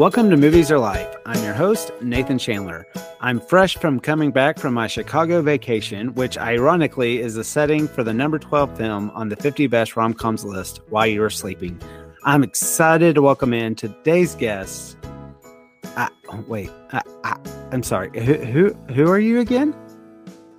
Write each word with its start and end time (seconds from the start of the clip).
Welcome 0.00 0.30
to 0.30 0.38
Movies 0.38 0.70
Are 0.70 0.78
Life. 0.78 1.14
I'm 1.26 1.44
your 1.44 1.52
host, 1.52 1.92
Nathan 2.00 2.38
Chandler. 2.38 2.86
I'm 3.20 3.38
fresh 3.38 3.76
from 3.76 4.00
coming 4.00 4.30
back 4.30 4.58
from 4.58 4.72
my 4.72 4.86
Chicago 4.86 5.42
vacation, 5.42 6.14
which 6.14 6.38
ironically 6.38 7.20
is 7.20 7.34
the 7.34 7.44
setting 7.44 7.86
for 7.86 8.02
the 8.02 8.14
number 8.14 8.38
12 8.38 8.78
film 8.78 9.10
on 9.10 9.28
the 9.28 9.36
50 9.36 9.66
best 9.66 9.96
rom 9.96 10.14
coms 10.14 10.42
list 10.42 10.80
while 10.88 11.06
you 11.06 11.20
were 11.20 11.28
sleeping. 11.28 11.78
I'm 12.24 12.42
excited 12.42 13.14
to 13.16 13.20
welcome 13.20 13.52
in 13.52 13.74
today's 13.74 14.34
guests. 14.36 14.96
I, 15.84 16.08
oh, 16.30 16.42
wait, 16.48 16.70
I, 16.92 17.02
I'm 17.70 17.82
sorry. 17.82 18.08
Who, 18.18 18.36
who, 18.36 18.72
who 18.94 19.06
are 19.06 19.20
you 19.20 19.40
again? 19.40 19.76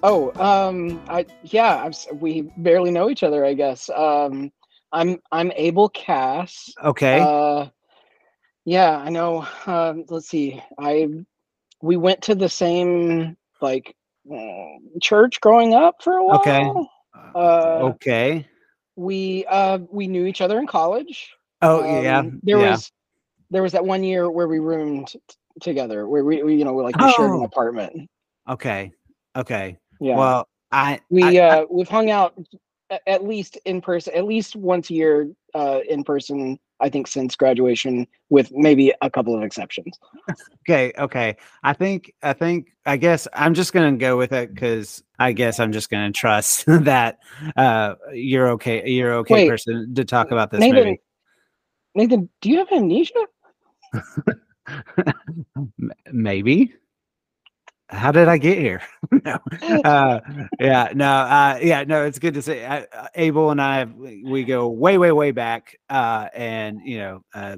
Oh, 0.04 0.32
um, 0.40 1.02
I 1.10 1.26
yeah, 1.46 1.84
I'm, 1.84 1.94
we 2.20 2.44
barely 2.58 2.92
know 2.92 3.10
each 3.10 3.24
other, 3.24 3.44
I 3.44 3.56
guess. 3.56 3.90
Um, 3.90 4.52
I'm 4.92 5.20
I'm 5.32 5.52
Abel 5.56 5.90
Cass. 5.90 6.72
Okay. 6.84 7.22
Uh, 7.22 7.70
yeah, 8.66 8.98
I 8.98 9.10
know. 9.10 9.48
Um, 9.66 10.06
let's 10.10 10.28
see. 10.28 10.62
I 10.80 11.08
we 11.82 11.98
went 11.98 12.22
to 12.24 12.36
the 12.36 12.50
same 12.50 13.36
like 13.62 13.96
mm, 14.30 14.78
church 15.02 15.42
growing 15.42 15.74
up 15.74 15.96
for 16.04 16.14
a 16.18 16.24
while. 16.24 16.40
Okay. 16.40 16.72
uh, 17.36 17.80
okay. 17.94 18.48
We 18.96 19.46
uh 19.48 19.80
we 19.90 20.08
knew 20.08 20.26
each 20.26 20.42
other 20.42 20.60
in 20.60 20.68
college. 20.68 21.32
Oh, 21.62 21.82
Um, 21.84 22.04
yeah. 22.04 22.24
There 22.44 22.60
yeah. 22.60 22.72
was 22.72 22.92
there 23.50 23.64
was 23.64 23.72
that 23.74 23.86
one 23.86 24.04
year 24.04 24.30
where 24.30 24.48
we 24.48 24.60
roomed 24.60 25.08
t- 25.08 25.20
together, 25.62 26.08
where 26.08 26.24
we, 26.24 26.44
we 26.44 26.56
you 26.56 26.66
know 26.66 26.74
we're 26.74 26.84
like 26.84 26.98
we 26.98 27.12
shared 27.12 27.32
an 27.32 27.38
Oh. 27.42 27.44
apartment. 27.46 28.10
Okay. 28.50 28.92
Okay. 29.36 29.78
Yeah. 30.00 30.18
Well, 30.18 30.48
I, 30.72 31.00
we 31.10 31.40
I- 31.40 31.62
uh 31.62 31.66
we've 31.70 31.90
hung 31.90 32.10
out 32.10 32.38
at 33.08 33.24
least 33.26 33.58
in 33.66 33.82
person 33.82 34.14
at 34.16 34.26
least 34.26 34.56
once 34.56 34.90
a 34.90 34.94
year 34.94 35.30
uh 35.54 35.80
in 35.90 36.04
person 36.04 36.60
i 36.80 36.90
think 36.90 37.08
since 37.08 37.36
graduation 37.36 38.08
with 38.30 38.52
maybe 38.52 38.94
a 39.02 39.10
couple 39.10 39.36
of 39.36 39.44
exceptions 39.44 39.98
Okay, 40.62 40.94
okay. 40.98 41.38
I 41.64 41.74
think 41.74 42.14
I 42.22 42.34
think 42.34 42.74
I 42.86 42.98
guess 42.98 43.28
I'm 43.34 43.54
just 43.54 43.74
gonna 43.74 43.98
go 43.98 44.18
with 44.18 44.32
it 44.32 44.54
because 44.54 45.04
I 45.18 45.32
guess 45.32 45.60
I'm 45.60 45.72
just 45.72 45.90
gonna 45.90 46.12
trust 46.12 46.66
that 46.68 47.20
uh 47.58 47.96
you're 48.14 48.50
okay 48.52 48.88
you're 48.88 49.14
okay 49.16 49.34
Wait. 49.34 49.50
person 49.50 49.94
to 49.96 50.06
talk 50.06 50.32
about 50.32 50.52
this 50.52 50.60
nathan 50.60 50.78
movie. 50.78 51.02
nathan 51.96 52.30
do 52.42 52.50
you 52.50 52.60
have 52.60 52.72
amnesia 52.72 53.26
Maybe. 56.12 56.74
How 57.92 58.12
did 58.12 58.28
I 58.30 58.38
get 58.38 58.58
here? 58.58 58.82
no. 59.26 59.38
Uh, 59.84 60.20
yeah, 60.60 60.90
no, 60.94 61.08
uh, 61.10 61.60
yeah, 61.62 61.84
no. 61.84 62.06
It's 62.06 62.20
good 62.20 62.34
to 62.36 62.42
say. 62.42 62.66
I, 62.66 62.82
uh, 62.84 63.08
Abel 63.16 63.52
and 63.52 63.62
I, 63.62 63.86
we 63.86 64.24
we 64.24 64.44
go 64.44 64.68
way, 64.70 64.98
way, 64.98 65.12
way 65.12 65.32
back, 65.32 65.76
uh, 65.90 66.28
and 66.34 66.80
you 66.86 67.00
know, 67.00 67.22
uh, 67.34 67.58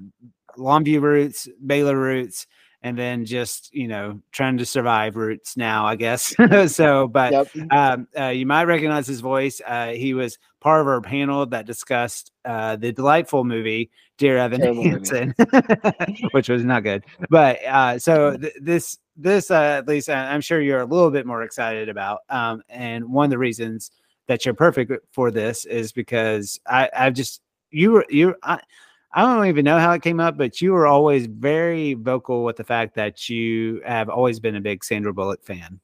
Longview 0.58 1.02
roots, 1.02 1.48
Baylor 1.66 1.98
roots, 1.98 2.48
and 2.84 2.98
then 2.98 3.26
just 3.26 3.74
you 3.74 3.88
know, 3.88 4.20
trying 4.32 4.58
to 4.58 4.66
survive 4.66 5.16
roots 5.16 5.58
now, 5.58 5.86
I 5.86 5.96
guess. 5.96 6.36
so, 6.68 7.08
but 7.08 7.32
yep 7.32 7.48
um, 7.72 8.08
uh, 8.20 8.28
you 8.28 8.46
might 8.46 8.66
recognize 8.66 9.08
his 9.08 9.22
voice. 9.22 9.62
Uh, 9.66 9.88
he 9.88 10.14
was 10.14 10.38
part 10.60 10.82
of 10.82 10.88
our 10.88 11.02
panel 11.02 11.46
that 11.48 11.66
discussed 11.66 12.32
uh, 12.46 12.76
the 12.76 12.92
delightful 12.92 13.44
movie 13.44 13.90
Dear 14.18 14.38
Evan 14.38 14.62
Terrible. 14.62 14.84
Hansen, 14.84 15.34
which 16.32 16.50
was 16.50 16.64
not 16.64 16.84
good. 16.84 17.04
But 17.30 17.64
uh, 17.66 17.98
so 18.00 18.38
th- 18.38 18.54
this 18.62 19.00
this 19.16 19.50
uh, 19.50 19.78
at 19.80 19.88
least 19.88 20.10
I- 20.10 20.34
I'm 20.34 20.42
sure 20.42 20.62
you're 20.62 20.82
a 20.82 20.86
little 20.86 21.12
bit 21.12 21.26
more 21.26 21.44
excited 21.44 21.90
about. 21.90 22.20
Um, 22.30 22.62
and 22.70 23.12
one 23.12 23.26
of 23.26 23.32
the 23.32 23.38
reasons 23.38 23.92
that 24.28 24.46
you're 24.46 24.54
perfect 24.54 24.92
for 25.12 25.32
this 25.32 25.66
is 25.66 25.92
because 25.92 26.60
I 26.68 26.90
I 26.96 27.10
just 27.10 27.42
you 27.72 27.92
were 27.94 28.06
you 28.10 28.36
I. 28.44 28.60
I 29.14 29.22
don't 29.22 29.46
even 29.48 29.64
know 29.66 29.80
how 29.80 29.92
it 29.92 30.02
came 30.02 30.20
up, 30.20 30.38
but 30.38 30.60
you 30.60 30.74
were 30.74 30.88
always 30.88 31.28
very 31.28 31.94
vocal 31.94 32.44
with 32.44 32.58
the 32.58 32.64
fact 32.64 32.96
that 32.96 33.30
you 33.30 33.82
have 33.86 34.10
always 34.10 34.40
been 34.40 34.56
a 34.56 34.62
big 34.62 34.84
Sandra 34.84 35.14
Bullock 35.14 35.44
fan. 35.44 35.80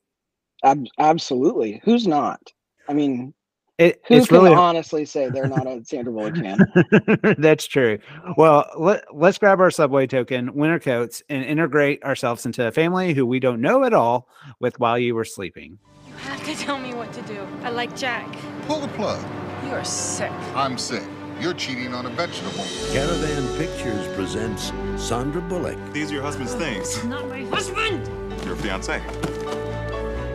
Ab- 0.63 0.87
absolutely 0.97 1.81
who's 1.85 2.05
not 2.05 2.41
i 2.89 2.93
mean 2.93 3.33
It, 3.77 4.01
who 4.07 4.15
it's 4.15 4.27
can 4.27 4.41
really 4.41 4.53
honestly 4.53 5.05
say 5.05 5.29
they're 5.29 5.47
not 5.47 5.67
a 5.67 5.81
sandra 5.85 6.11
bullock 6.11 6.35
fan 6.35 6.57
That's 7.37 7.65
true. 7.65 7.99
Well, 8.35 8.69
let, 8.77 9.03
let's 9.13 9.37
grab 9.37 9.61
our 9.61 9.71
subway 9.71 10.07
token, 10.07 10.53
winter 10.53 10.79
coats, 10.79 11.23
and 11.29 11.45
integrate 11.45 12.03
ourselves 12.03 12.45
into 12.45 12.67
a 12.67 12.71
family 12.71 13.13
who 13.13 13.25
we 13.25 13.39
don't 13.39 13.61
know 13.61 13.85
at 13.85 13.93
all 13.93 14.27
with 14.59 14.77
while 14.79 14.99
you 14.99 15.15
were 15.15 15.23
sleeping. 15.23 15.79
You 16.07 16.13
have 16.15 16.43
to 16.45 16.55
tell 16.55 16.77
me 16.77 16.93
what 16.93 17.13
to 17.13 17.21
do. 17.21 17.47
I 17.63 17.69
like 17.69 17.95
Jack. 17.95 18.27
Pull 18.67 18.81
the 18.81 18.87
plug. 18.89 19.23
You 19.63 19.71
are 19.71 19.85
sick. 19.85 20.31
I'm 20.53 20.77
sick. 20.77 21.03
You're 21.39 21.53
cheating 21.53 21.93
on 21.93 22.05
a 22.05 22.09
vegetable. 22.09 22.65
Caravan 22.91 23.57
Pictures 23.57 24.07
presents 24.15 24.73
Sandra 24.97 25.41
Bullock, 25.41 25.77
These 25.93 26.11
are 26.11 26.15
your 26.15 26.23
husband's 26.23 26.53
things. 26.53 27.03
Not 27.05 27.29
my 27.29 27.43
husband! 27.45 28.07
Your 28.45 28.55
fiance. 28.57 29.01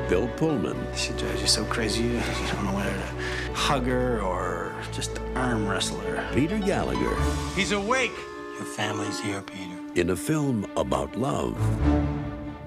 Bill 0.08 0.28
Pullman, 0.36 0.76
She 0.96 1.12
drives 1.12 1.40
you 1.42 1.46
so 1.46 1.64
crazy, 1.64 2.04
you, 2.04 2.12
you 2.12 2.46
don't 2.52 2.64
know 2.64 2.74
whether 2.74 2.90
to 2.92 3.52
hug 3.54 3.84
her 3.86 4.20
or 4.22 4.74
just 4.92 5.20
arm 5.34 5.68
wrestle 5.68 5.98
her. 6.00 6.26
Peter 6.34 6.58
Gallagher, 6.58 7.16
He's 7.54 7.72
awake! 7.72 8.12
Your 8.56 8.64
family's 8.64 9.20
here, 9.20 9.42
Peter. 9.42 9.76
in 9.96 10.10
a 10.10 10.16
film 10.16 10.66
about 10.76 11.14
love 11.16 11.56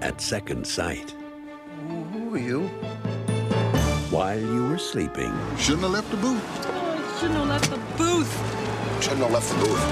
at 0.00 0.20
second 0.20 0.64
sight 0.66 1.12
Who 1.88 2.34
are 2.34 2.38
you? 2.38 2.68
while 4.10 4.38
you 4.40 4.68
were 4.68 4.78
sleeping. 4.78 5.32
Shouldn't 5.58 5.82
have 5.82 5.90
left 5.92 6.10
the 6.10 6.16
booth. 6.18 6.77
I 7.18 7.20
shouldn't 7.20 7.38
have 7.40 7.48
left 7.48 7.70
the 7.70 7.78
booth. 7.96 9.02
Shouldn't 9.02 9.22
have 9.22 9.32
left 9.32 9.50
the 9.50 9.56
booth. 9.56 9.82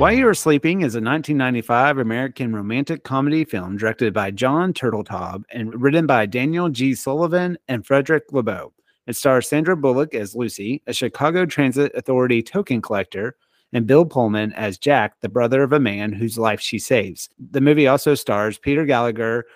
While 0.00 0.12
You 0.12 0.24
Were 0.24 0.34
Sleeping 0.34 0.80
is 0.80 0.96
a 0.96 0.98
1995 0.98 1.98
American 1.98 2.52
romantic 2.52 3.04
comedy 3.04 3.44
film 3.44 3.76
directed 3.76 4.12
by 4.12 4.32
John 4.32 4.72
Turteltaub 4.72 5.44
and 5.52 5.80
written 5.80 6.04
by 6.04 6.26
Daniel 6.26 6.68
G. 6.68 6.96
Sullivan 6.96 7.56
and 7.68 7.86
Fredric 7.86 8.22
Lebow. 8.32 8.72
It 9.06 9.14
stars 9.14 9.48
Sandra 9.48 9.76
Bullock 9.76 10.16
as 10.16 10.34
Lucy, 10.34 10.82
a 10.88 10.92
Chicago 10.92 11.46
Transit 11.46 11.92
Authority 11.94 12.42
token 12.42 12.82
collector, 12.82 13.36
and 13.72 13.86
Bill 13.86 14.04
Pullman 14.04 14.52
as 14.54 14.78
Jack, 14.78 15.20
the 15.20 15.28
brother 15.28 15.62
of 15.62 15.72
a 15.72 15.78
man 15.78 16.12
whose 16.12 16.36
life 16.36 16.60
she 16.60 16.80
saves. 16.80 17.28
The 17.52 17.60
movie 17.60 17.86
also 17.86 18.16
stars 18.16 18.58
Peter 18.58 18.84
Gallagher 18.84 19.46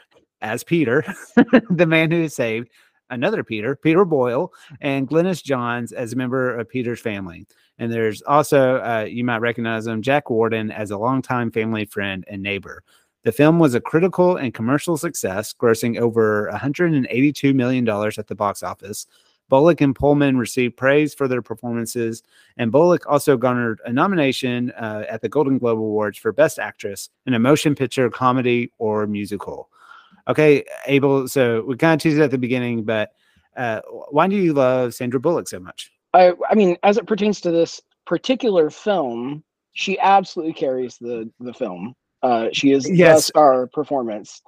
as 0.41 0.62
Peter, 0.62 1.04
the 1.70 1.87
man 1.87 2.12
who 2.12 2.22
is 2.22 2.34
saved, 2.37 2.69
another 3.10 3.44
Peter, 3.44 3.76
Peter 3.76 4.04
Boyle, 4.04 4.52
and 4.80 5.08
Glynis 5.08 5.42
Johns 5.42 5.92
as 5.92 6.12
a 6.12 6.16
member 6.16 6.56
of 6.56 6.69
Peter's 6.69 7.00
family. 7.00 7.46
And 7.78 7.92
there's 7.92 8.22
also, 8.22 8.76
uh, 8.76 9.06
you 9.08 9.24
might 9.24 9.38
recognize 9.38 9.86
him, 9.86 10.02
Jack 10.02 10.30
Warden, 10.30 10.70
as 10.70 10.91
a 10.91 10.98
longtime 10.98 11.50
family 11.50 11.84
friend 11.84 12.24
and 12.28 12.42
neighbor. 12.42 12.82
The 13.24 13.32
film 13.32 13.58
was 13.58 13.74
a 13.74 13.80
critical 13.80 14.36
and 14.36 14.54
commercial 14.54 14.96
success, 14.96 15.52
grossing 15.52 15.98
over 15.98 16.50
$182 16.52 17.54
million 17.54 17.88
at 17.88 18.26
the 18.26 18.34
box 18.34 18.62
office. 18.62 19.06
Bullock 19.48 19.80
and 19.80 19.94
Pullman 19.94 20.36
received 20.36 20.76
praise 20.76 21.14
for 21.14 21.26
their 21.26 21.42
performances, 21.42 22.22
and 22.58 22.70
Bullock 22.70 23.06
also 23.06 23.36
garnered 23.36 23.80
a 23.86 23.92
nomination 23.92 24.70
uh, 24.72 25.04
at 25.08 25.22
the 25.22 25.28
Golden 25.28 25.58
Globe 25.58 25.78
Awards 25.78 26.19
for 26.19 26.32
Best 26.32 26.58
Actress 26.58 27.08
in 27.26 27.34
a 27.34 27.38
Motion 27.38 27.75
Picture 27.75 28.10
Comedy 28.10 28.72
or 28.78 29.06
Musical. 29.06 29.70
Okay, 30.28 30.65
Abel. 30.87 31.27
So 31.28 31.62
we 31.62 31.77
kind 31.77 31.94
of 31.94 32.03
teased 32.03 32.19
it 32.19 32.22
at 32.22 32.31
the 32.31 32.39
beginning, 32.39 32.84
but 32.84 33.11
uh, 33.56 33.81
why 34.11 34.27
do 34.28 34.37
you 34.37 34.53
love 34.53 34.94
Sandra 34.94 35.19
Bullock 35.21 35.49
so 35.49 35.59
much? 35.59 35.91
I, 36.15 36.33
I 36.50 36.55
mean, 36.55 36.77
as 36.83 36.97
it 36.97 37.06
pertains 37.06 37.41
to 37.43 37.50
this 37.50 37.81
particular 38.06 38.71
film, 38.71 39.43
she 39.72 39.99
absolutely 39.99 40.55
carries 40.55 40.97
the 40.99 41.31
the 41.41 41.53
film. 41.53 41.94
Uh, 42.22 42.49
she 42.53 42.72
is 42.72 42.84
the 42.84 42.94
Yes. 42.97 43.27
star 43.27 43.67
performance. 43.69 44.43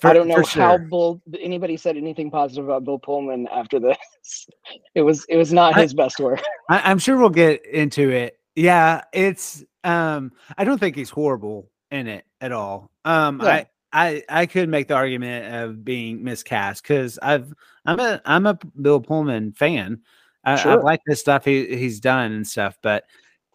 For- 0.00 0.08
I 0.08 0.12
don't 0.12 0.28
know 0.28 0.36
how 0.36 0.42
sure. 0.42 0.78
Bill 0.78 1.20
anybody 1.40 1.76
said 1.76 1.96
anything 1.96 2.30
positive 2.30 2.64
about 2.64 2.84
Bill 2.84 2.98
Pullman 2.98 3.48
after 3.52 3.78
this. 3.80 3.96
It 4.94 5.02
was 5.02 5.24
it 5.28 5.36
was 5.36 5.52
not 5.52 5.76
I- 5.76 5.82
his 5.82 5.94
best 5.94 6.20
work. 6.20 6.42
I, 6.70 6.80
I'm 6.90 6.98
sure 6.98 7.16
we'll 7.16 7.28
get 7.30 7.64
into 7.66 8.10
it. 8.10 8.38
Yeah, 8.54 9.02
it's 9.12 9.64
um 9.84 10.32
I 10.58 10.64
don't 10.64 10.78
think 10.78 10.94
he's 10.96 11.10
horrible 11.10 11.70
in 11.90 12.06
it 12.06 12.24
at 12.40 12.52
all. 12.52 12.90
Um 13.04 13.40
Yeah. 13.42 13.48
I 13.48 13.66
I 13.92 14.22
I 14.28 14.46
could 14.46 14.68
make 14.68 14.88
the 14.88 14.94
argument 14.94 15.54
of 15.54 15.84
being 15.84 16.22
miscast 16.22 16.82
because 16.82 17.18
I've 17.22 17.52
I'm 17.84 18.00
a 18.00 18.20
I'm 18.24 18.46
a 18.46 18.58
Bill 18.80 19.00
Pullman 19.00 19.52
fan. 19.52 20.00
I, 20.44 20.54
I 20.54 20.74
like 20.76 21.00
the 21.06 21.16
stuff 21.16 21.44
he, 21.44 21.76
he's 21.76 22.00
done 22.00 22.32
and 22.32 22.46
stuff, 22.46 22.78
but 22.82 23.04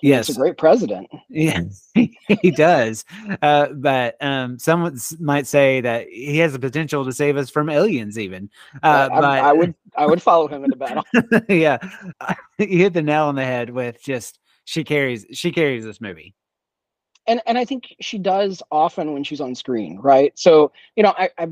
He's 0.05 0.09
yes, 0.09 0.29
a 0.29 0.33
great 0.33 0.57
president. 0.57 1.09
yeah, 1.29 1.61
he 1.95 2.51
does. 2.51 3.05
Uh, 3.41 3.69
but 3.69 4.17
um, 4.21 4.59
someone 4.59 4.95
s- 4.95 5.15
might 5.19 5.47
say 5.47 5.81
that 5.81 6.07
he 6.09 6.37
has 6.39 6.53
the 6.53 6.59
potential 6.59 7.05
to 7.05 7.13
save 7.13 7.37
us 7.37 7.49
from 7.49 7.69
aliens, 7.69 8.19
even. 8.19 8.49
Uh, 8.83 9.09
I, 9.11 9.19
but 9.19 9.39
I 9.39 9.53
would 9.53 9.73
I 9.97 10.05
would 10.05 10.21
follow 10.21 10.47
him 10.47 10.63
into 10.63 10.75
battle. 10.75 11.03
yeah, 11.49 11.77
you 12.59 12.77
hit 12.77 12.93
the 12.93 13.01
nail 13.01 13.25
on 13.25 13.35
the 13.35 13.45
head 13.45 13.69
with 13.69 14.01
just 14.03 14.39
she 14.65 14.83
carries 14.83 15.25
she 15.31 15.51
carries 15.51 15.85
this 15.85 16.01
movie. 16.01 16.35
And 17.27 17.41
and 17.45 17.57
I 17.57 17.65
think 17.65 17.95
she 18.01 18.17
does 18.17 18.61
often 18.71 19.13
when 19.13 19.23
she's 19.23 19.41
on 19.41 19.55
screen, 19.55 19.99
right? 19.99 20.31
So 20.37 20.71
you 20.95 21.03
know, 21.03 21.13
I, 21.17 21.29
I 21.37 21.47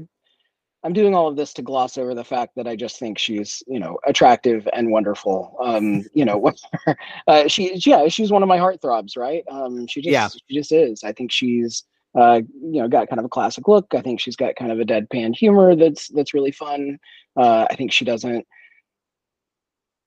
I'm 0.83 0.93
doing 0.93 1.15
all 1.15 1.27
of 1.27 1.35
this 1.37 1.53
to 1.53 1.61
gloss 1.61 1.97
over 1.97 2.13
the 2.13 2.25
fact 2.25 2.55
that 2.57 2.67
I 2.67 2.75
just 2.75 2.99
think 2.99 3.17
she's, 3.17 3.63
you 3.67 3.79
know, 3.79 3.97
attractive 4.05 4.67
and 4.73 4.91
wonderful. 4.91 5.55
Um, 5.63 6.03
you 6.13 6.25
know, 6.25 6.51
uh, 7.27 7.47
she, 7.47 7.75
yeah, 7.85 8.07
she's 8.09 8.31
one 8.31 8.43
of 8.43 8.49
my 8.49 8.57
heartthrobs, 8.57 9.15
right? 9.15 9.43
Um, 9.49 9.87
she 9.87 10.01
just, 10.01 10.11
Yeah. 10.11 10.27
she 10.27 10.55
just 10.55 10.73
is. 10.73 11.03
I 11.05 11.13
think 11.13 11.31
she's, 11.31 11.85
uh, 12.15 12.41
you 12.61 12.81
know, 12.81 12.89
got 12.89 13.07
kind 13.07 13.19
of 13.19 13.25
a 13.25 13.29
classic 13.29 13.67
look. 13.69 13.93
I 13.95 14.01
think 14.01 14.19
she's 14.19 14.35
got 14.35 14.57
kind 14.57 14.73
of 14.73 14.79
a 14.81 14.83
deadpan 14.83 15.33
humor 15.35 15.73
that's 15.75 16.09
that's 16.09 16.33
really 16.33 16.51
fun. 16.51 16.99
Uh, 17.37 17.65
I 17.69 17.75
think 17.75 17.93
she 17.93 18.03
doesn't 18.03 18.45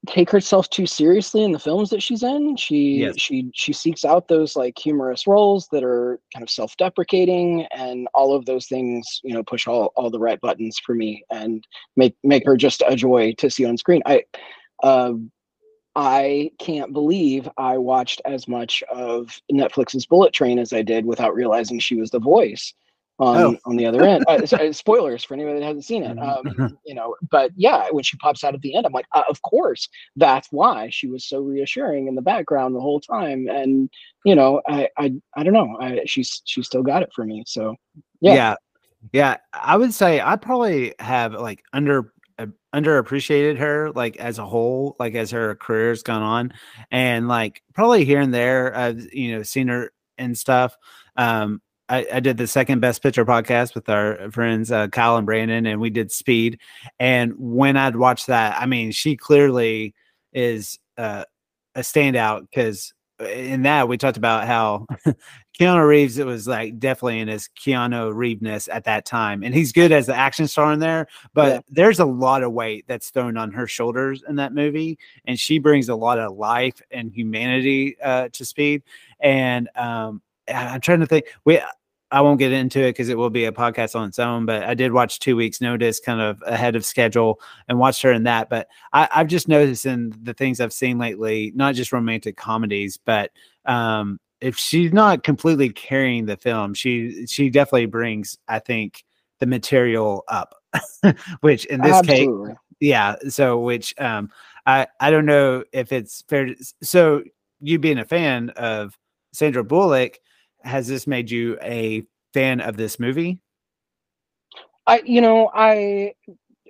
take 0.06 0.30
herself 0.30 0.68
too 0.70 0.86
seriously 0.86 1.42
in 1.42 1.52
the 1.52 1.58
films 1.58 1.90
that 1.90 2.02
she's 2.02 2.22
in. 2.22 2.56
She 2.56 3.00
Yes. 3.00 3.14
she 3.18 3.50
she 3.54 3.72
seeks 3.72 4.04
out 4.04 4.28
those 4.28 4.56
like 4.56 4.78
humorous 4.78 5.26
roles 5.26 5.68
that 5.72 5.84
are 5.84 6.20
kind 6.32 6.42
of 6.42 6.50
self-deprecating 6.50 7.66
and 7.72 8.08
all 8.14 8.34
of 8.34 8.46
those 8.46 8.66
things, 8.66 9.20
you 9.24 9.34
know, 9.34 9.42
push 9.42 9.66
all 9.66 9.92
all 9.96 10.10
the 10.10 10.18
right 10.18 10.40
buttons 10.40 10.78
for 10.78 10.94
me 10.94 11.24
and 11.30 11.66
make 11.96 12.16
make 12.22 12.46
her 12.46 12.56
just 12.56 12.82
a 12.86 12.96
joy 12.96 13.32
to 13.38 13.50
see 13.50 13.64
on 13.64 13.76
screen. 13.76 14.02
I 14.06 14.24
um 14.82 15.30
I 15.94 16.50
can't 16.58 16.92
believe 16.92 17.48
I 17.56 17.78
watched 17.78 18.20
as 18.26 18.46
much 18.46 18.82
of 18.90 19.40
Netflix's 19.50 20.04
Bullet 20.04 20.32
Train 20.34 20.58
as 20.58 20.72
I 20.72 20.82
did 20.82 21.06
without 21.06 21.34
realizing 21.34 21.78
she 21.78 21.96
was 21.96 22.10
the 22.10 22.20
voice 22.20 22.74
on 23.18 23.36
Oh. 23.36 23.56
on 23.64 23.76
the 23.76 23.86
other 23.86 24.02
end. 24.02 24.24
Uh, 24.28 24.42
uh, 24.52 24.72
spoilers 24.72 25.24
for 25.24 25.34
anybody 25.34 25.58
that 25.60 25.66
hasn't 25.66 25.84
seen 25.84 26.02
it. 26.04 26.18
Um, 26.18 26.78
you 26.84 26.94
know, 26.94 27.16
but 27.30 27.50
yeah, 27.56 27.88
when 27.90 28.04
she 28.04 28.16
pops 28.18 28.44
out 28.44 28.54
at 28.54 28.60
the 28.60 28.74
end, 28.74 28.86
I'm 28.86 28.92
like, 28.92 29.06
uh, 29.12 29.22
of 29.28 29.40
course, 29.42 29.88
that's 30.16 30.48
why 30.50 30.90
she 30.90 31.06
was 31.06 31.24
so 31.24 31.40
reassuring 31.40 32.08
in 32.08 32.14
the 32.14 32.22
background 32.22 32.74
the 32.74 32.80
whole 32.80 33.00
time. 33.00 33.48
And 33.48 33.90
you 34.24 34.34
know, 34.34 34.60
I 34.68 34.88
I, 34.98 35.14
I 35.36 35.42
don't 35.42 35.54
know, 35.54 35.76
I, 35.80 36.02
she's 36.06 36.42
she 36.44 36.62
still 36.62 36.82
got 36.82 37.02
it 37.02 37.12
for 37.14 37.24
me. 37.24 37.44
So 37.46 37.76
yeah. 38.20 38.34
yeah, 38.34 38.54
yeah 39.12 39.36
i 39.52 39.76
would 39.76 39.92
say 39.92 40.20
i 40.20 40.36
probably 40.36 40.94
have 40.98 41.32
like 41.34 41.62
under 41.72 42.12
uh, 42.38 42.46
underappreciated 42.74 43.56
her 43.56 43.90
like 43.92 44.16
as 44.16 44.38
a 44.38 44.46
whole 44.46 44.96
like 44.98 45.14
as 45.14 45.30
her 45.30 45.54
career's 45.56 46.02
gone 46.02 46.22
on 46.22 46.52
and 46.90 47.28
like 47.28 47.62
probably 47.74 48.04
here 48.04 48.20
and 48.20 48.32
there 48.34 48.76
i've 48.76 49.12
you 49.12 49.32
know 49.36 49.42
seen 49.42 49.68
her 49.68 49.92
and 50.18 50.36
stuff 50.36 50.76
um 51.16 51.60
I, 51.88 52.06
I 52.14 52.20
did 52.20 52.36
the 52.36 52.46
second 52.46 52.80
best 52.80 53.02
picture 53.02 53.24
podcast 53.24 53.74
with 53.74 53.88
our 53.88 54.30
friends 54.30 54.72
uh, 54.72 54.88
Kyle 54.88 55.16
and 55.16 55.26
Brandon, 55.26 55.66
and 55.66 55.80
we 55.80 55.90
did 55.90 56.10
Speed. 56.10 56.58
And 56.98 57.32
when 57.38 57.76
I'd 57.76 57.96
watch 57.96 58.26
that, 58.26 58.60
I 58.60 58.66
mean, 58.66 58.90
she 58.92 59.16
clearly 59.16 59.94
is 60.32 60.78
uh, 60.98 61.24
a 61.74 61.80
standout 61.80 62.42
because 62.50 62.92
in 63.20 63.62
that 63.62 63.88
we 63.88 63.96
talked 63.96 64.18
about 64.18 64.46
how 64.46 64.86
Keanu 65.58 65.86
Reeves, 65.86 66.18
it 66.18 66.26
was 66.26 66.46
like 66.46 66.78
definitely 66.78 67.20
in 67.20 67.28
his 67.28 67.48
Keanu 67.58 68.14
Reeves 68.14 68.68
at 68.68 68.84
that 68.84 69.06
time. 69.06 69.42
And 69.42 69.54
he's 69.54 69.72
good 69.72 69.90
as 69.90 70.06
the 70.06 70.14
action 70.14 70.46
star 70.48 70.72
in 70.72 70.80
there, 70.80 71.06
but 71.32 71.48
Yeah. 71.52 71.60
there's 71.70 71.98
a 72.00 72.04
lot 72.04 72.42
of 72.42 72.52
weight 72.52 72.84
that's 72.88 73.08
thrown 73.10 73.38
on 73.38 73.52
her 73.52 73.66
shoulders 73.66 74.22
in 74.28 74.36
that 74.36 74.52
movie. 74.52 74.98
And 75.24 75.38
she 75.40 75.58
brings 75.58 75.88
a 75.88 75.94
lot 75.94 76.18
of 76.18 76.36
life 76.36 76.82
and 76.90 77.10
humanity 77.10 77.96
uh, 78.02 78.28
to 78.32 78.44
speed. 78.44 78.82
And 79.20 79.70
um, 79.76 80.20
I'm 80.48 80.80
trying 80.80 81.00
to 81.00 81.06
think, 81.06 81.26
we, 81.44 81.60
I 82.10 82.20
won't 82.20 82.38
get 82.38 82.52
into 82.52 82.80
it 82.80 82.90
because 82.90 83.08
it 83.08 83.18
will 83.18 83.30
be 83.30 83.46
a 83.46 83.52
podcast 83.52 83.96
on 83.96 84.08
its 84.08 84.18
own, 84.18 84.46
but 84.46 84.62
I 84.62 84.74
did 84.74 84.92
watch 84.92 85.18
two 85.18 85.34
weeks 85.34 85.60
notice 85.60 85.98
kind 85.98 86.20
of 86.20 86.42
ahead 86.46 86.76
of 86.76 86.84
schedule 86.84 87.40
and 87.68 87.78
watched 87.78 88.02
her 88.02 88.12
in 88.12 88.22
that. 88.24 88.48
But 88.48 88.68
I, 88.92 89.08
I've 89.14 89.26
just 89.26 89.48
noticed 89.48 89.86
in 89.86 90.14
the 90.22 90.34
things 90.34 90.60
I've 90.60 90.72
seen 90.72 90.98
lately, 90.98 91.52
not 91.56 91.74
just 91.74 91.92
romantic 91.92 92.36
comedies, 92.36 92.96
but 92.96 93.32
um, 93.64 94.20
if 94.40 94.56
she's 94.56 94.92
not 94.92 95.24
completely 95.24 95.70
carrying 95.70 96.26
the 96.26 96.36
film, 96.36 96.74
she 96.74 97.26
she 97.26 97.50
definitely 97.50 97.86
brings, 97.86 98.38
I 98.46 98.60
think, 98.60 99.04
the 99.40 99.46
material 99.46 100.24
up. 100.28 100.54
which 101.40 101.64
in 101.66 101.80
this 101.80 102.00
case, 102.02 102.28
yeah. 102.80 103.16
So 103.28 103.58
which 103.58 103.94
um, 103.98 104.30
I 104.66 104.86
I 105.00 105.10
don't 105.10 105.26
know 105.26 105.64
if 105.72 105.90
it's 105.90 106.22
fair. 106.28 106.46
To, 106.46 106.54
so 106.82 107.22
you 107.60 107.78
being 107.78 107.98
a 107.98 108.04
fan 108.04 108.50
of 108.50 108.96
Sandra 109.32 109.64
Bullock, 109.64 110.20
has 110.66 110.86
this 110.86 111.06
made 111.06 111.30
you 111.30 111.58
a 111.62 112.04
fan 112.34 112.60
of 112.60 112.76
this 112.76 112.98
movie? 112.98 113.40
I 114.86 115.02
you 115.04 115.20
know 115.20 115.50
I 115.54 116.14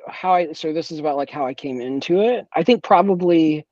how 0.08 0.34
I 0.34 0.52
so 0.52 0.72
this 0.72 0.90
is 0.90 0.98
about 0.98 1.16
like 1.16 1.30
how 1.30 1.46
I 1.46 1.54
came 1.54 1.80
into 1.80 2.20
it. 2.20 2.46
I 2.54 2.62
think 2.62 2.82
probably 2.82 3.66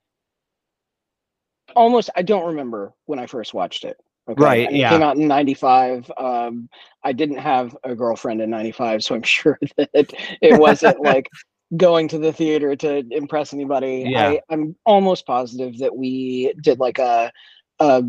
almost 1.75 2.09
I 2.15 2.21
don't 2.21 2.47
remember 2.47 2.93
when 3.05 3.19
I 3.19 3.27
first 3.27 3.53
watched 3.53 3.83
it. 3.83 3.97
Okay. 4.27 4.43
Right, 4.43 4.67
I 4.67 4.71
mean, 4.71 4.81
yeah. 4.81 4.89
It 4.89 4.91
came 4.91 5.03
out 5.03 5.17
in 5.17 5.27
'95. 5.27 6.11
Um, 6.17 6.67
I 7.03 7.13
didn't 7.13 7.37
have 7.37 7.77
a 7.83 7.93
girlfriend 7.93 8.41
in 8.41 8.49
'95, 8.49 9.03
so 9.03 9.15
I'm 9.15 9.21
sure 9.23 9.59
that 9.77 10.13
it 10.41 10.59
wasn't 10.59 10.99
like 11.03 11.29
going 11.77 12.07
to 12.07 12.17
the 12.17 12.33
theater 12.33 12.75
to 12.75 13.03
impress 13.11 13.53
anybody. 13.53 14.05
Yeah. 14.07 14.29
I, 14.29 14.41
I'm 14.49 14.75
almost 14.85 15.25
positive 15.25 15.77
that 15.79 15.95
we 15.95 16.53
did 16.61 16.79
like 16.79 16.99
a, 16.99 17.31
a 17.79 18.03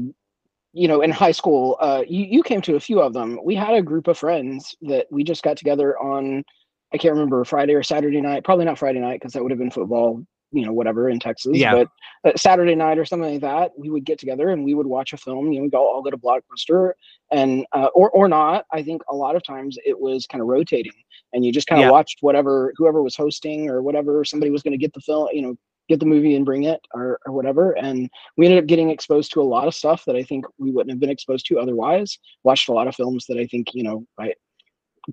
you 0.77 0.89
know, 0.89 1.01
in 1.01 1.11
high 1.11 1.33
school, 1.33 1.79
uh, 1.81 2.03
you, 2.07 2.27
you 2.27 2.43
came 2.43 2.61
to 2.61 2.77
a 2.77 2.81
few 2.81 3.01
of 3.01 3.15
them. 3.15 3.39
We 3.43 3.55
had 3.55 3.75
a 3.75 3.81
group 3.81 4.09
of 4.09 4.19
friends 4.19 4.77
that 4.83 5.07
we 5.11 5.25
just 5.25 5.43
got 5.43 5.57
together 5.57 5.99
on, 5.99 6.45
I 6.93 6.99
can't 6.99 7.15
remember, 7.15 7.43
Friday 7.47 7.73
or 7.73 7.83
Saturday 7.83 8.21
night. 8.21 8.45
Probably 8.45 8.67
not 8.67 8.79
Friday 8.79 9.01
night 9.01 9.19
because 9.21 9.33
that 9.33 9.43
would 9.43 9.51
have 9.51 9.59
been 9.59 9.71
football, 9.71 10.23
you 10.53 10.67
know, 10.67 10.75
whatever 10.75 11.09
in 11.09 11.19
Texas. 11.19 11.57
Yeah. 11.57 11.73
But 11.73 11.89
uh, 12.31 12.37
Saturday 12.37 12.75
night 12.75 12.99
or 12.99 13.07
something 13.07 13.33
like 13.33 13.41
that, 13.41 13.71
we 13.79 13.89
would 13.89 14.05
get 14.05 14.19
together 14.19 14.51
and 14.51 14.67
we 14.67 14.75
would 14.75 14.87
watch 14.87 15.15
a 15.15 15.17
film. 15.17 15.51
You 15.51 15.61
know, 15.61 15.65
we 15.65 15.71
go 15.71 15.79
all 15.79 16.03
go 16.03 16.11
to 16.11 16.19
Blockbuster 16.19 16.93
and 17.33 17.65
uh, 17.73 17.89
or 17.95 18.11
or 18.11 18.29
not. 18.29 18.67
I 18.71 18.83
think 18.83 19.01
a 19.09 19.17
lot 19.17 19.35
of 19.35 19.43
times 19.43 19.79
it 19.83 19.99
was 19.99 20.27
kind 20.27 20.43
of 20.43 20.49
rotating, 20.49 20.93
and 21.33 21.43
you 21.43 21.53
just 21.53 21.69
kind 21.69 21.81
of 21.81 21.87
Yeah. 21.87 21.91
watched 21.91 22.19
whatever 22.21 22.75
whoever 22.77 23.03
was 23.03 23.17
hosting 23.17 23.71
or 23.71 23.81
whatever 23.83 24.27
somebody 24.27 24.51
was 24.51 24.63
going 24.63 24.73
to 24.73 24.79
get 24.79 24.93
the 24.93 25.01
film, 25.01 25.29
you 25.33 25.41
know, 25.41 25.57
get 25.89 26.01
the 26.01 26.07
movie 26.07 26.35
and 26.35 26.45
bring 26.45 26.65
it 26.65 26.81
or 26.95 27.19
or 27.27 27.33
whatever. 27.33 27.73
And 27.73 28.09
we 28.37 28.47
ended 28.47 28.63
up 28.63 28.67
getting 28.67 28.91
exposed 28.91 29.33
to 29.33 29.41
a 29.41 29.45
lot 29.45 29.69
of 29.69 29.75
stuff 29.75 30.05
that 30.07 30.17
I 30.17 30.23
think 30.23 30.47
we 30.59 30.71
wouldn't 30.71 30.91
have 30.91 31.01
been 31.01 31.11
exposed 31.11 31.47
to 31.47 31.59
otherwise. 31.59 32.19
Watched 32.45 32.69
a 32.69 32.73
lot 32.73 32.89
of 32.89 32.95
films 32.95 33.27
that 33.29 33.39
I 33.39 33.47
think 33.47 33.75
you 33.75 33.83
know 33.83 34.07
I 34.19 34.35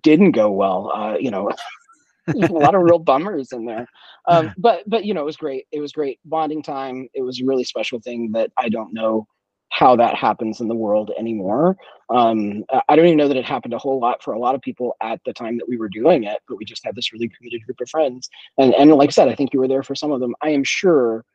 didn't 0.02 0.32
go 0.32 0.52
well. 0.52 0.92
Uh, 0.94 1.18
you 1.20 1.32
know, 1.32 1.52
a 2.28 2.48
lot 2.48 2.76
of 2.76 2.82
real 2.82 3.00
bummers 3.00 3.52
in 3.52 3.66
there. 3.66 3.88
Um, 4.28 4.54
but 4.58 4.84
but 4.88 5.06
you 5.06 5.14
know, 5.14 5.22
it 5.22 5.26
was 5.26 5.38
great. 5.38 5.66
It 5.72 5.80
was 5.80 5.92
great 5.92 6.20
bonding 6.26 6.64
time. 6.64 7.10
It 7.14 7.22
was 7.22 7.42
a 7.42 7.46
really 7.46 7.64
special 7.64 8.00
thing 8.00 8.32
that 8.34 8.52
I 8.58 8.70
don't 8.70 8.94
know 8.94 9.28
how 9.74 9.96
that 9.96 10.14
happens 10.16 10.62
in 10.62 10.68
the 10.68 10.76
world 10.76 11.12
anymore. 11.18 11.76
Um, 12.12 12.64
I- 12.90 12.96
don't 12.96 13.08
even 13.08 13.18
know 13.18 13.28
that 13.28 13.38
it 13.38 13.44
happened 13.46 13.74
a 13.74 13.80
whole 13.80 14.00
lot 14.00 14.22
for 14.22 14.34
a 14.34 14.40
lot 14.40 14.54
of 14.54 14.62
people 14.62 14.96
at 15.02 15.20
the 15.26 15.34
time 15.34 15.58
that 15.58 15.68
we 15.68 15.78
were 15.78 15.90
doing 15.90 16.26
it, 16.26 16.38
but 16.48 16.58
we 16.58 16.66
just 16.66 16.86
had 16.86 16.96
this 16.96 17.12
really 17.12 17.28
committed 17.36 17.64
group 17.66 17.82
of 17.82 17.90
friends. 17.90 18.30
And 18.60 18.74
and 18.76 18.92
like 18.94 19.10
I 19.10 19.12
said, 19.12 19.30
I 19.30 19.36
think 19.36 19.52
you 19.52 19.60
were 19.60 19.68
there 19.68 19.82
for 19.82 19.96
some 19.96 20.12
of 20.12 20.20
them. 20.20 20.36
I 20.44 20.50
am 20.50 20.64
sure 20.64 21.26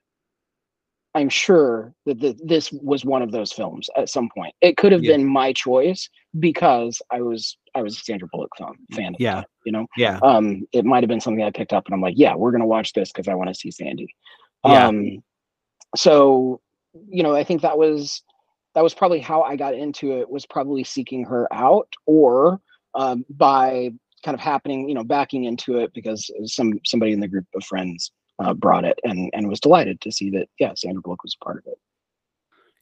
I'm 1.14 1.28
sure 1.30 1.94
that 2.06 2.20
the, 2.20 2.38
this 2.44 2.70
was 2.70 3.04
one 3.04 3.22
of 3.22 3.32
those 3.32 3.50
films 3.52 3.88
at 3.96 4.08
some 4.08 4.28
point. 4.32 4.54
It 4.60 4.76
could 4.76 4.92
have 4.92 5.02
Yeah. 5.02 5.16
been 5.16 5.26
my 5.26 5.52
choice 5.52 6.08
because 6.38 7.02
I 7.10 7.22
was 7.22 7.56
I 7.74 7.82
was 7.82 7.96
a 7.96 8.00
Sandra 8.00 8.28
Bullock 8.30 8.50
fan 8.56 8.74
fan. 8.92 9.16
Yeah. 9.18 9.34
time, 9.36 9.44
you 9.66 9.72
know. 9.72 9.86
Yeah. 9.96 10.20
Um, 10.22 10.66
it 10.72 10.84
might 10.84 11.02
have 11.02 11.08
been 11.08 11.20
something 11.20 11.42
I 11.42 11.50
picked 11.50 11.72
up, 11.72 11.86
and 11.86 11.94
I'm 11.94 12.00
like, 12.00 12.14
yeah, 12.16 12.36
we're 12.36 12.52
gonna 12.52 12.66
watch 12.66 12.92
this 12.92 13.10
because 13.10 13.26
I 13.26 13.34
want 13.34 13.48
to 13.48 13.54
see 13.54 13.72
Sandy. 13.72 14.06
Yeah. 14.64 14.86
Um, 14.86 15.24
so 15.96 16.60
you 17.08 17.22
know, 17.22 17.34
I 17.34 17.42
think 17.44 17.62
that 17.62 17.78
was 17.78 18.22
that 18.78 18.84
was 18.84 18.94
probably 18.94 19.18
how 19.18 19.42
I 19.42 19.56
got 19.56 19.74
into 19.74 20.12
it. 20.12 20.30
Was 20.30 20.46
probably 20.46 20.84
seeking 20.84 21.24
her 21.24 21.52
out, 21.52 21.92
or 22.06 22.60
um, 22.94 23.24
by 23.28 23.90
kind 24.24 24.36
of 24.36 24.40
happening, 24.40 24.88
you 24.88 24.94
know, 24.94 25.02
backing 25.02 25.44
into 25.44 25.78
it 25.78 25.92
because 25.94 26.30
some 26.44 26.78
somebody 26.84 27.10
in 27.10 27.18
the 27.18 27.26
group 27.26 27.44
of 27.56 27.64
friends 27.64 28.12
uh, 28.38 28.54
brought 28.54 28.84
it, 28.84 28.96
and 29.02 29.30
and 29.34 29.48
was 29.48 29.58
delighted 29.58 30.00
to 30.02 30.12
see 30.12 30.30
that 30.30 30.46
yeah, 30.60 30.74
Sandra 30.76 31.02
Bullock 31.02 31.24
was 31.24 31.36
a 31.40 31.44
part 31.44 31.56
of 31.58 31.64
it. 31.66 31.78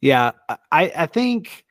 Yeah, 0.02 0.32
I 0.70 0.92
I 0.94 1.06
think 1.06 1.64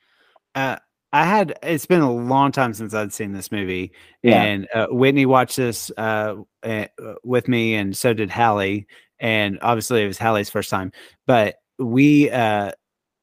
uh, 0.55 0.77
I 1.13 1.23
had. 1.23 1.59
It's 1.61 1.85
been 1.85 2.01
a 2.01 2.11
long 2.11 2.51
time 2.51 2.73
since 2.73 2.95
I'd 2.95 3.13
seen 3.13 3.31
this 3.31 3.51
movie, 3.51 3.91
Yeah. 4.23 4.41
and 4.41 4.67
uh, 4.73 4.87
Whitney 4.89 5.27
watched 5.27 5.57
this 5.57 5.91
uh, 5.97 6.37
uh, 6.63 6.85
with 7.23 7.47
me, 7.47 7.75
and 7.75 7.95
so 7.95 8.11
did 8.15 8.31
Hallie. 8.31 8.87
And 9.19 9.59
obviously, 9.61 10.03
it 10.03 10.07
was 10.07 10.17
Hallie's 10.17 10.49
first 10.49 10.71
time, 10.71 10.91
but 11.27 11.57
we, 11.77 12.31
uh, 12.31 12.71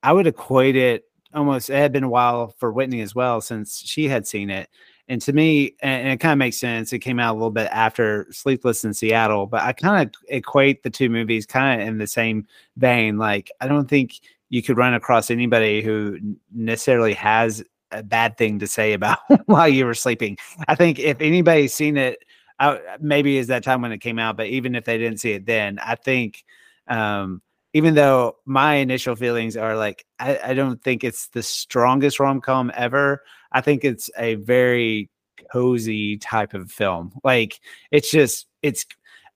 I 0.02 0.12
would 0.12 0.26
equate 0.26 0.76
it 0.76 1.04
almost. 1.34 1.70
It 1.70 1.74
had 1.74 1.92
been 1.92 2.04
a 2.04 2.08
while 2.08 2.54
for 2.58 2.72
Whitney 2.72 3.00
as 3.00 3.14
well 3.14 3.40
since 3.40 3.80
she 3.84 4.08
had 4.08 4.26
seen 4.26 4.50
it. 4.50 4.68
And 5.08 5.20
to 5.22 5.32
me, 5.32 5.74
and, 5.80 6.08
it 6.08 6.20
kind 6.20 6.32
of 6.32 6.38
makes 6.38 6.58
sense. 6.58 6.92
It 6.92 7.00
came 7.00 7.18
out 7.18 7.32
a 7.32 7.36
little 7.36 7.50
bit 7.50 7.68
after 7.72 8.26
Sleepless 8.30 8.84
in 8.84 8.94
Seattle, 8.94 9.46
but 9.46 9.62
I 9.62 9.72
kind 9.72 10.08
of 10.08 10.14
equate 10.28 10.82
the 10.82 10.90
two 10.90 11.10
movies 11.10 11.44
kind 11.44 11.80
of 11.80 11.88
in 11.88 11.98
the 11.98 12.06
same 12.06 12.46
vein. 12.76 13.18
Like, 13.18 13.50
I 13.60 13.68
don't 13.68 13.88
think 13.88 14.20
you 14.48 14.62
could 14.62 14.76
run 14.76 14.94
across 14.94 15.30
anybody 15.30 15.82
who 15.82 16.18
necessarily 16.54 17.14
has 17.14 17.64
a 17.90 18.02
bad 18.02 18.38
thing 18.38 18.58
to 18.58 18.66
say 18.66 18.92
about 18.92 19.18
while 19.46 19.68
you 19.68 19.84
were 19.84 19.94
sleeping. 19.94 20.38
I 20.68 20.74
think 20.74 20.98
if 20.98 21.20
anybody's 21.20 21.74
seen 21.74 21.96
it, 21.96 22.18
uh, 22.58 22.78
maybe 23.00 23.38
is 23.38 23.48
that 23.48 23.64
time 23.64 23.82
when 23.82 23.92
it 23.92 23.98
came 23.98 24.18
out, 24.18 24.36
but 24.36 24.46
even 24.46 24.74
if 24.74 24.84
they 24.84 24.98
didn't 24.98 25.18
see 25.18 25.32
it 25.32 25.46
then, 25.46 25.78
I 25.80 25.96
think, 25.96 26.44
um, 26.86 27.42
even 27.72 27.94
though 27.94 28.36
my 28.44 28.74
initial 28.74 29.16
feelings 29.16 29.56
are 29.56 29.76
like, 29.76 30.04
I, 30.18 30.38
I 30.44 30.54
don't 30.54 30.82
think 30.82 31.04
it's 31.04 31.28
the 31.28 31.42
strongest 31.42 32.20
rom 32.20 32.40
com 32.40 32.70
ever. 32.74 33.22
I 33.52 33.60
think 33.60 33.84
it's 33.84 34.10
a 34.18 34.36
very 34.36 35.10
cozy 35.52 36.18
type 36.18 36.54
of 36.54 36.70
film. 36.70 37.12
Like 37.24 37.60
it's 37.90 38.10
just 38.10 38.46
it's 38.62 38.86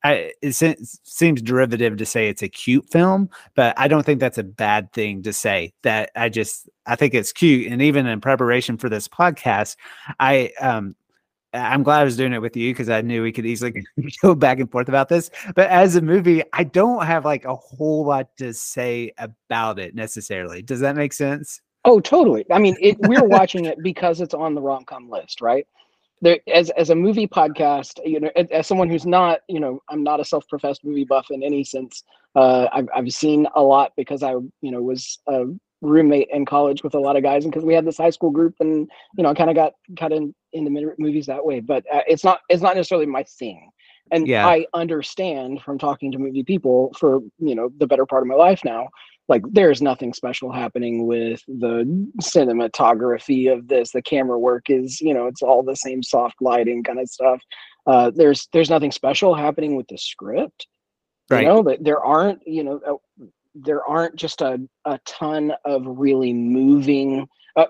I, 0.05 0.33
it 0.41 0.55
seems 1.03 1.43
derivative 1.43 1.97
to 1.97 2.07
say 2.07 2.29
it's 2.29 2.43
a 2.43 2.49
cute 2.49 2.89
film, 2.91 3.29
but 3.57 3.75
I 3.77 3.89
don't 3.89 4.07
think 4.07 4.21
that's 4.21 4.39
a 4.39 4.45
bad 4.45 4.93
thing 4.93 5.23
to 5.25 5.33
say. 5.33 5.73
That 5.83 6.11
I 6.15 6.29
just 6.29 6.69
I 6.87 6.95
think 6.95 7.15
it's 7.15 7.33
cute, 7.33 7.73
and 7.73 7.83
even 7.83 8.07
in 8.07 8.21
preparation 8.21 8.77
for 8.77 8.89
this 8.89 9.09
podcast, 9.09 9.77
I 10.21 10.53
um 10.61 10.95
I'm 11.57 11.83
glad 11.83 12.01
I 12.01 12.05
was 12.05 12.17
doing 12.17 12.33
it 12.33 12.41
with 12.41 12.57
you 12.57 12.73
because 12.73 12.89
I 12.89 13.01
knew 13.01 13.23
we 13.23 13.33
could 13.33 13.47
easily 13.47 13.85
go 14.23 14.35
back 14.35 14.61
and 14.61 14.71
forth 14.71 14.89
about 14.89 15.09
this. 15.09 15.31
But 15.55 15.69
as 15.71 15.97
a 15.97 16.03
movie, 16.03 16.43
I 16.53 16.65
don't 16.65 17.05
have 17.05 17.25
like 17.25 17.45
a 17.45 17.55
whole 17.55 18.05
lot 18.05 18.37
to 18.39 18.53
say 18.53 19.13
about 19.19 19.79
it 19.79 19.95
necessarily. 19.95 20.63
Does 20.63 20.81
that 20.81 20.97
make 20.97 21.13
sense? 21.13 21.61
Oh, 21.85 22.01
totally. 22.01 22.45
I 22.51 22.59
mean, 22.59 22.77
it, 22.81 22.99
we're 23.01 23.25
watching 23.29 23.65
it 23.65 23.83
because 23.83 24.21
it's 24.21 24.35
on 24.35 24.55
the 24.55 24.61
rom 24.61 24.85
com 24.85 25.09
list, 25.09 25.41
right? 25.41 25.67
There, 26.23 26.39
as 26.53 26.71
as 26.71 26.91
a 26.91 26.95
movie 26.95 27.29
podcast, 27.29 28.01
you 28.05 28.21
know, 28.21 28.31
as, 28.37 28.47
as 28.51 28.67
someone 28.67 28.89
who's 28.89 29.07
not, 29.07 29.41
you 29.49 29.61
know, 29.61 29.81
I'm 29.89 30.03
not 30.03 30.19
a 30.19 30.25
self 30.25 30.49
professed 30.49 30.85
movie 30.85 31.05
buff 31.05 31.31
in 31.31 31.43
any 31.43 31.63
sense. 31.63 32.03
Uh, 32.35 32.69
I've 32.73 32.89
I've 32.95 33.13
seen 33.13 33.47
a 33.55 33.63
lot 33.63 33.93
because 33.97 34.23
I, 34.23 34.33
you 34.33 34.71
know, 34.71 34.83
was 34.83 35.19
a 35.27 35.45
roommate 35.87 36.29
in 36.33 36.45
college 36.45 36.83
with 36.83 36.95
a 36.95 36.99
lot 36.99 37.17
of 37.17 37.23
guys, 37.23 37.45
and 37.45 37.53
because 37.53 37.65
we 37.65 37.75
had 37.75 37.85
this 37.85 37.99
high 37.99 38.11
school 38.11 38.31
group, 38.31 38.55
and 38.61 38.91
you 39.17 39.23
know, 39.23 39.31
I 39.31 39.35
kind 39.35 39.51
of 39.51 39.57
got 39.57 39.73
cut 39.99 40.13
in 40.13 40.35
in 40.53 40.65
the 40.65 40.95
movies 40.99 41.27
that 41.27 41.45
way. 41.45 41.61
But 41.61 41.85
uh, 41.93 42.03
it's 42.07 42.25
not 42.25 42.41
it's 42.49 42.63
not 42.63 42.77
necessarily 42.77 43.07
my 43.07 43.23
thing, 43.25 43.71
and 44.11 44.27
Yeah. 44.27 44.47
I 44.47 44.67
understand 44.75 45.63
from 45.63 45.79
talking 45.79 46.13
to 46.13 46.19
movie 46.19 46.45
people 46.45 46.93
for 46.99 47.21
you 47.39 47.55
know 47.55 47.71
the 47.79 47.87
better 47.87 48.07
part 48.07 48.23
of 48.23 48.29
my 48.29 48.35
life 48.35 48.63
now 48.65 48.89
like 49.29 49.43
there's 49.51 49.83
nothing 49.83 50.13
special 50.13 50.53
happening 50.53 51.07
with 51.07 51.43
the 51.49 51.85
cinematography 52.23 53.53
of 53.53 53.69
this 53.69 53.93
the 53.93 54.03
camera 54.03 54.39
work 54.39 54.71
is 54.71 55.01
you 55.01 55.13
know 55.13 55.27
it's 55.27 55.43
all 55.43 55.63
the 55.63 55.77
same 55.77 56.03
soft 56.03 56.37
lighting 56.41 56.83
kind 56.83 57.01
of 57.01 57.09
stuff 57.09 57.41
uh 57.87 58.11
there's 58.15 58.49
there's 58.53 58.71
nothing 58.71 58.93
special 58.93 59.35
happening 59.35 59.77
with 59.77 59.87
the 59.89 59.99
script 59.99 60.67
Right. 61.29 61.41
you 61.43 61.49
know 61.49 61.63
that 61.65 61.83
there 61.83 62.01
aren't 62.01 62.47
you 62.47 62.63
know 62.63 62.81
uh, 62.89 63.25
there 63.65 63.85
aren't 63.85 64.17
just 64.17 64.41
a, 64.43 64.61
a 64.85 64.99
ton 65.07 65.53
of 65.65 65.83
really 65.87 66.33
moving 66.33 67.27
uh, 67.57 67.67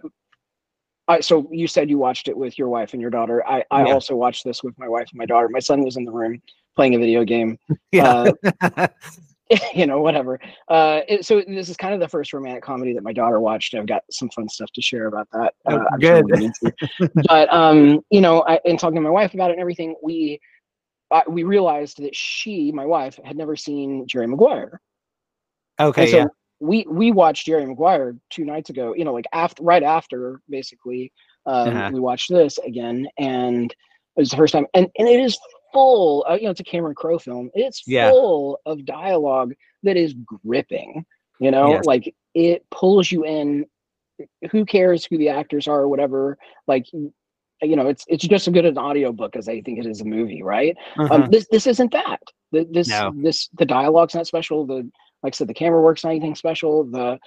I, 1.09 1.21
so 1.21 1.49
you 1.53 1.69
said 1.69 1.89
you 1.89 1.99
watched 1.99 2.27
it 2.29 2.37
with 2.37 2.59
your 2.59 2.69
wife 2.69 2.93
and 2.93 3.01
your 3.01 3.11
daughter 3.11 3.47
i 3.47 3.63
i 3.71 3.85
Yeah. 3.85 3.93
also 3.93 4.17
watched 4.17 4.45
this 4.45 4.63
with 4.63 4.77
my 4.79 4.89
wife 4.89 5.09
and 5.11 5.19
my 5.19 5.27
daughter 5.27 5.49
my 5.49 5.61
son 5.61 5.83
was 5.83 5.97
in 5.97 6.05
the 6.05 6.13
room 6.13 6.41
playing 6.75 6.95
a 6.95 6.99
video 6.99 7.25
game 7.25 7.59
Yeah. 7.93 8.33
you 9.77 9.87
know, 9.87 10.01
whatever. 10.01 10.41
Uh, 10.67 11.03
it, 11.07 11.25
so 11.25 11.41
this 11.47 11.69
is 11.69 11.77
kind 11.77 11.95
of 11.95 12.01
the 12.01 12.09
first 12.09 12.33
romantic 12.33 12.65
comedy 12.65 12.93
that 12.93 13.05
my 13.05 13.13
daughter 13.13 13.39
watched. 13.39 13.77
I've 13.77 13.87
got 13.87 14.03
some 14.11 14.29
fun 14.31 14.49
stuff 14.49 14.69
to 14.75 14.83
share 14.83 15.07
about 15.07 15.29
that. 15.33 15.55
Oh, 15.67 15.77
Uh, 15.77 15.85
sure 16.01 16.23
good. 16.25 16.43
into. 16.43 16.73
but 17.29 17.53
um, 17.55 18.01
you 18.11 18.21
know, 18.21 18.43
I, 18.43 18.59
in 18.65 18.77
talking 18.77 18.97
to 18.97 19.01
my 19.01 19.09
wife 19.09 19.35
about 19.35 19.51
it 19.51 19.53
and 19.53 19.61
everything, 19.61 19.95
we 20.03 20.41
uh, 21.13 21.21
we 21.29 21.45
realized 21.45 22.03
that 22.03 22.17
she, 22.17 22.73
my 22.73 22.85
wife, 22.85 23.21
had 23.25 23.37
never 23.37 23.55
seen 23.55 24.05
Jerry 24.09 24.27
Maguire. 24.27 24.81
Okay. 25.81 26.03
and 26.03 26.11
so 26.11 26.17
yeah. 26.19 26.25
we 26.61 26.87
we 26.89 27.13
watched 27.13 27.47
Jerry 27.47 27.67
Maguire 27.67 28.17
two 28.31 28.45
nights 28.45 28.71
ago. 28.71 28.95
You 28.95 29.05
know, 29.05 29.13
like 29.13 29.27
after 29.33 29.63
right 29.63 29.83
after 29.83 30.41
basically, 30.49 31.13
um, 31.47 31.69
Uh-huh. 31.69 31.91
we 31.93 32.01
watched 32.01 32.31
this 32.31 32.59
again, 32.59 33.07
and 33.19 33.71
it 33.71 34.21
was 34.21 34.31
the 34.31 34.37
first 34.37 34.53
time, 34.53 34.67
and 34.75 34.89
and 34.99 35.09
it 35.09 35.21
is 35.21 35.39
full. 35.73 36.25
Uh, 36.29 36.35
you 36.35 36.45
know, 36.45 36.51
it's 36.51 36.61
a 36.61 36.65
Cameron 36.65 36.95
Crowe 36.95 37.19
film. 37.19 37.51
It's 37.55 37.83
Yeah. 37.87 38.11
full 38.11 38.61
of 38.67 38.85
dialogue 38.85 39.55
that 39.83 39.97
is 39.97 40.15
gripping. 40.15 41.05
You 41.41 41.51
know, 41.51 41.71
Yes. 41.73 41.85
like 41.85 42.15
it 42.35 42.65
pulls 42.71 43.11
you 43.13 43.25
in. 43.25 43.67
Who 44.51 44.65
cares 44.65 45.05
who 45.05 45.19
the 45.19 45.29
actors 45.29 45.69
are 45.69 45.81
or 45.81 45.89
whatever? 45.89 46.39
Like. 46.67 46.87
You 47.63 47.75
know, 47.75 47.87
it's 47.87 48.05
it's 48.07 48.27
just 48.29 48.47
as 48.47 48.53
good 48.53 48.67
an 48.67 48.77
audiobook 48.77 49.35
as 49.35 49.49
I 49.49 49.63
think 49.63 49.79
it 49.79 49.87
is 49.87 50.03
a 50.03 50.05
movie, 50.05 50.43
right? 50.43 50.77
Uh-huh. 50.99 51.15
um, 51.15 51.31
this 51.31 51.47
this 51.51 51.67
isn't 51.67 51.91
that. 51.93 52.21
The, 52.53 52.69
this 52.71 52.87
No. 52.91 53.15
this 53.17 53.49
the 53.57 53.65
dialogue's 53.65 54.15
not 54.15 54.27
special. 54.27 54.67
The 54.67 54.87
like 55.27 55.35
I 55.35 55.37
said, 55.37 55.49
the 55.49 55.55
camera 55.55 55.83
work's 55.83 56.05
not 56.05 56.11
anything 56.11 56.37
special. 56.37 56.85
The 56.85 57.19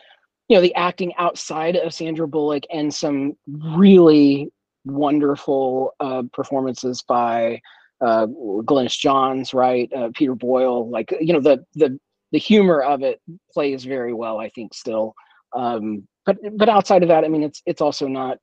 you 0.47 0.55
know 0.55 0.61
the 0.61 0.73
acting 0.75 1.13
outside 1.17 1.75
of 1.75 1.93
Sandra 1.93 2.27
Bullock 2.27 2.63
and 2.71 2.93
some 2.93 3.33
really 3.45 4.49
wonderful 4.85 5.91
uh, 5.99 6.23
performances 6.31 7.03
by 7.03 7.59
uh, 8.01 8.25
Glynis 8.25 8.97
Johns, 8.97 9.53
right? 9.53 9.91
Uh, 9.93 10.09
Peter 10.15 10.33
Boyle, 10.33 10.89
like 10.89 11.13
you 11.19 11.33
know 11.33 11.41
the 11.41 11.65
the 11.75 11.99
the 12.31 12.39
humor 12.39 12.81
of 12.81 13.03
it 13.03 13.19
plays 13.51 13.83
very 13.83 14.13
well. 14.13 14.39
I 14.39 14.47
think 14.49 14.73
still, 14.73 15.13
um, 15.53 16.07
but 16.25 16.37
but 16.57 16.69
outside 16.69 17.03
of 17.03 17.09
that, 17.09 17.25
I 17.25 17.27
mean, 17.27 17.43
it's 17.43 17.61
it's 17.65 17.81
also 17.81 18.07
not. 18.07 18.37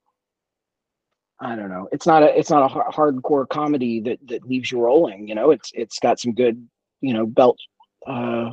I 1.40 1.56
don't 1.56 1.70
know. 1.70 1.88
It's 1.92 2.06
not 2.06 2.22
a 2.22 2.38
it's 2.38 2.50
not 2.50 2.70
a 2.70 2.90
hardcore 2.92 3.48
comedy 3.48 4.00
that 4.00 4.18
that 4.26 4.44
leaves 4.44 4.70
you 4.70 4.80
rolling. 4.80 5.26
You 5.26 5.34
know, 5.34 5.50
it's 5.50 5.70
it's 5.72 5.98
got 5.98 6.20
some 6.20 6.34
good 6.34 6.62
you 7.00 7.14
know 7.14 7.24
belt 7.24 7.58
uh, 8.06 8.50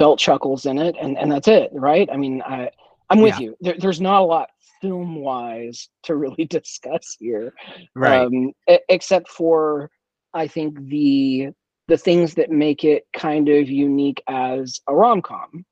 belt 0.00 0.18
chuckles 0.18 0.64
in 0.66 0.78
it, 0.78 0.96
and 1.00 1.16
and 1.18 1.30
that's 1.30 1.46
it, 1.46 1.70
right? 1.72 2.08
I 2.10 2.16
mean, 2.16 2.42
I 2.42 2.70
I'm 3.10 3.20
with 3.20 3.34
Yeah. 3.38 3.40
you. 3.40 3.56
There, 3.60 3.76
there's 3.78 4.00
not 4.00 4.22
a 4.22 4.24
lot 4.24 4.48
film 4.80 5.16
wise 5.16 5.88
to 6.04 6.16
really 6.16 6.46
discuss 6.46 7.16
here, 7.20 7.52
right. 7.94 8.22
um, 8.22 8.52
except 8.88 9.28
for 9.28 9.90
I 10.34 10.48
think 10.48 10.88
the 10.88 11.50
the 11.86 11.98
things 11.98 12.34
that 12.34 12.50
make 12.50 12.82
it 12.84 13.04
kind 13.12 13.48
of 13.48 13.68
unique 13.68 14.22
as 14.26 14.80
a 14.88 14.94
rom 14.94 15.20
com, 15.22 15.64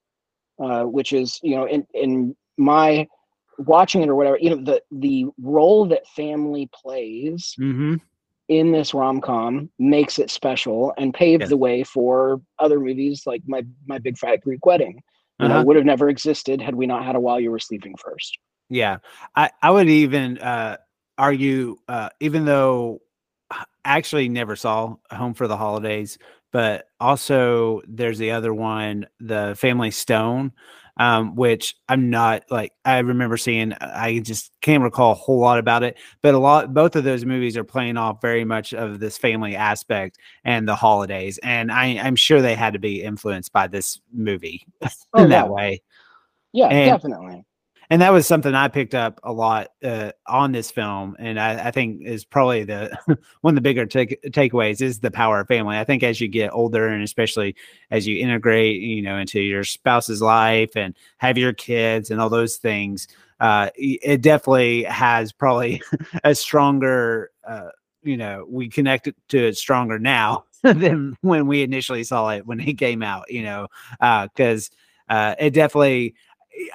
uh, 0.63 0.85
which 0.85 1.13
is 1.13 1.41
you 1.43 1.57
know 1.57 1.67
in 1.67 1.87
in 1.95 2.37
my 2.59 3.09
watching 3.61 4.03
it 4.03 4.09
or 4.11 4.15
whatever, 4.15 4.39
you 4.41 4.51
know 4.51 4.63
the 4.63 4.83
the 4.91 5.25
role 5.41 5.87
that 5.87 6.07
family 6.09 6.69
plays 6.75 7.55
mm-hmm. 7.59 7.95
In 8.49 8.73
this 8.73 8.95
rom 8.95 9.21
com 9.21 9.71
makes 9.79 10.19
it 10.19 10.31
special 10.31 10.93
and 10.99 11.13
paved 11.15 11.43
Yes. 11.43 11.51
the 11.51 11.57
way 11.57 11.85
for 11.85 12.41
other 12.59 12.81
movies 12.81 13.23
like 13.27 13.43
my 13.47 13.63
my 13.87 13.99
big 13.99 14.17
fat 14.19 14.41
Greek 14.43 14.65
wedding. 14.67 15.03
You 15.39 15.49
know, 15.49 15.55
Uh-huh. 15.57 15.65
would 15.65 15.77
have 15.77 15.85
never 15.85 16.09
existed 16.09 16.61
had 16.61 16.75
we 16.75 16.87
not 16.87 17.05
had 17.05 17.15
a 17.15 17.21
while 17.21 17.39
you 17.41 17.51
were 17.51 17.59
sleeping 17.61 17.95
first. 17.97 18.39
Yeah, 18.71 18.99
I 19.37 19.51
I 19.63 19.71
would 19.71 19.89
even 19.89 20.39
uh, 20.39 20.77
argue, 21.17 21.77
uh, 21.89 22.11
even 22.21 22.45
though 22.45 23.01
I 23.51 23.65
actually 23.85 24.29
never 24.29 24.57
saw 24.57 24.97
Home 25.11 25.35
for 25.35 25.47
the 25.49 25.57
Holidays, 25.57 26.19
but 26.53 26.87
also 27.01 27.83
there's 27.87 28.19
the 28.19 28.33
other 28.33 28.53
one, 28.53 29.07
the 29.21 29.55
Family 29.59 29.91
Stone, 29.91 30.53
um, 30.99 31.37
which 31.37 31.75
I'm 31.89 32.11
not 32.11 32.45
like 32.51 32.73
I 32.85 32.99
remember 32.99 33.37
seeing. 33.37 33.73
I 33.81 34.19
just 34.21 34.51
can't 34.61 34.83
recall 34.83 35.13
a 35.13 35.15
whole 35.15 35.39
lot 35.41 35.59
about 35.59 35.83
it, 35.83 35.97
but 36.23 36.35
a 36.35 36.39
lot 36.39 36.75
both 36.75 36.97
of 36.97 37.05
those 37.05 37.25
movies 37.25 37.57
are 37.57 37.65
playing 37.65 37.97
off 37.97 38.21
very 38.21 38.45
much 38.45 38.75
of 38.75 38.99
this 39.01 39.17
family 39.17 39.55
aspect 39.57 40.19
and 40.45 40.67
the 40.69 40.75
holidays, 40.77 41.39
and 41.43 41.71
I, 41.73 41.99
I'm 42.03 42.17
sure 42.17 42.43
they 42.43 42.55
had 42.55 42.73
to 42.75 42.79
be 42.79 43.03
influenced 43.03 43.53
by 43.53 43.67
this 43.69 44.01
movie 44.13 44.67
Oh, 45.15 45.23
in 45.25 45.31
that 45.31 45.49
way 45.49 45.83
Yeah, 46.53 46.69
And- 46.69 46.91
definitely. 46.91 47.45
And 47.91 48.03
that 48.03 48.13
was 48.13 48.27
something 48.27 48.55
I 48.55 48.69
picked 48.69 48.95
up 48.95 49.19
a 49.23 49.33
lot 49.33 49.69
uh, 49.83 50.13
on 50.27 50.53
this 50.53 50.71
film, 50.71 51.17
and 51.19 51.41
I, 51.41 51.69
I 51.69 51.71
think 51.71 52.03
is 52.03 52.25
probably 52.25 52.65
the 52.65 52.97
one 53.41 53.53
of 53.53 53.55
the 53.55 53.63
bigger 53.63 53.87
take, 53.87 54.21
takeaways 54.25 54.83
is 54.83 55.01
the 55.01 55.11
power 55.11 55.41
of 55.41 55.49
family. 55.49 55.79
I 55.79 55.85
think 55.85 56.03
as 56.03 56.21
you 56.21 56.29
get 56.29 56.53
older, 56.53 56.89
and 56.89 57.03
especially 57.03 57.57
as 57.91 58.07
you 58.07 58.19
integrate, 58.19 58.83
you 58.83 59.01
know, 59.01 59.17
into 59.17 59.41
your 59.41 59.65
spouse's 59.65 60.21
life 60.21 60.77
and 60.77 60.95
have 61.17 61.39
your 61.39 61.55
kids 61.55 62.11
and 62.11 62.21
all 62.21 62.29
those 62.29 62.57
things, 62.57 63.09
uh, 63.41 63.71
it 63.75 64.21
definitely 64.21 64.83
has 64.85 65.33
probably 65.33 65.81
a 66.25 66.35
stronger, 66.35 67.31
uh, 67.47 67.69
you 68.03 68.19
know, 68.19 68.45
we 68.49 68.69
connect 68.69 69.09
to 69.29 69.39
it 69.47 69.57
stronger 69.57 69.99
now 69.99 70.45
than 70.63 71.17
when 71.23 71.47
we 71.47 71.63
initially 71.63 72.05
saw 72.05 72.29
it 72.31 72.47
when 72.47 72.61
it 72.61 72.77
came 72.77 73.03
out. 73.03 73.31
You 73.31 73.45
know, 73.45 73.69
because 73.99 74.71
uh, 75.09 75.35
it 75.39 75.55
definitely. 75.55 76.15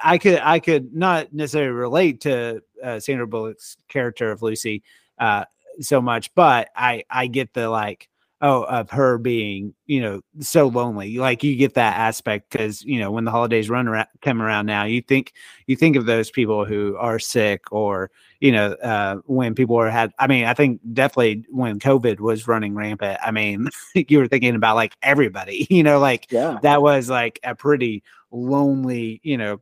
I 0.02 0.18
could 0.18 0.40
I 0.42 0.58
could 0.60 0.94
not 0.94 1.32
necessarily 1.32 1.72
relate 1.72 2.20
to 2.22 2.62
uh, 2.82 3.00
Sandra 3.00 3.26
Bullock's 3.26 3.76
character 3.88 4.30
of 4.30 4.42
Lucy 4.42 4.82
uh, 5.18 5.44
so 5.80 6.00
much, 6.00 6.34
but 6.34 6.68
I 6.76 7.04
I 7.10 7.26
get 7.26 7.54
the 7.54 7.68
like 7.68 8.08
oh 8.40 8.64
of 8.64 8.90
her 8.90 9.16
being 9.16 9.74
you 9.86 10.00
know 10.00 10.20
so 10.40 10.66
lonely. 10.68 11.18
Like 11.18 11.42
you 11.42 11.56
get 11.56 11.74
that 11.74 11.96
aspect 11.96 12.50
because 12.50 12.82
you 12.84 12.98
know 12.98 13.10
when 13.10 13.24
the 13.24 13.30
holidays 13.30 13.70
run 13.70 13.88
around 13.88 14.08
come 14.22 14.40
around 14.42 14.66
now, 14.66 14.84
you 14.84 15.02
think 15.02 15.32
you 15.66 15.76
think 15.76 15.96
of 15.96 16.06
those 16.06 16.30
people 16.30 16.64
who 16.64 16.96
are 16.96 17.18
sick 17.18 17.70
or 17.72 18.10
you 18.40 18.52
know 18.52 18.72
uh, 18.74 19.16
when 19.26 19.54
people 19.54 19.76
are 19.76 19.90
had. 19.90 20.12
I 20.18 20.26
mean, 20.26 20.44
I 20.44 20.54
think 20.54 20.80
definitely 20.92 21.44
when 21.50 21.78
COVID 21.78 22.20
was 22.20 22.48
running 22.48 22.74
rampant. 22.74 23.18
I 23.22 23.30
mean, 23.30 23.68
you 23.94 24.18
were 24.18 24.28
thinking 24.28 24.54
about 24.54 24.76
like 24.76 24.94
everybody. 25.02 25.66
You 25.74 25.82
know, 25.82 25.98
like 25.98 26.30
Yeah. 26.30 26.58
that 26.62 26.82
was 26.82 27.08
like 27.10 27.40
a 27.44 27.54
pretty 27.54 28.02
lonely 28.30 29.20
you 29.22 29.38
know 29.38 29.60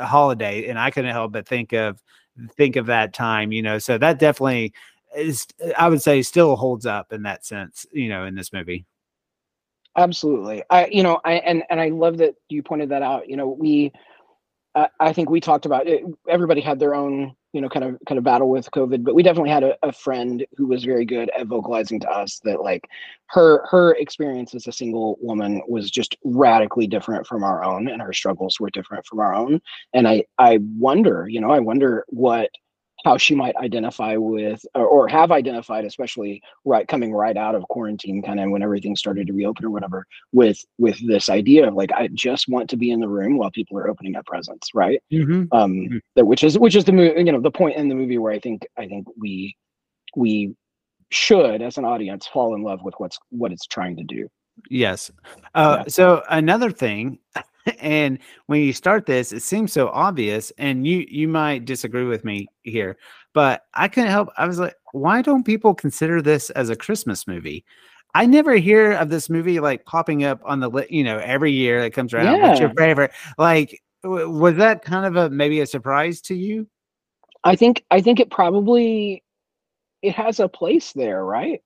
holiday 0.00 0.68
and 0.68 0.78
i 0.78 0.90
couldn't 0.90 1.12
help 1.12 1.32
but 1.32 1.46
think 1.46 1.72
of 1.72 2.02
think 2.56 2.76
of 2.76 2.86
that 2.86 3.12
time 3.12 3.52
you 3.52 3.62
know 3.62 3.78
so 3.78 3.98
that 3.98 4.18
definitely 4.18 4.72
is 5.16 5.46
i 5.76 5.88
would 5.88 6.02
say 6.02 6.22
still 6.22 6.56
holds 6.56 6.86
up 6.86 7.12
in 7.12 7.22
that 7.22 7.44
sense 7.44 7.86
you 7.92 8.08
know 8.08 8.24
in 8.24 8.34
this 8.34 8.52
movie 8.52 8.86
Absolutely. 9.96 10.62
I, 10.70 10.86
you 10.86 11.02
know, 11.02 11.20
I 11.24 11.34
and 11.34 11.62
and 11.68 11.80
I 11.80 11.90
love 11.90 12.16
that 12.18 12.34
you 12.48 12.62
pointed 12.62 12.88
that 12.88 13.02
out. 13.02 13.28
You 13.28 13.36
know, 13.36 13.48
we, 13.48 13.92
I 14.74 15.12
think 15.12 15.28
we 15.28 15.40
talked 15.40 15.66
about 15.66 15.86
it. 15.86 16.02
Everybody 16.28 16.62
had 16.62 16.78
their 16.78 16.94
own 16.94 17.36
you 17.52 17.60
know, 17.60 17.68
kind 17.68 17.84
of 17.84 17.98
kind 18.08 18.18
of 18.18 18.24
battle 18.24 18.48
with 18.48 18.70
COVID, 18.70 19.04
but 19.04 19.14
we 19.14 19.22
definitely 19.22 19.50
had 19.50 19.64
a, 19.64 19.76
a 19.82 19.92
friend 19.92 20.44
who 20.56 20.66
was 20.66 20.84
very 20.84 21.04
good 21.04 21.30
at 21.38 21.46
vocalizing 21.46 22.00
to 22.00 22.10
us 22.10 22.40
that 22.44 22.62
like 22.62 22.88
her 23.26 23.66
her 23.70 23.94
experience 23.96 24.54
as 24.54 24.66
a 24.66 24.72
single 24.72 25.18
woman 25.20 25.62
was 25.68 25.90
just 25.90 26.16
radically 26.24 26.86
different 26.86 27.26
from 27.26 27.44
our 27.44 27.62
own, 27.64 27.88
and 27.88 28.00
her 28.00 28.12
struggles 28.12 28.58
were 28.58 28.70
different 28.70 29.04
from 29.06 29.20
our 29.20 29.34
own. 29.34 29.60
And 29.92 30.08
I 30.08 30.24
I 30.38 30.60
wonder, 30.78 31.26
you 31.28 31.40
know, 31.40 31.50
I 31.50 31.60
wonder 31.60 32.04
what 32.08 32.50
how 33.04 33.16
she 33.16 33.34
might 33.34 33.56
identify 33.56 34.16
with 34.16 34.64
or, 34.74 34.86
or 34.86 35.08
have 35.08 35.30
identified 35.32 35.84
especially 35.84 36.42
right 36.64 36.86
coming 36.88 37.12
right 37.12 37.36
out 37.36 37.54
of 37.54 37.62
quarantine 37.68 38.22
kind 38.22 38.40
of 38.40 38.50
when 38.50 38.62
everything 38.62 38.94
started 38.96 39.26
to 39.26 39.32
reopen 39.32 39.64
or 39.64 39.70
whatever 39.70 40.06
with 40.32 40.58
with 40.78 40.98
this 41.06 41.28
idea 41.28 41.66
of 41.68 41.74
like 41.74 41.90
i 41.92 42.08
just 42.12 42.48
want 42.48 42.68
to 42.70 42.76
be 42.76 42.90
in 42.90 43.00
the 43.00 43.08
room 43.08 43.36
while 43.36 43.50
people 43.50 43.76
are 43.78 43.88
opening 43.88 44.16
up 44.16 44.24
presents 44.26 44.68
right 44.74 45.02
Mhm. 45.12 45.48
um 45.52 45.72
Mhm. 45.74 46.00
that 46.16 46.26
which 46.26 46.44
is 46.44 46.58
which 46.58 46.76
is 46.76 46.84
the 46.84 46.92
movie 46.92 47.18
you 47.18 47.32
know 47.32 47.40
the 47.40 47.50
point 47.50 47.76
in 47.76 47.88
the 47.88 47.94
movie 47.94 48.18
where 48.18 48.32
i 48.32 48.38
think 48.38 48.66
i 48.78 48.86
think 48.86 49.06
we 49.16 49.56
we 50.16 50.54
should 51.10 51.60
as 51.62 51.78
an 51.78 51.84
audience 51.84 52.26
fall 52.26 52.54
in 52.54 52.62
love 52.62 52.82
with 52.82 52.94
what's 52.98 53.18
what 53.30 53.52
it's 53.52 53.66
trying 53.66 53.96
to 53.96 54.04
do 54.04 54.28
Yes. 54.68 55.10
Uh, 55.54 55.78
Yeah. 55.78 55.84
So 55.88 56.22
another 56.28 56.70
thing, 56.70 57.18
and 57.80 58.18
when 58.46 58.60
you 58.60 58.72
start 58.72 59.06
this, 59.06 59.32
it 59.32 59.42
seems 59.42 59.72
so 59.72 59.88
obvious, 59.88 60.52
and 60.58 60.86
you 60.86 61.04
you 61.08 61.28
might 61.28 61.64
disagree 61.64 62.04
with 62.04 62.24
me 62.24 62.48
here, 62.62 62.96
but 63.32 63.66
I 63.74 63.88
couldn't 63.88 64.10
help. 64.10 64.28
I 64.36 64.46
was 64.46 64.58
like, 64.58 64.74
why 64.92 65.22
don't 65.22 65.44
people 65.44 65.74
consider 65.74 66.20
this 66.22 66.50
as 66.50 66.70
a 66.70 66.76
Christmas 66.76 67.26
movie? 67.26 67.64
I 68.14 68.26
never 68.26 68.56
hear 68.56 68.92
of 68.92 69.08
this 69.08 69.30
movie 69.30 69.58
like 69.60 69.84
popping 69.86 70.24
up 70.24 70.40
on 70.44 70.60
the 70.60 70.70
you 70.90 71.04
know 71.04 71.18
every 71.18 71.52
year 71.52 71.80
that 71.82 71.92
comes 71.92 72.12
around. 72.12 72.40
What's 72.40 72.60
your 72.60 72.74
favorite? 72.74 73.12
Like, 73.38 73.82
w- 74.02 74.28
was 74.30 74.56
that 74.56 74.82
kind 74.84 75.06
of 75.06 75.16
a 75.16 75.30
maybe 75.30 75.60
a 75.60 75.66
surprise 75.66 76.20
to 76.22 76.34
you? 76.34 76.66
i 77.44 77.56
think 77.56 77.84
i 77.90 78.00
think 78.00 78.20
it 78.20 78.30
probably 78.30 79.20
it 80.02 80.14
has 80.14 80.38
a 80.38 80.46
place 80.48 80.92
there 80.92 81.24
right 81.24 81.60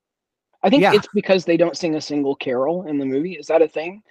i 0.63 0.71
think 0.71 0.81
Yeah. 0.83 0.95
it's 0.95 1.07
because 1.13 1.45
they 1.45 1.59
don't 1.59 1.77
sing 1.77 1.97
a 1.97 2.01
single 2.01 2.35
carol 2.35 2.87
in 2.87 2.97
the 2.97 3.05
movie 3.05 3.35
is 3.35 3.47
that 3.49 3.61
a 3.61 3.69
thing 3.69 4.03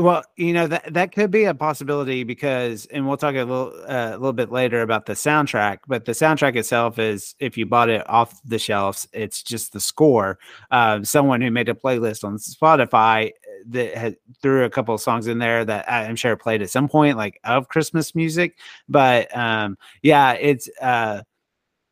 Well, 0.00 0.24
you 0.36 0.54
know 0.54 0.66
that 0.66 0.94
that 0.94 1.12
could 1.12 1.30
be 1.30 1.44
a 1.44 1.52
possibility 1.52 2.24
because, 2.24 2.86
and 2.86 3.06
we'll 3.06 3.18
talk 3.18 3.34
a 3.34 3.44
little 3.44 3.74
uh, 3.86 4.12
a 4.12 4.16
little 4.16 4.32
bit 4.32 4.50
later 4.50 4.80
about 4.80 5.04
the 5.04 5.12
soundtrack. 5.12 5.80
But 5.86 6.06
the 6.06 6.12
soundtrack 6.12 6.56
itself 6.56 6.98
is, 6.98 7.34
if 7.38 7.58
you 7.58 7.66
bought 7.66 7.90
it 7.90 8.08
off 8.08 8.40
the 8.42 8.58
shelves, 8.58 9.06
it's 9.12 9.42
just 9.42 9.74
the 9.74 9.80
score. 9.80 10.38
Uh, 10.70 11.02
someone 11.02 11.42
who 11.42 11.50
made 11.50 11.68
a 11.68 11.74
playlist 11.74 12.24
on 12.24 12.38
Spotify 12.38 13.28
uh, 13.28 13.32
that 13.66 13.94
had 13.94 14.16
threw 14.40 14.64
a 14.64 14.70
couple 14.70 14.94
of 14.94 15.02
songs 15.02 15.26
in 15.26 15.38
there 15.38 15.66
that 15.66 15.84
I'm 15.86 16.16
sure 16.16 16.34
played 16.34 16.62
at 16.62 16.70
some 16.70 16.88
point, 16.88 17.18
like 17.18 17.38
of 17.44 17.68
Christmas 17.68 18.14
music. 18.14 18.56
But 18.88 19.36
um, 19.36 19.76
yeah, 20.00 20.32
it's 20.32 20.70
uh, 20.80 21.24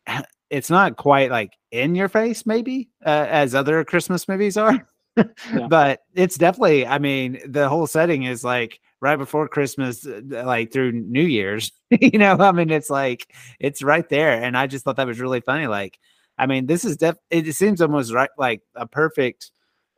it's 0.48 0.70
not 0.70 0.96
quite 0.96 1.30
like 1.30 1.52
in 1.72 1.94
your 1.94 2.08
face, 2.08 2.46
maybe 2.46 2.88
uh, 3.04 3.26
as 3.28 3.54
other 3.54 3.84
Christmas 3.84 4.26
movies 4.28 4.56
are. 4.56 4.86
but 5.68 6.00
it's 6.14 6.36
definitely 6.36 6.86
i 6.86 6.98
mean 6.98 7.38
the 7.46 7.68
whole 7.68 7.86
setting 7.86 8.24
is 8.24 8.44
like 8.44 8.80
right 9.00 9.16
before 9.16 9.48
christmas 9.48 10.06
uh, 10.06 10.20
like 10.44 10.72
through 10.72 10.92
new 10.92 11.22
year's 11.22 11.72
you 11.90 12.18
know 12.18 12.36
i 12.38 12.52
mean 12.52 12.70
it's 12.70 12.90
like 12.90 13.34
it's 13.60 13.82
right 13.82 14.08
there 14.08 14.42
and 14.42 14.56
i 14.56 14.66
just 14.66 14.84
thought 14.84 14.96
that 14.96 15.06
was 15.06 15.20
really 15.20 15.40
funny 15.40 15.66
like 15.66 15.98
i 16.38 16.46
mean 16.46 16.66
this 16.66 16.84
is 16.84 16.96
def 16.96 17.16
it 17.30 17.54
seems 17.54 17.80
almost 17.80 18.12
right 18.12 18.30
like 18.38 18.62
a 18.74 18.86
perfect 18.86 19.50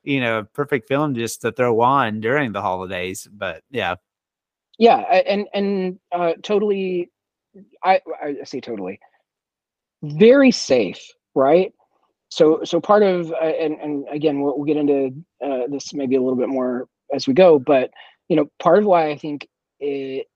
you 0.02 0.20
know 0.20 0.44
perfect 0.54 0.88
film 0.88 1.14
just 1.14 1.42
to 1.42 1.52
throw 1.52 1.80
on 1.80 2.20
during 2.20 2.52
the 2.52 2.62
holidays 2.62 3.28
but 3.32 3.62
yeah. 3.70 3.96
Yeah 4.78 4.96
and 4.98 5.46
and 5.52 5.98
uh 6.12 6.32
totally 6.42 7.10
i 7.84 8.00
i 8.22 8.44
say 8.44 8.60
totally. 8.60 9.00
Very 10.02 10.50
safe 10.50 11.06
right 11.34 11.74
so 12.30 12.60
so 12.64 12.80
part 12.80 13.02
of 13.02 13.30
uh, 13.32 13.36
and 13.44 13.74
and 13.80 14.06
again 14.10 14.40
we'll, 14.40 14.56
we'll 14.56 14.66
get 14.66 14.76
into 14.76 15.12
uh, 15.44 15.66
this 15.68 15.92
maybe 15.92 16.16
a 16.16 16.20
little 16.20 16.38
bit 16.38 16.48
more 16.48 16.88
as 17.14 17.26
we 17.26 17.34
go 17.34 17.58
but 17.58 17.90
you 18.28 18.36
know 18.36 18.46
part 18.58 18.78
of 18.78 18.84
why 18.84 19.10
i 19.10 19.16
think 19.16 19.46
it 19.80 20.26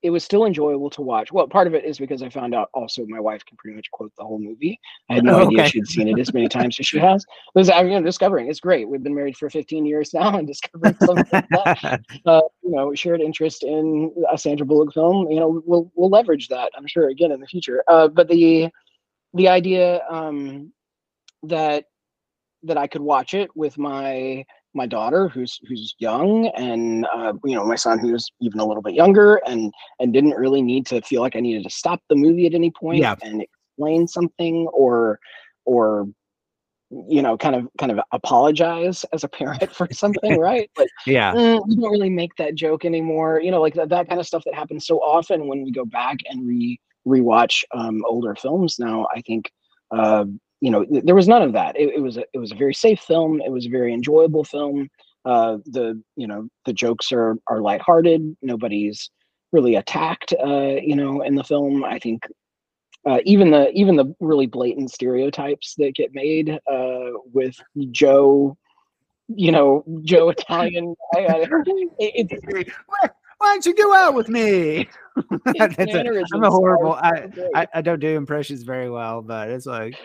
it 0.00 0.10
was 0.10 0.22
still 0.22 0.46
enjoyable 0.46 0.88
to 0.88 1.02
watch 1.02 1.32
well 1.32 1.46
part 1.48 1.66
of 1.66 1.74
it 1.74 1.84
is 1.84 1.98
because 1.98 2.22
i 2.22 2.28
found 2.28 2.54
out 2.54 2.70
also 2.72 3.04
my 3.08 3.18
wife 3.20 3.44
can 3.44 3.56
pretty 3.56 3.74
much 3.74 3.90
quote 3.90 4.12
the 4.16 4.24
whole 4.24 4.38
movie. 4.38 4.78
I 5.10 5.14
had 5.16 5.24
no 5.24 5.40
Oh, 5.40 5.46
idea 5.48 5.66
she'd 5.68 5.88
seen 5.88 6.06
it 6.08 6.18
as 6.20 6.32
many 6.32 6.48
times 6.48 6.78
as 6.78 6.86
she 6.86 6.98
has. 6.98 7.26
Was 7.54 7.68
i'm 7.68 8.04
discovering 8.04 8.48
it's 8.48 8.60
great. 8.60 8.88
We've 8.88 9.02
been 9.02 9.14
married 9.14 9.36
for 9.36 9.50
15 9.50 9.84
years 9.84 10.14
now 10.14 10.38
and 10.38 10.46
discovering 10.46 10.94
something 11.00 11.26
like 11.32 11.44
that. 11.50 12.00
Uh, 12.26 12.40
you 12.62 12.70
know, 12.70 12.94
shared 12.94 13.20
interest 13.20 13.64
in 13.64 14.12
a 14.32 14.36
Sandra 14.38 14.64
Bullock 14.66 14.92
film, 14.92 15.30
you 15.30 15.40
know, 15.40 15.62
we'll 15.66 15.90
we'll 15.94 16.10
leverage 16.10 16.48
that, 16.48 16.70
I'm 16.76 16.86
sure, 16.86 17.08
again 17.08 17.32
in 17.32 17.40
the 17.40 17.46
future. 17.46 17.82
Uh, 17.88 18.06
but 18.08 18.28
the 18.28 18.68
the 19.34 19.48
idea 19.48 20.02
um, 20.10 20.72
that 21.44 21.84
that 22.64 22.76
I 22.76 22.86
could 22.86 23.02
watch 23.02 23.34
it 23.34 23.50
with 23.56 23.78
my 23.78 24.44
my 24.74 24.86
daughter, 24.86 25.28
who's 25.28 25.58
who's 25.68 25.94
young, 25.98 26.48
and 26.48 27.06
uh, 27.14 27.32
you 27.44 27.54
know, 27.54 27.64
my 27.64 27.76
son, 27.76 27.98
who's 27.98 28.30
even 28.40 28.60
a 28.60 28.66
little 28.66 28.82
bit 28.82 28.94
younger, 28.94 29.36
and 29.46 29.72
and 29.98 30.12
didn't 30.12 30.36
really 30.36 30.62
need 30.62 30.86
to 30.86 31.00
feel 31.02 31.20
like 31.22 31.36
I 31.36 31.40
needed 31.40 31.64
to 31.64 31.70
stop 31.70 32.00
the 32.08 32.16
movie 32.16 32.46
at 32.46 32.54
any 32.54 32.70
point 32.70 33.00
Yeah. 33.00 33.16
and 33.22 33.42
explain 33.42 34.06
something 34.06 34.66
or 34.68 35.18
or 35.64 36.08
you 36.90 37.20
know 37.20 37.36
kind 37.36 37.54
of 37.54 37.68
kind 37.78 37.92
of 37.92 38.00
apologize 38.12 39.04
as 39.12 39.22
a 39.22 39.28
parent 39.28 39.70
for 39.74 39.86
something 39.92 40.38
right 40.38 40.70
like 40.78 40.88
yeah 41.06 41.34
mm, 41.34 41.60
we 41.68 41.76
don't 41.76 41.90
really 41.90 42.10
make 42.10 42.34
that 42.36 42.54
joke 42.54 42.84
anymore. 42.84 43.40
You 43.40 43.50
know, 43.50 43.60
like 43.60 43.74
that, 43.74 43.88
that 43.90 44.08
kind 44.08 44.20
of 44.20 44.26
stuff 44.26 44.42
that 44.44 44.54
happens 44.54 44.86
so 44.86 44.98
often 44.98 45.48
when 45.48 45.62
we 45.62 45.70
go 45.70 45.84
back 45.84 46.18
and 46.28 46.46
re 46.46 46.80
rewatch 47.06 47.64
um, 47.74 48.02
older 48.06 48.34
films. 48.34 48.78
Now, 48.78 49.06
I 49.14 49.20
think 49.22 49.50
uh, 49.90 50.24
you 50.60 50.70
know 50.70 50.84
th- 50.84 51.04
there 51.04 51.14
was 51.14 51.28
none 51.28 51.42
of 51.42 51.52
that. 51.52 51.78
It, 51.78 51.94
it 51.94 52.00
was 52.00 52.16
a, 52.16 52.24
it 52.32 52.38
was 52.38 52.52
a 52.52 52.56
very 52.56 52.74
safe 52.74 53.00
film. 53.00 53.40
It 53.40 53.50
was 53.50 53.66
a 53.66 53.70
very 53.70 53.92
enjoyable 53.92 54.44
film. 54.44 54.88
Uh, 55.24 55.58
the 55.66 56.00
you 56.16 56.26
know 56.26 56.48
the 56.66 56.72
jokes 56.72 57.12
are 57.12 57.36
are 57.46 57.60
lighthearted. 57.60 58.36
Nobody's 58.42 59.10
really 59.52 59.76
attacked. 59.76 60.34
Uh, 60.44 60.76
you 60.82 60.96
know, 60.96 61.22
in 61.22 61.34
the 61.34 61.44
film, 61.44 61.84
I 61.84 61.98
think. 61.98 62.24
Uh, 63.08 63.20
even 63.24 63.50
the 63.50 63.70
even 63.70 63.96
the 63.96 64.12
really 64.20 64.46
blatant 64.46 64.90
stereotypes 64.90 65.74
that 65.78 65.94
get 65.94 66.12
made 66.14 66.50
uh, 66.70 67.10
with 67.32 67.56
Joe 67.90 68.56
you 69.34 69.52
know, 69.52 69.84
Joe 70.02 70.30
Italian. 70.30 70.94
I, 71.14 71.18
I, 71.18 71.46
it, 71.98 72.32
it, 72.32 72.68
why, 72.86 73.10
why 73.38 73.54
don't 73.54 73.66
you 73.66 73.74
go 73.74 73.94
out 73.94 74.14
with 74.14 74.28
me 74.28 74.88
i 75.46 76.24
I'm 76.34 76.44
a 76.44 76.50
horrible 76.50 76.94
I. 76.94 77.28
I 77.54 77.66
i 77.74 77.80
don't 77.80 78.00
do 78.00 78.16
impressions 78.16 78.62
very 78.62 78.90
well 78.90 79.22
but 79.22 79.48
it's 79.48 79.66
like 79.66 79.96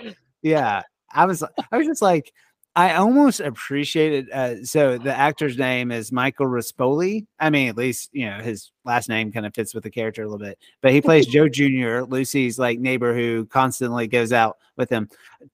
yeah 0.44 0.84
i 1.14 1.26
was 1.26 1.44
i 1.72 1.78
was 1.78 1.88
just 1.88 2.02
like 2.02 2.32
i 2.76 2.94
almost 2.94 3.40
appreciated 3.40 4.30
uh 4.32 4.64
so 4.64 4.98
the 4.98 5.16
actor's 5.16 5.58
name 5.58 5.92
is 5.92 6.12
michael 6.12 6.46
rispoli. 6.46 7.26
I 7.40 7.50
mean 7.50 7.70
at 7.70 7.78
least 7.78 8.10
you 8.14 8.30
know 8.30 8.40
his 8.40 8.72
last 8.86 9.10
name 9.10 9.32
kind 9.32 9.46
of 9.46 9.54
fits 9.56 9.74
with 9.74 9.84
the 9.84 9.90
character 9.90 10.22
a 10.22 10.26
little 10.26 10.46
bit 10.46 10.60
but 10.82 10.92
he 10.92 11.02
plays 11.02 11.26
joe 11.26 11.50
jr 11.50 12.02
lucy's 12.02 12.60
like 12.60 12.80
neighbor 12.80 13.16
who 13.16 13.46
constantly 13.48 14.08
goes 14.08 14.32
out 14.32 14.58
with 14.78 14.90
him. 14.90 15.10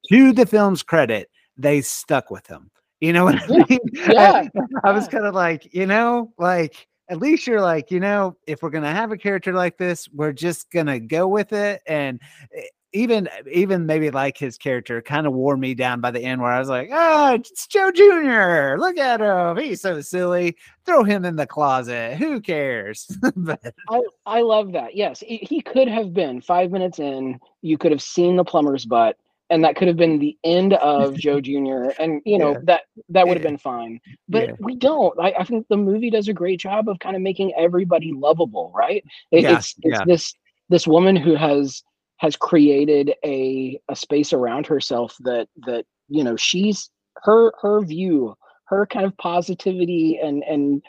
To 0.10 0.32
the 0.34 0.46
film's 0.46 0.84
credit 0.84 1.30
they 1.58 1.82
stuck 1.82 2.32
with 2.32 2.48
him. 2.48 2.72
You 3.02 3.14
know 3.14 3.26
what 3.26 3.42
i 3.42 3.48
mean? 3.48 3.80
Yeah, 3.94 4.48
I 4.84 4.92
was 4.92 5.08
kind 5.08 5.26
of 5.26 5.36
like, 5.36 5.74
you 5.74 5.86
know, 5.86 6.34
like 6.38 6.88
at 7.10 7.20
least 7.20 7.48
you're 7.48 7.62
like, 7.62 7.92
you 7.92 8.00
know, 8.00 8.36
if 8.48 8.62
we're 8.62 8.70
gonna 8.70 8.94
have 8.94 9.12
a 9.12 9.18
character 9.18 9.54
like 9.54 9.78
this, 9.78 10.08
we're 10.14 10.34
just 10.34 10.72
gonna 10.72 11.00
go 11.00 11.28
with 11.28 11.54
it. 11.54 11.82
And 11.88 12.20
eh, 12.56 12.62
even 12.94 13.30
even 13.52 13.86
maybe 13.86 14.10
like 14.12 14.38
his 14.38 14.58
character 14.58 15.02
kind 15.02 15.28
of 15.28 15.34
wore 15.34 15.56
me 15.58 15.74
down 15.76 16.02
by 16.02 16.12
the 16.12 16.20
end 16.22 16.42
where 16.42 16.52
I 16.52 16.60
was 16.60 16.70
like, 16.70 16.90
oh, 16.92 17.34
it's 17.36 17.68
Joe 17.68 17.92
Jr. 17.92 18.78
Look 18.80 18.98
at 18.98 19.22
him. 19.22 19.58
He's 19.64 19.82
so 19.82 20.02
silly. 20.02 20.56
Throw 20.86 21.04
him 21.04 21.26
in 21.26 21.36
the 21.36 21.46
closet. 21.48 22.18
Who 22.18 22.42
cares? 22.42 23.06
but 23.36 23.62
I, 23.90 24.02
I 24.26 24.42
love 24.42 24.72
that. 24.74 24.96
Yes, 24.96 25.20
he, 25.20 25.38
he 25.38 25.62
could 25.62 25.88
have 25.88 26.14
been 26.14 26.42
five 26.42 26.72
minutes 26.72 27.00
in. 27.00 27.40
You 27.62 27.78
could 27.78 27.92
have 27.92 28.02
seen 28.02 28.36
the 28.36 28.44
plumber's 28.44 28.86
butt, 28.86 29.18
and 29.52 29.64
that 29.64 29.76
could 29.76 29.88
have 29.88 29.98
been 29.98 30.18
the 30.18 30.38
end 30.44 30.74
of 30.74 31.16
Joe 31.16 31.40
Jr. 31.42 31.92
And 32.00 32.22
you 32.26 32.40
know 32.40 32.54
Yeah. 32.54 32.60
that 32.64 32.82
that 33.10 33.28
would 33.28 33.38
have 33.38 33.44
been 33.44 33.58
fine. 33.60 34.00
But 34.28 34.48
Yeah. 34.50 34.56
we 34.60 34.76
don't. 34.76 35.14
I, 35.20 35.34
I 35.40 35.44
think 35.44 35.68
the 35.68 35.78
movie 35.78 36.10
does 36.10 36.28
a 36.28 36.34
great 36.34 36.60
job 36.60 36.90
of 36.90 36.98
kind 37.00 37.16
of 37.16 37.22
making 37.22 37.54
everybody 37.56 38.12
lovable. 38.14 38.72
Right? 38.76 39.04
It- 39.32 39.44
Yeah, 39.44 39.58
It's 39.58 39.76
it's 39.84 40.00
yeah. 40.00 40.06
this 40.06 40.34
this 40.70 40.88
woman 40.88 41.16
who 41.16 41.36
has 41.36 41.84
has 42.20 42.36
created 42.36 43.14
a 43.26 43.80
a 43.90 43.96
space 43.96 44.34
around 44.34 44.68
herself 44.68 45.16
that 45.22 45.48
that 45.66 45.86
you 46.08 46.24
know 46.24 46.36
she's 46.36 46.90
her 47.24 47.52
her 47.62 47.82
view 47.82 48.36
her 48.66 48.86
kind 48.86 49.06
of 49.06 49.18
positivity 49.18 50.20
and 50.22 50.44
and 50.44 50.82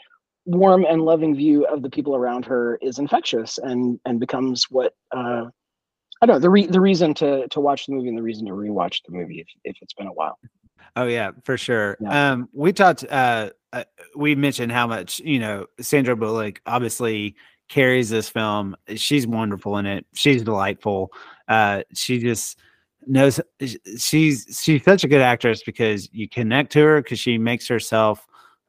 warm 0.45 0.85
and 0.85 1.03
loving 1.03 1.35
view 1.35 1.65
of 1.65 1.81
the 1.81 1.89
people 1.89 2.15
around 2.15 2.45
her 2.45 2.77
is 2.81 2.99
infectious 2.99 3.57
and 3.57 3.99
and 4.05 4.19
becomes 4.19 4.65
what 4.69 4.93
uh 5.15 5.45
I 6.21 6.27
don't 6.27 6.35
know 6.35 6.39
the 6.39 6.49
re- 6.49 6.67
the 6.67 6.81
reason 6.81 7.13
to 7.15 7.47
to 7.47 7.59
watch 7.59 7.87
the 7.87 7.93
movie 7.93 8.09
and 8.09 8.17
the 8.17 8.21
reason 8.21 8.45
to 8.45 8.53
rewatch 8.53 8.99
the 9.05 9.11
movie 9.11 9.39
if 9.39 9.47
if 9.63 9.77
it's 9.81 9.93
been 9.93 10.07
a 10.07 10.13
while. 10.13 10.37
Oh 10.95 11.05
yeah, 11.05 11.31
for 11.43 11.57
sure. 11.57 11.97
Yeah. 11.99 12.31
Um, 12.31 12.49
we 12.53 12.73
talked. 12.73 13.05
Uh, 13.09 13.51
uh, 13.73 13.85
we 14.15 14.35
mentioned 14.35 14.71
how 14.71 14.85
much 14.85 15.19
you 15.19 15.39
know 15.39 15.65
Sandra 15.79 16.15
Bullock 16.15 16.61
obviously 16.65 17.35
carries 17.71 18.09
this 18.09 18.29
film. 18.29 18.75
She's 18.95 19.25
wonderful 19.25 19.77
in 19.77 19.85
it. 19.85 20.05
She's 20.13 20.43
delightful. 20.43 21.11
Uh, 21.47 21.83
she 21.93 22.19
just 22.19 22.59
knows 23.07 23.39
she's 23.97 24.45
she's 24.61 24.83
such 24.83 25.03
a 25.03 25.07
good 25.07 25.21
actress 25.21 25.63
because 25.63 26.07
you 26.11 26.29
connect 26.29 26.71
to 26.73 26.79
her 26.81 27.01
because 27.01 27.19
she 27.19 27.37
makes 27.39 27.67
herself 27.67 28.27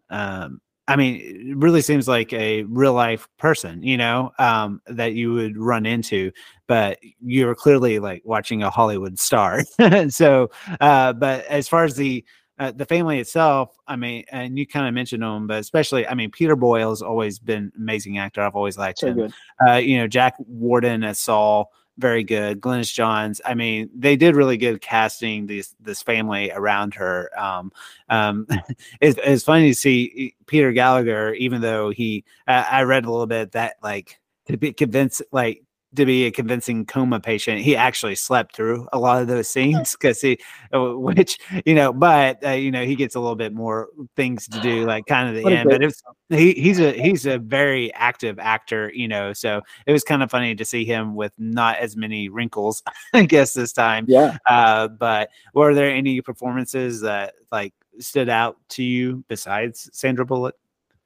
um 0.09 0.61
I 0.89 0.97
mean, 0.97 1.51
it 1.53 1.57
really 1.57 1.81
seems 1.81 2.09
like 2.09 2.33
a 2.33 2.65
real 2.65 2.93
life 2.93 3.29
person, 3.39 3.85
you 3.85 3.97
know, 3.97 4.33
um, 4.41 4.83
that 4.89 5.15
you 5.15 5.33
would 5.33 5.57
run 5.57 5.87
into, 5.87 6.33
but 6.67 6.99
you're 7.21 7.55
clearly 7.55 8.01
like 8.01 8.23
watching 8.25 8.65
a 8.65 8.69
Hollywood 8.69 9.17
star. 9.19 9.63
so, 10.09 10.51
uh, 10.81 11.13
but 11.13 11.45
as 11.47 11.69
far 11.69 11.85
as 11.85 11.95
the 11.95 12.25
uh, 12.59 12.71
the 12.71 12.85
family 12.85 13.19
itself, 13.19 13.77
I 13.87 13.97
mean, 13.97 14.25
and 14.31 14.59
you 14.59 14.67
kind 14.67 14.87
of 14.87 14.95
mentioned 14.95 15.23
them, 15.23 15.47
but 15.47 15.59
especially, 15.59 16.07
I 16.07 16.15
mean, 16.15 16.31
Peter 16.31 16.55
Boyle 16.55 16.91
has 16.91 17.03
always 17.03 17.39
been 17.39 17.73
amazing 17.77 18.19
actor. 18.19 18.43
I've 18.43 18.55
always 18.55 18.79
liked 18.79 19.01
So 19.01 19.09
him. 19.09 19.33
Uh, 19.67 19.75
you 19.75 19.99
know, 19.99 20.07
Jack 20.07 20.35
Warden 20.39 21.03
as 21.03 21.19
Saul, 21.19 21.73
very 21.99 22.25
good. 22.25 22.61
Glynis 22.61 22.93
Johns. 22.93 23.41
I 23.45 23.55
mean, 23.55 23.91
they 23.95 24.17
did 24.17 24.37
really 24.37 24.57
good 24.57 24.81
casting 24.81 25.47
this 25.47 25.75
this 25.81 26.03
family 26.03 26.51
around 26.51 26.95
her. 26.95 27.31
Um, 27.39 27.73
um, 28.09 28.47
it's, 29.01 29.19
it's 29.25 29.45
funny 29.45 29.71
to 29.71 29.75
see 29.75 30.35
Peter 30.47 30.73
Gallagher, 30.73 31.35
even 31.35 31.61
though 31.61 31.91
he, 31.91 32.25
I 32.47 32.63
I 32.63 32.83
read 32.83 33.05
a 33.05 33.11
little 33.11 33.27
bit 33.27 33.53
that 33.53 33.77
like 33.83 34.21
to 34.47 34.57
be 34.57 34.73
convinced, 34.73 35.23
like 35.33 35.65
to 35.97 36.07
be 36.07 36.25
a 36.25 36.31
convincing 36.31 36.87
coma 36.87 37.21
patient, 37.21 37.61
he 37.61 37.77
actually 37.77 38.15
slept 38.15 38.57
through 38.57 38.89
a 38.93 38.99
lot 38.99 39.21
of 39.21 39.29
those 39.29 39.49
scenes 39.49 39.93
because 39.93 40.21
he, 40.21 40.39
uh, 40.75 40.97
which 40.97 41.39
you 41.67 41.75
know, 41.75 41.93
but 41.93 42.45
uh, 42.45 42.51
you 42.51 42.71
know, 42.71 42.85
he 42.85 42.95
gets 42.95 43.15
a 43.15 43.21
little 43.21 43.37
bit 43.37 43.53
more 43.53 43.89
things 44.17 44.49
to 44.49 44.61
do, 44.61 44.85
like 44.87 45.07
kind 45.07 45.29
of 45.29 45.35
the 45.35 45.43
What 45.43 45.53
end. 45.53 45.69
But 45.69 45.83
it's 45.83 46.03
he 46.31 46.53
he's 46.53 46.81
a 46.81 46.93
he's 46.93 47.27
a 47.27 47.39
very 47.39 47.93
active 47.95 48.39
actor, 48.39 48.91
you 48.95 49.09
know. 49.09 49.33
So 49.33 49.61
it 49.87 49.93
was 49.93 50.05
kind 50.05 50.23
of 50.23 50.31
funny 50.31 50.55
to 50.55 50.65
see 50.65 50.85
him 50.85 51.15
with 51.15 51.33
not 51.39 51.79
as 51.79 51.97
many 51.97 52.29
wrinkles, 52.29 52.83
I 53.13 53.25
guess 53.25 53.53
this 53.53 53.73
time. 53.73 54.07
Yeah. 54.09 54.39
Uh, 54.49 54.89
but 54.89 55.31
were 55.55 55.75
there 55.75 55.91
any 55.91 56.21
performances 56.21 57.01
that 57.03 57.35
like 57.51 57.75
stood 57.99 58.29
out 58.29 58.57
to 58.71 58.83
you 58.83 59.25
besides 59.29 59.91
Sandra 59.93 60.25
Bullock? 60.25 60.55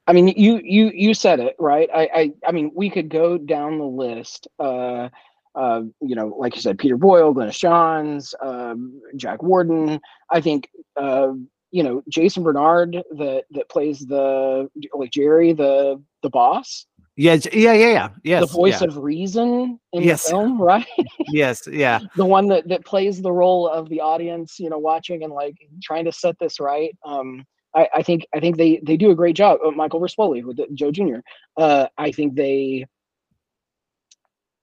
I 0.07 0.13
mean, 0.13 0.29
you 0.29 0.61
you 0.63 0.91
you 0.95 1.13
said 1.13 1.39
it 1.39 1.55
right. 1.59 1.89
I 1.93 2.09
I 2.13 2.33
I 2.47 2.51
mean, 2.53 2.71
we 2.73 2.89
could 2.89 3.09
go 3.09 3.37
down 3.37 3.77
the 3.77 3.85
list. 3.85 4.47
Uh, 4.57 5.09
uh, 5.53 5.81
you 6.01 6.15
know, 6.15 6.27
like 6.37 6.55
you 6.55 6.61
said, 6.61 6.77
Peter 6.77 6.97
Boyle, 6.97 7.33
Glynis 7.33 7.57
Johns, 7.59 8.33
um, 8.41 9.01
Jack 9.15 9.41
Warden. 9.43 9.99
I 10.31 10.39
think 10.39 10.69
uh, 10.95 11.33
you 11.71 11.83
know 11.83 12.03
Jason 12.09 12.43
Bernard 12.43 12.93
that 12.93 13.43
that 13.51 13.69
plays 13.69 13.99
the 13.99 14.69
like 14.93 15.11
Jerry, 15.11 15.53
the 15.53 16.01
the 16.21 16.29
boss, 16.29 16.85
Yeah, 17.15 17.37
yeah, 17.51 17.73
yeah, 17.73 17.87
yeah. 17.91 18.09
Yes, 18.23 18.41
the 18.47 18.53
voice 18.53 18.81
yeah. 18.81 18.87
of 18.87 18.97
reason 18.97 19.79
in 19.93 20.03
Yes. 20.03 20.23
the 20.23 20.29
film, 20.29 20.61
right? 20.71 20.85
yes, 21.27 21.67
yeah, 21.69 21.99
the 22.15 22.25
one 22.25 22.47
that 22.47 22.67
that 22.69 22.85
plays 22.85 23.21
the 23.21 23.31
role 23.31 23.67
of 23.67 23.89
the 23.89 23.99
audience, 23.99 24.59
you 24.59 24.69
know, 24.69 24.77
watching 24.77 25.23
and 25.23 25.33
like 25.33 25.55
trying 25.83 26.05
to 26.05 26.11
set 26.11 26.37
this 26.39 26.59
right. 26.59 26.95
Um, 27.03 27.43
I, 27.75 27.89
I 27.95 28.03
think 28.03 28.27
I 28.35 28.39
think 28.39 28.57
they 28.57 28.81
they 28.83 28.97
do 28.97 29.11
a 29.11 29.15
great 29.15 29.35
job. 29.35 29.59
Uh, 29.65 29.71
Michael 29.71 30.01
Rispoli 30.01 30.43
with 30.43 30.57
the- 30.57 30.67
Joe 30.73 30.91
Jr. 30.91 31.17
Uh, 31.57 31.87
I 31.97 32.11
think 32.11 32.35
they 32.35 32.85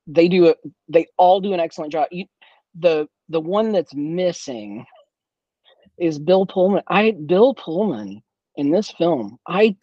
they 0.07 0.29
do 0.29 0.47
it. 0.47 0.59
They 0.88 1.07
all 1.19 1.40
do 1.40 1.53
an 1.55 1.61
excellent 1.61 1.93
job. 1.93 2.09
You, 2.11 2.27
the 2.79 3.09
the 3.29 3.40
one 3.40 3.73
that's 3.73 3.95
missing 3.95 4.85
is 5.99 6.19
Bill 6.19 6.47
Pullman. 6.47 6.83
I 6.88 7.12
Bill 7.12 7.55
Pullman 7.55 8.23
in 8.57 8.71
this 8.71 8.90
film. 8.90 9.38
I 9.47 9.77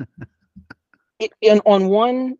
it, 1.20 1.32
and 1.42 1.62
on 1.66 1.88
one 1.88 2.36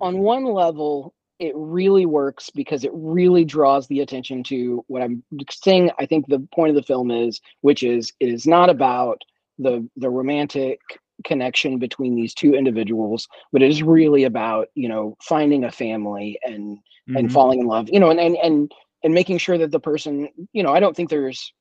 on 0.00 0.18
one 0.20 0.44
level 0.44 1.14
it 1.38 1.52
really 1.56 2.06
works 2.06 2.50
because 2.50 2.84
it 2.84 2.90
really 2.94 3.44
draws 3.44 3.86
the 3.88 4.00
attention 4.00 4.42
to 4.42 4.84
what 4.88 5.02
i'm 5.02 5.22
saying 5.50 5.90
i 5.98 6.06
think 6.06 6.26
the 6.26 6.46
point 6.54 6.70
of 6.70 6.76
the 6.76 6.82
film 6.82 7.10
is 7.10 7.40
which 7.60 7.82
is 7.82 8.12
it 8.20 8.28
is 8.28 8.46
not 8.46 8.70
about 8.70 9.20
the 9.58 9.86
the 9.96 10.08
romantic 10.10 10.80
connection 11.24 11.78
between 11.78 12.14
these 12.14 12.34
two 12.34 12.54
individuals 12.54 13.26
but 13.52 13.62
it 13.62 13.70
is 13.70 13.82
really 13.82 14.24
about 14.24 14.68
you 14.74 14.88
know 14.88 15.16
finding 15.22 15.64
a 15.64 15.70
family 15.70 16.38
and 16.42 16.78
and 17.14 17.30
Mhm. 17.30 17.32
falling 17.32 17.60
in 17.60 17.66
love 17.66 17.88
you 17.90 18.00
know 18.00 18.10
and 18.10 18.20
and 18.20 18.36
and, 18.42 18.72
and 19.04 19.14
making 19.14 19.38
sure 19.38 19.58
that 19.58 19.70
the 19.70 19.80
person 19.80 20.28
you 20.52 20.62
know 20.62 20.72
i 20.72 20.80
don't 20.80 20.96
think 20.96 21.08
there's 21.10 21.52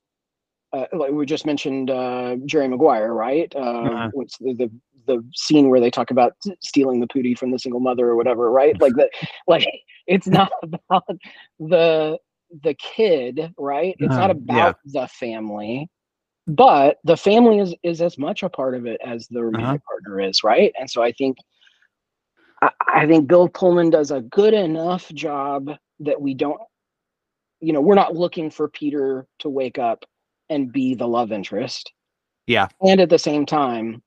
uh, 0.73 0.85
like 0.93 1.11
we 1.11 1.25
just 1.25 1.45
mentioned 1.45 1.89
uh, 1.89 2.35
Jerry 2.45 2.67
Maguire, 2.67 3.13
right? 3.13 3.53
Uh, 3.55 3.95
Uh-huh. 3.95 4.11
What's 4.11 4.37
the, 4.37 4.53
the 4.53 4.71
the 5.07 5.23
scene 5.35 5.69
where 5.69 5.79
they 5.79 5.91
talk 5.91 6.11
about 6.11 6.33
stealing 6.61 6.99
the 6.99 7.07
pootie 7.07 7.37
from 7.37 7.51
the 7.51 7.59
single 7.59 7.79
mother 7.79 8.07
or 8.07 8.15
whatever, 8.15 8.51
right? 8.51 8.75
Like 8.79 8.93
that, 8.95 9.09
like 9.47 9.65
it's 10.07 10.27
not 10.27 10.51
about 10.63 11.05
the 11.59 12.17
the 12.63 12.73
kid, 12.75 13.53
right? 13.57 13.95
It's 13.99 14.17
not 14.17 14.29
Uh-huh, 14.29 14.39
yeah. 14.45 14.71
about 14.71 14.75
the 14.85 15.07
family, 15.07 15.89
but 16.47 16.97
the 17.03 17.17
family 17.17 17.59
is 17.59 17.75
is 17.83 18.01
as 18.01 18.17
much 18.17 18.43
a 18.43 18.49
part 18.49 18.75
of 18.75 18.85
it 18.85 18.99
as 19.05 19.27
the 19.27 19.43
romantic 19.43 19.81
Uh-huh. 19.83 19.87
partner 19.87 20.19
is, 20.21 20.43
right? 20.43 20.73
And 20.79 20.89
so 20.89 21.01
I 21.03 21.11
think 21.11 21.37
I, 22.61 22.69
I 22.93 23.07
think 23.07 23.27
Bill 23.27 23.47
Pullman 23.49 23.89
does 23.89 24.11
a 24.11 24.21
good 24.21 24.53
enough 24.53 25.09
job 25.13 25.69
that 25.99 26.19
we 26.21 26.33
don't, 26.33 26.59
you 27.61 27.73
know, 27.73 27.81
we're 27.81 27.95
not 27.95 28.15
looking 28.15 28.49
for 28.49 28.67
Peter 28.69 29.27
to 29.39 29.49
wake 29.49 29.77
up 29.79 30.05
and 30.49 30.71
be 30.71 30.95
the 30.95 31.07
love 31.07 31.31
interest. 31.31 31.91
Yeah. 32.47 32.67
And 32.81 32.99
at 33.01 33.09
the 33.09 33.17
same 33.19 33.45
time, 33.45 34.01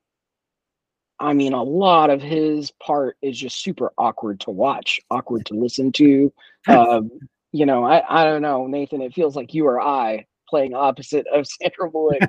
I 1.20 1.32
mean, 1.32 1.52
a 1.52 1.62
lot 1.62 2.10
of 2.10 2.22
his 2.22 2.70
part 2.82 3.16
is 3.22 3.38
just 3.38 3.62
super 3.62 3.92
awkward 3.98 4.40
to 4.40 4.50
watch, 4.50 5.00
awkward 5.10 5.46
to 5.46 5.54
listen 5.54 5.92
to. 5.92 6.32
Um, 6.68 7.10
you 7.52 7.66
know, 7.66 7.84
I, 7.84 8.02
I 8.08 8.24
don't 8.24 8.42
know, 8.42 8.66
Nathan, 8.66 9.00
it 9.00 9.14
feels 9.14 9.34
like 9.34 9.54
you 9.54 9.66
or 9.66 9.80
I 9.80 10.26
playing 10.48 10.74
opposite 10.74 11.26
of 11.32 11.46
Sandra 11.62 11.90
Bullock 11.90 12.22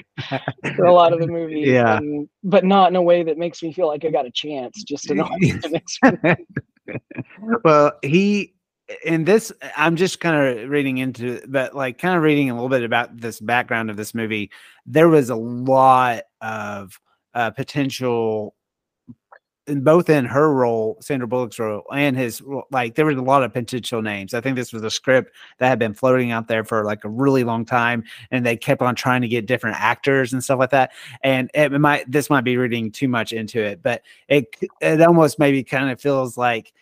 for 0.75 0.85
a 0.85 0.93
lot 0.93 1.13
of 1.13 1.19
the 1.19 1.27
movie. 1.27 1.61
Yeah. 1.61 1.97
and- 1.97 2.27
but 2.43 2.65
not 2.65 2.89
in 2.89 2.95
a 2.95 3.01
way 3.01 3.23
that 3.23 3.37
makes 3.37 3.61
me 3.61 3.73
feel 3.73 3.87
like 3.87 4.05
I 4.05 4.09
got 4.09 4.25
a 4.25 4.31
chance 4.31 4.83
just 4.83 5.05
to 5.05 5.15
not 5.15 5.31
the 5.39 6.37
well, 7.63 7.93
he 8.01 8.53
in 9.05 9.23
this, 9.23 9.51
I'm 9.77 9.95
just 9.95 10.19
kind 10.19 10.59
of 10.59 10.69
reading 10.69 10.97
into, 10.97 11.41
but 11.47 11.75
like 11.75 11.99
kind 11.99 12.15
of 12.15 12.23
reading 12.23 12.49
a 12.49 12.53
little 12.53 12.69
bit 12.69 12.83
about 12.83 13.15
this 13.15 13.39
background 13.39 13.91
of 13.91 13.97
this 13.97 14.15
movie. 14.15 14.49
There 14.87 15.07
was 15.09 15.29
a 15.29 15.35
lot 15.35 16.23
of 16.41 16.99
uh, 17.35 17.51
potential, 17.51 18.55
in 18.57 18.58
both 19.75 20.09
in 20.09 20.25
her 20.25 20.53
role, 20.53 20.97
Sandra 21.01 21.27
Bullock's 21.27 21.59
role, 21.59 21.83
and 21.93 22.17
his 22.17 22.41
like 22.71 22.95
there 22.95 23.05
was 23.05 23.17
a 23.17 23.21
lot 23.21 23.43
of 23.43 23.53
potential 23.53 24.01
names. 24.01 24.33
I 24.33 24.41
think 24.41 24.55
this 24.55 24.73
was 24.73 24.83
a 24.83 24.89
script 24.89 25.35
that 25.59 25.69
had 25.69 25.79
been 25.79 25.93
floating 25.93 26.31
out 26.31 26.47
there 26.47 26.63
for 26.63 26.83
like 26.83 27.03
a 27.03 27.09
really 27.09 27.43
long 27.43 27.65
time, 27.65 28.03
and 28.31 28.45
they 28.45 28.57
kept 28.57 28.81
on 28.81 28.95
trying 28.95 29.21
to 29.21 29.27
get 29.27 29.45
different 29.45 29.79
actors 29.79 30.33
and 30.33 30.43
stuff 30.43 30.59
like 30.59 30.71
that. 30.71 30.91
And 31.23 31.49
it 31.53 31.71
might 31.71 32.09
this 32.11 32.29
might 32.29 32.43
be 32.43 32.57
reading 32.57 32.91
too 32.91 33.07
much 33.07 33.33
into 33.33 33.61
it, 33.61 33.81
but 33.81 34.01
it 34.27 34.47
it 34.81 35.01
almost 35.01 35.39
maybe 35.39 35.63
kind 35.63 35.89
of 35.89 36.01
feels 36.01 36.37
like 36.37 36.73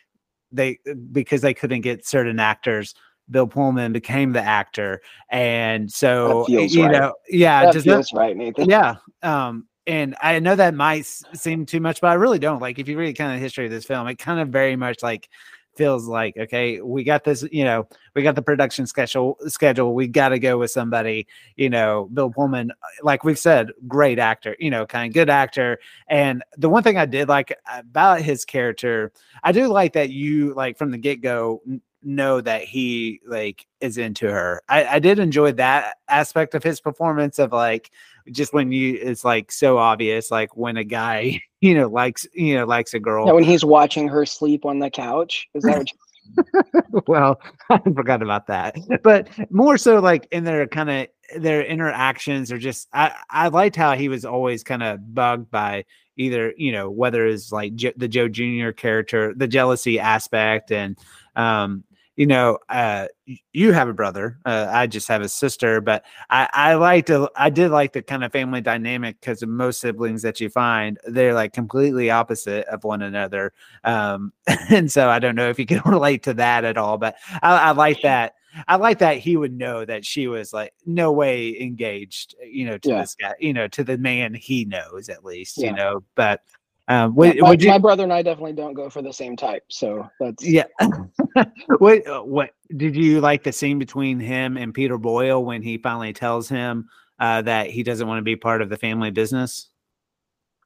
they 0.52 0.80
because 1.12 1.42
they 1.42 1.54
couldn't 1.54 1.82
get 1.82 2.06
certain 2.06 2.40
actors 2.40 2.96
bill 3.30 3.48
pullman 3.48 3.92
became 3.92 4.32
the 4.32 4.42
actor 4.42 5.02
and 5.30 5.92
so 5.92 6.46
feels 6.46 6.74
you 6.74 6.86
right. 6.86 6.92
know 6.94 7.14
yeah 7.28 7.66
that 7.66 7.74
does 7.74 7.84
that- 7.84 8.06
right, 8.14 8.38
Nathan. 8.38 8.70
yeah 8.70 8.96
um 9.22 9.68
and 9.88 10.16
i 10.22 10.38
know 10.40 10.56
that 10.56 10.74
might 10.74 11.06
seem 11.06 11.66
too 11.66 11.80
much 11.80 12.02
but 12.02 12.08
i 12.08 12.14
really 12.14 12.40
don't 12.40 12.62
like 12.62 12.78
if 12.78 12.88
you 12.88 12.98
read 12.98 13.18
kind 13.18 13.32
of 13.32 13.38
the 13.38 13.44
history 13.44 13.66
of 13.66 13.72
this 13.72 13.86
film 13.86 14.08
it 14.08 14.16
kind 14.16 14.40
of 14.40 14.50
very 14.50 14.76
much 14.76 15.02
like 15.02 15.30
feels 15.76 16.08
like 16.08 16.36
okay 16.38 16.82
we 16.82 17.04
got 17.04 17.24
this 17.24 17.46
you 17.52 17.64
know 17.64 17.88
we 18.16 18.24
got 18.24 18.34
the 18.34 18.42
production 18.42 18.88
schedule 18.88 19.38
schedule 19.46 19.94
we 19.94 20.08
got 20.08 20.30
to 20.30 20.40
go 20.40 20.58
with 20.58 20.72
somebody 20.72 21.28
you 21.56 21.70
know 21.70 22.10
bill 22.14 22.32
pullman 22.32 22.72
like 23.04 23.24
we've 23.24 23.38
said 23.38 23.70
great 23.88 24.18
actor 24.18 24.56
you 24.60 24.72
know 24.72 24.88
kind 24.88 25.08
of 25.08 25.14
good 25.14 25.30
actor 25.30 25.78
and 26.10 26.44
the 26.58 26.68
one 26.68 26.82
thing 26.82 26.98
i 26.98 27.06
did 27.06 27.30
like 27.30 27.56
about 27.72 28.20
his 28.22 28.44
character 28.44 29.12
i 29.44 29.52
do 29.52 29.68
like 29.68 29.94
that 29.94 30.10
you 30.10 30.54
like 30.56 30.78
from 30.80 30.90
the 30.90 30.98
get-go 30.98 31.62
know 32.04 32.42
that 32.42 32.64
he 32.64 33.20
like 33.28 33.68
is 33.82 33.98
into 33.98 34.30
her. 34.32 34.62
I 34.70 34.86
i 34.86 35.00
did 35.00 35.20
enjoy 35.20 35.52
that 35.54 35.98
aspect 36.08 36.56
of 36.56 36.64
his 36.64 36.80
performance 36.80 37.40
of 37.40 37.52
like 37.52 37.92
just 38.32 38.54
when 38.54 38.72
you 38.72 38.98
it's 39.02 39.24
like 39.24 39.52
so 39.52 39.78
obvious 39.78 40.32
like 40.32 40.56
when 40.56 40.78
a 40.78 40.84
guy 40.84 41.42
you 41.62 41.74
know 41.74 41.88
likes 41.88 42.26
you 42.34 42.56
know 42.56 42.66
likes 42.66 42.94
a 42.94 43.00
girl 43.00 43.28
Yeah, 43.28 43.34
when 43.34 43.44
he's 43.44 43.66
watching 43.66 44.08
her 44.08 44.26
sleep 44.26 44.66
on 44.66 44.80
the 44.80 44.90
couch. 44.90 45.48
Is 45.54 45.64
that 45.64 45.78
what 45.78 45.92
you, 45.92 45.98
well, 47.08 47.40
I 47.70 47.80
forgot 47.80 48.22
about 48.22 48.48
that. 48.48 48.78
But 49.04 49.30
more 49.50 49.78
so 49.78 50.00
like 50.00 50.28
in 50.32 50.44
their 50.44 50.68
kind 50.68 50.90
of 50.90 51.08
their 51.42 51.64
interactions 51.64 52.52
or 52.52 52.58
just 52.58 52.88
I 52.94 53.14
I 53.30 53.48
liked 53.50 53.76
how 53.76 53.96
he 53.96 54.10
was 54.10 54.26
always 54.26 54.64
kind 54.64 54.84
of 54.84 55.14
bugged 55.14 55.52
by 55.52 55.86
either, 56.18 56.54
you 56.58 56.72
know, 56.72 56.90
whether 56.90 57.28
it's 57.28 57.52
like 57.52 57.76
jo- 57.76 57.94
the 57.96 58.08
Joe 58.08 58.28
Jr. 58.28 58.72
character, 58.72 59.34
the 59.36 59.48
jealousy 59.48 60.00
aspect 60.00 60.72
and 60.72 60.98
um 61.36 61.84
you 62.18 62.26
know, 62.26 62.58
uh, 62.68 63.08
you 63.54 63.72
have 63.74 63.88
a 63.88 63.94
brother. 63.94 64.40
Uh, 64.44 64.68
I 64.70 64.88
just 64.88 65.08
have 65.08 65.22
a 65.22 65.30
sister, 65.30 65.80
but 65.82 66.04
I, 66.32 66.50
I 66.52 66.74
like 66.74 67.06
to, 67.06 67.30
I 67.36 67.52
did 67.52 67.70
like 67.70 67.94
the 67.94 68.02
kind 68.02 68.24
of 68.24 68.32
family 68.32 68.60
dynamic 68.60 69.22
because 69.22 69.46
most 69.46 69.80
siblings 69.80 70.24
that 70.24 70.42
you 70.42 70.50
find, 70.50 70.98
they're 71.06 71.36
like 71.36 71.54
completely 71.54 72.10
opposite 72.10 72.66
of 72.68 72.84
one 72.84 73.04
another. 73.04 73.54
Um, 73.84 74.34
and 74.70 74.92
so 74.92 75.10
I 75.10 75.20
don't 75.20 75.36
know 75.36 75.50
if 75.50 75.60
you 75.60 75.68
can 75.68 75.82
relate 75.86 76.24
to 76.24 76.34
that 76.34 76.66
at 76.66 76.76
all, 76.76 76.98
but 76.98 77.16
I, 77.44 77.70
I 77.70 77.72
like 77.72 78.02
that. 78.02 78.34
I 78.68 78.78
like 78.78 78.98
that 79.00 79.18
he 79.18 79.38
would 79.38 79.54
know 79.54 79.86
that 79.86 80.04
she 80.04 80.26
was 80.26 80.52
like 80.52 80.74
no 80.88 81.12
way 81.12 81.62
engaged, 81.62 82.34
you 82.44 82.66
know, 82.66 82.80
to 82.80 82.90
Yeah. 82.90 83.02
this 83.02 83.14
guy, 83.14 83.36
you 83.40 83.54
know, 83.54 83.68
to 83.68 83.84
the 83.84 84.00
man 84.00 84.34
he 84.34 84.66
knows 84.66 85.10
at 85.10 85.24
least, 85.24 85.58
Yeah. 85.60 85.68
you 85.68 85.76
know. 85.76 86.04
But 86.16 86.42
um, 86.88 87.16
would, 87.16 87.36
Yeah, 87.36 87.42
my, 87.42 87.50
would 87.50 87.64
you? 87.64 87.70
my 87.70 87.78
brother 87.78 88.04
and 88.04 88.14
I 88.14 88.22
definitely 88.22 88.54
don't 88.54 88.74
go 88.74 88.90
for 88.90 89.02
the 89.02 89.12
same 89.12 89.36
type. 89.36 89.64
So 89.70 90.08
that's 90.20 90.44
Yeah. 90.44 90.66
what 91.80 92.08
uh, 92.08 92.22
what 92.22 92.52
did 92.76 92.96
you 92.96 93.20
like 93.22 93.44
the 93.44 93.52
scene 93.52 93.80
between 93.80 94.20
him 94.20 94.58
and 94.58 94.74
Peter 94.74 94.98
Boyle 94.98 95.44
when 95.44 95.62
he 95.62 95.78
finally 95.78 96.14
tells 96.14 96.48
him 96.48 96.88
uh, 97.20 97.42
that 97.44 97.70
he 97.70 97.84
doesn't 97.84 98.08
want 98.08 98.20
to 98.20 98.24
be 98.24 98.36
part 98.36 98.62
of 98.62 98.70
the 98.70 98.78
family 98.78 99.12
business? 99.12 99.70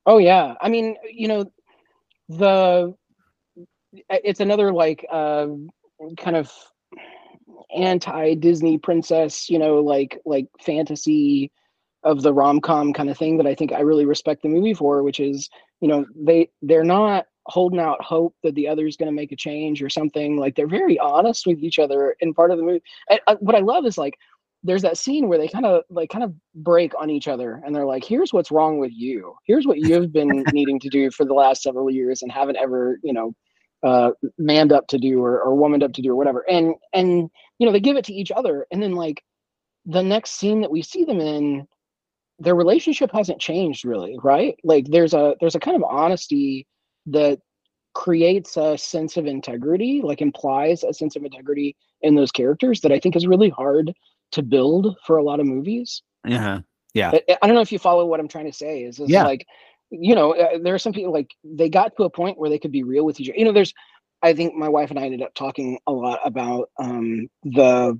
Oh 0.05 0.17
yeah, 0.17 0.55
I 0.61 0.69
mean, 0.69 0.95
you 1.11 1.27
know, 1.27 1.51
the 2.29 2.95
it's 4.09 4.39
another 4.39 4.71
like 4.71 5.05
uh, 5.11 5.47
kind 6.17 6.35
of 6.37 6.51
anti 7.75 8.35
Disney 8.35 8.77
princess, 8.77 9.49
you 9.49 9.59
know, 9.59 9.79
like 9.79 10.19
like 10.25 10.47
fantasy 10.59 11.51
of 12.03 12.21
the 12.21 12.33
rom 12.33 12.59
com 12.61 12.93
kind 12.93 13.09
of 13.09 13.17
thing 13.17 13.37
that 13.37 13.47
I 13.47 13.53
think 13.53 13.71
I 13.71 13.81
really 13.81 14.05
respect 14.05 14.41
the 14.41 14.49
movie 14.49 14.73
for, 14.73 15.03
which 15.03 15.19
is 15.19 15.49
you 15.81 15.87
know 15.87 16.05
they 16.15 16.49
they're 16.61 16.83
not 16.83 17.25
holding 17.47 17.79
out 17.79 18.03
hope 18.03 18.35
that 18.43 18.55
the 18.55 18.67
other 18.67 18.85
is 18.85 18.95
going 18.95 19.07
to 19.07 19.15
make 19.15 19.31
a 19.31 19.35
change 19.35 19.81
or 19.81 19.89
something. 19.89 20.37
Like 20.37 20.55
they're 20.55 20.67
very 20.67 20.99
honest 20.99 21.47
with 21.47 21.57
each 21.59 21.79
other 21.79 22.15
in 22.19 22.33
part 22.35 22.51
of 22.51 22.57
the 22.57 22.63
movie. 22.63 22.83
I, 23.09 23.19
I, 23.27 23.33
what 23.35 23.55
I 23.55 23.59
love 23.59 23.85
is 23.85 23.97
like 23.97 24.15
there's 24.63 24.83
that 24.83 24.97
scene 24.97 25.27
where 25.27 25.37
they 25.37 25.47
kind 25.47 25.65
of 25.65 25.83
like 25.89 26.09
kind 26.09 26.23
of 26.23 26.33
break 26.55 26.93
on 26.99 27.09
each 27.09 27.27
other 27.27 27.61
and 27.65 27.75
they're 27.75 27.85
like 27.85 28.03
here's 28.03 28.31
what's 28.31 28.51
wrong 28.51 28.77
with 28.79 28.91
you 28.93 29.33
here's 29.45 29.65
what 29.65 29.79
you've 29.79 30.13
been 30.13 30.43
needing 30.53 30.79
to 30.79 30.89
do 30.89 31.09
for 31.11 31.25
the 31.25 31.33
last 31.33 31.63
several 31.63 31.89
years 31.89 32.21
and 32.21 32.31
haven't 32.31 32.57
ever 32.57 32.99
you 33.03 33.13
know 33.13 33.33
uh 33.83 34.11
manned 34.37 34.71
up 34.71 34.87
to 34.87 34.99
do 34.99 35.23
or, 35.23 35.41
or 35.41 35.55
womaned 35.55 35.83
up 35.83 35.93
to 35.93 36.01
do 36.01 36.11
or 36.11 36.15
whatever 36.15 36.47
and 36.49 36.75
and 36.93 37.29
you 37.57 37.65
know 37.65 37.71
they 37.71 37.79
give 37.79 37.97
it 37.97 38.05
to 38.05 38.13
each 38.13 38.31
other 38.31 38.67
and 38.71 38.81
then 38.83 38.93
like 38.93 39.23
the 39.85 40.03
next 40.03 40.33
scene 40.33 40.61
that 40.61 40.71
we 40.71 40.83
see 40.83 41.03
them 41.05 41.19
in 41.19 41.67
their 42.43 42.55
relationship 42.55 43.09
hasn't 43.13 43.39
changed 43.39 43.85
really 43.85 44.15
right 44.23 44.55
like 44.63 44.85
there's 44.89 45.13
a 45.13 45.35
there's 45.39 45.55
a 45.55 45.59
kind 45.59 45.75
of 45.77 45.83
honesty 45.83 46.65
that 47.05 47.39
creates 47.93 48.57
a 48.57 48.77
sense 48.77 49.17
of 49.17 49.25
integrity 49.25 50.01
like 50.03 50.21
implies 50.21 50.83
a 50.83 50.93
sense 50.93 51.15
of 51.15 51.23
integrity 51.23 51.75
in 52.01 52.15
those 52.15 52.31
characters 52.31 52.81
that 52.81 52.91
i 52.91 52.99
think 52.99 53.15
is 53.15 53.27
really 53.27 53.49
hard 53.49 53.93
to 54.31 54.41
build 54.41 54.95
for 55.05 55.17
a 55.17 55.23
lot 55.23 55.39
of 55.39 55.45
movies 55.45 56.01
Uh-huh. 56.25 56.61
I, 57.29 57.37
I 57.41 57.47
don't 57.47 57.55
know 57.55 57.61
if 57.61 57.71
you 57.71 57.79
follow 57.79 58.05
what 58.05 58.19
I'm 58.19 58.27
trying 58.27 58.45
to 58.51 58.57
say. 58.63 58.83
Is, 58.83 58.99
is 58.99 59.09
Yeah. 59.09 59.23
like, 59.23 59.45
you 59.89 60.13
know, 60.15 60.33
uh, 60.35 60.57
there 60.61 60.75
are 60.75 60.79
some 60.79 60.93
people 60.93 61.13
like 61.13 61.29
they 61.43 61.69
got 61.69 61.95
to 61.97 62.03
a 62.03 62.09
point 62.09 62.37
where 62.37 62.49
they 62.49 62.59
could 62.59 62.71
be 62.71 62.83
real 62.83 63.05
with 63.05 63.19
each 63.19 63.29
other. 63.29 63.37
You 63.39 63.45
know, 63.45 63.53
there's, 63.53 63.73
I 64.21 64.33
think 64.33 64.55
my 64.55 64.67
wife 64.69 64.89
and 64.89 64.99
I 64.99 65.03
ended 65.03 65.21
up 65.21 65.33
talking 65.33 65.79
a 65.87 65.91
lot 65.91 66.19
about 66.25 66.69
um 66.79 67.27
the. 67.43 67.97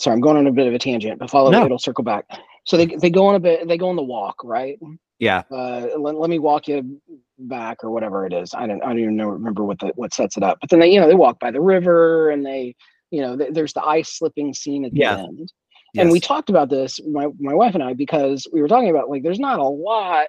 Sorry, 0.00 0.14
I'm 0.14 0.20
going 0.20 0.36
on 0.36 0.46
a 0.46 0.52
bit 0.52 0.68
of 0.68 0.74
a 0.74 0.78
tangent, 0.78 1.18
but 1.18 1.28
follow 1.30 1.50
No. 1.50 1.64
it'll 1.64 1.78
circle 1.78 2.04
back. 2.04 2.24
So 2.68 2.76
they 2.76 2.84
they 2.86 3.08
go 3.08 3.26
on 3.26 3.34
a 3.34 3.40
bit, 3.40 3.66
they 3.66 3.78
go 3.78 3.88
on 3.88 3.96
the 3.96 4.02
walk, 4.02 4.44
right? 4.44 4.78
Yeah. 5.18 5.42
Uh, 5.50 5.88
let, 5.98 6.16
let 6.16 6.28
me 6.28 6.38
walk 6.38 6.68
you 6.68 7.00
back 7.38 7.82
or 7.82 7.90
whatever 7.90 8.26
it 8.26 8.34
is. 8.34 8.52
I 8.52 8.66
don't 8.66 8.82
I 8.82 8.88
don't 8.88 8.98
even 8.98 9.16
know 9.16 9.28
remember 9.28 9.64
what 9.64 9.78
the 9.78 9.86
what 9.96 10.12
sets 10.12 10.36
it 10.36 10.42
up. 10.42 10.58
But 10.60 10.68
then 10.68 10.80
they 10.80 10.90
you 10.92 11.00
know 11.00 11.08
they 11.08 11.14
walk 11.14 11.40
by 11.40 11.50
the 11.50 11.62
river 11.62 12.28
and 12.28 12.44
they 12.44 12.74
you 13.10 13.22
know 13.22 13.38
th- 13.38 13.54
there's 13.54 13.72
the 13.72 13.82
ice 13.84 14.18
slipping 14.18 14.52
scene 14.52 14.84
at 14.84 14.92
the 14.92 14.98
Yeah. 14.98 15.16
end 15.16 15.50
and 15.96 16.10
we 16.10 16.20
talked 16.20 16.50
about 16.50 16.68
this 16.68 17.00
my 17.08 17.28
my 17.40 17.54
wife 17.54 17.74
and 17.74 17.82
i 17.82 17.94
because 17.94 18.46
we 18.52 18.60
were 18.60 18.68
talking 18.68 18.90
about 18.90 19.08
like 19.08 19.22
there's 19.22 19.40
not 19.40 19.58
a 19.58 19.64
lot 19.64 20.26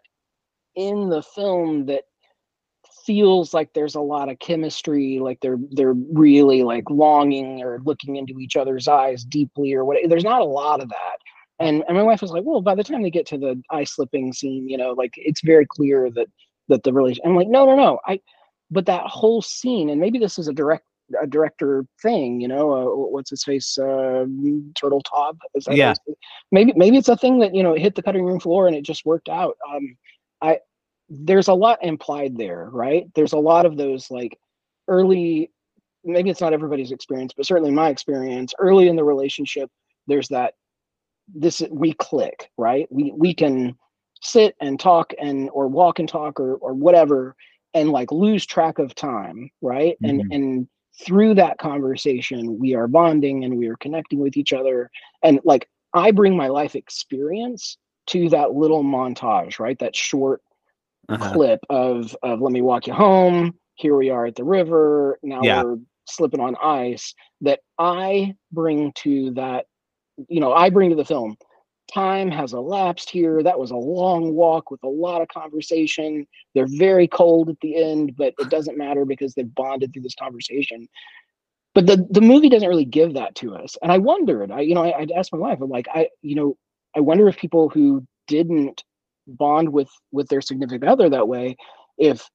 in 0.75 1.09
the 1.09 1.21
film 1.21 1.85
that 1.87 2.03
feels 3.05 3.53
like 3.53 3.73
there's 3.73 3.95
a 3.95 4.01
lot 4.01 4.29
of 4.29 4.39
chemistry 4.39 5.19
like 5.19 5.39
they're 5.41 5.57
they're 5.71 5.95
really 6.13 6.63
like 6.63 6.89
longing 6.89 7.61
or 7.61 7.81
looking 7.83 8.15
into 8.15 8.39
each 8.39 8.55
other's 8.55 8.87
eyes 8.87 9.25
deeply 9.25 9.73
or 9.73 9.83
what 9.83 9.97
there's 10.07 10.23
not 10.23 10.41
a 10.41 10.45
lot 10.45 10.81
of 10.81 10.87
that 10.89 11.17
and 11.59 11.83
and 11.87 11.97
my 11.97 12.03
wife 12.03 12.21
was 12.21 12.31
like 12.31 12.43
well 12.45 12.61
by 12.61 12.75
the 12.75 12.83
time 12.83 13.01
they 13.01 13.09
get 13.09 13.25
to 13.27 13.37
the 13.37 13.61
eye 13.69 13.83
slipping 13.83 14.31
scene 14.33 14.67
you 14.67 14.77
know 14.77 14.91
like 14.91 15.13
it's 15.17 15.41
very 15.41 15.65
clear 15.65 16.09
that 16.11 16.27
that 16.67 16.83
the 16.83 16.93
relation 16.93 17.23
i'm 17.25 17.35
like 17.35 17.47
no 17.47 17.65
no 17.65 17.75
no. 17.75 17.99
I 18.07 18.19
but 18.71 18.85
that 18.85 19.03
whole 19.07 19.41
scene 19.41 19.89
and 19.89 19.99
maybe 19.99 20.19
this 20.19 20.37
is 20.39 20.47
a 20.47 20.53
direct 20.53 20.85
a 21.21 21.25
director 21.25 21.85
thing 22.01 22.39
you 22.39 22.47
know 22.47 22.71
uh, 22.71 22.85
what's 23.09 23.31
his 23.31 23.43
face 23.43 23.77
uh 23.79 24.25
turtle 24.75 25.01
that 25.11 25.65
Yeah. 25.75 25.89
his- 25.89 26.15
maybe 26.51 26.73
maybe 26.75 26.97
it's 26.97 27.09
a 27.09 27.17
thing 27.17 27.39
that 27.39 27.55
you 27.55 27.63
know 27.63 27.73
it 27.73 27.81
hit 27.81 27.95
the 27.95 28.03
cutting 28.03 28.23
room 28.23 28.39
floor 28.39 28.67
and 28.67 28.75
it 28.75 28.83
just 28.83 29.05
worked 29.05 29.29
out. 29.29 29.57
Um 29.73 29.97
i 30.41 30.59
there's 31.09 31.47
a 31.47 31.53
lot 31.53 31.83
implied 31.83 32.37
there 32.37 32.69
right? 32.71 33.07
There's 33.15 33.33
a 33.33 33.37
lot 33.39 33.65
of 33.65 33.75
those 33.75 34.11
like 34.11 34.37
early 34.87 35.51
maybe 36.03 36.29
it's 36.29 36.41
not 36.41 36.53
everybody's 36.53 36.91
experience 36.91 37.33
but 37.35 37.45
certainly 37.47 37.71
my 37.71 37.89
experience 37.89 38.53
early 38.59 38.87
in 38.87 38.95
the 38.95 39.03
relationship 39.03 39.69
there's 40.07 40.27
that 40.29 40.53
this 41.35 41.61
we 41.71 41.93
click 41.93 42.49
right? 42.57 42.87
We 42.91 43.13
we 43.15 43.33
can 43.33 43.75
sit 44.21 44.55
and 44.61 44.79
talk 44.79 45.13
and 45.19 45.49
or 45.53 45.67
walk 45.67 45.99
and 45.99 46.09
talk 46.09 46.39
or 46.39 46.55
or 46.55 46.73
whatever 46.73 47.35
and 47.73 47.89
like 47.91 48.11
lose 48.11 48.45
track 48.45 48.79
of 48.79 48.95
time 48.95 49.49
right? 49.61 49.97
And 50.03 50.21
Mhm. 50.21 50.31
and 50.31 50.67
through 51.05 51.35
that 51.35 51.57
conversation 51.59 52.59
we 52.59 52.75
are 52.75 52.87
bonding 52.87 53.45
and 53.45 53.57
we 53.57 53.67
are 53.67 53.77
connecting 53.77 54.19
with 54.19 54.37
each 54.37 54.53
other. 54.53 54.89
And 55.23 55.39
like 55.43 55.67
i 55.93 56.11
bring 56.11 56.35
my 56.37 56.47
life 56.47 56.75
experience 56.75 57.77
to 58.07 58.29
that 58.29 58.53
little 58.53 58.83
montage 58.83 59.59
right? 59.59 59.77
That 59.79 59.95
short 59.95 60.41
Uh-huh. 61.09 61.33
clip 61.33 61.59
of 61.69 62.15
of 62.23 62.41
let 62.41 62.51
me 62.51 62.61
walk 62.61 62.87
you 62.87 62.93
home. 62.93 63.55
Here 63.75 63.95
we 63.95 64.09
are 64.09 64.25
at 64.27 64.35
the 64.35 64.43
river. 64.43 65.19
Now 65.23 65.45
Yeah. 65.45 65.63
we're 65.63 65.77
slipping 66.07 66.39
on 66.41 66.55
ice. 66.63 67.13
That 67.41 67.59
i 67.79 68.33
bring 68.51 68.91
to 69.03 69.31
that 69.31 69.65
you 70.27 70.39
know 70.39 70.53
i 70.53 70.69
bring 70.69 70.89
to 70.89 70.95
the 70.95 71.05
film 71.05 71.35
time 71.93 72.29
has 72.29 72.53
elapsed 72.53 73.09
here 73.09 73.41
that 73.41 73.57
was 73.59 73.71
a 73.71 73.75
long 73.75 74.33
walk 74.33 74.69
with 74.69 74.83
a 74.83 74.87
lot 74.87 75.21
of 75.21 75.27
conversation 75.27 76.25
they're 76.53 76.67
very 76.67 77.07
cold 77.07 77.49
at 77.49 77.59
the 77.61 77.75
end 77.81 78.15
but 78.17 78.33
it 78.37 78.49
doesn't 78.49 78.77
matter 78.77 79.05
because 79.05 79.33
they've 79.33 79.55
bonded 79.55 79.91
through 79.93 80.01
this 80.03 80.15
conversation 80.15 80.87
but 81.73 81.85
the 81.87 82.05
the 82.11 82.21
movie 82.21 82.49
doesn't 82.49 82.69
really 82.69 82.85
give 82.85 83.13
that 83.13 83.33
to 83.35 83.55
us 83.55 83.75
and 83.81 83.91
i 83.91 83.97
wondered 83.97 84.51
i 84.51 84.59
you 84.61 84.75
know 84.75 84.83
i, 84.83 84.99
I'd 84.99 85.11
asked 85.11 85.31
my 85.33 85.39
wife 85.39 85.59
i'm 85.61 85.69
like 85.69 85.87
i 85.93 86.07
you 86.21 86.35
know 86.35 86.57
i 86.95 86.99
wonder 86.99 87.27
if 87.27 87.37
people 87.37 87.69
who 87.69 88.05
didn't 88.27 88.83
bond 89.27 89.69
with 89.69 89.89
with 90.11 90.27
their 90.29 90.41
significant 90.41 90.89
other 90.89 91.09
that 91.09 91.27
way 91.27 91.55
if 91.97 92.27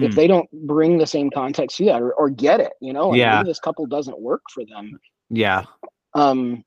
if 0.00 0.12
Mm. 0.12 0.14
they 0.14 0.26
don't 0.26 0.48
bring 0.66 0.98
the 0.98 1.06
same 1.06 1.30
context 1.30 1.78
to 1.78 1.84
that 1.86 2.02
or, 2.02 2.12
or 2.14 2.28
get 2.28 2.60
it 2.60 2.72
you 2.80 2.92
know 2.92 3.12
Yeah. 3.12 3.40
maybe 3.40 3.44
this 3.48 3.60
couple 3.60 3.86
doesn't 3.86 4.20
work 4.20 4.42
for 4.52 4.64
them 4.66 4.98
Yeah. 5.30 5.64
um 6.14 6.64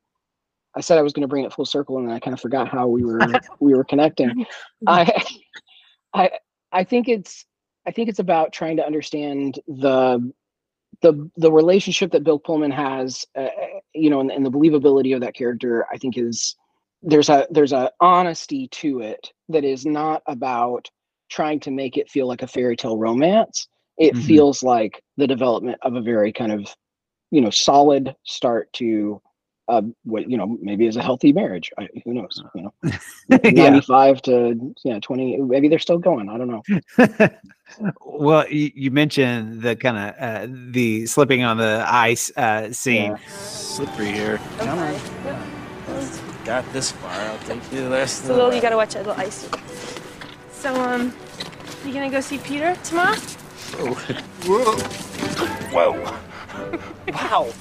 i 0.76 0.82
said 0.82 0.98
i 0.98 1.02
was 1.02 1.14
going 1.14 1.22
to 1.22 1.28
bring 1.28 1.46
it 1.46 1.54
full 1.54 1.66
circle 1.66 1.98
and 1.98 2.08
then 2.08 2.16
i 2.16 2.20
kind 2.20 2.34
of 2.34 2.40
forgot 2.40 2.68
how 2.68 2.88
we 2.88 3.04
were 3.04 3.22
we 3.60 3.74
were 3.74 3.84
connecting. 3.84 4.46
I 4.88 5.24
i 6.14 6.30
i 6.72 6.84
think 6.84 7.08
it's 7.08 7.46
i 7.88 7.92
think 7.92 8.10
it's 8.10 8.20
about 8.20 8.54
trying 8.54 8.78
to 8.78 8.86
understand 8.86 9.60
the 9.68 10.32
the 11.02 11.30
the 11.38 11.52
relationship 11.52 12.12
that 12.12 12.24
bill 12.24 12.40
pullman 12.40 12.72
has 12.72 13.26
uh, 13.38 13.48
you 13.94 14.10
know 14.10 14.20
and, 14.20 14.32
and 14.32 14.46
the 14.46 14.52
believability 14.52 15.14
of 15.16 15.22
that 15.22 15.36
character 15.36 15.86
i 15.94 15.98
think 15.98 16.18
is 16.18 16.56
there's 17.02 17.30
a 17.30 17.48
there's 17.50 17.74
a 17.74 17.92
honesty 18.02 18.68
to 18.70 19.00
it 19.00 19.32
that 19.48 19.64
is 19.64 19.86
not 19.86 20.22
about 20.28 20.90
trying 21.30 21.60
to 21.62 21.72
make 21.72 21.98
it 21.98 22.10
feel 22.10 22.28
like 22.28 22.42
a 22.42 22.48
fairy 22.48 22.76
tale 22.76 22.98
romance. 22.98 23.68
It 23.98 24.16
Mhm. 24.16 24.26
feels 24.26 24.64
like 24.64 25.02
the 25.18 25.28
development 25.28 25.78
of 25.84 25.96
a 25.96 26.02
very 26.02 26.34
kind 26.34 26.52
of 26.52 26.76
you 27.32 27.42
know 27.42 27.50
solid 27.52 28.16
start 28.24 28.72
to 28.74 29.22
uh, 29.70 29.82
what 30.04 30.30
you 30.30 30.38
know 30.38 30.58
maybe 30.62 30.86
is 30.86 30.98
a 30.98 31.02
healthy 31.02 31.32
marriage 31.32 31.72
I, 31.78 31.88
who 32.04 32.14
knows 32.14 32.44
you 32.56 32.64
know 32.64 32.74
yeah. 33.44 33.70
95 33.70 34.22
to 34.24 34.76
yeah 34.84 35.00
20 35.00 35.38
maybe 35.38 35.68
they're 35.68 35.80
still 35.80 36.00
going 36.00 36.30
i 36.30 36.38
don't 36.38 36.50
know 36.50 36.64
well, 38.06 38.48
you, 38.50 38.72
you 38.74 38.92
mentioned 38.92 39.62
the 39.62 39.76
kind 39.76 39.98
of 39.98 40.16
uh, 40.20 40.48
the 40.72 41.06
slipping 41.06 41.44
on 41.44 41.58
the 41.58 41.84
ice 41.88 42.32
uh, 42.38 42.72
scene. 42.72 43.12
Yeah. 43.12 43.18
Slippery 43.38 44.12
here. 44.12 44.40
Come 44.58 44.80
on. 44.80 45.00
Got 46.46 46.72
this 46.74 46.92
far. 46.92 47.12
I'll 47.12 47.40
take 47.40 47.62
you 47.72 47.84
the 47.84 47.90
rest 47.90 48.22
It's 48.22 48.30
a 48.30 48.34
little, 48.34 48.54
you 48.54 48.62
gotta 48.62 48.78
watch 48.78 48.96
it, 48.96 49.00
a 49.00 49.10
little 49.10 49.22
icy. 49.22 49.50
So, 50.52 50.74
um, 50.76 51.14
you 51.86 51.94
gonna 51.94 52.10
go 52.10 52.22
see 52.22 52.38
Peter 52.40 52.76
tomorrow? 52.84 53.16
Whoa. 54.46 54.78
Wow. 57.12 57.54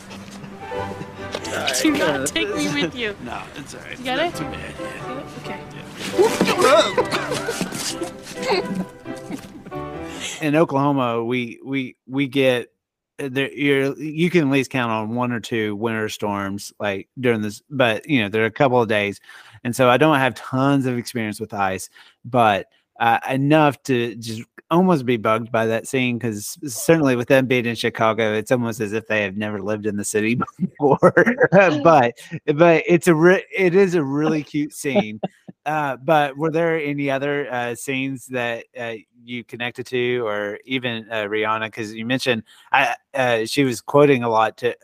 Do 1.83 1.91
not 1.93 2.27
take 2.29 2.55
me 2.55 2.69
with 2.75 2.95
you. 2.95 3.17
No, 3.25 3.43
it's 3.57 3.75
all 3.75 3.81
right. 3.81 3.99
You 3.99 4.05
got 4.05 4.17
Not 4.17 4.27
it? 4.27 4.37
Too 4.37 4.45
bad. 4.45 4.75
Yeah. 4.81 5.65
Okay. 8.51 8.63
in 10.47 10.57
Oklahoma, 10.57 11.25
we 11.25 11.61
we 11.65 11.97
we 12.07 12.27
get 12.27 12.69
there 13.19 13.53
you're 13.53 13.97
you 14.01 14.31
can 14.31 14.47
at 14.47 14.53
least 14.53 14.71
count 14.71 14.93
on 14.93 15.15
one 15.15 15.33
or 15.33 15.41
two 15.41 15.75
winter 15.77 16.09
storms 16.09 16.73
like 16.79 17.09
during 17.19 17.43
this, 17.43 17.63
but 17.71 18.09
you 18.09 18.23
know 18.23 18.29
there 18.29 18.43
are 18.43 18.47
a 18.47 18.51
couple 18.51 18.81
of 18.81 18.89
days, 18.89 19.21
and 19.65 19.75
so 19.75 19.89
I 19.89 19.97
don't 19.97 20.19
have 20.19 20.35
tons 20.35 20.87
of 20.87 20.97
experience 20.97 21.41
with 21.41 21.53
ice, 21.53 21.91
but 22.25 22.67
uh, 23.01 23.19
enough 23.29 23.83
to 23.85 24.15
just 24.17 24.43
almost 24.71 25.07
be 25.07 25.17
bugged 25.17 25.51
by 25.51 25.67
that 25.67 25.87
scene 25.87 26.19
because 26.19 26.59
certainly 26.67 27.17
with 27.17 27.29
them 27.29 27.47
being 27.47 27.67
in 27.67 27.75
Chicago, 27.75 28.35
it's 28.35 28.53
almost 28.53 28.81
as 28.81 28.93
if 28.93 29.07
they 29.07 29.23
have 29.23 29.37
never 29.37 29.61
lived 29.61 29.87
in 29.87 29.97
the 29.97 30.05
city 30.05 30.39
before. 30.61 30.99
but 31.83 32.19
but 32.55 32.83
it's 32.87 33.09
a 33.09 33.15
re- 33.15 33.45
it 33.57 33.75
is 33.75 33.95
a 33.95 34.03
really 34.03 34.43
cute 34.43 34.73
scene. 34.73 35.21
Uh, 35.67 35.99
but 35.99 36.35
were 36.39 36.51
there 36.51 36.81
any 36.83 37.11
other 37.11 37.53
uh, 37.53 37.75
scenes 37.75 38.25
that 38.25 38.65
uh, 38.81 38.95
you 39.23 39.45
connected 39.45 39.85
to, 39.85 40.27
or 40.27 40.59
even 40.65 41.07
uh, 41.11 41.25
Rihanna? 41.25 41.67
Because 41.67 41.93
you 41.93 42.07
mentioned 42.07 42.43
I 42.73 42.95
uh, 43.13 43.45
she 43.45 43.65
was 43.65 43.83
quoting 43.83 44.23
a 44.23 44.31
lot 44.31 44.57
to. 44.59 44.75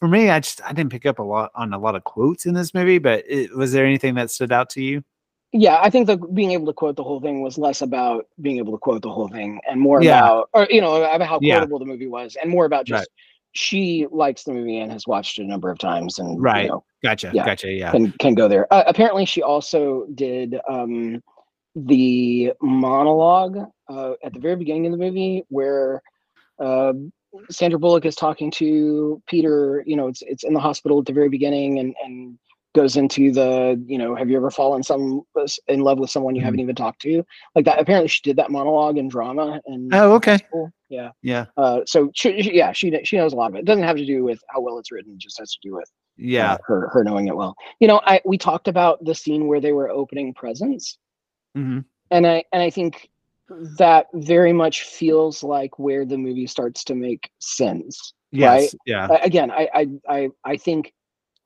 For 0.00 0.08
me, 0.08 0.28
I 0.28 0.40
just 0.40 0.60
I 0.64 0.72
didn't 0.72 0.90
pick 0.90 1.06
up 1.06 1.20
a 1.20 1.22
lot 1.22 1.52
on 1.54 1.72
a 1.72 1.78
lot 1.78 1.94
of 1.94 2.02
quotes 2.02 2.46
in 2.46 2.54
this 2.54 2.74
movie, 2.74 2.98
but 2.98 3.22
it, 3.28 3.56
was 3.56 3.70
there 3.70 3.86
anything 3.86 4.16
that 4.16 4.32
stood 4.32 4.50
out 4.50 4.70
to 4.70 4.82
you? 4.82 5.04
Yeah 5.52 5.78
i 5.82 5.88
think 5.90 6.06
the 6.06 6.16
being 6.16 6.50
able 6.52 6.66
to 6.66 6.72
quote 6.72 6.96
the 6.96 7.02
whole 7.02 7.20
thing 7.20 7.42
was 7.42 7.56
less 7.58 7.80
about 7.82 8.26
being 8.42 8.58
able 8.58 8.72
to 8.72 8.78
quote 8.78 9.02
the 9.02 9.10
whole 9.10 9.28
thing 9.28 9.60
and 9.68 9.80
more 9.80 10.02
Yeah. 10.02 10.18
about 10.18 10.50
or 10.52 10.66
you 10.70 10.80
know 10.80 11.02
about 11.02 11.26
how 11.28 11.38
Yeah. 11.40 11.64
the 11.64 11.84
movie 11.84 12.06
was 12.06 12.36
and 12.40 12.50
more 12.50 12.64
about 12.66 12.84
just 12.84 13.00
Right. 13.00 13.08
she 13.52 14.06
likes 14.10 14.44
the 14.44 14.52
movie 14.52 14.78
and 14.78 14.92
has 14.92 15.06
watched 15.06 15.38
it 15.38 15.44
a 15.44 15.46
number 15.46 15.70
of 15.70 15.78
times 15.78 16.18
and 16.18 16.40
Right. 16.42 16.64
you 16.64 16.68
know, 16.68 16.84
Gotcha, 17.02 17.30
Yeah. 17.32 17.44
gotcha, 17.46 17.72
yeah, 17.72 17.90
can 17.92 18.12
can 18.18 18.34
go 18.34 18.48
there 18.48 18.66
uh, 18.72 18.84
apparently 18.86 19.24
she 19.24 19.42
also 19.42 20.06
did 20.14 20.58
um 20.68 21.22
the 21.76 22.52
monologue 22.60 23.58
uh, 23.88 24.12
at 24.24 24.32
the 24.34 24.40
very 24.40 24.56
beginning 24.56 24.86
of 24.86 24.92
the 24.92 24.98
movie 24.98 25.44
where 25.48 26.02
uh, 26.60 26.92
Sandra 27.50 27.78
Bullock 27.78 28.04
is 28.04 28.16
talking 28.16 28.50
to 28.52 29.22
Peter. 29.28 29.84
You 29.86 29.94
know, 29.96 30.08
it's 30.08 30.22
it's 30.22 30.42
in 30.44 30.54
the 30.54 30.60
hospital 30.60 30.98
at 30.98 31.06
the 31.06 31.12
very 31.12 31.28
beginning, 31.28 31.78
and 31.78 31.94
and 32.04 32.38
goes 32.74 32.96
into 32.96 33.32
the 33.32 33.82
you 33.86 33.98
know, 33.98 34.14
have 34.14 34.28
you 34.30 34.36
ever 34.36 34.50
fallen 34.50 34.82
some 34.82 35.22
in 35.68 35.80
love 35.80 35.98
with 35.98 36.10
someone 36.10 36.34
you 36.34 36.42
Mhm. 36.42 36.44
haven't 36.44 36.60
even 36.60 36.74
talked 36.76 37.00
to? 37.02 37.24
Like 37.54 37.64
that. 37.64 37.78
Apparently, 37.78 38.08
she 38.08 38.22
did 38.22 38.36
that 38.36 38.50
monologue 38.50 38.98
in 38.98 39.08
drama. 39.08 39.60
And 39.66 39.92
Oh, 39.94 40.12
okay. 40.14 40.38
yeah. 40.90 41.10
yeah, 41.22 41.46
Uh, 41.56 41.80
so 41.86 42.10
she, 42.14 42.42
she- 42.42 42.56
yeah, 42.56 42.72
she 42.72 42.92
she 43.04 43.16
knows 43.16 43.32
a 43.32 43.36
lot 43.36 43.50
of 43.50 43.56
it. 43.56 43.60
It 43.60 43.64
doesn't 43.66 43.84
have 43.84 43.96
to 43.96 44.06
do 44.06 44.24
with 44.24 44.40
how 44.48 44.60
well 44.60 44.78
it's 44.78 44.90
written. 44.92 45.12
It 45.12 45.18
just 45.18 45.38
has 45.38 45.52
to 45.52 45.58
do 45.62 45.74
with 45.74 45.90
yeah. 46.16 46.52
uh, 46.52 46.58
her 46.66 46.88
her 46.92 47.04
knowing 47.04 47.28
it 47.28 47.36
well. 47.36 47.54
You 47.80 47.88
know, 47.88 48.00
I 48.04 48.20
we 48.24 48.38
talked 48.38 48.68
about 48.68 49.04
the 49.04 49.14
scene 49.14 49.46
where 49.48 49.60
they 49.60 49.72
were 49.72 49.88
opening 49.90 50.34
presents 50.34 50.98
hmm 51.54 51.78
and 52.10 52.26
i 52.26 52.44
and 52.52 52.62
i 52.62 52.70
think 52.70 53.08
that 53.78 54.06
very 54.14 54.52
much 54.52 54.82
feels 54.82 55.42
like 55.42 55.78
where 55.78 56.04
the 56.04 56.16
movie 56.18 56.46
starts 56.46 56.84
to 56.84 56.94
make 56.94 57.30
sense 57.38 58.12
Yes, 58.30 58.74
yeah, 58.84 59.08
again 59.22 59.50
I, 59.50 59.68
I 59.74 59.86
i 60.08 60.28
i 60.44 60.56
think 60.56 60.92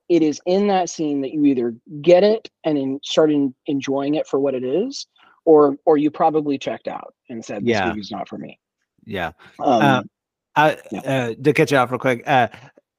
it 0.08 0.22
is 0.22 0.40
in 0.46 0.66
that 0.66 0.90
scene 0.90 1.20
that 1.20 1.32
you 1.32 1.44
either 1.44 1.74
get 2.00 2.22
it 2.22 2.50
and 2.64 2.76
then 2.76 3.00
start 3.02 3.30
en- 3.30 3.54
enjoying 3.66 4.14
it 4.16 4.26
for 4.26 4.38
what 4.40 4.54
it 4.54 4.64
is 4.64 5.06
or 5.44 5.76
or 5.84 5.96
you 5.96 6.10
probably 6.10 6.58
checked 6.58 6.88
out 6.88 7.14
and 7.28 7.44
said 7.44 7.64
this 7.64 7.70
Yeah. 7.76 7.88
movie's 7.88 8.10
not 8.10 8.28
for 8.28 8.38
me 8.38 8.58
yeah. 9.04 9.32
um, 9.60 9.82
Uh, 9.82 10.02
I, 10.54 10.78
Yeah. 10.90 11.00
uh, 11.00 11.34
to 11.42 11.52
catch 11.52 11.72
you 11.72 11.78
off 11.78 11.90
real 11.90 11.98
quick, 11.98 12.22
uh, 12.26 12.48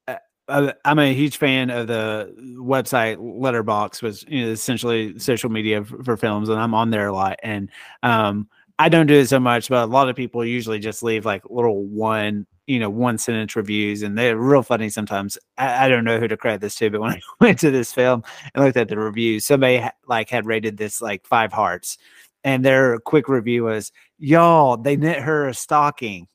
uh, 0.07 0.15
uh, 0.47 0.73
I'm 0.83 0.99
a 0.99 1.13
huge 1.13 1.37
fan 1.37 1.69
of 1.69 1.87
the 1.87 2.33
website 2.59 3.17
Letterboxd, 3.17 4.01
was 4.01 4.25
you 4.27 4.45
know, 4.45 4.51
essentially 4.51 5.17
social 5.19 5.49
media 5.49 5.83
for, 5.83 6.03
for 6.03 6.17
films, 6.17 6.49
and 6.49 6.59
I'm 6.59 6.73
on 6.73 6.89
there 6.89 7.07
a 7.07 7.13
lot. 7.13 7.39
And 7.43 7.69
um, 8.01 8.49
I 8.79 8.89
don't 8.89 9.05
do 9.07 9.13
it 9.13 9.29
so 9.29 9.39
much, 9.39 9.69
but 9.69 9.83
a 9.83 9.85
lot 9.85 10.09
of 10.09 10.15
people 10.15 10.43
usually 10.43 10.79
just 10.79 11.03
leave 11.03 11.25
like 11.25 11.43
little 11.49 11.83
one, 11.85 12.47
you 12.67 12.79
know, 12.79 12.89
one 12.89 13.17
sentence 13.17 13.55
reviews, 13.55 14.01
and 14.03 14.17
they're 14.17 14.37
real 14.37 14.63
funny 14.63 14.89
sometimes. 14.89 15.37
I, 15.57 15.85
I 15.85 15.89
don't 15.89 16.03
know 16.05 16.19
who 16.19 16.27
to 16.27 16.37
credit 16.37 16.61
this 16.61 16.75
to, 16.75 16.89
but 16.89 17.01
when 17.01 17.11
I 17.11 17.21
went 17.39 17.59
to 17.59 17.71
this 17.71 17.93
film 17.93 18.23
and 18.53 18.63
looked 18.63 18.77
at 18.77 18.87
the 18.89 18.97
reviews, 18.97 19.45
somebody 19.45 19.77
ha- 19.77 19.91
like 20.07 20.29
had 20.29 20.45
rated 20.45 20.77
this 20.77 21.01
like 21.01 21.25
five 21.25 21.51
hearts, 21.53 21.97
and 22.43 22.63
their 22.63 22.99
quick 22.99 23.27
review 23.29 23.65
was, 23.65 23.91
"Y'all, 24.19 24.77
they 24.77 24.95
knit 24.95 25.19
her 25.19 25.47
a 25.49 25.53
stocking." 25.53 26.27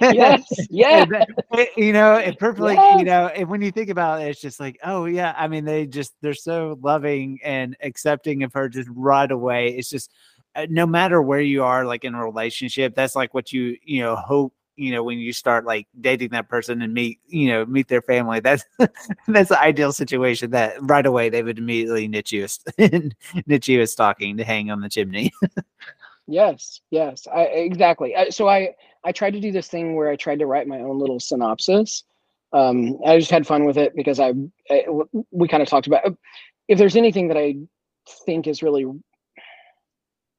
yes 0.00 0.42
yeah 0.70 1.04
it- 1.52 1.68
you 1.76 1.92
know, 1.92 2.14
it 2.16 2.38
perfectly, 2.38 2.74
Yes. 2.74 2.98
you 2.98 3.04
know, 3.04 3.26
and 3.28 3.48
when 3.48 3.60
you 3.60 3.70
think 3.70 3.90
about 3.90 4.22
it, 4.22 4.28
it's 4.28 4.40
just 4.40 4.58
like, 4.58 4.78
oh 4.84 5.04
yeah, 5.04 5.34
I 5.36 5.48
mean, 5.48 5.64
they 5.66 5.86
just 5.86 6.14
they're 6.22 6.32
so 6.34 6.78
loving 6.82 7.38
and 7.44 7.76
accepting 7.82 8.42
of 8.42 8.52
her 8.54 8.68
just 8.68 8.88
right 8.94 9.30
away. 9.30 9.68
It's 9.76 9.90
just 9.90 10.10
uh, 10.56 10.66
no 10.70 10.86
matter 10.86 11.20
where 11.20 11.40
you 11.40 11.62
are, 11.64 11.84
like 11.84 12.04
in 12.04 12.14
a 12.14 12.24
relationship, 12.24 12.94
that's 12.94 13.16
like 13.16 13.34
what 13.34 13.52
you 13.52 13.76
you 13.84 14.00
know 14.02 14.16
hope. 14.16 14.54
You 14.76 14.92
know, 14.92 15.02
when 15.02 15.18
you 15.18 15.32
start 15.32 15.64
like 15.64 15.86
dating 16.00 16.30
that 16.30 16.48
person 16.48 16.82
and 16.82 16.92
meet, 16.92 17.20
you 17.26 17.48
know, 17.48 17.64
meet 17.66 17.88
their 17.88 18.02
family, 18.02 18.40
that's 18.40 18.64
that's 19.28 19.48
the 19.48 19.60
ideal 19.60 19.92
situation. 19.92 20.50
That 20.50 20.76
right 20.80 21.06
away 21.06 21.28
they 21.28 21.42
would 21.42 21.58
immediately 21.58 22.08
knit 22.08 22.32
you 22.32 22.46
a, 22.78 23.10
knit 23.46 23.68
you 23.68 23.80
a 23.80 23.86
stocking 23.86 24.36
to 24.36 24.44
hang 24.44 24.70
on 24.70 24.80
the 24.80 24.88
chimney. 24.88 25.32
Yes, 26.26 26.80
yes, 26.90 27.26
I, 27.32 27.42
exactly. 27.42 28.16
I, 28.16 28.30
so 28.30 28.48
I 28.48 28.74
I 29.04 29.12
tried 29.12 29.32
to 29.32 29.40
do 29.40 29.52
this 29.52 29.68
thing 29.68 29.94
where 29.94 30.08
I 30.08 30.16
tried 30.16 30.38
to 30.38 30.46
write 30.46 30.66
my 30.66 30.80
own 30.80 30.98
little 30.98 31.20
synopsis. 31.20 32.04
Um, 32.52 32.98
I 33.04 33.18
just 33.18 33.30
had 33.30 33.46
fun 33.46 33.64
with 33.64 33.76
it 33.76 33.94
because 33.94 34.20
I 34.20 34.32
we 35.30 35.48
kind 35.48 35.62
of 35.62 35.68
talked 35.68 35.86
about 35.86 36.16
if 36.68 36.78
there's 36.78 36.96
anything 36.96 37.28
that 37.28 37.36
I 37.36 37.56
think 38.24 38.46
is 38.46 38.62
really 38.62 38.86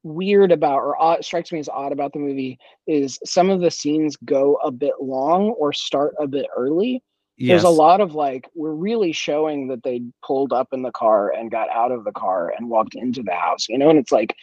weird 0.06 0.52
about 0.52 0.78
or 0.78 1.02
odd, 1.02 1.26
strikes 1.26 1.52
me 1.52 1.60
as 1.60 1.68
odd 1.68 1.91
about 1.91 2.13
the 2.13 2.20
movie 2.20 2.60
is 2.88 3.20
some 3.26 3.50
of 3.50 3.60
the 3.60 3.72
scenes 3.72 4.15
go 4.24 4.56
a 4.63 4.72
bit 4.72 4.94
long 5.02 5.50
or 5.58 5.74
start 5.74 6.13
a 6.20 6.28
bit 6.28 6.46
early. 6.56 7.02
There's 7.38 7.63
a 7.63 7.70
lot 7.70 8.00
of 8.00 8.15
like 8.15 8.48
we're 8.56 8.72
really 8.72 9.12
showing 9.12 9.68
that 9.68 9.84
they 9.84 10.04
pulled 10.24 10.54
up 10.54 10.70
in 10.72 10.84
the 10.84 10.91
car 10.91 11.32
and 11.32 11.52
got 11.52 11.70
out 11.70 11.91
of 11.91 12.06
the 12.06 12.13
car 12.13 12.54
and 12.58 12.70
walked 12.70 12.96
into 12.96 13.24
the 13.24 13.34
house, 13.34 13.68
you 13.68 13.78
know, 13.78 13.89
and 13.89 14.00
it's 14.00 14.12
like 14.12 14.34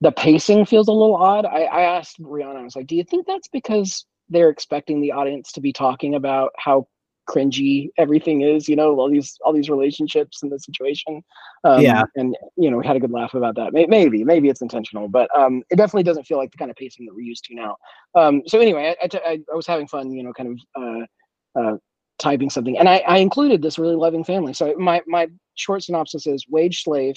the 0.00 0.12
pacing 0.12 0.64
feels 0.64 0.88
a 0.88 0.92
little 0.92 1.16
odd. 1.16 1.44
I, 1.44 1.64
I 1.64 1.80
asked 1.98 2.18
Rihanna, 2.18 2.56
I 2.56 2.62
was 2.62 2.74
like, 2.74 2.86
do 2.86 2.96
you 2.96 3.04
think 3.04 3.26
that's 3.26 3.48
because 3.48 4.06
they're 4.30 4.48
expecting 4.48 5.02
the 5.02 5.12
audience 5.12 5.52
to 5.52 5.60
be 5.60 5.74
talking 5.74 6.14
about 6.14 6.52
how 6.56 6.86
cringy 7.30 7.90
everything 7.96 8.40
is, 8.40 8.68
you 8.68 8.76
know, 8.76 8.98
all 8.98 9.10
these 9.10 9.38
all 9.44 9.52
these 9.52 9.70
relationships 9.70 10.42
and 10.42 10.50
the 10.50 10.58
situation. 10.58 11.22
Um, 11.64 11.80
Yeah. 11.80 12.04
And 12.16 12.36
you 12.56 12.70
know, 12.70 12.78
we 12.78 12.86
had 12.86 12.96
a 12.96 13.00
good 13.00 13.12
laugh 13.12 13.34
about 13.34 13.54
that. 13.56 13.72
Maybe, 13.72 14.24
maybe 14.24 14.48
it's 14.48 14.62
intentional, 14.62 15.08
but 15.08 15.28
um, 15.36 15.62
it 15.70 15.76
definitely 15.76 16.02
doesn't 16.02 16.24
feel 16.24 16.38
like 16.38 16.50
the 16.50 16.58
kind 16.58 16.70
of 16.70 16.76
pacing 16.76 17.06
that 17.06 17.14
we're 17.14 17.20
used 17.20 17.44
to 17.44 17.54
now. 17.54 17.76
Um, 18.14 18.42
so 18.46 18.58
anyway, 18.58 18.94
I 19.00 19.38
was 19.54 19.66
having 19.66 19.86
fun, 19.86 20.10
you 20.10 20.22
know, 20.22 20.32
kind 20.32 20.58
of 20.76 20.82
uh, 20.82 21.60
uh, 21.60 21.76
typing 22.18 22.50
something, 22.50 22.78
and 22.78 22.88
I, 22.88 22.98
I 23.06 23.18
included 23.18 23.62
this 23.62 23.78
really 23.78 23.96
loving 23.96 24.24
family. 24.24 24.52
So 24.52 24.74
my 24.78 25.00
my 25.06 25.28
short 25.54 25.82
synopsis 25.82 26.26
is 26.26 26.46
wage 26.48 26.82
slave, 26.82 27.16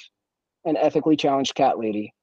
an 0.66 0.78
ethically 0.78 1.16
challenged 1.16 1.56
cat 1.56 1.80
lady 1.80 2.14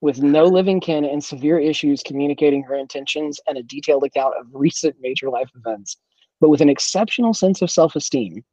with 0.00 0.22
no 0.22 0.44
living 0.44 0.80
kin 0.80 1.04
and 1.04 1.22
severe 1.22 1.58
issues 1.58 2.02
communicating 2.02 2.62
her 2.62 2.76
intentions 2.76 3.40
and 3.48 3.58
a 3.58 3.62
detailed 3.64 4.04
account 4.04 4.34
of 4.38 4.46
recent 4.52 4.94
major 5.00 5.28
life 5.28 5.50
events, 5.56 5.96
but 6.40 6.48
with 6.50 6.60
an 6.60 6.68
exceptional 6.68 7.34
sense 7.34 7.62
of 7.62 7.70
self 7.70 7.96
esteem, 7.96 8.44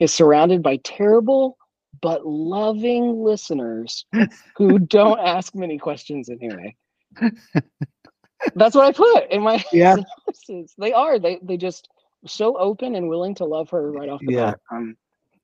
is 0.00 0.12
surrounded 0.12 0.62
by 0.62 0.76
terrible 0.84 1.56
but 2.00 2.26
loving 2.26 3.22
listeners 3.22 4.06
who 4.56 4.78
don't 4.98 5.20
ask 5.20 5.54
many 5.54 5.78
questions 5.78 6.28
anyway. 6.30 6.74
That's 8.54 8.74
what 8.74 8.86
I 8.86 8.92
put 8.92 9.30
in 9.30 9.42
my 9.42 9.62
Yeah. 9.72 9.96
synopsis. 10.26 10.74
They 10.78 10.92
are. 10.92 11.18
They 11.18 11.38
they 11.42 11.56
just 11.56 11.88
so 12.26 12.56
open 12.56 12.94
and 12.96 13.08
willing 13.08 13.34
to 13.36 13.44
love 13.44 13.68
her 13.70 13.92
right 13.92 14.08
off 14.08 14.20
the 14.26 14.32
Yeah. 14.34 14.50
bat. 14.52 14.60
Um, 14.72 14.96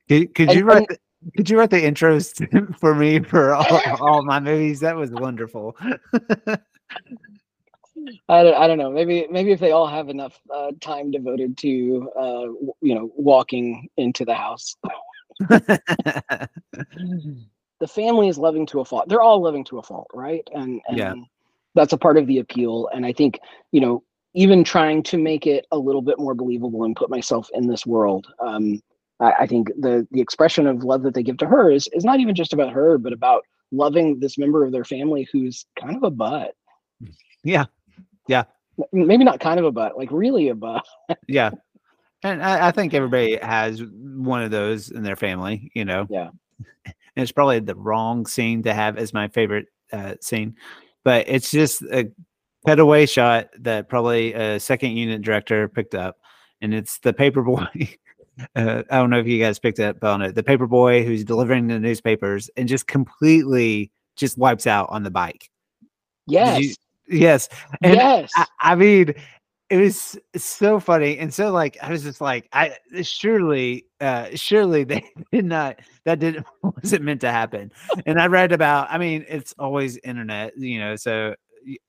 Could, 0.08 0.34
could 0.34 0.48
And- 0.50 0.58
you 0.58 0.64
write? 0.64 0.78
and- 0.78 0.88
the, 0.88 0.98
could 1.36 1.50
you 1.50 1.58
write 1.58 1.70
the 1.70 1.82
intros 1.82 2.76
for 2.80 2.94
me 2.94 3.18
for 3.20 3.52
all, 3.54 3.80
all 4.00 4.24
my 4.24 4.38
movies? 4.40 4.80
That 4.80 4.96
was 4.96 5.10
wonderful. 5.10 5.76
I 8.28 8.42
don't, 8.42 8.54
I 8.54 8.66
don't 8.66 8.78
know. 8.78 8.90
Maybe 8.90 9.26
maybe 9.30 9.52
if 9.52 9.60
they 9.60 9.72
all 9.72 9.86
have 9.86 10.08
enough 10.08 10.38
uh, 10.54 10.72
time 10.80 11.10
devoted 11.10 11.56
to 11.58 12.10
uh, 12.18 12.46
you 12.80 12.94
know 12.94 13.10
walking 13.16 13.88
into 13.96 14.24
the 14.24 14.34
house. 14.34 14.76
The 17.80 17.86
family 17.86 18.28
is 18.28 18.38
loving 18.38 18.66
to 18.66 18.80
a 18.80 18.84
fault. 18.84 19.08
They're 19.08 19.22
all 19.22 19.40
loving 19.40 19.64
to 19.66 19.78
a 19.78 19.82
fault, 19.82 20.08
right? 20.12 20.42
And, 20.52 20.80
and 20.88 20.98
Yeah. 20.98 21.14
that's 21.76 21.92
a 21.92 21.98
part 21.98 22.16
of 22.16 22.26
the 22.26 22.38
appeal. 22.38 22.88
And 22.92 23.06
I 23.06 23.12
think 23.12 23.38
you 23.70 23.80
know 23.80 24.02
even 24.34 24.64
trying 24.64 25.02
to 25.04 25.16
make 25.18 25.46
it 25.46 25.66
a 25.70 25.78
little 25.78 26.02
bit 26.02 26.18
more 26.18 26.34
believable 26.34 26.84
and 26.84 26.96
put 26.96 27.10
myself 27.10 27.48
in 27.54 27.66
this 27.66 27.86
world. 27.86 28.26
Um, 28.40 28.82
I, 29.20 29.32
I 29.40 29.46
think 29.46 29.68
the 29.78 30.06
the 30.10 30.20
expression 30.20 30.66
of 30.66 30.84
love 30.84 31.02
that 31.04 31.14
they 31.14 31.22
give 31.22 31.38
to 31.38 31.46
her 31.46 31.70
is 31.70 31.88
is 31.92 32.04
not 32.04 32.20
even 32.20 32.34
just 32.34 32.52
about 32.52 32.72
her, 32.72 32.98
but 32.98 33.12
about 33.12 33.44
loving 33.70 34.18
this 34.18 34.38
member 34.38 34.64
of 34.64 34.72
their 34.72 34.84
family 34.84 35.28
who's 35.32 35.64
kind 35.78 35.96
of 35.96 36.02
a 36.02 36.10
butt. 36.10 36.54
yeah, 37.44 37.66
M- 38.28 39.06
Maybe 39.06 39.24
not 39.24 39.40
kind 39.40 39.58
of 39.58 39.66
a 39.66 39.72
butt, 39.72 39.96
like 39.96 40.10
really 40.10 40.48
a 40.48 40.54
butt. 40.54 40.86
yeah. 41.28 41.50
And 42.22 42.42
I, 42.42 42.68
I 42.68 42.70
think 42.70 42.94
everybody 42.94 43.36
has 43.36 43.82
one 43.82 44.42
of 44.42 44.50
those 44.50 44.90
in 44.90 45.02
their 45.02 45.16
family, 45.16 45.70
you 45.74 45.84
know. 45.84 46.06
Yeah. 46.10 46.30
And 47.16 47.24
it's 47.24 47.32
probably 47.32 47.58
the 47.58 47.74
wrong 47.74 48.26
scene 48.26 48.62
to 48.62 48.72
have 48.72 48.96
as 48.96 49.12
my 49.12 49.26
favorite 49.26 49.66
uh, 49.92 50.14
scene, 50.20 50.54
but 51.02 51.28
it's 51.28 51.50
just 51.50 51.82
a 51.82 52.08
cutaway 52.64 53.06
shot 53.06 53.48
that 53.58 53.88
probably 53.88 54.34
a 54.34 54.60
second 54.60 54.92
unit 54.92 55.22
director 55.22 55.68
picked 55.68 55.96
up, 55.96 56.18
and 56.60 56.72
it's 56.72 56.98
the 57.00 57.12
paperboy. 57.12 57.96
Uh, 58.54 58.84
I 58.88 58.98
don't 58.98 59.10
know 59.10 59.18
if 59.18 59.26
you 59.26 59.40
guys 59.40 59.58
picked 59.58 59.80
up 59.80 60.04
on 60.04 60.22
it. 60.22 60.36
The 60.36 60.44
paperboy 60.44 61.04
who's 61.04 61.24
delivering 61.24 61.66
the 61.66 61.80
newspapers 61.80 62.48
and 62.56 62.68
just 62.68 62.86
completely 62.86 63.90
just 64.14 64.38
wipes 64.38 64.68
out 64.68 64.86
on 64.90 65.02
the 65.02 65.10
bike. 65.10 65.50
Yes. 66.28 66.60
you- 66.60 66.74
Yes, 67.08 67.48
and 67.82 67.94
yes. 67.94 68.30
I, 68.36 68.46
I 68.60 68.74
mean, 68.74 69.14
it 69.70 69.76
was 69.76 70.18
so 70.36 70.80
funny 70.80 71.18
and 71.18 71.32
so 71.32 71.50
like 71.52 71.76
I 71.82 71.90
was 71.90 72.02
just 72.02 72.20
like, 72.20 72.48
I 72.52 72.74
surely, 73.02 73.86
uh, 74.00 74.28
surely 74.34 74.84
they 74.84 75.04
did 75.32 75.44
not. 75.44 75.80
That 76.04 76.18
didn't 76.18 76.46
wasn't 76.62 77.02
meant 77.04 77.20
to 77.22 77.30
happen. 77.30 77.72
And 78.06 78.20
I 78.20 78.26
read 78.26 78.52
about. 78.52 78.90
I 78.90 78.98
mean, 78.98 79.24
it's 79.28 79.54
always 79.58 79.96
internet, 79.98 80.56
you 80.56 80.78
know, 80.80 80.96
so 80.96 81.34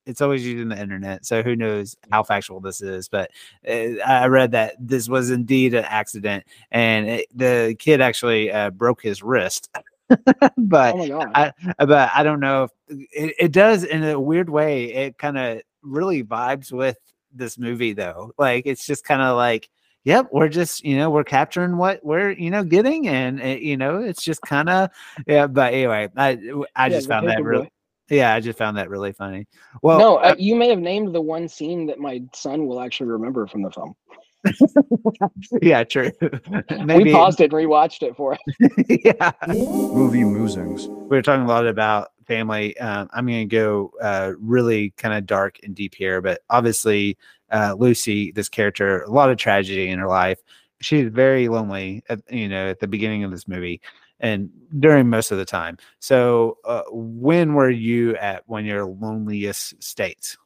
it's 0.05 0.22
always 0.22 0.45
using 0.45 0.70
the 0.70 0.80
internet. 0.80 1.26
So 1.26 1.41
who 1.43 1.55
knows 1.55 1.95
how 2.11 2.24
factual 2.24 2.59
this 2.59 2.82
is? 2.82 3.07
But 3.07 3.32
uh, 3.67 4.01
I 4.05 4.28
read 4.28 4.51
that 4.51 4.76
this 4.80 5.07
was 5.07 5.30
indeed 5.30 5.74
an 5.74 5.86
accident, 5.86 6.45
and 6.72 7.07
it, 7.07 7.28
the 7.34 7.76
kid 7.80 8.01
actually 8.01 8.51
uh, 8.51 8.72
broke 8.72 9.01
his 9.01 9.24
wrist. 9.24 9.70
but 10.57 10.95
oh. 10.95 11.20
I, 11.36 11.51
but 11.78 12.12
I 12.14 12.24
don't 12.24 12.39
know 12.39 12.64
if 12.64 12.72
it, 13.12 13.36
it 13.39 13.51
does 13.51 13.84
in 13.84 14.03
a 14.03 14.20
weird 14.20 14.49
way. 14.49 14.93
It 14.93 15.18
kind 15.18 15.38
of 15.38 15.62
really 15.82 16.24
vibes 16.24 16.72
with 16.72 16.97
this 17.34 17.57
movie 17.57 17.93
though. 17.93 18.34
Like 18.38 18.66
it's 18.66 18.86
just 18.86 19.03
kind 19.05 19.22
of 19.22 19.36
like, 19.38 19.70
yep, 20.03 20.28
we're 20.32 20.49
just 20.49 20.84
you 20.84 20.97
know 20.97 21.10
we're 21.10 21.24
capturing 21.24 21.78
what 21.78 22.03
we're 22.03 22.32
you 22.32 22.49
know 22.49 22.64
getting, 22.64 23.07
and 23.07 23.39
it, 23.39 23.62
you 23.62 23.78
know 23.78 23.99
it's 23.99 24.24
just 24.24 24.41
kind 24.41 24.70
of 24.70 24.89
yeah. 25.28 25.47
But 25.47 25.74
anyway, 25.74 26.10
I 26.18 26.32
I 26.76 26.89
Yeah, 26.89 26.95
just 26.95 27.07
found 27.07 27.28
that 27.28 27.43
really 27.43 27.72
yeah, 28.10 28.34
I 28.34 28.39
just 28.39 28.57
found 28.57 28.78
that 28.78 28.89
really 28.89 29.12
funny. 29.12 29.47
Well, 29.84 29.99
no, 29.99 30.16
uh, 30.18 30.30
uh, 30.30 30.36
you 30.38 30.55
may 30.55 30.70
have 30.70 30.80
named 30.80 31.14
the 31.14 31.22
one 31.22 31.47
scene 31.47 31.86
that 31.88 31.99
my 31.99 32.22
son 32.34 32.66
will 32.66 32.82
actually 32.82 33.10
remember 33.10 33.45
from 33.47 33.62
the 33.62 33.70
film. 33.70 33.95
yeah, 35.61 35.83
true. 35.83 36.11
we 36.21 37.11
paused 37.11 37.41
it 37.41 37.45
and 37.45 37.53
rewatched 37.53 38.03
it 38.03 38.15
for 38.15 38.33
us. 38.35 38.39
yeah. 38.87 39.31
Movie 39.47 40.23
musings. 40.23 40.87
we 40.87 41.07
were 41.07 41.21
talking 41.21 41.45
a 41.45 41.47
lot 41.47 41.67
about 41.67 42.09
family. 42.25 42.77
Um, 42.79 43.09
I'm 43.13 43.25
going 43.25 43.47
to 43.49 43.55
go 43.55 43.91
uh, 44.01 44.33
really 44.39 44.91
kind 44.97 45.13
of 45.13 45.25
dark 45.25 45.57
and 45.63 45.75
deep 45.75 45.95
here, 45.95 46.21
but 46.21 46.41
obviously, 46.49 47.17
uh, 47.51 47.75
Lucy, 47.77 48.31
this 48.31 48.49
character, 48.49 49.01
a 49.03 49.11
lot 49.11 49.29
of 49.29 49.37
tragedy 49.37 49.89
in 49.89 49.99
her 49.99 50.07
life. 50.07 50.39
She's 50.81 51.09
very 51.09 51.49
lonely, 51.49 52.03
at, 52.07 52.21
you 52.31 52.47
know, 52.47 52.69
at 52.69 52.79
the 52.79 52.87
beginning 52.87 53.23
of 53.23 53.31
this 53.31 53.47
movie 53.47 53.81
and 54.21 54.49
during 54.79 55.09
most 55.09 55.31
of 55.31 55.37
the 55.37 55.45
time. 55.45 55.77
So, 55.99 56.57
uh, 56.65 56.83
when 56.91 57.53
were 57.53 57.69
you 57.69 58.15
at 58.17 58.43
when 58.47 58.65
your 58.65 58.85
loneliest 58.85 59.81
states? 59.81 60.37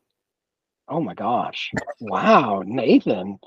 Oh 0.87 0.99
my 1.01 1.13
gosh. 1.13 1.71
Wow, 1.99 2.63
Nathan. 2.65 3.39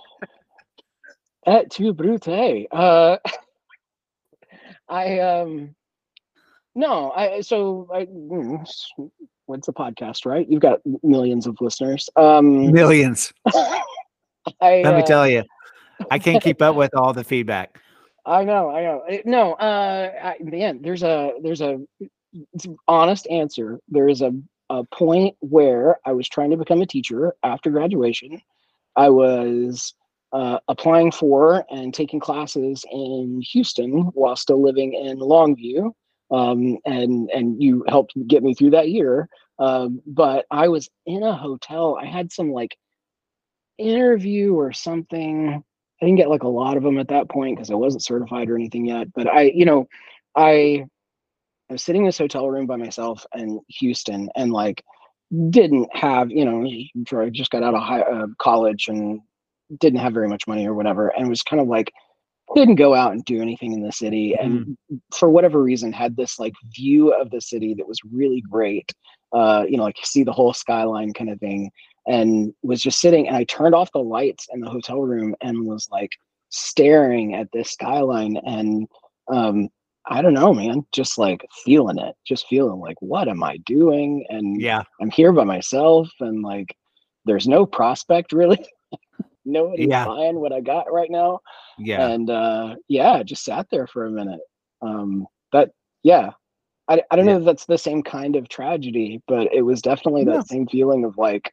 Et 1.46 1.70
tu 1.70 1.92
brute. 1.92 2.28
Uh 2.72 3.16
I 4.88 5.18
um 5.20 5.74
no, 6.74 7.12
I 7.12 7.40
so 7.40 7.88
I 7.92 8.06
mm, 8.06 8.66
what's 9.46 9.66
the 9.66 9.72
podcast, 9.72 10.26
right? 10.26 10.46
You've 10.48 10.60
got 10.60 10.80
millions 11.02 11.46
of 11.46 11.56
listeners. 11.60 12.10
Um 12.16 12.72
Millions. 12.72 13.32
I 14.60 14.82
Let 14.82 14.94
me 14.94 15.02
uh, 15.02 15.06
tell 15.06 15.28
you, 15.28 15.42
I 16.10 16.18
can't 16.18 16.42
keep 16.42 16.62
up 16.62 16.76
with 16.76 16.94
all 16.96 17.12
the 17.12 17.24
feedback. 17.24 17.80
I 18.24 18.44
know, 18.44 18.70
I 18.70 18.82
know. 18.82 19.02
Eh, 19.08 19.22
No, 19.24 19.54
uh, 19.54 20.10
I, 20.22 20.36
man, 20.42 20.80
there's 20.82 21.02
a 21.02 21.32
there's 21.42 21.60
a 21.60 21.80
honest 22.88 23.26
answer. 23.28 23.80
There 23.88 24.08
is 24.08 24.20
a 24.22 24.32
a 24.68 24.82
point 24.84 25.36
where 25.40 25.98
I 26.04 26.12
was 26.12 26.28
trying 26.28 26.50
to 26.50 26.56
become 26.56 26.82
a 26.82 26.86
teacher 26.86 27.34
after 27.44 27.70
graduation. 27.70 28.42
I 28.96 29.10
was 29.10 29.94
uh, 30.32 30.58
applying 30.68 31.12
for 31.12 31.64
and 31.70 31.94
taking 31.94 32.20
classes 32.20 32.84
in 32.90 33.40
Houston 33.52 34.02
while 34.14 34.36
still 34.36 34.62
living 34.62 34.94
in 34.94 35.18
Longview, 35.18 35.92
um, 36.30 36.78
and 36.84 37.30
and 37.30 37.62
you 37.62 37.84
helped 37.88 38.14
get 38.26 38.42
me 38.42 38.54
through 38.54 38.70
that 38.70 38.90
year. 38.90 39.28
Um, 39.58 40.02
but 40.06 40.46
I 40.50 40.68
was 40.68 40.90
in 41.06 41.22
a 41.22 41.34
hotel. 41.34 41.98
I 42.00 42.06
had 42.06 42.32
some 42.32 42.52
like 42.52 42.76
interview 43.78 44.54
or 44.54 44.72
something. 44.72 45.62
I 46.00 46.04
didn't 46.04 46.18
get 46.18 46.28
like 46.28 46.42
a 46.42 46.48
lot 46.48 46.76
of 46.76 46.82
them 46.82 46.98
at 46.98 47.08
that 47.08 47.30
point 47.30 47.56
because 47.56 47.70
I 47.70 47.74
wasn't 47.74 48.04
certified 48.04 48.50
or 48.50 48.56
anything 48.56 48.86
yet. 48.86 49.12
But 49.14 49.28
I, 49.28 49.42
you 49.54 49.64
know, 49.64 49.88
I, 50.34 50.84
I 51.70 51.72
was 51.72 51.82
sitting 51.82 52.02
in 52.02 52.06
this 52.06 52.18
hotel 52.18 52.48
room 52.50 52.66
by 52.66 52.76
myself 52.76 53.24
in 53.34 53.60
Houston 53.68 54.28
and 54.36 54.52
like 54.52 54.84
didn't 55.50 55.88
have, 55.94 56.30
you 56.30 56.44
know, 56.44 56.66
I 57.18 57.30
just 57.30 57.50
got 57.50 57.62
out 57.62 57.74
of 57.74 57.82
high, 57.82 58.02
uh, 58.02 58.26
college 58.38 58.88
and 58.88 59.20
didn't 59.80 60.00
have 60.00 60.14
very 60.14 60.28
much 60.28 60.46
money 60.46 60.66
or 60.66 60.74
whatever, 60.74 61.08
and 61.08 61.28
was 61.28 61.42
kind 61.42 61.60
of 61.60 61.68
like 61.68 61.92
didn't 62.54 62.76
go 62.76 62.94
out 62.94 63.12
and 63.12 63.24
do 63.24 63.42
anything 63.42 63.72
in 63.72 63.82
the 63.82 63.92
city, 63.92 64.34
and 64.40 64.76
for 65.14 65.30
whatever 65.30 65.62
reason 65.62 65.92
had 65.92 66.16
this 66.16 66.38
like 66.38 66.54
view 66.74 67.12
of 67.12 67.30
the 67.30 67.40
city 67.40 67.74
that 67.74 67.88
was 67.88 67.98
really 68.10 68.42
great. 68.50 68.92
Uh, 69.32 69.64
you 69.68 69.76
know, 69.76 69.82
like 69.82 69.96
see 70.04 70.22
the 70.22 70.32
whole 70.32 70.52
skyline 70.54 71.12
kind 71.12 71.30
of 71.30 71.38
thing 71.40 71.70
and 72.06 72.54
was 72.62 72.80
just 72.80 73.00
sitting 73.00 73.26
and 73.26 73.36
I 73.36 73.44
turned 73.44 73.74
off 73.74 73.90
the 73.92 73.98
lights 73.98 74.46
in 74.52 74.60
the 74.60 74.70
hotel 74.70 75.00
room 75.00 75.34
and 75.40 75.66
was 75.66 75.88
like 75.90 76.10
staring 76.50 77.34
at 77.34 77.48
this 77.52 77.72
skyline 77.72 78.36
and 78.46 78.86
um 79.28 79.68
I 80.08 80.22
don't 80.22 80.34
know 80.34 80.54
man 80.54 80.86
just 80.92 81.18
like 81.18 81.44
feeling 81.64 81.98
it 81.98 82.14
just 82.24 82.46
feeling 82.46 82.78
like 82.80 82.96
what 83.00 83.28
am 83.28 83.42
I 83.42 83.56
doing 83.66 84.24
and 84.28 84.60
Yeah. 84.60 84.84
I'm 85.00 85.10
here 85.10 85.32
by 85.32 85.44
myself 85.44 86.08
and 86.20 86.42
like 86.42 86.74
there's 87.24 87.48
no 87.48 87.66
prospect 87.66 88.32
really 88.40 88.64
nobody's 89.46 89.88
Yeah. 89.88 90.04
buying 90.04 90.40
what 90.40 90.52
I 90.52 90.60
got 90.60 90.92
right 90.92 91.10
now 91.10 91.40
Yeah. 91.78 92.06
and 92.06 92.30
uh 92.30 92.74
yeah 92.88 93.22
just 93.22 93.44
sat 93.44 93.66
there 93.70 93.86
for 93.86 94.06
a 94.06 94.10
minute 94.10 94.40
um 94.82 95.26
that 95.52 95.70
yeah 96.02 96.30
I, 96.88 97.02
I 97.10 97.16
don't 97.16 97.26
Yeah. 97.26 97.34
know 97.34 97.38
if 97.40 97.44
that's 97.46 97.66
the 97.66 97.78
same 97.78 98.02
kind 98.02 98.36
of 98.36 98.48
tragedy 98.48 99.22
but 99.26 99.52
it 99.52 99.62
was 99.62 99.82
definitely 99.82 100.24
that 100.26 100.34
Yeah. 100.34 100.42
same 100.42 100.66
feeling 100.66 101.04
of 101.04 101.16
like 101.18 101.52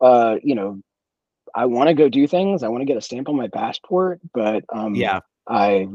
uh 0.00 0.36
you 0.42 0.54
know 0.54 0.80
i 1.54 1.66
want 1.66 1.88
to 1.88 1.94
go 1.94 2.08
do 2.08 2.26
things 2.26 2.62
i 2.62 2.68
want 2.68 2.82
to 2.82 2.86
get 2.86 2.96
a 2.96 3.00
stamp 3.02 3.28
on 3.28 3.36
my 3.36 3.48
passport 3.48 4.20
but 4.34 4.64
um 4.74 4.94
yeah. 4.94 5.20
i 5.48 5.88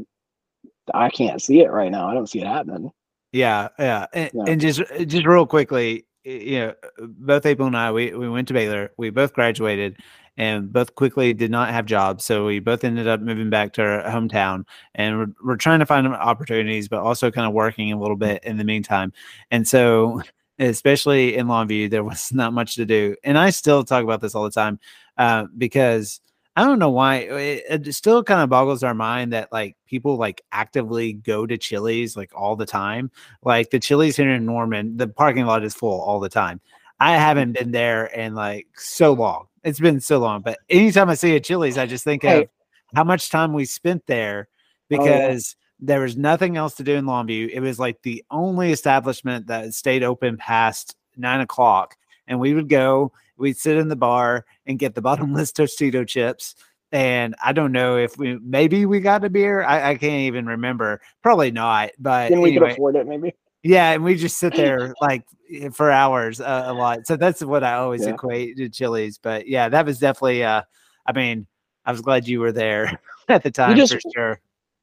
i 0.94 1.10
can't 1.10 1.42
see 1.42 1.60
it 1.60 1.70
right 1.70 1.90
now 1.90 2.08
i 2.08 2.14
don't 2.14 2.28
see 2.28 2.40
it 2.40 2.46
happening 2.46 2.90
Yeah, 3.32 3.68
yeah, 3.78 4.06
and, 4.12 4.30
Yeah. 4.32 4.44
and 4.46 4.60
just 4.60 4.80
uh, 4.80 5.04
just 5.04 5.26
real 5.26 5.46
quickly, 5.46 6.06
you 6.24 6.58
know, 6.58 6.74
both 6.98 7.44
April 7.46 7.66
and 7.66 7.76
I, 7.76 7.92
we 7.92 8.12
we 8.14 8.28
went 8.28 8.48
to 8.48 8.54
Baylor. 8.54 8.90
We 8.96 9.10
both 9.10 9.32
graduated, 9.34 9.98
and 10.38 10.72
both 10.72 10.94
quickly 10.94 11.34
did 11.34 11.50
not 11.50 11.70
have 11.70 11.84
jobs. 11.84 12.24
So 12.24 12.46
we 12.46 12.60
both 12.60 12.84
ended 12.84 13.08
up 13.08 13.20
moving 13.20 13.50
back 13.50 13.72
to 13.74 13.82
our 13.82 14.02
hometown, 14.04 14.64
and 14.94 15.18
we're 15.18 15.26
we're 15.44 15.56
trying 15.56 15.80
to 15.80 15.86
find 15.86 16.06
opportunities, 16.06 16.88
but 16.88 17.00
also 17.02 17.30
kind 17.30 17.46
of 17.46 17.52
working 17.52 17.92
a 17.92 18.00
little 18.00 18.16
bit 18.16 18.42
in 18.44 18.56
the 18.56 18.64
meantime. 18.64 19.12
And 19.50 19.66
so, 19.66 20.22
especially 20.58 21.36
in 21.36 21.48
Longview, 21.48 21.90
there 21.90 22.04
was 22.04 22.32
not 22.32 22.52
much 22.54 22.76
to 22.76 22.86
do. 22.86 23.16
And 23.24 23.36
I 23.36 23.50
still 23.50 23.84
talk 23.84 24.04
about 24.04 24.20
this 24.20 24.34
all 24.34 24.44
the 24.44 24.50
time 24.50 24.78
uh, 25.18 25.46
because 25.58 26.20
I 26.56 26.64
don't 26.64 26.78
know 26.78 26.90
why 26.90 27.16
it, 27.16 27.86
it 27.86 27.94
still 27.94 28.22
kind 28.24 28.40
of 28.40 28.48
boggles 28.48 28.82
our 28.82 28.94
mind 28.94 29.32
that 29.32 29.52
like 29.52 29.76
people 29.86 30.16
like 30.16 30.42
actively 30.52 31.14
go 31.14 31.46
to 31.46 31.58
Chili's 31.58 32.16
like 32.16 32.30
all 32.34 32.56
the 32.56 32.66
time. 32.66 33.10
Like 33.42 33.70
the 33.70 33.80
Chili's 33.80 34.16
here 34.16 34.30
in 34.30 34.46
Norman, 34.46 34.96
the 34.96 35.08
parking 35.08 35.46
lot 35.46 35.64
is 35.64 35.74
full 35.74 36.00
all 36.00 36.20
the 36.20 36.28
time. 36.28 36.60
I 37.00 37.16
haven't 37.16 37.52
been 37.52 37.70
there 37.72 38.06
in 38.06 38.34
like 38.34 38.66
so 38.74 39.12
long. 39.12 39.47
It's 39.68 39.80
been 39.80 40.00
so 40.00 40.18
long, 40.18 40.40
but 40.40 40.58
anytime 40.70 41.10
I 41.10 41.14
see 41.14 41.36
a 41.36 41.40
Chili's, 41.40 41.76
I 41.76 41.84
just 41.84 42.02
think 42.04 42.22
Hey. 42.22 42.44
of 42.44 42.48
how 42.94 43.04
much 43.04 43.28
time 43.30 43.52
we 43.52 43.66
spent 43.66 44.06
there 44.06 44.48
Oh, 44.50 44.54
yeah. 44.94 44.98
because 44.98 45.56
there 45.78 46.00
was 46.00 46.16
nothing 46.16 46.56
else 46.56 46.74
to 46.76 46.82
do 46.82 46.94
in 46.94 47.04
Longview. 47.04 47.50
It 47.52 47.60
was 47.60 47.78
like 47.78 48.00
the 48.02 48.24
only 48.30 48.72
establishment 48.72 49.46
that 49.48 49.74
stayed 49.74 50.02
open 50.02 50.38
past 50.38 50.96
nine 51.16 51.40
o'clock, 51.40 51.96
and 52.26 52.40
we 52.40 52.54
would 52.54 52.68
go. 52.70 53.12
We'd 53.36 53.58
sit 53.58 53.76
in 53.76 53.88
the 53.88 53.94
bar 53.96 54.46
and 54.66 54.78
get 54.78 54.94
the 54.94 55.02
bottomless 55.08 55.52
Tostito 55.52 56.06
chips. 56.08 56.54
And 56.90 57.34
I 57.44 57.52
don't 57.52 57.72
know 57.72 57.98
if 57.98 58.16
we 58.16 58.38
maybe 58.42 58.86
we 58.86 59.00
got 59.00 59.22
a 59.22 59.28
beer. 59.28 59.62
I, 59.62 59.90
I 59.90 59.94
can't 59.96 60.22
even 60.22 60.46
remember. 60.46 61.02
Probably 61.22 61.50
not. 61.50 61.90
But 61.98 62.30
then 62.30 62.40
we 62.40 62.50
anyway, 62.52 62.68
could 62.68 62.72
afford 62.72 62.96
it 62.96 63.06
maybe 63.06 63.34
yeah, 63.68 63.90
and 63.92 64.02
we 64.02 64.14
just 64.14 64.38
sit 64.38 64.54
there 64.56 64.94
like 65.02 65.24
eh, 65.52 65.68
for 65.68 65.90
hours 65.90 66.40
uh, 66.40 66.64
a 66.66 66.72
lot. 66.72 67.06
So 67.06 67.16
that's 67.16 67.42
what 67.44 67.62
I 67.62 67.74
always 67.74 68.06
Yeah. 68.06 68.14
equate 68.14 68.56
to 68.56 68.68
Chili's. 68.70 69.18
But 69.18 69.46
yeah, 69.46 69.68
that 69.68 69.84
was 69.84 69.98
definitely. 69.98 70.42
Uh, 70.42 70.62
I 71.06 71.12
mean, 71.12 71.46
I 71.84 71.92
was 71.92 72.00
glad 72.00 72.26
you 72.26 72.40
were 72.40 72.52
there 72.52 72.98
at 73.28 73.42
the 73.42 73.50
time 73.50 73.76
just- 73.76 73.92
for 73.92 74.00
sure. 74.14 74.40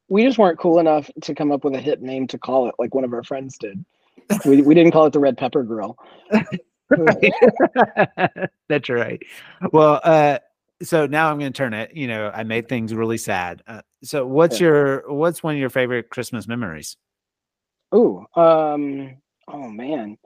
we 0.07 0.23
just 0.23 0.37
weren't 0.37 0.59
cool 0.59 0.77
enough 0.79 1.09
to 1.23 1.33
come 1.33 1.51
up 1.51 1.63
with 1.63 1.73
a 1.73 1.79
hip 1.79 1.99
name 2.01 2.27
to 2.27 2.37
call 2.37 2.67
it 2.69 2.75
like 2.77 2.93
one 2.93 3.03
of 3.03 3.11
our 3.13 3.23
friends 3.23 3.57
did 3.57 3.83
we, 4.45 4.61
we 4.61 4.73
didn't 4.75 4.91
call 4.91 5.05
it 5.07 5.13
the 5.13 5.19
red 5.19 5.35
pepper 5.37 5.63
grill 5.63 5.97
That's 8.69 8.89
right. 8.89 9.21
Well, 9.71 9.99
uh, 10.03 10.39
so 10.83 11.05
now 11.07 11.29
I'm 11.31 11.39
going 11.39 11.51
to 11.51 11.57
turn 11.57 11.73
it. 11.73 11.95
You 11.95 12.07
know, 12.07 12.31
I 12.33 12.43
made 12.43 12.67
things 12.69 12.93
really 12.93 13.17
sad. 13.17 13.63
Uh, 13.67 13.81
so, 14.03 14.25
what's 14.25 14.59
Yeah. 14.59 14.67
your 14.67 15.11
what's 15.13 15.41
one 15.43 15.55
of 15.55 15.59
your 15.59 15.69
favorite 15.71 16.09
Christmas 16.09 16.47
memories? 16.47 16.97
Ooh, 17.93 18.25
um, 18.35 19.15
oh 19.47 19.67
man. 19.69 20.17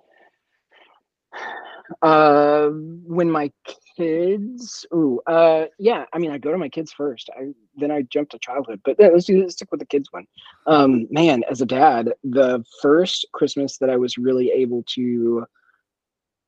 Uh, 2.02 2.70
when 3.06 3.30
my 3.30 3.52
kids, 3.98 4.86
ooh, 4.94 5.20
uh, 5.28 5.66
yeah. 5.80 6.06
I 6.14 6.20
mean, 6.20 6.32
I 6.32 6.38
go 6.38 6.52
to 6.52 6.58
my 6.58 6.70
kids 6.70 6.92
first. 6.92 7.30
I 7.38 7.48
then 7.76 7.92
I 7.92 8.04
jump 8.04 8.30
to 8.30 8.40
childhood, 8.40 8.80
but 8.84 8.96
yeah, 9.00 9.08
let's 9.08 9.26
do 9.26 9.40
let's 9.42 9.54
stick 9.54 9.72
with 9.72 9.80
the 9.80 9.86
kids 9.86 10.08
one. 10.12 10.26
Um, 10.68 11.08
man, 11.10 11.44
as 11.50 11.62
a 11.62 11.66
dad, 11.66 12.14
the 12.24 12.64
first 12.82 13.26
Christmas 13.34 13.78
that 13.80 13.90
I 13.90 13.98
was 13.98 14.18
really 14.18 14.52
able 14.52 14.84
to 14.96 15.46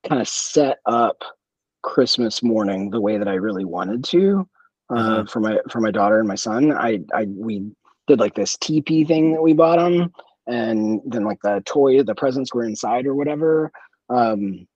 kind 0.07 0.21
of 0.21 0.27
set 0.27 0.79
up 0.85 1.23
Christmas 1.83 2.43
morning 2.43 2.89
the 2.89 3.01
way 3.01 3.17
that 3.17 3.27
I 3.27 3.33
really 3.33 3.65
wanted 3.65 4.03
to 4.05 4.47
uh, 4.89 4.93
Uh-huh. 4.95 5.25
for 5.25 5.39
my 5.39 5.59
for 5.69 5.79
my 5.81 5.91
daughter 5.91 6.19
and 6.19 6.27
my 6.27 6.35
son. 6.35 6.71
I 6.71 6.99
I 7.13 7.25
we 7.25 7.71
did 8.07 8.19
like 8.19 8.35
this 8.35 8.55
TP 8.57 9.05
thing 9.07 9.33
that 9.33 9.41
we 9.41 9.53
bought 9.53 9.77
them, 9.79 10.11
and 10.47 11.01
then 11.05 11.23
like 11.23 11.39
the 11.43 11.61
toy, 11.65 12.03
the 12.03 12.15
presents 12.15 12.53
were 12.53 12.63
inside 12.63 13.05
or 13.05 13.15
whatever. 13.15 13.71
Um, 14.09 14.67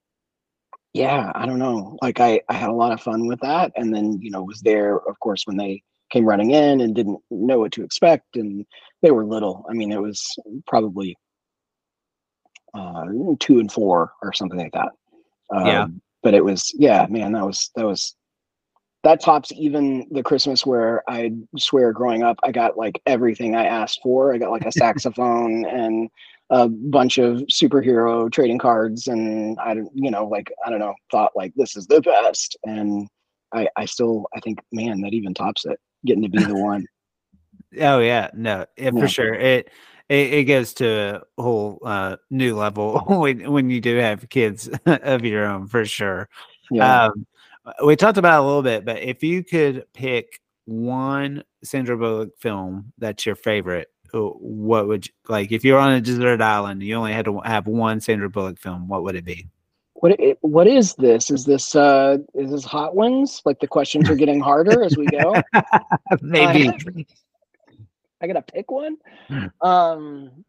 yeah, 0.93 1.31
I 1.35 1.45
don't 1.45 1.59
know. 1.59 1.97
Like 2.01 2.19
I 2.19 2.41
I 2.49 2.53
had 2.53 2.69
a 2.69 2.73
lot 2.73 2.93
of 2.93 3.01
fun 3.01 3.27
with 3.27 3.39
that, 3.41 3.71
and 3.75 3.93
then 3.93 4.19
you 4.21 4.31
know 4.31 4.43
was 4.43 4.61
there 4.61 4.95
of 4.95 5.19
course 5.19 5.43
when 5.45 5.57
they 5.57 5.83
came 6.11 6.25
running 6.25 6.51
in 6.51 6.81
and 6.81 6.95
didn't 6.95 7.19
know 7.29 7.59
what 7.59 7.71
to 7.73 7.83
expect, 7.83 8.37
and 8.37 8.65
they 9.01 9.11
were 9.11 9.25
little. 9.25 9.65
I 9.69 9.73
mean, 9.73 9.91
it 9.91 10.01
was 10.01 10.23
probably 10.67 11.17
uh, 12.73 13.05
two 13.39 13.59
and 13.59 13.71
four 13.71 14.11
or 14.21 14.33
something 14.33 14.59
like 14.59 14.73
that. 14.73 14.89
Yeah. 15.53 15.83
Um, 15.83 16.01
but 16.23 16.33
it 16.33 16.43
was 16.43 16.71
yeah, 16.77 17.05
man, 17.09 17.33
that 17.33 17.45
was 17.45 17.69
that 17.75 17.85
was 17.85 18.15
that 19.05 19.21
tops 19.21 19.51
even 19.55 20.07
the 20.09 20.23
Christmas 20.23 20.65
where 20.65 21.03
I 21.07 21.31
swear 21.57 21.93
growing 21.93 22.23
up 22.23 22.39
I 22.43 22.51
got 22.51 22.75
like 22.75 22.99
everything 23.05 23.55
I 23.55 23.65
asked 23.65 23.99
for. 24.01 24.33
I 24.33 24.39
got 24.39 24.49
like 24.49 24.65
a 24.65 24.71
saxophone 24.83 25.63
and 25.65 26.09
a 26.49 26.67
bunch 26.67 27.19
of 27.19 27.37
superhero 27.43 28.31
trading 28.31 28.57
cards 28.57 29.07
and 29.07 29.57
I 29.59 29.75
don't 29.75 29.91
you 29.93 30.09
know 30.09 30.25
like 30.27 30.51
I 30.65 30.71
don't 30.71 30.79
know 30.79 30.95
thought 31.11 31.31
like 31.35 31.53
this 31.55 31.75
is 31.77 31.85
the 31.85 32.01
best 32.01 32.57
and 32.65 33.07
I 33.53 33.67
I 33.77 33.85
still 33.85 34.25
I 34.35 34.39
think 34.39 34.59
man 34.71 35.01
that 35.01 35.13
even 35.13 35.35
tops 35.35 35.65
it 35.65 35.79
getting 36.05 36.23
to 36.23 36.29
be 36.29 36.43
the 36.43 36.55
one. 36.55 36.85
Oh 37.81 37.99
yeah, 37.99 38.29
no, 38.33 38.65
yeah, 38.77 38.91
Yeah. 38.93 38.99
for 38.99 39.07
sure. 39.07 39.33
It, 39.33 39.69
it 40.07 40.33
it 40.33 40.43
goes 40.45 40.73
to 40.75 41.21
a 41.37 41.41
whole 41.41 41.81
uh, 41.83 42.15
new 42.29 42.55
level 42.55 42.99
when 43.07 43.51
when 43.51 43.69
you 43.69 43.81
do 43.81 43.97
have 43.97 44.29
kids 44.29 44.69
of 44.85 45.25
your 45.25 45.45
own, 45.45 45.67
for 45.67 45.83
sure. 45.83 46.29
Yeah. 46.71 47.05
Um, 47.05 47.25
we 47.83 47.95
talked 47.95 48.17
about 48.17 48.39
it 48.39 48.43
a 48.43 48.47
little 48.47 48.63
bit, 48.63 48.85
but 48.85 49.01
if 49.01 49.23
you 49.23 49.43
could 49.43 49.85
pick 49.93 50.41
one 50.65 51.43
Sandra 51.63 51.97
Bullock 51.97 52.37
film 52.37 52.93
that's 52.97 53.25
your 53.25 53.35
favorite, 53.35 53.87
uh, 54.13 54.19
what 54.19 54.87
would 54.87 55.07
you, 55.07 55.13
like 55.27 55.51
if 55.51 55.63
you're 55.63 55.79
on 55.79 55.93
a 55.93 56.01
desert 56.01 56.41
island, 56.41 56.83
you 56.83 56.95
only 56.95 57.13
had 57.13 57.25
to 57.25 57.39
have 57.39 57.67
one 57.67 57.99
Sandra 57.99 58.29
Bullock 58.29 58.59
film, 58.59 58.87
what 58.87 59.03
would 59.03 59.15
it 59.15 59.25
be? 59.25 59.47
What 59.95 60.19
what 60.41 60.67
is 60.67 60.93
this? 60.95 61.31
Is 61.31 61.45
this 61.45 61.75
uh 61.75 62.17
is 62.33 62.51
this 62.51 62.65
hot 62.65 62.95
ones? 62.95 63.41
Like 63.45 63.59
the 63.59 63.67
questions 63.67 64.09
are 64.09 64.15
getting 64.15 64.39
harder 64.39 64.83
as 64.83 64.97
we 64.97 65.05
go. 65.05 65.41
Maybe. 66.21 66.69
I 68.21 68.27
gotta 68.27 68.41
pick 68.41 68.71
one. 68.71 68.97
Hmm. 69.27 69.47
Um, 69.61 70.45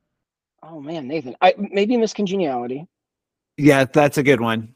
oh 0.62 0.81
man, 0.81 1.09
Nathan, 1.09 1.37
I 1.41 1.55
maybe 1.59 1.97
Miss 1.97 2.14
Congeniality. 2.14 2.87
yeah, 3.57 3.85
that's 3.85 4.19
a 4.19 4.23
good 4.23 4.41
one. 4.41 4.75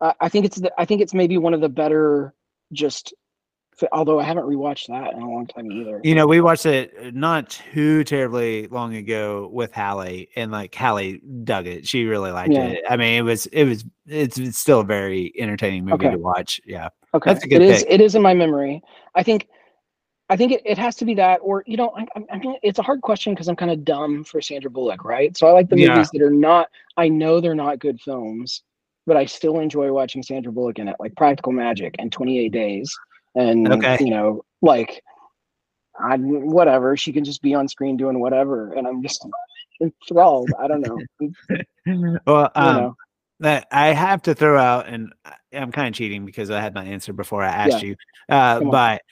Uh, 0.00 0.12
I 0.20 0.28
think 0.28 0.44
it's 0.44 0.56
the, 0.56 0.72
I 0.78 0.84
think 0.84 1.00
it's 1.00 1.14
maybe 1.14 1.38
one 1.38 1.54
of 1.54 1.60
the 1.60 1.68
better. 1.68 2.34
Just, 2.72 3.14
although 3.92 4.18
I 4.18 4.24
haven't 4.24 4.44
rewatched 4.44 4.88
that 4.88 5.14
in 5.14 5.22
a 5.22 5.30
long 5.30 5.46
time 5.46 5.70
either. 5.70 6.00
You 6.02 6.14
know, 6.16 6.26
we 6.26 6.40
watched 6.40 6.66
it 6.66 7.14
not 7.14 7.48
too 7.72 8.02
terribly 8.04 8.66
long 8.66 8.96
ago 8.96 9.48
with 9.52 9.72
Hallie, 9.72 10.28
and 10.36 10.50
like 10.50 10.74
Hallie 10.74 11.20
dug 11.44 11.66
it. 11.66 11.86
She 11.86 12.04
really 12.04 12.32
liked 12.32 12.52
Yeah. 12.52 12.64
it. 12.66 12.84
I 12.90 12.96
mean, 12.96 13.14
it 13.18 13.22
was 13.22 13.46
it 13.46 13.64
was 13.64 13.84
it's, 14.06 14.38
it's 14.38 14.58
still 14.58 14.80
a 14.80 14.84
very 14.84 15.32
entertaining 15.38 15.84
movie 15.84 16.06
Okay. 16.06 16.10
to 16.10 16.18
watch. 16.18 16.60
Yeah, 16.66 16.88
Okay, 17.14 17.32
that's 17.32 17.44
a 17.44 17.48
good 17.48 17.62
it 17.62 17.70
is. 17.70 17.84
It 17.88 18.00
is 18.00 18.14
in 18.14 18.22
my 18.22 18.34
memory. 18.34 18.82
I 19.14 19.22
think. 19.22 19.48
I 20.28 20.36
think 20.36 20.50
it, 20.50 20.62
it 20.64 20.76
has 20.76 20.96
to 20.96 21.04
be 21.04 21.14
that, 21.14 21.38
or 21.40 21.62
you 21.68 21.76
know, 21.76 21.92
I, 21.96 22.04
I- 22.32 22.38
mean, 22.38 22.56
it's 22.64 22.80
a 22.80 22.82
hard 22.82 23.00
question 23.00 23.32
because 23.32 23.46
I'm 23.46 23.54
kind 23.54 23.70
of 23.70 23.84
dumb 23.84 24.24
for 24.24 24.40
Sandra 24.40 24.68
Bullock, 24.68 25.04
right? 25.04 25.36
So 25.36 25.46
I 25.46 25.52
like 25.52 25.68
the 25.68 25.78
Yeah. 25.78 25.90
movies 25.90 26.10
that 26.12 26.20
are 26.20 26.32
not. 26.32 26.68
I 26.96 27.08
know 27.08 27.40
they're 27.40 27.54
not 27.54 27.78
good 27.78 28.00
films, 28.00 28.64
but 29.06 29.16
I 29.16 29.24
still 29.24 29.60
enjoy 29.60 29.92
watching 29.92 30.22
Sandra 30.22 30.52
Bullock 30.52 30.78
in 30.78 30.88
it, 30.88 30.96
like 30.98 31.14
Practical 31.16 31.52
Magic 31.52 31.94
and 31.98 32.10
28 32.10 32.50
Days, 32.50 32.98
and 33.34 33.72
Okay. 33.72 33.96
you 34.00 34.10
know, 34.10 34.44
like, 34.62 35.02
I 35.98 36.16
whatever. 36.16 36.96
She 36.96 37.12
can 37.12 37.24
just 37.24 37.40
be 37.40 37.54
on 37.54 37.68
screen 37.68 37.96
doing 37.96 38.20
whatever, 38.20 38.72
and 38.74 38.86
I'm 38.86 39.02
just 39.02 39.26
enthralled. 39.80 40.52
I 40.58 40.68
don't 40.68 40.80
know. 40.80 41.30
well, 42.26 42.50
um, 42.54 42.76
know. 42.76 42.96
that 43.40 43.66
I 43.70 43.88
have 43.88 44.22
to 44.22 44.34
throw 44.34 44.58
out, 44.58 44.88
and 44.88 45.12
I'm 45.52 45.72
kind 45.72 45.88
of 45.88 45.94
cheating 45.94 46.26
because 46.26 46.50
I 46.50 46.60
had 46.60 46.74
my 46.74 46.84
answer 46.84 47.12
before 47.12 47.42
I 47.42 47.48
asked 47.48 47.82
you. 47.82 47.96
Uh, 48.28 48.60
but 48.60 49.02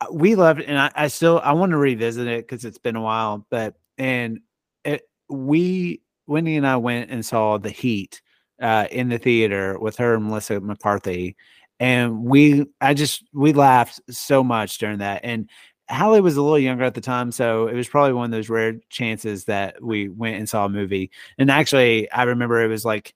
uh, 0.00 0.06
we 0.10 0.34
loved, 0.34 0.60
it, 0.60 0.66
and 0.66 0.78
I, 0.78 0.90
I 0.94 1.08
still 1.08 1.40
I 1.44 1.52
want 1.52 1.70
to 1.70 1.76
revisit 1.76 2.26
it 2.26 2.46
because 2.48 2.64
it's 2.64 2.78
been 2.78 2.96
a 2.96 3.02
while. 3.02 3.46
But 3.50 3.74
and 3.98 4.40
it, 4.84 5.02
we 5.28 6.00
Wendy 6.26 6.56
and 6.56 6.66
I 6.66 6.76
went 6.78 7.10
and 7.10 7.24
saw 7.24 7.58
The 7.58 7.70
Heat 7.70 8.22
uh, 8.60 8.86
in 8.90 9.08
the 9.08 9.18
theater 9.18 9.78
with 9.78 9.96
her 9.96 10.14
and 10.14 10.24
Melissa 10.26 10.60
McCarthy, 10.60 11.36
and 11.80 12.22
we 12.24 12.66
I 12.80 12.94
just 12.94 13.24
we 13.32 13.52
laughed 13.52 14.00
so 14.10 14.42
much 14.44 14.78
during 14.78 14.98
that 14.98 15.22
and. 15.24 15.48
Hallie 15.90 16.22
was 16.22 16.38
a 16.38 16.42
little 16.42 16.58
younger 16.58 16.84
at 16.84 16.94
the 16.94 17.02
time, 17.02 17.30
so 17.32 17.66
it 17.66 17.74
was 17.74 17.88
probably 17.88 18.14
one 18.14 18.24
of 18.24 18.30
those 18.30 18.48
rare 18.48 18.74
chances 18.88 19.44
that 19.44 19.82
we 19.82 20.08
went 20.08 20.36
and 20.36 20.48
saw 20.48 20.64
a 20.64 20.68
movie. 20.70 21.10
And 21.36 21.50
actually, 21.50 22.10
I 22.12 22.22
remember 22.22 22.62
it 22.62 22.68
was 22.68 22.84
like 22.84 23.14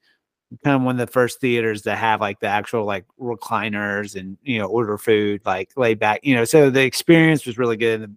kind 0.64 0.76
of 0.76 0.82
one 0.82 1.00
of 1.00 1.06
the 1.06 1.12
first 1.12 1.40
theaters 1.40 1.82
to 1.82 1.96
have 1.96 2.20
like 2.20 2.40
the 2.40 2.46
actual 2.46 2.84
like 2.84 3.04
recliners 3.20 4.18
and 4.18 4.38
you 4.42 4.58
know 4.58 4.66
order 4.66 4.96
food 4.96 5.40
like 5.44 5.70
laid 5.76 5.98
back 5.98 6.20
you 6.22 6.34
know 6.34 6.44
so 6.44 6.70
the 6.70 6.82
experience 6.82 7.46
was 7.46 7.58
really 7.58 7.76
good 7.76 8.16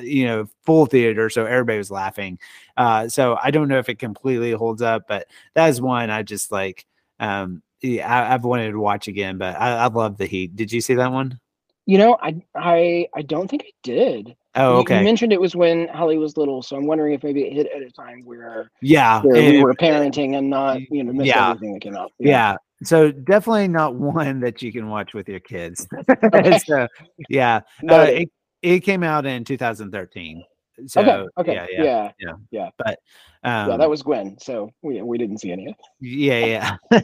you 0.00 0.26
know 0.26 0.46
full 0.64 0.86
theater 0.86 1.30
so 1.30 1.46
everybody 1.46 1.78
was 1.78 1.90
laughing 1.90 2.38
uh 2.76 3.08
so 3.08 3.38
i 3.42 3.50
don't 3.50 3.68
know 3.68 3.78
if 3.78 3.88
it 3.88 3.98
completely 3.98 4.52
holds 4.52 4.82
up 4.82 5.02
but 5.08 5.26
that 5.54 5.68
is 5.68 5.80
one 5.80 6.10
i 6.10 6.22
just 6.22 6.52
like 6.52 6.86
um 7.20 7.62
yeah, 7.80 8.06
I, 8.08 8.34
i've 8.34 8.44
wanted 8.44 8.72
to 8.72 8.80
watch 8.80 9.08
again 9.08 9.38
but 9.38 9.54
i, 9.58 9.70
I 9.76 9.86
love 9.86 10.16
the 10.18 10.26
heat 10.26 10.54
did 10.56 10.72
you 10.72 10.80
see 10.80 10.94
that 10.94 11.12
one? 11.12 11.38
You 11.86 11.96
know, 11.96 12.18
I 12.20 12.42
I 12.54 13.08
I 13.14 13.22
don't 13.22 13.48
think 13.48 13.62
I 13.66 13.72
did. 13.82 14.36
Oh 14.56 14.80
okay 14.80 14.98
You 14.98 15.04
mentioned 15.04 15.32
it 15.32 15.40
was 15.40 15.56
when 15.56 15.88
Holly 15.88 16.18
was 16.18 16.36
little, 16.36 16.60
so 16.62 16.76
I'm 16.76 16.86
wondering 16.86 17.14
if 17.14 17.22
maybe 17.22 17.44
it 17.44 17.54
hit 17.54 17.66
at 17.74 17.80
a 17.80 17.90
time 17.90 18.20
where 18.26 18.70
yeah 18.82 19.22
where 19.22 19.36
we 19.36 19.56
it- 19.56 19.62
were 19.62 19.72
parenting 19.74 20.36
and 20.36 20.50
not, 20.50 20.82
you 20.90 21.02
know, 21.02 21.14
missed 21.14 21.28
Yeah. 21.28 21.48
everything 21.52 21.72
that 21.72 21.80
came 21.80 21.96
out. 21.96 22.12
yeah. 22.18 22.56
So 22.84 23.10
definitely 23.10 23.68
not 23.68 23.94
one 24.20 24.40
that 24.40 24.60
you 24.60 24.70
can 24.70 24.90
watch 24.90 25.14
with 25.14 25.30
your 25.30 25.40
kids. 25.40 25.86
Okay. 26.34 26.58
so 26.58 26.86
yeah, 27.30 27.60
uh, 27.90 28.06
it, 28.10 28.30
it 28.62 28.80
came 28.80 29.02
out 29.02 29.26
in 29.26 29.44
2013. 29.44 30.44
So 30.86 31.00
okay. 31.00 31.26
Okay. 31.38 31.54
yeah, 31.54 31.66
Yeah. 31.70 31.82
yeah, 31.84 32.10
Yeah. 32.18 32.32
yeah. 32.50 32.68
But 32.78 32.98
um, 33.44 33.70
yeah. 33.70 33.76
That 33.76 33.90
was 33.90 34.02
Gwen. 34.02 34.36
So 34.40 34.70
we 34.82 35.02
we 35.02 35.18
didn't 35.18 35.38
see 35.38 35.50
any 35.52 35.66
of 35.66 35.74
it. 35.74 35.76
yeah, 36.00 36.76
yeah. 36.90 36.98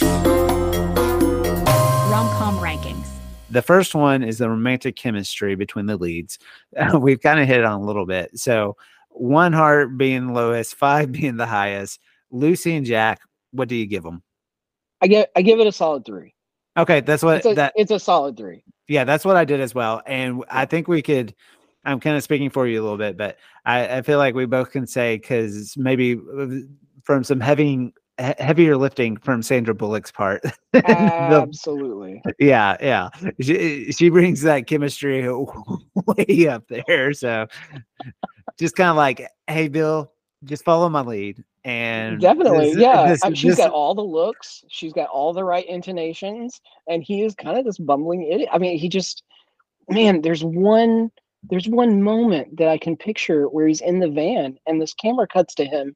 Rom 2.10 2.28
com 2.38 2.56
rankings. 2.58 3.06
the 3.50 3.62
first 3.62 3.94
one 3.94 4.22
is 4.22 4.38
the 4.38 4.48
romantic 4.48 4.96
chemistry 4.96 5.54
between 5.54 5.86
the 5.86 5.96
leads. 5.96 6.38
We've 6.98 7.20
kind 7.20 7.38
of 7.40 7.46
hit 7.46 7.60
it 7.60 7.64
on 7.64 7.80
a 7.80 7.84
little 7.84 8.06
bit. 8.06 8.38
So 8.38 8.76
one 9.10 9.52
heart 9.52 9.96
being 9.96 10.34
lowest, 10.34 10.74
five 10.74 11.12
being 11.18 11.36
the 11.36 11.46
highest. 11.46 12.00
Lucy 12.30 12.74
and 12.76 12.84
Jack, 12.86 13.20
what 13.52 13.68
do 13.68 13.76
you 13.76 13.86
give 13.86 14.02
them? 14.02 14.22
I 15.00 15.06
get 15.06 15.30
I 15.36 15.42
give 15.42 15.60
it 15.60 15.66
a 15.66 15.72
solid 15.72 16.04
three. 16.04 16.34
Okay, 16.76 17.00
that's 17.00 17.22
what 17.22 17.38
It's 17.38 17.46
a, 17.46 17.54
that 17.54 17.72
it's 17.76 17.90
a 17.92 18.00
solid 18.00 18.36
three. 18.36 18.64
Yeah, 18.88 19.04
that's 19.04 19.24
what 19.24 19.36
I 19.36 19.44
did 19.44 19.60
as 19.60 19.74
well. 19.74 20.02
And 20.06 20.44
I 20.50 20.64
think 20.64 20.88
we 20.88 21.02
could. 21.02 21.34
I'm 21.84 22.00
kind 22.00 22.16
of 22.16 22.22
speaking 22.22 22.50
for 22.50 22.66
you 22.66 22.80
a 22.80 22.82
little 22.82 22.98
bit, 22.98 23.16
but 23.16 23.38
I, 23.64 23.98
I 23.98 24.02
feel 24.02 24.18
like 24.18 24.34
we 24.34 24.46
both 24.46 24.72
can 24.72 24.86
say 24.86 25.16
because 25.16 25.74
maybe 25.76 26.20
from 27.04 27.24
some 27.24 27.40
heavy, 27.40 27.92
heavier 28.18 28.76
lifting 28.76 29.16
from 29.16 29.42
Sandra 29.42 29.74
Bullock's 29.74 30.10
part. 30.10 30.42
the- 30.72 30.84
Absolutely. 30.90 32.20
yeah, 32.38 32.76
yeah, 32.80 33.08
she 33.40 33.92
she 33.92 34.10
brings 34.10 34.42
that 34.42 34.66
chemistry 34.66 35.26
way 36.06 36.48
up 36.48 36.64
there. 36.68 37.12
So 37.14 37.46
just 38.58 38.74
kind 38.74 38.90
of 38.90 38.96
like, 38.96 39.26
hey, 39.46 39.68
Bill, 39.68 40.12
just 40.44 40.64
follow 40.64 40.88
my 40.88 41.00
lead. 41.00 41.42
And 41.68 42.18
Definitely. 42.18 42.70
this- 42.70 42.78
yeah. 42.78 43.08
this- 43.10 43.22
I 43.22 43.28
mean, 43.28 43.34
she's 43.34 43.56
this- 43.56 43.66
got 43.66 43.72
all 43.72 43.94
the 43.94 44.00
looks. 44.02 44.64
She's 44.68 44.94
got 44.94 45.10
all 45.10 45.34
the 45.34 45.44
right 45.44 45.66
intonations, 45.66 46.60
and 46.88 47.02
he 47.02 47.22
is 47.22 47.34
kind 47.34 47.58
of 47.58 47.64
this 47.66 47.76
bumbling 47.76 48.22
idiot. 48.22 48.48
I 48.50 48.56
mean, 48.58 48.78
he 48.78 48.88
just 48.88 49.22
man. 49.90 50.22
There's 50.22 50.42
one. 50.42 51.10
There's 51.50 51.68
one 51.68 52.02
moment 52.02 52.56
that 52.56 52.68
I 52.68 52.78
can 52.78 52.96
picture 52.96 53.48
where 53.48 53.66
he's 53.68 53.80
in 53.82 54.00
the 54.00 54.08
van, 54.08 54.58
and 54.66 54.80
this 54.80 54.94
camera 54.94 55.26
cuts 55.26 55.54
to 55.56 55.64
him, 55.66 55.94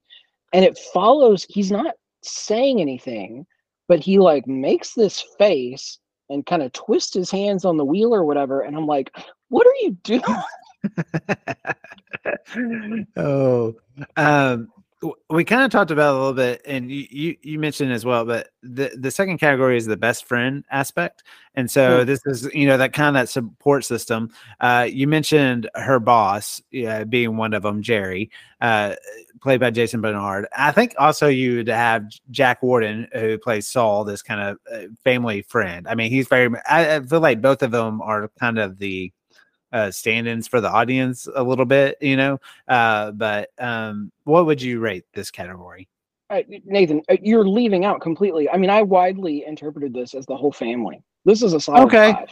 and 0.53 0.63
it 0.65 0.79
follows. 0.93 1.47
He's 1.49 1.73
not 1.73 1.95
saying 2.23 2.81
anything, 2.81 3.47
but 3.89 3.99
he 3.99 4.19
like 4.19 4.47
makes 4.47 4.93
this 4.93 5.21
face 5.39 5.99
and 6.29 6.45
kind 6.45 6.63
of 6.63 6.73
twists 6.73 7.15
his 7.15 7.31
hands 7.31 7.65
on 7.65 7.79
the 7.79 7.85
wheel 7.85 8.15
or 8.15 8.25
whatever. 8.25 8.61
And 8.61 8.77
I'm 8.77 8.87
like, 8.87 9.11
what 9.49 9.67
are 9.67 9.75
you 9.81 9.97
doing? 10.05 10.23
oh, 13.17 13.75
um, 14.17 14.69
we 15.31 15.45
kind 15.45 15.63
of 15.63 15.71
talked 15.71 15.91
about 15.91 16.15
a 16.15 16.19
little 16.19 16.33
bit, 16.33 16.63
and 16.65 16.91
you, 16.91 17.07
you 17.11 17.37
you 17.43 17.59
mentioned 17.59 17.93
as 17.93 18.05
well, 18.05 18.25
but 18.25 18.51
the 18.63 18.93
the 18.97 19.11
second 19.11 19.39
category 19.39 19.77
is 19.77 19.87
the 19.87 19.97
best 19.97 20.25
friend 20.27 20.65
aspect, 20.71 21.25
and 21.55 21.71
so 21.71 22.05
this 22.05 22.21
is 22.27 22.49
you 22.55 22.67
know 22.67 22.77
that 22.77 22.93
kind 22.93 23.09
of 23.09 23.15
that 23.15 23.29
support 23.29 23.85
system. 23.85 24.31
Uh, 24.61 24.87
you 24.89 25.09
mentioned 25.09 25.69
her 25.75 25.99
boss, 25.99 26.63
yeah, 26.71 27.05
being 27.05 27.37
one 27.37 27.53
of 27.53 27.63
them, 27.63 27.83
Jerry, 27.83 28.31
uh, 28.61 28.95
played 29.41 29.61
by 29.61 29.71
Jason 29.71 30.01
Bernard. 30.01 30.47
I 30.57 30.71
think 30.71 30.95
also 30.99 31.27
you'd 31.27 31.69
have 31.69 32.05
Jack 32.31 32.63
Warden, 32.63 33.09
who 33.13 33.39
plays 33.39 33.67
Saul, 33.67 34.05
this 34.05 34.23
kind 34.23 34.41
of 34.41 34.59
uh, 34.73 34.87
family 35.03 35.43
friend. 35.43 35.89
I 35.89 35.95
mean, 35.97 36.11
he's 36.11 36.29
very. 36.29 36.49
I, 36.69 36.97
I 36.97 37.01
feel 37.01 37.21
like 37.21 37.41
both 37.41 37.63
of 37.63 37.73
them 37.73 38.01
are 38.03 38.31
kind 38.39 38.59
of 38.59 38.79
the 38.79 39.13
uh, 39.73 39.91
stand-ins 39.91 40.47
for 40.47 40.61
the 40.61 40.71
audience 40.71 41.29
a 41.35 41.43
little 41.43 41.65
bit, 41.65 41.97
you 42.01 42.17
know. 42.17 42.41
Uh, 42.69 43.11
but 43.13 43.51
um, 43.59 44.13
what 44.25 44.47
would 44.47 44.61
you 44.61 44.81
rate 44.81 45.05
this 45.15 45.31
category? 45.31 45.89
Uh, 46.31 46.43
Nathan, 46.65 47.03
uh, 47.11 47.17
you're 47.23 47.47
leaving 47.47 47.85
out 47.85 48.01
completely. 48.01 48.49
I 48.49 48.57
mean, 48.57 48.71
I 48.71 48.83
widely 48.83 49.45
interpreted 49.47 49.93
this 49.93 50.15
as 50.15 50.25
the 50.27 50.37
whole 50.37 50.53
family. 50.53 51.03
This 51.25 51.43
is 51.43 51.53
a 51.53 51.61
solid 51.61 51.83
Okay. 51.85 52.13
five. 52.13 52.29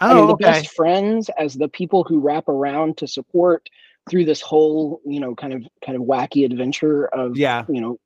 I 0.00 0.14
mean, 0.14 0.24
Oh, 0.24 0.26
the 0.28 0.32
okay. 0.34 0.44
best 0.44 0.70
friends 0.70 1.30
as 1.38 1.54
the 1.54 1.68
people 1.68 2.04
who 2.04 2.20
wrap 2.20 2.48
around 2.48 2.96
to 2.98 3.06
support 3.06 3.68
through 4.10 4.24
this 4.24 4.40
whole, 4.40 5.00
you 5.04 5.20
know, 5.20 5.34
kind 5.34 5.52
of 5.52 5.62
kind 5.84 5.96
of 5.96 6.02
wacky 6.02 6.44
adventure 6.44 7.06
of, 7.06 7.36
Yeah. 7.36 7.64
you 7.68 7.80
know, 7.80 7.98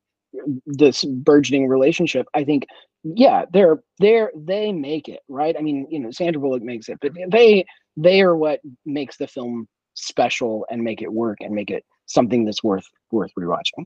this 0.65 1.03
burgeoning 1.03 1.67
relationship. 1.67 2.27
I 2.35 2.43
think, 2.43 2.67
yeah, 3.03 3.45
they're 3.51 3.81
they're 3.99 4.31
they 4.35 4.71
make 4.71 5.07
it 5.07 5.21
right. 5.27 5.55
I 5.57 5.61
mean, 5.61 5.87
you 5.89 5.99
know, 5.99 6.11
Sandra 6.11 6.39
Bullock 6.39 6.61
makes 6.61 6.89
it, 6.89 6.99
but 7.01 7.13
they 7.29 7.65
they 7.97 8.21
are 8.21 8.35
what 8.35 8.61
makes 8.85 9.17
the 9.17 9.27
film 9.27 9.67
special 9.95 10.65
and 10.69 10.83
make 10.83 11.01
it 11.01 11.11
work 11.11 11.39
and 11.41 11.53
make 11.53 11.71
it 11.71 11.83
something 12.05 12.45
that's 12.45 12.63
worth 12.63 12.85
worth 13.11 13.31
rewatching. 13.37 13.85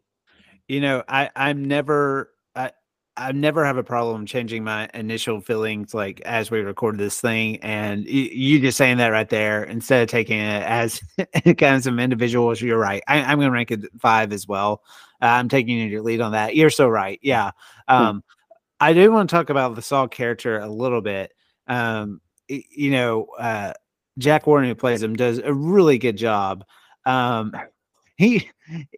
You 0.67 0.81
know, 0.81 1.03
I 1.07 1.29
I'm 1.35 1.65
never 1.65 2.31
I 2.55 2.71
I 3.17 3.31
never 3.31 3.65
have 3.65 3.77
a 3.77 3.83
problem 3.83 4.25
changing 4.25 4.63
my 4.63 4.89
initial 4.93 5.41
feelings 5.41 5.93
like 5.93 6.21
as 6.21 6.51
we 6.51 6.59
recorded 6.59 6.99
this 6.99 7.19
thing, 7.19 7.57
and 7.57 8.05
you, 8.05 8.23
you 8.23 8.59
just 8.59 8.77
saying 8.77 8.97
that 8.97 9.09
right 9.09 9.29
there 9.29 9.63
instead 9.63 10.03
of 10.03 10.09
taking 10.09 10.39
it 10.39 10.63
as 10.63 11.01
kind 11.57 11.75
of 11.77 11.83
some 11.83 11.99
individuals. 11.99 12.61
You're 12.61 12.77
right. 12.77 13.01
I, 13.07 13.21
I'm 13.21 13.37
going 13.37 13.49
to 13.49 13.51
rank 13.51 13.71
it 13.71 13.85
five 13.99 14.31
as 14.33 14.47
well. 14.47 14.83
Uh, 15.21 15.25
I'm 15.25 15.49
taking 15.49 15.77
your 15.89 16.01
lead 16.01 16.21
on 16.21 16.33
that. 16.33 16.55
You're 16.55 16.69
so 16.69 16.87
right. 16.87 17.19
Yeah. 17.21 17.51
Um, 17.87 18.23
I 18.79 18.93
do 18.93 19.11
want 19.11 19.29
to 19.29 19.35
talk 19.35 19.49
about 19.49 19.75
the 19.75 19.81
Saul 19.81 20.07
character 20.07 20.59
a 20.59 20.67
little 20.67 21.01
bit. 21.01 21.33
Um, 21.67 22.21
you 22.47 22.91
know, 22.91 23.27
uh, 23.37 23.73
Jack 24.17 24.47
Warden 24.47 24.69
who 24.69 24.75
plays 24.75 25.01
him 25.01 25.15
does 25.15 25.39
a 25.39 25.53
really 25.53 25.97
good 25.97 26.17
job. 26.17 26.63
Um, 27.05 27.53
he 28.17 28.49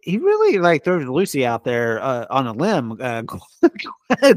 he 0.02 0.18
really 0.18 0.58
like 0.58 0.84
throws 0.84 1.06
Lucy 1.06 1.46
out 1.46 1.64
there 1.64 2.00
uh, 2.02 2.26
on 2.30 2.46
a 2.46 2.52
limb. 2.52 2.98
Uh, 3.00 3.22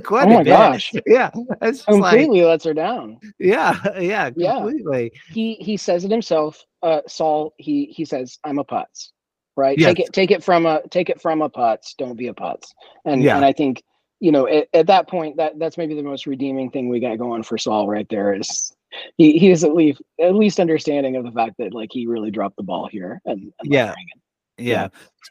quite, 0.04 0.28
Oh 0.28 0.32
a 0.32 0.34
my 0.36 0.44
bit. 0.44 0.46
gosh. 0.46 0.94
Yeah, 1.06 1.30
it's 1.62 1.80
just 1.86 1.90
like 1.90 2.18
Completely 2.20 2.44
lets 2.46 2.64
her 2.66 2.74
down. 2.74 3.20
yeah, 3.40 3.76
yeah, 4.00 4.30
Yeah. 4.36 4.56
completely. 4.56 5.12
he 5.34 5.56
he 5.56 5.78
says 5.78 6.06
it 6.06 6.12
himself 6.12 6.64
uh 6.84 7.02
saul 7.08 7.54
he 7.58 7.86
he 7.88 8.06
says 8.06 8.38
i'm 8.44 8.60
a 8.60 8.64
putz 8.64 9.10
right 9.56 9.78
Yes. 9.80 9.88
take 9.96 10.00
it 10.00 10.14
take 10.14 10.30
it 10.32 10.44
from 10.44 10.68
a 10.68 10.88
take 10.90 11.10
it 11.10 11.20
from 11.20 11.42
a 11.42 11.50
putz 11.50 11.96
don't 11.98 12.16
be 12.16 12.28
a 12.28 12.34
putz 12.36 12.68
and 13.04 13.24
Yeah. 13.24 13.36
and 13.36 13.44
i 13.44 13.52
think 13.52 13.82
you 14.20 14.32
know 14.32 14.48
at, 14.48 14.68
at 14.76 14.86
that 14.86 15.10
point 15.10 15.38
that 15.38 15.58
that's 15.58 15.76
maybe 15.80 15.96
the 15.96 16.04
most 16.04 16.28
redeeming 16.28 16.70
thing 16.70 16.88
we 16.88 17.00
got 17.00 17.18
going 17.18 17.42
for 17.42 17.58
saul 17.58 17.88
right 17.88 18.08
there 18.10 18.36
is 18.36 18.72
he 19.18 19.38
he 19.38 19.52
is 19.52 19.64
at 19.64 19.74
least 19.74 20.02
at 20.20 20.36
least 20.36 20.60
understanding 20.60 21.16
of 21.16 21.24
the 21.24 21.32
fact 21.32 21.56
that 21.60 21.74
like 21.74 21.89
he 21.91 22.08
really 22.08 22.32
dropped 22.32 22.58
the 22.58 22.64
ball 22.64 22.88
here 22.88 23.22
and, 23.26 23.52
and 23.60 23.74
Yeah. 23.74 23.93
Yeah. 24.58 24.89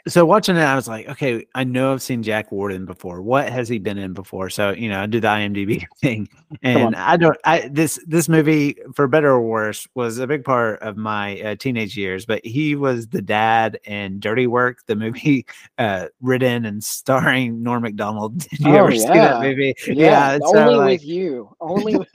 So 0.09 0.24
watching 0.24 0.57
it, 0.57 0.61
I 0.61 0.77
was 0.77 0.87
like, 0.87 1.09
okay, 1.09 1.47
I 1.55 1.64
know 1.64 1.93
I've 1.93 2.03
seen 2.03 2.22
Jack 2.22 2.53
Warden 2.53 2.85
before. 2.87 3.22
What 3.22 3.49
has 3.49 3.68
he 3.68 3.79
been 3.79 3.99
in 3.99 4.12
before? 4.12 4.51
So 4.51 4.70
you 4.70 4.89
know, 4.89 5.01
I 5.01 5.07
do 5.07 5.18
the 5.20 5.27
IMDb 5.29 5.85
thing, 6.01 6.29
and 6.62 6.95
I 6.95 7.16
don't. 7.16 7.37
I 7.45 7.68
this 7.72 7.99
this 8.07 8.29
movie, 8.29 8.77
for 8.95 9.09
better 9.09 9.31
or 9.31 9.41
worse, 9.41 9.89
was 9.95 10.18
a 10.18 10.27
big 10.27 10.45
part 10.45 10.81
of 10.83 10.97
my 10.97 11.41
uh, 11.41 11.55
teenage 11.57 11.97
years. 11.97 12.24
But 12.24 12.45
he 12.45 12.77
was 12.77 13.09
the 13.09 13.22
dad 13.22 13.81
in 13.85 14.20
Dirty 14.20 14.47
Work, 14.47 14.87
the 14.87 14.95
movie 14.95 15.45
uh, 15.79 16.07
written 16.20 16.64
and 16.66 16.85
starring 16.85 17.62
Norm 17.62 17.83
Macdonald. 17.83 18.39
Did 18.51 18.61
you 18.61 18.72
Oh, 18.77 18.85
ever 18.85 18.93
see 18.93 19.07
that 19.07 19.14
yeah. 19.14 19.41
movie? 19.41 19.74
yeah, 19.89 20.39
so, 20.39 20.59
only 20.59 20.74
like, 20.77 21.01
with 21.01 21.05
you 21.05 21.57
only 21.61 21.97
with 21.97 22.09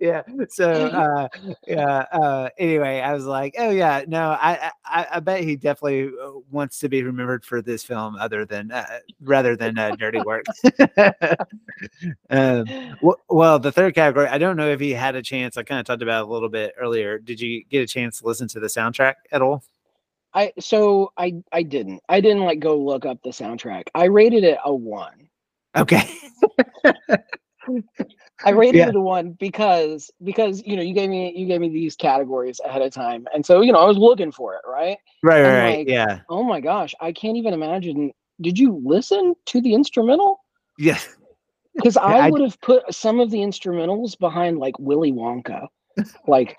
yeah 0.00 0.22
so 0.48 0.86
uh 0.86 1.28
yeah 1.66 2.04
uh 2.12 2.48
anyway 2.58 3.00
i 3.00 3.12
was 3.12 3.24
like 3.24 3.54
oh 3.58 3.70
yeah 3.70 4.04
no 4.06 4.30
i 4.40 4.70
i, 4.84 5.06
I 5.12 5.20
bet 5.20 5.42
he 5.42 5.56
definitely 5.56 6.10
uh, 6.22 6.32
wants 6.50 6.78
to 6.80 6.88
be 6.88 7.02
remembered 7.02 7.44
for 7.44 7.62
this 7.62 7.84
film 7.84 8.16
other 8.16 8.44
than 8.44 8.70
uh, 8.70 8.86
rather 9.22 9.56
than 9.56 9.78
uh, 9.78 9.92
dirty 9.98 10.20
work 10.20 10.44
um 12.30 12.64
w- 12.66 13.16
well 13.28 13.58
the 13.58 13.72
third 13.72 13.94
category 13.94 14.28
i 14.28 14.38
don't 14.38 14.56
know 14.56 14.68
if 14.68 14.80
he 14.80 14.92
had 14.92 15.14
a 15.16 15.22
chance 15.22 15.56
i 15.56 15.62
kind 15.62 15.80
of 15.80 15.86
talked 15.86 16.02
about 16.02 16.22
it 16.22 16.28
a 16.28 16.32
little 16.32 16.48
bit 16.48 16.74
earlier 16.78 17.18
did 17.18 17.40
you 17.40 17.64
get 17.64 17.82
a 17.82 17.86
chance 17.86 18.20
to 18.20 18.26
listen 18.26 18.48
to 18.48 18.60
the 18.60 18.66
soundtrack 18.66 19.14
at 19.32 19.42
all? 19.42 19.62
I 20.32 20.52
so 20.60 21.12
i 21.16 21.34
i 21.52 21.62
didn't 21.62 22.00
i 22.08 22.20
didn't 22.20 22.44
like 22.44 22.60
go 22.60 22.76
look 22.76 23.04
up 23.04 23.18
the 23.22 23.30
soundtrack 23.30 23.84
i 23.94 24.04
rated 24.04 24.44
it 24.44 24.58
a 24.64 24.72
one. 24.72 25.28
Okay 25.76 26.02
I 28.44 28.50
rated 28.50 28.80
Yeah. 28.80 28.88
it 28.88 28.96
a 28.96 29.00
one 29.00 29.32
because 29.32 30.10
because 30.24 30.62
you 30.64 30.76
know 30.76 30.82
you 30.82 30.94
gave 30.94 31.10
me 31.10 31.32
you 31.36 31.46
gave 31.46 31.60
me 31.60 31.68
these 31.68 31.96
categories 31.96 32.60
ahead 32.64 32.82
of 32.82 32.92
time, 32.92 33.26
and 33.34 33.44
so 33.44 33.60
you 33.60 33.72
know 33.72 33.78
I 33.80 33.86
was 33.86 33.98
looking 33.98 34.32
for 34.32 34.54
it, 34.54 34.62
right? 34.66 34.96
right 35.22 35.42
right, 35.42 35.48
And, 35.50 35.58
right 35.58 35.78
like, 35.78 35.88
yeah 35.88 36.20
Oh 36.28 36.42
my 36.44 36.60
gosh, 36.60 36.94
I 37.00 37.12
can't 37.12 37.36
even 37.36 37.52
imagine. 37.52 38.12
Did 38.40 38.58
you 38.58 38.80
listen 38.84 39.34
to 39.46 39.60
the 39.60 39.74
instrumental? 39.74 40.40
yeah 40.78 40.98
Because 41.74 41.96
I 41.96 42.30
would 42.30 42.40
have 42.40 42.60
put 42.60 42.92
some 42.94 43.20
of 43.20 43.30
the 43.30 43.38
instrumentals 43.38 44.18
behind 44.18 44.58
like 44.58 44.78
Willy 44.78 45.12
Wonka, 45.12 45.66
like 46.26 46.56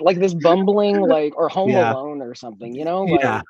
like 0.00 0.18
this 0.18 0.34
bumbling 0.34 1.00
like 1.08 1.36
or 1.36 1.48
Home 1.48 1.70
Yeah. 1.70 1.90
Alone 1.90 2.22
or 2.22 2.34
something, 2.34 2.74
you 2.74 2.84
know? 2.84 3.04
Like, 3.04 3.20
yeah 3.20 3.40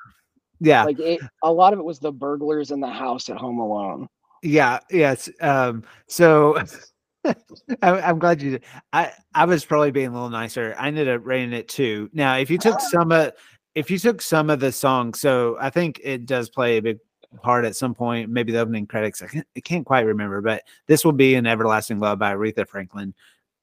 yeah 0.59 0.85
Like 0.85 0.99
it, 0.99 1.21
a 1.43 1.51
lot 1.51 1.73
of 1.73 1.79
it 1.79 1.85
was 1.85 1.99
the 1.99 2.11
burglars 2.11 2.71
in 2.71 2.79
the 2.79 2.87
house 2.89 3.29
at 3.29 3.37
Home 3.37 3.59
Alone. 3.59 4.07
Yeah, 4.45 4.79
yes. 4.91 5.27
Um, 5.41 5.83
so 6.07 6.61
I, 7.25 7.33
I'm 7.81 8.19
glad 8.19 8.43
you 8.43 8.51
did. 8.51 8.63
I, 8.93 9.11
I 9.33 9.45
was 9.45 9.65
probably 9.65 9.89
being 9.89 10.09
a 10.09 10.13
little 10.13 10.29
nicer. 10.29 10.75
I 10.77 10.87
ended 10.87 11.09
up 11.09 11.21
rating 11.25 11.51
it 11.51 11.67
two. 11.67 12.11
Now, 12.13 12.37
if 12.37 12.51
you 12.51 12.59
took 12.59 12.79
some 12.79 13.11
of 13.11 13.33
if 13.73 13.89
you 13.89 13.97
took 13.97 14.21
some 14.21 14.51
of 14.51 14.59
the 14.59 14.71
songs, 14.71 15.19
so 15.19 15.57
I 15.59 15.71
think 15.71 15.99
it 16.03 16.27
does 16.27 16.49
play 16.49 16.77
a 16.77 16.81
big 16.81 16.99
part 17.41 17.65
at 17.65 17.75
some 17.75 17.95
point, 17.95 18.29
maybe 18.29 18.51
the 18.51 18.59
opening 18.59 18.85
credits. 18.85 19.21
I 19.23 19.27
can't, 19.27 19.47
I 19.57 19.59
can't 19.61 19.85
quite 19.85 20.01
remember, 20.05 20.41
but 20.41 20.61
this 20.85 21.03
will 21.03 21.11
be 21.11 21.33
an 21.33 21.47
everlasting 21.47 21.99
love 21.99 22.19
by 22.19 22.33
Aretha 22.35 22.67
Franklin. 22.67 23.15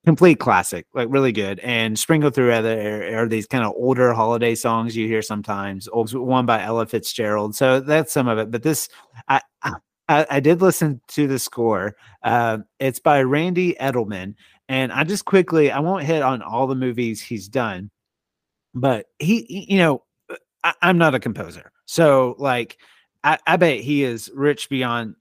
Complete 0.05 0.41
classic, 0.41 0.87
like 0.95 1.07
really 1.11 1.31
good. 1.31 1.61
And 1.61 1.97
sprinkled 1.97 2.35
through 2.35 2.53
other 2.53 3.17
are 3.17 3.29
these 3.29 3.47
kind 3.47 3.65
of 3.65 3.73
older 3.77 4.13
holiday 4.13 4.57
songs 4.57 4.97
you 4.97 5.07
hear 5.07 5.23
sometimes. 5.23 5.89
One 5.93 6.45
by 6.45 6.61
Ella 6.61 6.87
Fitzgerald. 6.87 7.55
So 7.55 7.79
that's 7.79 8.13
some 8.13 8.27
of 8.27 8.39
it. 8.39 8.51
But 8.51 8.65
this, 8.65 8.89
I, 9.29 9.41
I 9.63 9.75
I, 10.29 10.41
did 10.41 10.61
listen 10.61 11.01
to 11.09 11.27
the 11.27 11.39
score. 11.39 11.97
Uh, 12.23 12.59
it's 12.79 12.99
by 12.99 13.23
Randy 13.23 13.75
Edelman, 13.81 14.35
and 14.69 14.93
I 14.93 15.05
just 15.05 15.25
quickly 15.25 15.71
I 15.71 15.81
won't 15.81 16.05
hit 16.05 16.23
on 16.23 16.43
all 16.43 16.67
the 16.67 16.75
movies 16.75 17.21
he's 17.21 17.49
done, 17.49 17.91
but 18.75 19.07
he, 19.19 19.67
you 19.69 19.79
know, 19.79 20.03
I, 20.65 20.75
I'm 20.83 20.99
not 20.99 21.15
a 21.15 21.21
composer, 21.21 21.73
so 21.85 22.37
like 22.39 22.79
I, 23.25 23.39
I 23.47 23.57
bet 23.57 23.81
he 23.81 24.05
is 24.05 24.31
rich 24.35 24.69
beyond 24.69 25.17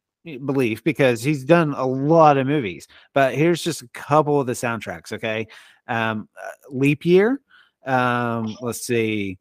belief 0.45 0.83
because 0.83 1.23
he's 1.23 1.43
done 1.43 1.73
a 1.73 1.85
lot 1.85 2.37
of 2.37 2.47
movies. 2.47 2.87
But 3.13 3.35
here's 3.35 3.63
just 3.63 3.81
a 3.81 3.87
couple 3.89 4.39
of 4.39 4.47
the 4.47 4.53
soundtracks. 4.53 5.13
Okay, 5.13 5.47
um, 5.87 6.27
uh, 6.41 6.49
Leap 6.69 7.05
Year. 7.05 7.41
Um, 7.85 8.55
let's 8.61 8.85
see, 8.85 9.39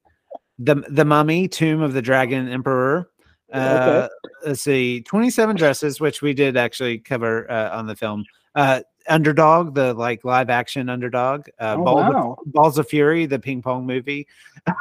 the 0.58 0.76
the 0.88 1.04
Mummy, 1.04 1.48
Tomb 1.48 1.82
of 1.82 1.92
the 1.92 2.02
Dragon 2.02 2.48
Emperor. 2.48 3.10
Uh, 3.52 4.08
let's 4.46 4.62
see 4.62 5.00
27 5.02 5.56
dresses 5.56 6.00
which 6.00 6.22
we 6.22 6.32
did 6.32 6.56
actually 6.56 6.98
cover 6.98 7.50
uh, 7.50 7.76
on 7.76 7.86
the 7.86 7.96
film. 7.96 8.24
Uh 8.54 8.80
underdog 9.08 9.74
the 9.74 9.94
like 9.94 10.24
live 10.24 10.50
action 10.50 10.88
underdog 10.88 11.48
uh 11.58 11.76
Oh, 11.78 11.84
balls, 11.84 12.12
wow. 12.12 12.36
of, 12.38 12.52
balls 12.52 12.78
of 12.78 12.88
fury 12.88 13.26
the 13.26 13.38
ping 13.38 13.62
pong 13.62 13.86
movie. 13.86 14.26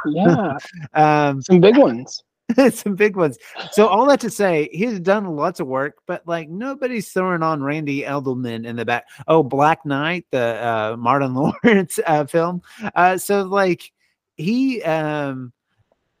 Yeah, 0.06 0.58
um 0.94 1.42
some 1.42 1.60
big 1.60 1.76
ones. 1.76 2.22
some 2.72 2.96
big 2.96 3.16
ones. 3.16 3.38
So 3.70 3.86
all 3.86 4.06
that 4.06 4.20
to 4.20 4.30
say 4.30 4.68
he's 4.72 4.98
done 5.00 5.24
lots 5.36 5.60
of 5.60 5.66
work 5.66 5.98
but 6.06 6.26
like 6.26 6.48
nobody's 6.48 7.12
throwing 7.12 7.42
on 7.42 7.62
randy 7.62 8.02
edelman 8.02 8.66
in 8.66 8.76
the 8.76 8.84
back. 8.84 9.06
Oh 9.28 9.42
black 9.42 9.84
knight 9.86 10.26
the 10.30 10.38
uh 10.38 10.96
martin 10.98 11.34
lawrence 11.64 11.98
uh 12.06 12.24
film. 12.24 12.62
Uh 12.94 13.18
so 13.18 13.42
like 13.42 13.92
he 14.36 14.82
um 14.82 15.52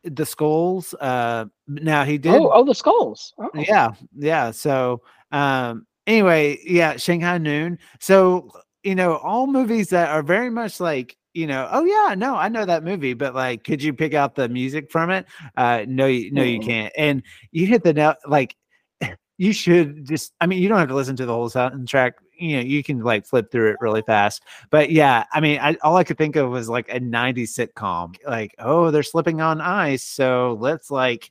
the 0.04 0.24
skulls 0.24 0.94
uh 0.94 1.44
now 1.68 2.04
he 2.04 2.16
did 2.18 2.32
Oh, 2.32 2.50
oh, 2.52 2.64
the 2.64 2.74
skulls. 2.74 3.34
Oh. 3.38 3.50
yeah 3.54 3.92
yeah 4.16 4.50
so 4.50 5.02
um 5.30 5.86
anyway 6.06 6.58
yeah 6.64 6.96
shanghai 6.96 7.36
noon 7.38 7.78
so 8.00 8.50
you 8.82 8.94
know 8.94 9.16
all 9.18 9.46
movies 9.46 9.88
that 9.90 10.08
are 10.08 10.22
very 10.22 10.48
much 10.50 10.80
like 10.80 11.16
you 11.32 11.46
know, 11.46 11.68
oh 11.70 11.84
yeah, 11.84 12.14
no, 12.14 12.34
I 12.34 12.48
know 12.48 12.64
that 12.64 12.82
movie, 12.82 13.14
but 13.14 13.34
like, 13.34 13.62
could 13.64 13.82
you 13.82 13.92
pick 13.92 14.14
out 14.14 14.34
the 14.34 14.48
music 14.48 14.90
from 14.90 15.10
it? 15.10 15.26
Uh, 15.56 15.84
no, 15.86 16.06
you, 16.06 16.32
no, 16.32 16.42
you 16.42 16.58
Mm-mm. 16.58 16.64
can't. 16.66 16.92
And 16.96 17.22
you 17.52 17.66
hit 17.66 17.84
the 17.84 17.92
nail. 17.92 18.14
Like, 18.26 18.56
you 19.38 19.52
should 19.52 20.06
just. 20.06 20.32
I 20.40 20.46
mean, 20.46 20.60
you 20.60 20.68
don't 20.68 20.78
have 20.78 20.88
to 20.88 20.94
listen 20.94 21.16
to 21.16 21.26
the 21.26 21.32
whole 21.32 21.48
soundtrack. 21.50 22.12
You 22.40 22.56
know, 22.56 22.62
you 22.62 22.82
can 22.82 23.00
like 23.00 23.26
flip 23.26 23.50
through 23.50 23.70
it 23.70 23.76
really 23.80 24.02
fast. 24.02 24.42
But 24.70 24.90
yeah, 24.90 25.24
I 25.32 25.40
mean, 25.40 25.60
I, 25.60 25.76
all 25.82 25.96
I 25.96 26.04
could 26.04 26.18
think 26.18 26.36
of 26.36 26.50
was 26.50 26.68
like 26.68 26.88
a 26.88 26.98
'90s 26.98 27.50
sitcom. 27.50 28.16
Like, 28.26 28.54
oh, 28.58 28.90
they're 28.90 29.02
slipping 29.02 29.40
on 29.40 29.60
ice, 29.60 30.02
so 30.02 30.56
let's 30.60 30.90
like. 30.90 31.30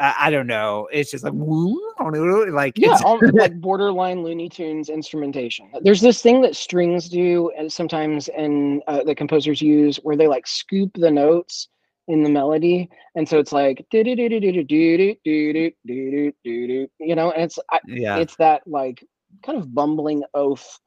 I, 0.00 0.14
I 0.26 0.30
don't 0.30 0.46
know. 0.46 0.88
It's 0.92 1.10
just 1.10 1.24
like, 1.24 1.32
like 1.34 2.78
yeah, 2.78 2.94
it's- 2.94 3.02
al- 3.02 3.18
like 3.32 3.60
borderline 3.60 4.22
Looney 4.22 4.48
Tunes 4.48 4.90
instrumentation. 4.90 5.70
There's 5.82 6.00
this 6.00 6.22
thing 6.22 6.40
that 6.42 6.54
strings 6.54 7.08
do, 7.08 7.50
and 7.58 7.72
sometimes, 7.72 8.28
and 8.28 8.80
uh, 8.86 9.02
the 9.02 9.14
composers 9.14 9.60
use, 9.60 9.96
where 10.04 10.16
they 10.16 10.28
like 10.28 10.46
scoop 10.46 10.90
the 10.94 11.10
notes 11.10 11.68
in 12.06 12.22
the 12.22 12.30
melody, 12.30 12.88
and 13.16 13.28
so 13.28 13.38
it's 13.38 13.52
like 13.52 13.84
do 13.90 14.04
do 14.04 14.14
do 14.14 14.28
do 14.28 14.40
do 14.40 14.52
do 14.52 14.64
do 14.64 15.14
do 15.24 15.52
do 15.54 15.72
do 15.84 16.32
do 16.44 16.66
do, 16.68 16.88
you 17.00 17.14
know, 17.14 17.32
and 17.32 17.42
it's 17.44 17.58
I, 17.70 17.80
yeah. 17.86 18.18
it's 18.18 18.36
that 18.36 18.62
like 18.66 19.04
kind 19.42 19.58
of 19.58 19.74
bumbling 19.74 20.22
oath 20.34 20.78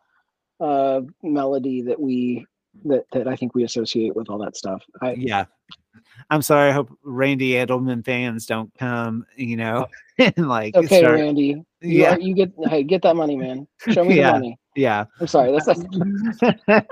uh 0.60 1.02
melody 1.24 1.82
that 1.82 2.00
we 2.00 2.46
that 2.86 3.04
that 3.12 3.28
I 3.28 3.36
think 3.36 3.54
we 3.56 3.64
associate 3.64 4.16
with 4.16 4.30
all 4.30 4.38
that 4.40 4.56
stuff. 4.56 4.82
I, 5.02 5.14
yeah 5.14 5.46
i'm 6.30 6.42
sorry 6.42 6.70
i 6.70 6.72
hope 6.72 6.90
randy 7.04 7.52
edelman 7.52 8.04
fans 8.06 8.46
don't 8.46 8.72
come 8.80 9.26
you 9.36 9.58
know 9.58 9.86
and 10.20 10.48
like 10.48 10.74
okay, 10.76 11.00
start- 11.00 11.20
Randy. 11.20 11.48
You, 11.48 11.66
yeah 11.82 12.16
are- 12.16 12.20
you 12.20 12.34
get 12.34 12.52
hey, 12.70 12.84
get 12.84 13.02
that 13.02 13.16
money, 13.16 13.36
man. 13.36 13.68
Show 13.90 14.06
me 14.06 14.16
Yeah. 14.18 14.28
the 14.28 14.40
money. 14.40 14.58
yeah 14.76 15.06
I'm 15.20 15.28
sorry, 15.28 15.52
that's, 15.52 15.66
that's 15.66 15.84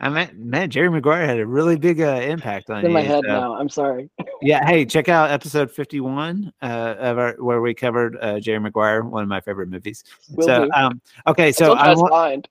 i 0.00 0.08
meant 0.08 0.36
man 0.38 0.68
jerry 0.70 0.90
maguire 0.90 1.26
had 1.26 1.38
a 1.38 1.46
really 1.46 1.76
big 1.76 2.00
uh, 2.00 2.20
impact 2.22 2.70
on 2.70 2.84
in 2.84 2.92
my 2.92 3.00
head 3.02 3.22
so- 3.24 3.28
now. 3.32 3.54
I'm 3.54 3.68
sorry. 3.68 4.10
yeah 4.42 4.66
hey 4.66 4.84
check 4.84 5.08
out 5.08 5.30
episode 5.30 5.70
51 5.70 6.52
uh 6.62 6.66
of 6.98 7.18
our 7.18 7.32
where 7.38 7.60
we 7.60 7.74
covered 7.74 8.16
uh 8.20 8.38
jerry 8.40 8.58
maguire 8.60 9.02
one 9.02 9.22
of 9.22 9.28
my 9.28 9.40
favorite 9.40 9.68
movies 9.68 10.04
Will 10.30 10.46
so 10.46 10.64
do. 10.66 10.70
um 10.72 11.00
okay 11.26 11.48
I 11.48 11.50
so 11.52 11.68
you 11.72 11.78
I 11.78 11.86
i 11.86 11.90
was 11.90 12.02
behind. 12.02 12.48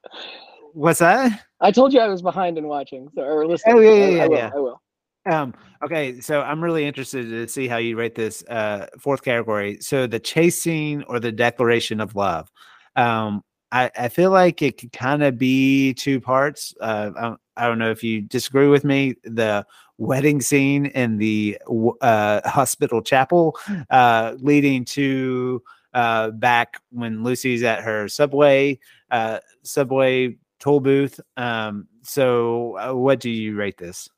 what's 0.73 0.99
that 0.99 1.43
I 1.61 1.71
told 1.71 1.93
you 1.93 1.99
I 2.01 2.07
was 2.07 2.21
behind 2.21 2.57
in 2.57 2.67
watching 2.67 3.09
so, 3.15 3.21
or 3.23 3.47
listening. 3.47 3.77
Oh, 3.77 3.79
yeah, 3.79 3.89
I- 3.89 3.93
yeah, 3.95 4.05
I, 4.05 4.09
yeah, 4.09 4.27
will. 4.27 4.37
yeah. 4.37 4.51
I 4.53 4.59
will. 4.59 4.81
Um, 5.27 5.53
okay, 5.83 6.19
so 6.21 6.41
I'm 6.41 6.63
really 6.63 6.85
interested 6.85 7.27
to 7.29 7.47
see 7.47 7.67
how 7.67 7.77
you 7.77 7.97
rate 7.97 8.13
this 8.13 8.43
uh 8.47 8.85
fourth 8.99 9.23
category. 9.23 9.77
So 9.81 10.05
the 10.05 10.19
chase 10.19 10.61
scene 10.61 11.03
or 11.07 11.19
the 11.19 11.31
declaration 11.31 11.99
of 12.01 12.15
love. 12.15 12.51
Um, 12.95 13.41
I, 13.75 13.91
I 13.97 14.07
feel 14.09 14.31
like 14.31 14.61
it 14.61 14.77
could 14.77 14.93
kind 14.93 15.21
of 15.21 15.37
be 15.37 15.93
two 15.95 16.21
parts. 16.21 16.73
Uh, 16.79 17.11
I, 17.17 17.21
don't- 17.21 17.39
I 17.57 17.67
don't 17.67 17.79
know 17.79 17.91
if 17.91 18.03
you 18.03 18.21
disagree 18.21 18.67
with 18.67 18.83
me. 18.83 19.15
The 19.23 19.65
wedding 19.97 20.41
scene 20.41 20.85
in 20.87 21.17
the 21.17 21.57
uh, 22.01 22.41
hospital 22.49 23.01
chapel, 23.01 23.57
uh, 23.89 24.35
leading 24.39 24.85
to 24.85 25.61
uh, 25.93 26.31
back 26.31 26.81
when 26.91 27.23
Lucy's 27.23 27.63
at 27.63 27.81
her 27.83 28.07
subway 28.09 28.77
uh, 29.11 29.39
subway 29.63 30.35
toll 30.59 30.79
booth. 30.79 31.19
Um, 31.37 31.87
so 32.03 32.77
uh, 32.77 32.93
what 32.93 33.19
do 33.19 33.29
you 33.29 33.55
rate 33.55 33.77
this? 33.77 34.09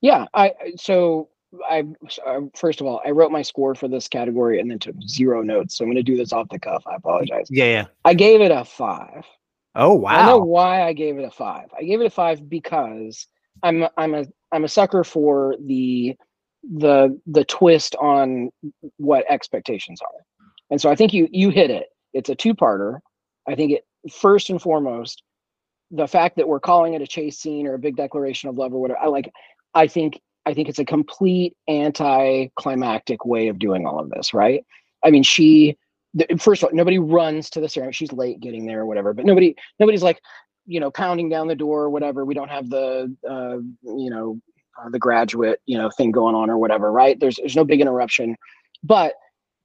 Yeah. 0.00 0.26
I 0.34 0.48
I- 0.60 0.72
so 0.76 1.28
I 1.68 1.84
first 2.56 2.80
of 2.80 2.86
all 2.86 3.00
I 3.04 3.10
wrote 3.10 3.30
my 3.30 3.42
score 3.42 3.74
for 3.74 3.88
this 3.88 4.08
category 4.08 4.60
and 4.60 4.70
then 4.70 4.78
took 4.78 4.96
zero 5.06 5.42
notes. 5.42 5.76
So 5.76 5.84
I'm 5.84 5.88
going 5.88 5.96
to 5.96 6.02
do 6.02 6.16
this 6.16 6.32
off 6.32 6.48
the 6.50 6.58
cuff. 6.58 6.82
I 6.86 6.96
apologize. 6.96 7.46
Yeah, 7.50 7.64
yeah. 7.64 7.84
I 8.04 8.14
gave 8.14 8.40
it 8.40 8.50
a 8.50 8.64
five. 8.64 9.24
Oh 9.74 9.94
wow! 9.94 10.10
I 10.10 10.26
know 10.26 10.38
why 10.38 10.82
I 10.82 10.92
gave 10.92 11.18
it 11.18 11.24
a 11.24 11.30
five. 11.30 11.68
I 11.78 11.84
gave 11.84 12.00
it 12.00 12.06
a 12.06 12.10
five 12.10 12.48
because 12.48 13.26
I'm 13.62 13.86
I'm 13.96 14.14
a 14.14 14.26
I'm 14.52 14.64
a 14.64 14.68
sucker 14.68 15.04
for 15.04 15.56
the 15.66 16.16
the 16.62 17.18
the 17.26 17.44
twist 17.44 17.94
on 17.96 18.50
what 18.96 19.24
expectations 19.28 20.00
are. 20.02 20.24
And 20.70 20.80
so 20.80 20.90
I 20.90 20.96
think 20.96 21.12
you 21.12 21.28
you 21.30 21.50
hit 21.50 21.70
it. 21.70 21.88
It's 22.12 22.30
a 22.30 22.34
two-parter. 22.34 22.98
I 23.46 23.54
think 23.54 23.72
it 23.72 23.84
first 24.10 24.50
and 24.50 24.60
foremost 24.60 25.22
the 25.90 26.08
fact 26.08 26.36
that 26.36 26.48
we're 26.48 26.60
calling 26.60 26.94
it 26.94 27.02
a 27.02 27.06
chase 27.06 27.38
scene 27.38 27.66
or 27.66 27.74
a 27.74 27.78
big 27.78 27.96
declaration 27.96 28.48
of 28.48 28.56
love 28.56 28.72
or 28.74 28.80
whatever. 28.80 28.98
I 28.98 29.06
like 29.06 29.30
I 29.74 29.86
think 29.86 30.20
I 30.46 30.54
think 30.54 30.68
it's 30.68 30.78
a 30.78 30.84
complete 30.84 31.54
anti-climactic 31.68 33.24
way 33.26 33.48
of 33.48 33.58
doing 33.58 33.86
all 33.86 33.98
of 33.98 34.10
this, 34.10 34.32
right? 34.32 34.64
I 35.04 35.10
mean, 35.10 35.22
she 35.22 35.76
first 36.38 36.62
of 36.62 36.68
all, 36.68 36.74
nobody 36.74 36.98
runs 36.98 37.50
to 37.50 37.60
the 37.60 37.68
ceremony. 37.68 37.92
She's 37.92 38.12
late 38.12 38.40
getting 38.40 38.64
there 38.66 38.80
or 38.80 38.86
whatever, 38.86 39.12
but 39.12 39.26
nobody 39.26 39.54
nobody's 39.78 40.02
like, 40.02 40.20
you 40.64 40.80
know, 40.80 40.90
pounding 40.90 41.28
down 41.28 41.48
the 41.48 41.54
door 41.54 41.82
or 41.82 41.90
whatever. 41.90 42.24
We 42.24 42.34
don't 42.34 42.48
have 42.48 42.70
the 42.70 43.14
uh, 43.28 43.58
you 43.82 44.10
know, 44.10 44.40
uh, 44.80 44.88
the 44.90 44.98
graduate, 44.98 45.60
you 45.66 45.76
know, 45.76 45.90
thing 45.90 46.12
going 46.12 46.34
on 46.34 46.48
or 46.48 46.58
whatever, 46.58 46.90
right? 46.92 47.18
There's 47.18 47.36
there's 47.36 47.56
no 47.56 47.64
big 47.64 47.80
interruption. 47.80 48.36
But, 48.82 49.14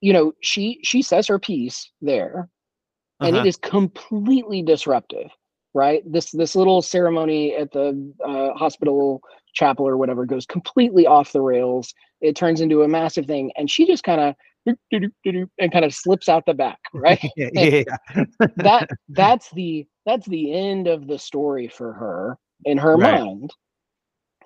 you 0.02 0.14
know, 0.14 0.34
she 0.42 0.80
she 0.84 1.02
says 1.02 1.28
her 1.28 1.40
piece 1.40 1.92
there 2.02 2.50
and 3.22 3.36
Uh-huh. 3.36 3.46
it 3.46 3.48
is 3.48 3.58
completely 3.58 4.62
disruptive 4.62 5.30
right? 5.74 6.04
This 6.10 6.32
this 6.32 6.56
little 6.56 6.82
ceremony 6.82 7.56
at 7.56 7.72
the 7.72 8.14
uh, 8.26 8.54
hospital 8.58 9.22
chapel 9.54 9.88
or 9.88 9.98
whatever 9.98 10.26
goes 10.26 10.46
completely 10.46 11.06
off 11.08 11.32
the 11.34 11.42
rails. 11.42 11.94
It 12.22 12.36
turns 12.36 12.62
into 12.62 12.84
a 12.84 12.88
massive 12.88 13.26
thing 13.26 13.52
and 13.58 13.70
she 13.70 13.86
just 13.86 14.04
kind 14.04 14.22
of 14.22 14.36
and 14.88 15.72
kind 15.72 15.86
of 15.86 15.94
slips 15.94 16.30
out 16.30 16.46
the 16.46 16.54
back 16.54 16.80
right? 16.94 17.20
Yeah, 17.36 17.82
that 18.58 18.88
that's 19.10 19.50
the 19.52 19.88
that's 20.06 20.28
the 20.28 20.54
end 20.54 20.88
of 20.88 21.08
the 21.08 21.18
story 21.18 21.68
for 21.68 21.94
her 21.94 22.38
in 22.66 22.78
her 22.78 22.98
Right. 22.98 23.22
mind 23.22 23.52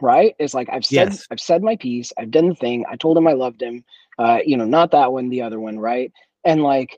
right? 0.01 0.35
It's 0.39 0.53
like 0.53 0.67
i've 0.71 0.85
said 0.85 1.09
Yes. 1.09 1.25
i've 1.31 1.39
said 1.39 1.63
my 1.63 1.75
piece 1.77 2.11
i've 2.19 2.31
done 2.31 2.49
the 2.49 2.55
thing 2.55 2.85
i 2.89 2.95
told 2.97 3.17
him 3.17 3.27
i 3.27 3.33
loved 3.33 3.61
him 3.61 3.83
uh 4.19 4.39
you 4.45 4.57
know 4.57 4.65
not 4.65 4.91
that 4.91 5.11
one 5.11 5.29
the 5.29 5.41
other 5.41 5.59
one 5.59 5.79
right? 5.79 6.11
And 6.43 6.63
like 6.63 6.97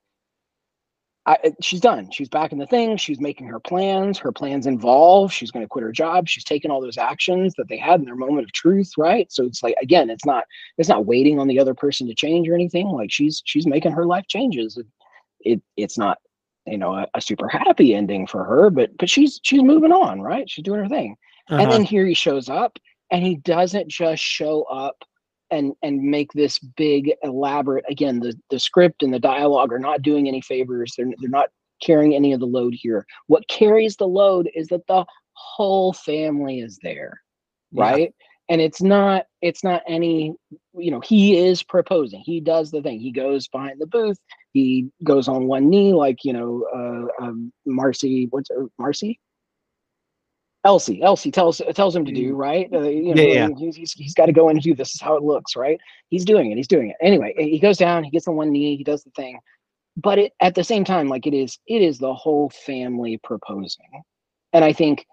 I, 1.27 1.53
she's 1.61 1.81
done. 1.81 2.09
She's 2.11 2.29
back 2.29 2.53
in 2.53 2.59
the 2.59 2.67
thing. 2.67 2.97
She's 2.97 3.19
making 3.21 3.47
her 3.47 3.59
plans. 3.59 4.17
Her 4.19 4.31
plans 4.31 4.65
involve 4.67 5.33
she's 5.33 5.51
going 5.51 5.65
to 5.65 5.69
quit 5.69 5.83
her 5.83 5.91
job. 5.91 6.27
She's 6.29 6.45
taken 6.45 6.71
all 6.71 6.81
those 6.81 6.97
actions 6.97 7.53
that 7.57 7.67
they 7.69 7.77
had 7.77 7.99
in 7.99 8.05
their 8.05 8.15
moment 8.15 8.45
of 8.45 8.53
truth 8.53 8.93
right? 8.97 9.31
So 9.31 9.45
it's 9.45 9.63
like 9.63 9.75
again 9.81 10.09
it's 10.09 10.25
not 10.25 10.45
it's 10.77 10.89
not 10.89 11.05
waiting 11.05 11.39
on 11.39 11.47
the 11.47 11.59
other 11.59 11.75
person 11.75 12.07
to 12.07 12.15
change 12.15 12.49
or 12.49 12.55
anything. 12.55 12.87
Like 12.89 13.11
she's 13.11 13.43
she's 13.45 13.67
making 13.67 13.91
her 13.93 14.05
life 14.05 14.27
changes. 14.29 14.77
It, 14.77 14.87
it 15.41 15.61
it's 15.77 15.97
not 15.97 16.19
you 16.65 16.77
know 16.77 16.93
a, 16.95 17.07
a 17.15 17.21
super 17.21 17.47
happy 17.49 17.93
ending 17.95 18.27
for 18.27 18.43
her 18.45 18.69
but 18.69 18.97
but 18.97 19.09
she's 19.09 19.39
she's 19.43 19.63
moving 19.63 19.91
on 19.91 20.21
right? 20.21 20.49
She's 20.49 20.63
doing 20.65 20.79
her 20.81 20.89
thing. 20.89 21.17
And 21.57 21.69
Uh-huh. 21.69 21.71
then 21.71 21.83
here 21.83 22.05
he 22.05 22.13
shows 22.13 22.49
up 22.49 22.79
and 23.11 23.23
he 23.25 23.35
doesn't 23.37 23.89
just 23.89 24.23
show 24.23 24.63
up 24.63 24.97
and 25.51 25.73
and 25.81 26.01
make 26.01 26.31
this 26.33 26.59
big 26.59 27.13
elaborate 27.23 27.85
again 27.89 28.19
the 28.19 28.37
the 28.49 28.59
script 28.59 29.03
and 29.03 29.13
the 29.13 29.19
dialogue 29.19 29.71
are 29.73 29.79
not 29.79 30.01
doing 30.01 30.27
any 30.27 30.41
favors. 30.41 30.93
They're, 30.97 31.07
they're 31.19 31.29
not 31.29 31.49
carrying 31.81 32.15
any 32.15 32.33
of 32.33 32.39
the 32.39 32.45
load 32.47 32.73
here. 32.75 33.05
What 33.27 33.47
carries 33.47 33.95
the 33.97 34.07
load 34.07 34.49
is 34.55 34.67
that 34.69 34.87
the 34.87 35.05
whole 35.33 35.93
family 35.93 36.59
is 36.59 36.79
there 36.81 37.21
Yeah. 37.71 37.83
right? 37.83 38.15
And 38.49 38.61
it's 38.61 38.81
not 38.81 39.25
it's 39.41 39.63
not 39.63 39.83
any 39.87 40.33
you 40.73 40.91
know 40.91 41.01
he 41.01 41.37
is 41.37 41.63
proposing. 41.63 42.21
He 42.25 42.39
does 42.39 42.71
the 42.71 42.81
thing. 42.81 42.99
He 42.99 43.11
goes 43.11 43.47
behind 43.47 43.79
the 43.79 43.87
booth. 43.87 44.17
He 44.53 44.89
goes 45.03 45.27
on 45.27 45.47
one 45.47 45.69
knee 45.69 45.93
like 45.93 46.23
you 46.23 46.33
know 46.33 46.65
uh 46.75 47.23
um, 47.25 47.51
marcy 47.65 48.27
what's 48.31 48.49
her 48.49 48.67
marcy 48.79 49.19
elsie 50.63 51.01
elsie 51.01 51.31
tells 51.31 51.61
tells 51.75 51.95
him 51.95 52.05
to 52.05 52.11
do 52.11 52.35
right? 52.35 52.69
Uh, 52.73 52.81
you 52.81 53.15
know 53.15 53.21
Yeah, 53.21 53.47
yeah. 53.47 53.49
he's, 53.57 53.75
he's, 53.75 53.93
he's 53.93 54.13
got 54.13 54.25
to 54.27 54.33
go 54.33 54.49
in 54.49 54.57
and 54.57 54.63
do 54.63 54.75
this 54.75 54.95
is 54.95 55.01
how 55.01 55.15
it 55.15 55.23
looks 55.23 55.55
right? 55.55 55.79
He's 56.09 56.25
doing 56.25 56.51
it 56.51 56.57
he's 56.57 56.67
doing 56.67 56.89
it. 56.89 56.95
Anyway 57.01 57.33
he 57.37 57.59
goes 57.59 57.77
down 57.77 58.03
he 58.03 58.11
gets 58.11 58.27
on 58.27 58.35
one 58.35 58.51
knee 58.51 58.77
he 58.77 58.83
does 58.83 59.03
the 59.03 59.11
thing. 59.11 59.39
But 59.95 60.19
it, 60.19 60.33
at 60.41 60.55
the 60.55 60.63
same 60.63 60.83
time 60.83 61.07
like 61.07 61.25
it 61.27 61.33
is 61.33 61.57
it 61.67 61.81
is 61.81 61.97
the 61.97 62.13
whole 62.13 62.49
family 62.49 63.19
proposing. 63.23 64.03
And 64.53 64.63
i 64.63 64.73
think 64.73 65.05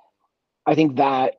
i 0.67 0.75
think 0.75 0.97
that 0.97 1.35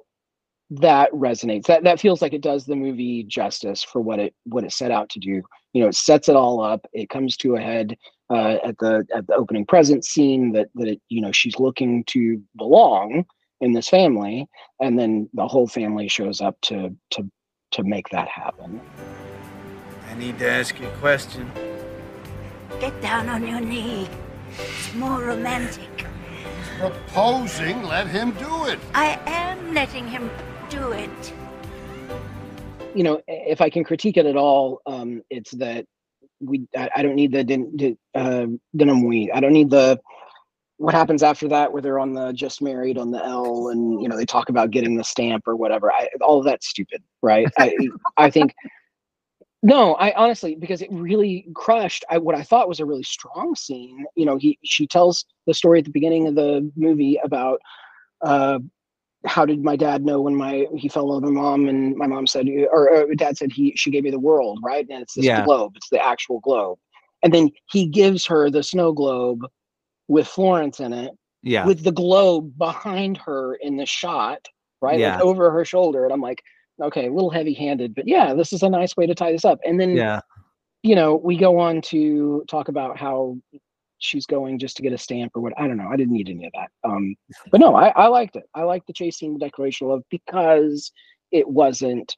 that 0.71 1.11
resonates. 1.11 1.65
That 1.65 1.83
that 1.83 1.99
feels 1.99 2.21
like 2.21 2.33
it 2.33 2.41
does 2.41 2.65
the 2.65 2.75
movie 2.75 3.23
justice 3.23 3.83
for 3.83 4.01
what 4.01 4.19
it 4.19 4.33
what 4.45 4.63
it 4.63 4.71
set 4.71 4.91
out 4.91 5.09
to 5.09 5.19
do. 5.19 5.41
You 5.73 5.81
know 5.81 5.87
it 5.87 5.95
sets 5.95 6.29
it 6.29 6.35
all 6.35 6.61
up 6.61 6.85
it 6.93 7.09
comes 7.09 7.37
to 7.37 7.55
a 7.55 7.61
head 7.61 7.95
uh, 8.29 8.57
at 8.63 8.77
the 8.79 9.05
at 9.15 9.27
the 9.27 9.35
opening 9.35 9.65
present 9.65 10.05
scene 10.05 10.51
that 10.53 10.69
that 10.75 10.87
it, 10.87 11.01
you 11.09 11.21
know 11.21 11.31
she's 11.31 11.59
looking 11.59 12.03
to 12.05 12.41
belong 12.57 13.25
in 13.65 13.71
this 13.77 13.89
family 13.89 14.37
and 14.83 14.97
then 14.99 15.11
the 15.39 15.47
whole 15.53 15.67
family 15.79 16.07
shows 16.17 16.39
up 16.47 16.55
to 16.61 16.77
to 17.13 17.19
to 17.75 17.83
make 17.83 18.07
that 18.15 18.27
happen 18.41 18.71
I 20.11 20.13
need 20.23 20.37
to 20.39 20.49
ask 20.59 20.79
you 20.79 20.87
a 20.87 20.97
question. 21.05 21.43
Get 22.79 22.95
down 23.01 23.27
on 23.27 23.41
your 23.45 23.59
knee. 23.59 24.07
It's 24.57 24.93
more 24.95 25.19
romantic. 25.31 25.89
Proposing, 26.79 27.83
let 27.83 28.07
him 28.07 28.31
do 28.47 28.53
it. 28.71 28.79
I 28.93 29.19
am 29.25 29.73
letting 29.73 30.07
him 30.07 30.29
do 30.69 30.83
it. 31.03 31.33
you 32.97 33.03
know 33.03 33.15
if 33.27 33.59
i 33.65 33.69
can 33.69 33.83
critique 33.89 34.17
it 34.21 34.25
at 34.25 34.37
all 34.45 34.81
um 34.93 35.09
it's 35.37 35.51
that 35.63 35.83
we 36.49 36.55
i, 36.81 36.85
I 36.97 36.99
don't 37.03 37.17
need 37.21 37.31
the 37.37 37.43
din, 37.51 37.63
di- 37.75 37.97
uh, 38.21 38.47
denouement 38.79 39.29
i 39.35 39.39
don't 39.41 39.57
need 39.59 39.69
the 39.69 39.87
what 40.77 40.93
happens 40.93 41.23
after 41.23 41.47
that 41.47 41.71
where 41.71 41.81
they're 41.81 41.99
on 41.99 42.13
the 42.13 42.33
just 42.33 42.61
married 42.61 42.97
on 42.97 43.11
the 43.11 43.23
L 43.23 43.69
and 43.69 44.01
you 44.01 44.09
know 44.09 44.17
they 44.17 44.25
talk 44.25 44.49
about 44.49 44.71
getting 44.71 44.95
the 44.95 45.03
stamp 45.03 45.47
or 45.47 45.55
whatever. 45.55 45.91
I, 45.91 46.09
all 46.21 46.39
of 46.39 46.45
that's 46.45 46.67
stupid, 46.67 47.01
right? 47.21 47.47
I 47.57 47.73
I 48.17 48.29
think 48.29 48.53
no, 49.63 49.95
I 49.95 50.13
honestly 50.15 50.55
because 50.55 50.81
it 50.81 50.91
really 50.91 51.47
crushed 51.55 52.03
I, 52.09 52.17
what 52.17 52.35
I 52.35 52.43
thought 52.43 52.67
was 52.67 52.79
a 52.79 52.85
really 52.85 53.03
strong 53.03 53.55
scene. 53.55 54.05
You 54.15 54.25
know, 54.25 54.37
he 54.37 54.59
she 54.63 54.85
tells 54.85 55.25
the 55.47 55.53
story 55.53 55.79
at 55.79 55.85
the 55.85 55.91
beginning 55.91 56.27
of 56.27 56.35
the 56.35 56.69
movie 56.75 57.19
about 57.23 57.61
uh, 58.21 58.59
how 59.25 59.45
did 59.45 59.63
my 59.63 59.75
dad 59.75 60.05
know 60.05 60.21
when 60.21 60.35
my 60.35 60.65
he 60.75 60.87
fell 60.87 61.03
in 61.03 61.09
love 61.09 61.23
with 61.23 61.33
my 61.33 61.41
mom 61.41 61.67
and 61.67 61.95
my 61.95 62.07
mom 62.07 62.27
said 62.27 62.47
or, 62.71 62.89
or 62.89 63.15
dad 63.15 63.37
said 63.37 63.51
he 63.51 63.73
she 63.75 63.91
gave 63.91 64.03
me 64.03 64.11
the 64.11 64.19
world 64.19 64.59
right 64.63 64.85
and 64.89 65.01
it's 65.01 65.15
this 65.15 65.25
Yeah. 65.25 65.43
globe 65.43 65.73
it's 65.75 65.89
the 65.89 66.03
actual 66.03 66.39
globe 66.41 66.77
and 67.23 67.33
then 67.33 67.49
he 67.69 67.87
gives 67.87 68.25
her 68.25 68.49
the 68.49 68.63
snow 68.63 68.91
globe 68.91 69.45
with 70.07 70.27
Florence 70.27 70.79
in 70.79 70.93
it 70.93 71.11
Yeah. 71.43 71.65
with 71.65 71.83
the 71.83 71.91
globe 71.91 72.57
behind 72.57 73.17
her 73.17 73.55
in 73.55 73.77
the 73.77 73.85
shot 73.85 74.45
right 74.81 74.99
Yeah. 74.99 75.15
like 75.15 75.23
over 75.23 75.51
her 75.51 75.65
shoulder 75.65 76.03
and 76.05 76.13
I'm 76.13 76.21
like 76.21 76.41
okay 76.81 77.07
a 77.07 77.11
little 77.13 77.29
heavy 77.29 77.53
handed 77.53 77.95
but 77.95 78.07
yeah 78.07 78.33
this 78.33 78.51
is 78.53 78.61
a 78.63 78.69
nice 78.69 78.97
way 78.97 79.07
to 79.07 79.15
tie 79.15 79.31
this 79.31 79.45
up 79.45 79.59
and 79.65 79.79
then 79.79 79.91
yeah. 79.95 80.19
you 80.83 80.93
know 80.95 81.15
we 81.15 81.37
go 81.37 81.57
on 81.57 81.81
to 81.83 82.43
talk 82.49 82.67
about 82.67 82.97
how 82.97 83.37
she's 83.99 84.25
going 84.25 84.59
just 84.59 84.75
to 84.75 84.83
get 84.83 84.91
a 84.91 84.97
stamp 84.97 85.31
or 85.35 85.41
what 85.41 85.53
i 85.57 85.65
don't 85.67 85.77
know 85.77 85.87
i 85.87 85.95
didn't 85.95 86.11
need 86.13 86.27
any 86.29 86.45
of 86.45 86.51
that 86.53 86.69
um 86.83 87.15
but 87.49 87.61
no 87.61 87.75
i, 87.75 87.87
I 87.95 88.07
liked 88.07 88.35
it 88.35 88.43
i 88.53 88.63
liked 88.63 88.87
the 88.87 88.93
chase 88.93 89.17
scene 89.17 89.31
the 89.33 89.39
declaration 89.39 89.85
of 89.87 89.91
love 89.91 90.03
because 90.09 90.91
it 91.31 91.47
wasn't 91.47 92.17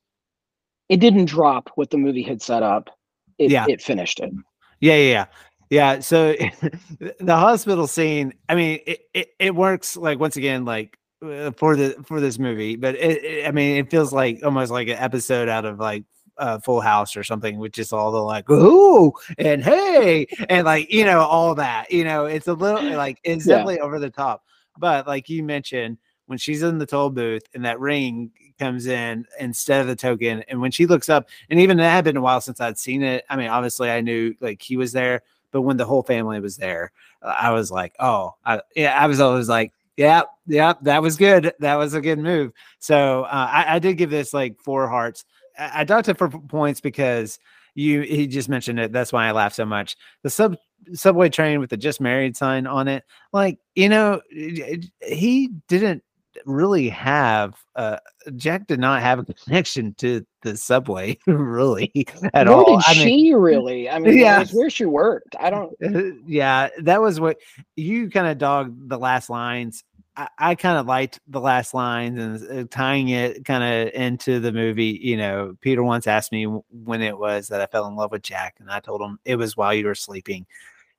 it 0.90 0.98
didn't 1.00 1.26
drop 1.26 1.70
what 1.76 1.92
the 1.92 1.98
movie 1.98 2.24
had 2.24 2.42
set 2.42 2.64
up 2.64 2.90
it, 3.38 3.52
Yeah. 3.52 3.68
it 3.70 3.80
finished 3.80 4.20
it 4.20 4.34
Yeah, 4.80 4.96
yeah, 4.96 5.12
yeah. 5.12 5.26
Yeah. 5.70 6.00
So 6.00 6.34
the 7.20 7.36
hospital 7.36 7.88
scene, 7.88 8.34
I 8.50 8.56
mean, 8.56 8.80
it, 8.86 9.00
it, 9.14 9.28
it 9.40 9.56
works 9.56 9.98
like 9.98 10.20
once 10.20 10.38
again, 10.38 10.66
like 10.66 10.98
uh, 11.22 11.52
for 11.58 11.76
the 11.76 11.96
for 12.06 12.22
this 12.22 12.40
movie, 12.40 12.76
but 12.76 12.96
it, 12.96 13.24
it- 13.24 13.48
I 13.48 13.52
mean, 13.52 13.78
it 13.78 13.90
feels 13.92 14.14
like 14.14 14.40
almost 14.44 14.72
like 14.72 14.88
an 14.88 14.98
episode 14.98 15.50
out 15.50 15.66
of 15.66 15.80
like 15.80 16.04
uh, 16.38 16.60
Full 16.60 16.82
House 16.82 17.18
or 17.18 17.24
something, 17.24 17.58
with 17.58 17.72
just 17.74 17.92
all 17.92 18.12
the 18.12 18.20
like 18.22 18.50
ooh 18.50 19.12
and 19.40 19.64
hey 19.64 20.28
and 20.50 20.66
like 20.66 20.92
you 20.94 21.04
know 21.04 21.20
all 21.22 21.56
that. 21.56 21.92
You 21.92 22.04
know, 22.04 22.26
it's 22.26 22.48
a 22.48 22.54
little 22.54 22.84
like 22.98 23.20
it's 23.24 23.46
Yeah. 23.46 23.56
definitely 23.56 23.80
over 23.82 24.00
the 24.00 24.10
top. 24.12 24.44
But 24.78 25.08
like 25.08 25.28
you 25.28 25.44
mentioned, 25.44 25.98
when 26.28 26.38
she's 26.38 26.62
in 26.62 26.78
the 26.78 26.86
toll 26.86 27.10
booth 27.10 27.44
and 27.56 27.66
that 27.66 27.80
ring 27.80 28.32
comes 28.60 28.86
in 28.88 29.26
instead 29.40 29.82
of 29.82 29.88
the 29.88 29.96
token, 29.96 30.44
and 30.48 30.62
when 30.62 30.72
she 30.72 30.86
looks 30.86 31.10
up, 31.10 31.28
and 31.50 31.60
even 31.60 31.78
that 31.78 31.90
had 31.92 32.04
been 32.06 32.18
a 32.18 32.22
while 32.22 32.42
since 32.42 32.62
I'd 32.62 32.78
seen 32.78 33.02
it. 33.04 33.26
I 33.30 33.36
mean, 33.36 33.48
obviously 33.50 33.90
I 33.90 34.02
knew 34.02 34.36
like 34.40 34.62
he 34.62 34.78
was 34.78 34.92
there, 34.92 35.24
but 35.52 35.62
when 35.62 35.78
the 35.78 35.86
whole 35.86 36.04
family 36.04 36.40
was 36.40 36.58
there, 36.58 36.92
uh, 37.22 37.36
I 37.38 37.52
was 37.52 37.72
like, 37.72 37.94
oh, 38.00 38.36
I, 38.46 38.62
yeah, 38.76 38.98
I 39.02 39.08
was 39.08 39.20
always 39.20 39.50
like, 39.50 39.74
yeah, 39.96 40.24
yeah, 40.46 40.74
that 40.84 41.02
was 41.02 41.18
good. 41.18 41.54
That 41.60 41.76
was 41.76 41.94
a 41.94 42.02
good 42.02 42.20
move. 42.20 42.52
So 42.80 43.24
uh, 43.24 43.50
I, 43.52 43.76
I 43.76 43.80
did 43.80 43.98
give 43.98 44.12
this 44.12 44.34
like 44.34 44.60
four 44.60 44.88
hearts. 44.88 45.26
I, 45.58 45.82
I 45.82 45.84
docked 45.84 46.10
it 46.10 46.18
for 46.18 46.30
points 46.30 46.80
because 46.80 47.40
you 47.74 48.02
he 48.02 48.28
just 48.28 48.50
mentioned 48.50 48.80
it. 48.80 48.92
That's 48.92 49.12
why 49.12 49.28
I 49.28 49.32
laughed 49.32 49.56
so 49.56 49.66
much. 49.66 49.98
The 50.24 50.30
sub 50.30 50.56
subway 50.94 51.30
train 51.30 51.60
with 51.60 51.72
the 51.72 51.78
just 51.78 52.00
married 52.00 52.38
sign 52.38 52.68
on 52.68 52.88
it, 52.88 53.04
like 53.34 53.60
you 53.76 53.90
know, 53.90 54.22
he 54.32 55.50
didn't 55.68 56.04
really 56.46 56.90
have 56.90 57.56
uh 57.76 57.98
Jack 58.36 58.68
did 58.68 58.80
not 58.80 59.02
have 59.02 59.20
a 59.20 59.34
connection 59.34 59.94
to 59.96 60.26
the 60.44 60.56
subway 60.58 61.18
really 61.28 61.92
at 62.34 62.48
Nor 62.48 62.56
all. 62.56 62.66
did 62.78 62.84
I 62.86 62.94
mean, 62.94 63.08
she 63.08 63.34
really 63.36 63.90
i 63.90 64.00
mean 64.00 64.18
Yeah. 64.18 64.46
where 64.54 64.70
she 64.70 64.86
worked 64.86 65.36
i 65.40 65.50
don't 65.50 65.76
yeah, 66.28 66.70
that 66.82 67.02
was 67.02 67.20
what 67.20 67.38
you 67.76 68.10
kind 68.10 68.28
of 68.28 68.38
dogged 68.38 68.90
the 68.90 68.98
last 68.98 69.30
lines. 69.30 69.84
I, 70.16 70.28
I 70.38 70.56
kind 70.56 70.78
of 70.80 70.88
liked 70.88 71.20
the 71.28 71.40
last 71.40 71.74
lines 71.76 72.20
and 72.20 72.60
uh, 72.60 72.68
tying 72.72 73.10
it 73.10 73.46
kind 73.46 73.64
of 73.64 73.94
into 73.94 74.40
the 74.40 74.52
movie. 74.52 75.00
You 75.02 75.16
know, 75.18 75.56
Peter 75.62 75.84
once 75.84 76.08
asked 76.08 76.32
me 76.32 76.46
when 76.46 77.02
it 77.04 77.18
was 77.18 77.50
that 77.50 77.62
I 77.62 77.68
fell 77.68 77.86
in 77.88 77.96
love 77.96 78.12
with 78.12 78.24
Jack, 78.24 78.56
and 78.60 78.70
I 78.72 78.80
told 78.80 79.02
him 79.02 79.20
it 79.26 79.36
was 79.36 79.56
while 79.56 79.74
you 79.76 79.86
were 79.86 79.94
sleeping. 79.96 80.48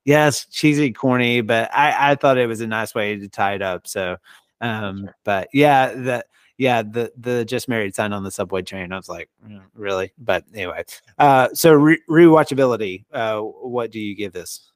Yes, 0.05 0.47
cheesy, 0.47 0.93
corny, 0.93 1.41
but 1.41 1.69
I, 1.75 2.13
I 2.13 2.15
thought 2.15 2.39
it 2.39 2.47
was 2.47 2.61
a 2.61 2.67
nice 2.67 2.95
way 2.95 3.17
to 3.17 3.29
tie 3.29 3.55
it 3.55 3.63
up. 3.63 3.87
So, 3.89 4.17
um, 4.61 5.09
but 5.25 5.49
yeah, 5.53 5.93
that 5.95 6.27
yeah, 6.57 6.83
the 6.83 7.13
the 7.17 7.45
just 7.45 7.69
married 7.69 7.95
sign 7.95 8.13
on 8.13 8.25
the 8.25 8.31
subway 8.31 8.63
train. 8.63 8.93
I 8.93 8.97
was 8.97 9.09
like, 9.09 9.29
"Mm, 9.47 9.63
really? 9.75 10.13
But 10.19 10.45
anyway, 10.55 10.85
uh, 11.19 11.49
so 11.55 11.73
re- 11.73 12.03
rewatchability. 12.11 13.05
Uh, 13.13 13.41
what 13.41 13.91
do 13.91 14.01
you 14.01 14.15
give 14.17 14.33
this? 14.33 14.73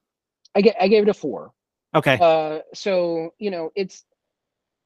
i 0.55 0.61
get 0.61 0.77
i 0.81 0.89
gave 0.89 1.03
it 1.03 1.09
a 1.09 1.15
four 1.15 1.53
Okay. 1.95 2.19
uh 2.21 2.61
so 2.75 3.35
you 3.39 3.51
know 3.51 3.71
it's 3.75 4.05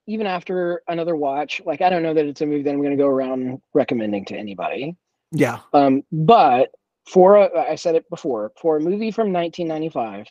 even 0.07 0.27
after 0.27 0.83
another 0.89 1.17
watch 1.17 1.61
like 1.65 1.81
i 1.81 1.89
don't 1.91 2.03
know 2.03 2.15
that 2.15 2.27
it's 2.27 2.41
a 2.41 2.47
movie 2.47 2.63
that 2.63 2.71
i'm 2.71 2.79
going 2.79 2.91
to 2.91 3.03
go 3.03 3.09
around 3.09 3.61
recommending 3.75 4.25
to 4.27 4.37
anybody 4.37 4.97
yeah. 5.33 5.59
um 5.73 6.03
but 6.13 6.71
for 7.09 7.37
a, 7.37 7.71
i 7.71 7.75
said 7.75 7.95
it 7.95 8.09
before 8.11 8.53
for 8.61 8.77
a 8.77 8.81
movie 8.81 9.11
from 9.11 9.33
1995 9.33 10.27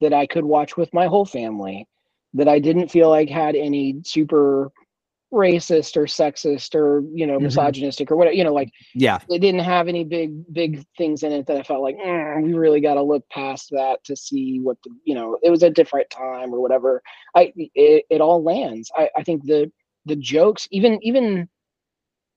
that 0.00 0.12
i 0.12 0.26
could 0.26 0.44
watch 0.44 0.76
with 0.76 0.92
my 0.92 1.06
whole 1.06 1.26
family 1.26 1.86
that 2.34 2.48
i 2.48 2.58
didn't 2.58 2.90
feel 2.90 3.08
like 3.10 3.28
had 3.28 3.54
any 3.56 3.96
super 4.04 4.70
racist 5.32 5.96
or 5.96 6.04
sexist 6.04 6.74
or 6.74 7.02
you 7.12 7.26
know 7.26 7.38
Mhm. 7.38 7.42
misogynistic 7.42 8.10
or 8.10 8.16
whatever 8.16 8.34
you 8.34 8.44
know 8.44 8.52
like 8.54 8.70
Yeah. 8.94 9.18
it 9.28 9.40
didn't 9.40 9.60
have 9.60 9.86
any 9.88 10.02
big 10.04 10.30
big 10.54 10.82
things 10.96 11.22
in 11.22 11.32
it 11.32 11.46
that 11.46 11.58
I 11.58 11.62
felt 11.62 11.82
like 11.82 11.96
"Mm, 11.98 12.42
we 12.44 12.54
really 12.54 12.80
got 12.80 12.94
to 12.94 13.02
look 13.02 13.28
past 13.28 13.68
that 13.72 14.02
to 14.04 14.16
see 14.16 14.58
what 14.60 14.78
the 14.84 14.90
you 15.04 15.14
know 15.14 15.38
it 15.42 15.50
was 15.50 15.62
a 15.62 15.70
different 15.70 16.08
time 16.08 16.54
or 16.54 16.60
whatever. 16.60 17.02
I 17.34 17.52
it, 17.74 18.06
it 18.08 18.20
all 18.22 18.42
lands. 18.42 18.90
I, 18.96 19.10
I 19.18 19.22
think 19.22 19.44
the 19.44 19.70
the 20.06 20.16
jokes 20.16 20.66
even 20.70 20.98
even 21.02 21.46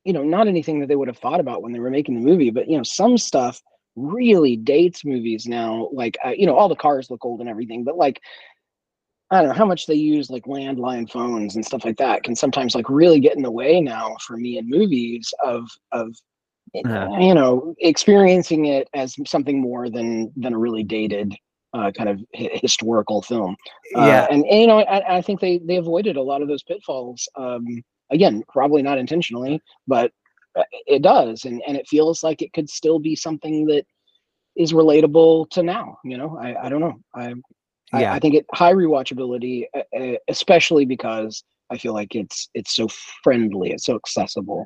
you 0.03 0.13
know 0.13 0.23
not 0.23 0.47
anything 0.47 0.79
that 0.79 0.87
they 0.87 0.95
would 0.95 1.07
have 1.07 1.17
thought 1.17 1.39
about 1.39 1.61
when 1.61 1.71
they 1.71 1.79
were 1.79 1.89
making 1.91 2.15
the 2.15 2.21
movie, 2.29 2.49
but 2.51 2.67
you 2.69 2.75
know 2.77 2.83
some 2.83 3.17
stuff 3.17 3.61
really 3.95 4.55
dates 4.57 5.05
movies 5.05 5.45
now. 5.47 5.89
Like 5.93 6.17
uh, 6.25 6.29
you 6.29 6.45
know 6.45 6.55
all 6.55 6.69
the 6.69 6.75
cars 6.75 7.09
look 7.09 7.23
old 7.23 7.39
and 7.39 7.49
everything, 7.49 7.83
but 7.83 7.97
like 7.97 8.21
I 9.31 9.39
don't 9.39 9.49
know 9.49 9.55
how 9.55 9.65
much 9.65 9.87
they 9.87 9.95
use 9.95 10.29
like 10.29 10.43
landline 10.43 11.09
phones 11.09 11.55
and 11.55 11.65
stuff 11.65 11.85
like 11.85 11.97
that 11.97 12.23
can 12.23 12.35
sometimes 12.35 12.75
like 12.75 12.89
really 12.89 13.19
get 13.19 13.35
in 13.37 13.41
the 13.41 13.51
way 13.51 13.79
now 13.79 14.15
for 14.27 14.35
me 14.37 14.57
in 14.57 14.69
movies 14.69 15.33
of 15.43 15.67
of 15.93 16.13
Yeah. 16.73 17.07
you 17.19 17.33
know 17.33 17.73
experiencing 17.79 18.65
it 18.65 18.87
as 18.93 19.15
something 19.25 19.59
more 19.61 19.89
than 19.89 20.31
than 20.35 20.53
a 20.53 20.57
really 20.59 20.83
dated 20.83 21.33
uh, 21.73 21.89
kind 21.97 22.09
of 22.09 22.19
hi- 22.35 22.59
historical 22.61 23.21
film 23.21 23.55
Uh, 23.95 24.05
Yeah. 24.07 24.27
and, 24.29 24.45
and, 24.45 24.61
you 24.61 24.67
know 24.67 24.79
I, 24.79 25.17
I 25.17 25.21
think 25.21 25.39
they 25.39 25.59
they 25.59 25.77
avoided 25.77 26.17
a 26.17 26.21
lot 26.21 26.41
of 26.41 26.47
those 26.49 26.63
pitfalls 26.63 27.27
um 27.37 27.65
again 28.11 28.43
probably 28.49 28.81
not 28.81 28.97
intentionally 28.97 29.61
but 29.87 30.11
uh, 30.57 30.63
it 30.85 31.01
does 31.01 31.45
and 31.45 31.61
and 31.67 31.77
it 31.77 31.87
feels 31.87 32.23
like 32.23 32.41
it 32.41 32.51
could 32.53 32.69
still 32.69 32.99
be 32.99 33.15
something 33.15 33.65
that 33.67 33.85
is 34.57 34.73
relatable 34.73 35.49
to 35.51 35.63
now 35.63 35.97
you 36.03 36.17
know 36.17 36.37
i 36.41 36.65
i 36.65 36.69
don't 36.69 36.81
know 36.81 36.99
I, 37.15 37.33
Yeah. 37.93 38.13
I 38.13 38.19
think 38.19 38.35
it 38.35 38.45
high 38.53 38.73
rewatchability 38.73 39.65
especially 40.29 40.85
because 40.85 41.43
i 41.71 41.77
feel 41.77 41.93
like 41.93 42.15
it's 42.15 42.49
it's 42.53 42.75
so 42.75 42.87
friendly 43.23 43.71
it's 43.71 43.85
so 43.85 43.95
accessible 43.95 44.65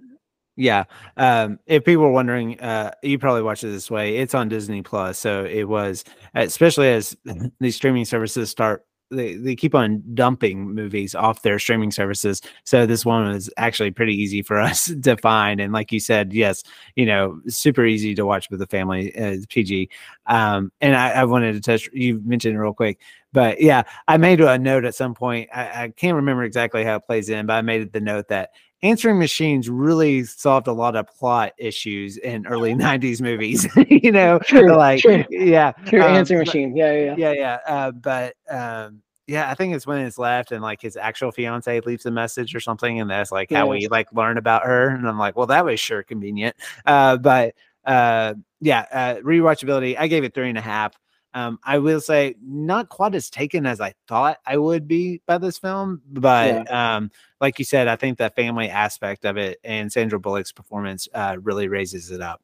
Yeah. 0.57 0.85
Um, 1.17 1.59
if 1.65 1.83
people 1.83 2.05
are 2.05 2.11
wondering, 2.11 2.59
uh, 2.61 2.91
you 3.03 3.19
probably 3.19 3.41
watched 3.41 3.63
it 3.63 3.71
this 3.71 3.91
way. 3.91 4.17
It's 4.17 4.33
on 4.33 4.47
Disney 4.47 4.81
Plus, 4.81 5.17
so 5.17 5.43
it 5.43 5.65
was, 5.65 6.05
especially 6.33 6.89
as 6.89 7.15
these 7.59 7.75
streaming 7.75 8.05
services 8.05 8.49
start, 8.49 8.85
they, 9.11 9.35
they 9.35 9.55
keep 9.55 9.75
on 9.75 10.03
dumping 10.13 10.73
movies 10.73 11.15
off 11.15 11.41
their 11.41 11.59
streaming 11.59 11.91
services. 11.91 12.41
So 12.63 12.85
this 12.85 13.05
one 13.05 13.31
was 13.31 13.49
actually 13.57 13.91
pretty 13.91 14.15
easy 14.15 14.41
for 14.41 14.59
us 14.61 14.91
to 15.03 15.17
find, 15.17 15.59
and 15.59 15.73
like 15.73 15.91
you 15.91 15.99
said, 15.99 16.33
yes, 16.33 16.63
you 16.95 17.05
know, 17.05 17.39
super 17.47 17.85
easy 17.85 18.15
to 18.15 18.25
watch 18.25 18.49
with 18.49 18.59
the 18.59 18.67
family. 18.67 19.15
Uh, 19.15 19.37
PG. 19.49 19.89
Um, 20.27 20.71
and 20.81 20.95
I, 20.95 21.11
I 21.11 21.23
wanted 21.25 21.53
to 21.53 21.61
touch. 21.61 21.89
You 21.93 22.21
mentioned 22.25 22.59
real 22.59 22.73
quick, 22.73 22.99
but 23.31 23.61
yeah, 23.61 23.83
I 24.07 24.17
made 24.17 24.41
a 24.41 24.57
note 24.57 24.85
at 24.85 24.95
some 24.95 25.13
point. 25.13 25.49
I, 25.53 25.83
I 25.83 25.89
can't 25.89 26.15
remember 26.15 26.43
exactly 26.43 26.83
how 26.83 26.95
it 26.95 27.05
plays 27.05 27.29
in, 27.29 27.45
but 27.45 27.53
I 27.53 27.61
made 27.61 27.91
the 27.91 28.01
note 28.01 28.27
that 28.29 28.51
answering 28.83 29.17
machines 29.17 29.69
really 29.69 30.23
solved 30.23 30.67
a 30.67 30.73
lot 30.73 30.95
of 30.95 31.07
plot 31.07 31.53
issues 31.57 32.17
in 32.17 32.45
early 32.47 32.73
90s 32.75 33.21
movies 33.21 33.67
you 33.89 34.11
know? 34.11 34.39
True, 34.39 34.75
like 34.75 35.01
true. 35.01 35.23
yeah 35.29 35.71
True 35.87 36.01
um, 36.01 36.15
answering 36.15 36.39
but- 36.41 36.47
machine 36.47 36.75
yeah 36.75 36.91
yeah 36.91 37.03
yeah. 37.03 37.15
Yeah 37.17 37.31
yeah 37.33 37.59
uh, 37.67 37.91
but 37.91 38.35
um 38.49 39.01
yeah 39.27 39.49
i 39.49 39.55
think 39.55 39.73
it's 39.73 39.87
when 39.87 40.01
it's 40.05 40.19
left 40.19 40.51
and 40.51 40.61
like 40.61 40.81
his 40.81 40.95
actual 40.97 41.31
fiance 41.31 41.79
leaves 41.81 42.05
a 42.05 42.11
message 42.11 42.53
or 42.53 42.59
something 42.59 42.99
and 42.99 43.09
that's 43.09 43.31
like 43.31 43.51
how 43.51 43.65
we 43.67 43.87
like 43.87 44.11
learn 44.13 44.37
about 44.37 44.63
her 44.63 44.89
and 44.89 45.07
i'm 45.07 45.17
like 45.17 45.35
well 45.35 45.47
that 45.47 45.65
was 45.65 45.79
sure 45.79 46.03
convenient. 46.03 46.55
Uh 46.85 47.17
but 47.17 47.55
uh 47.85 48.35
yeah 48.61 48.85
uh 48.91 49.15
rewatchability 49.21 49.95
i 49.97 50.07
gave 50.07 50.23
it 50.23 50.33
three 50.35 50.49
and 50.49 50.57
a 50.57 50.61
half. 50.61 50.93
Um, 51.33 51.59
I 51.65 51.79
will 51.79 51.99
say 51.99 52.35
not 52.41 52.87
quite 52.87 53.13
as 53.13 53.29
taken 53.29 53.65
as 53.65 53.81
I 53.81 53.93
thought 54.07 54.37
I 54.45 54.55
would 54.55 54.87
be 54.87 55.21
by 55.27 55.37
this 55.37 55.57
film, 55.57 56.01
but 56.07 56.71
um, 56.71 57.11
like 57.45 57.59
you 57.59 57.65
said, 57.65 57.87
I 57.87 57.95
think 57.95 58.17
the 58.17 58.29
family 58.31 58.69
aspect 58.69 59.23
of 59.25 59.37
it 59.37 59.59
and 59.63 59.91
Sandra 59.91 60.19
Bullock's 60.19 60.51
performance 60.51 61.07
uh, 61.13 61.37
really 61.41 61.67
raises 61.67 62.09
it 62.09 62.21
up. 62.21 62.41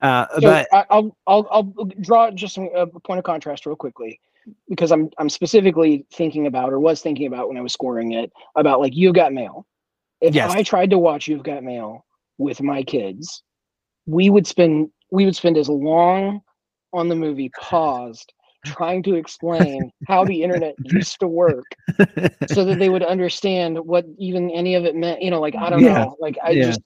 Uh, 0.00 0.26
So 0.34 0.40
but 0.40 0.66
I, 0.72 0.84
I'll 0.90 1.16
I'll 1.26 1.46
I'll 1.50 1.62
draw 2.00 2.30
just 2.32 2.58
a 2.58 2.86
point 3.04 3.18
of 3.18 3.24
contrast 3.24 3.64
real 3.66 3.76
quickly. 3.76 4.20
because 4.68 4.90
I'm 4.90 5.10
I'm 5.18 5.28
specifically 5.28 6.04
thinking 6.12 6.46
about 6.46 6.72
or 6.72 6.80
was 6.80 7.00
thinking 7.02 7.26
about 7.26 7.48
when 7.48 7.56
I 7.58 7.60
was 7.60 7.72
scoring 7.72 8.12
it 8.12 8.32
about 8.56 8.80
like 8.80 8.96
You've 8.96 9.14
Got 9.14 9.32
Mail. 9.32 9.66
If 10.20 10.34
Yes. 10.34 10.50
I 10.50 10.62
tried 10.62 10.90
to 10.90 10.98
watch 10.98 11.28
You've 11.28 11.42
Got 11.44 11.62
Mail 11.62 12.04
with 12.38 12.60
my 12.62 12.82
kids, 12.82 13.42
we 14.06 14.30
would 14.30 14.46
spend 14.46 14.90
we 15.12 15.24
would 15.26 15.36
spend 15.36 15.56
as 15.58 15.68
long 15.68 16.40
on 16.92 17.08
the 17.08 17.14
movie 17.16 17.50
paused 17.60 18.32
trying 18.64 19.02
to 19.04 19.14
explain 19.14 19.90
how 20.04 20.24
the 20.24 20.42
internet 20.42 20.74
used 20.82 21.18
to 21.20 21.28
work 21.28 21.74
so 22.46 22.64
that 22.64 22.78
they 22.78 22.88
would 22.88 23.02
understand 23.02 23.78
what 23.78 24.04
even 24.18 24.50
any 24.50 24.74
of 24.74 24.84
it 24.84 24.94
meant 24.94 25.22
you 25.22 25.30
know 25.30 25.40
like 25.40 25.54
i 25.56 25.70
don't 25.70 25.84
Yeah. 25.84 25.94
know 25.94 26.16
like 26.20 26.36
i 26.44 26.54
Yeah. 26.54 26.66
just 26.66 26.80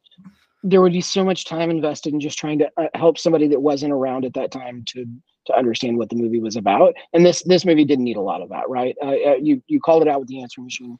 there 0.62 0.80
would 0.80 0.92
be 0.92 1.00
so 1.00 1.24
much 1.24 1.44
time 1.44 1.70
invested 1.70 2.14
in 2.14 2.20
just 2.20 2.38
trying 2.38 2.58
to 2.58 2.70
uh, 2.78 2.88
help 2.94 3.18
somebody 3.18 3.46
that 3.48 3.60
wasn't 3.60 3.92
around 3.92 4.24
at 4.24 4.34
that 4.34 4.50
time 4.50 4.82
to 4.86 5.04
to 5.46 5.54
understand 5.56 5.98
what 5.98 6.08
the 6.08 6.16
movie 6.16 6.40
was 6.40 6.56
about 6.56 6.94
and 7.12 7.24
this 7.24 7.42
this 7.44 7.64
movie 7.64 7.84
didn't 7.84 8.04
need 8.04 8.16
a 8.16 8.20
lot 8.20 8.42
of 8.42 8.48
that 8.48 8.68
right 8.68 8.96
uh, 9.02 9.08
uh, 9.30 9.36
you 9.40 9.62
you 9.66 9.80
called 9.80 10.02
it 10.02 10.08
out 10.08 10.20
with 10.20 10.28
the 10.28 10.40
answering 10.42 10.64
machine 10.64 10.98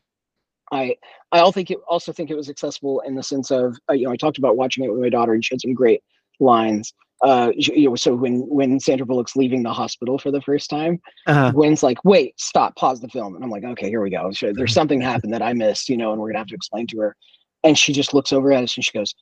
i 0.73 0.95
i 1.33 1.39
all 1.41 1.53
think 1.53 1.71
it 1.71 1.79
also 1.89 2.13
think 2.13 2.31
it 2.31 2.37
was 2.37 2.51
accessible 2.51 3.01
in 3.07 3.15
the 3.15 3.23
sense 3.23 3.51
of 3.51 3.77
uh, 3.91 3.95
you 3.95 4.07
know 4.07 4.13
i 4.13 4.17
talked 4.17 4.39
about 4.39 4.57
watching 4.57 4.85
it 4.85 4.91
with 4.93 5.01
my 5.01 5.09
daughter 5.09 5.33
and 5.33 5.45
she 5.45 5.55
had 5.55 5.61
some 5.61 5.75
great 5.75 6.03
lines 6.41 6.93
uh 7.23 7.53
you 7.57 7.89
know 7.89 7.95
so 7.95 8.15
when 8.15 8.41
when 8.49 8.81
sandra 8.81 9.07
bullock's 9.07 9.37
leaving 9.37 9.63
the 9.63 9.73
hospital 9.73 10.19
for 10.19 10.31
the 10.33 10.41
first 10.43 10.69
time 10.69 11.01
Uh, 11.27 11.51
Gwen's 11.53 11.83
like, 11.83 11.99
wait, 12.05 12.39
stop, 12.39 12.75
pause 12.77 13.01
the 13.01 13.09
film. 13.09 13.35
And 13.35 13.45
I'm 13.45 13.51
like, 13.51 13.65
okay, 13.65 13.89
here 13.89 14.03
we 14.03 14.11
go. 14.11 14.31
There's 14.41 14.75
something 14.75 15.01
happened 15.01 15.33
that 15.33 15.43
I 15.43 15.53
missed, 15.53 15.89
you 15.89 15.97
know, 15.97 16.13
and 16.13 16.21
we're 16.21 16.29
gonna 16.29 16.39
have 16.41 16.49
to 16.49 16.55
explain 16.55 16.87
to 16.89 16.99
her. 16.99 17.17
And 17.63 17.79
she 17.79 17.93
just 17.93 18.13
looks 18.15 18.33
over 18.33 18.53
at 18.53 18.63
us 18.65 18.77
and 18.77 18.85
she 18.85 18.93
goes, 18.93 19.15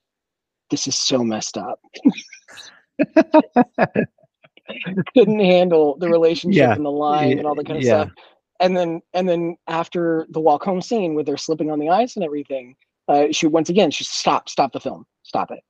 This 0.70 0.86
is 0.88 0.96
so 0.96 1.22
messed 1.22 1.56
up. 1.58 1.78
Couldn't 5.14 5.40
handle 5.40 5.96
the 5.98 6.08
relationship 6.08 6.56
Yeah, 6.58 6.72
and 6.74 6.84
the 6.84 6.90
line 6.90 7.30
yeah, 7.30 7.36
and 7.38 7.46
all 7.46 7.54
that 7.54 7.66
kind 7.66 7.78
of 7.78 7.84
yeah. 7.84 8.04
stuff. 8.04 8.10
And 8.60 8.76
then 8.76 9.00
and 9.12 9.28
then 9.28 9.56
after 9.68 10.26
the 10.30 10.40
walk 10.40 10.64
home 10.64 10.80
scene 10.80 11.14
with 11.14 11.28
her 11.28 11.36
slipping 11.36 11.70
on 11.70 11.78
the 11.78 11.88
ice 11.90 12.16
and 12.16 12.24
everything, 12.24 12.74
uh, 13.08 13.26
she 13.32 13.46
once 13.46 13.68
again 13.68 13.90
she 13.90 14.04
stop, 14.04 14.48
stop 14.48 14.72
the 14.72 14.80
film, 14.80 15.04
stop 15.24 15.50
it. 15.50 15.60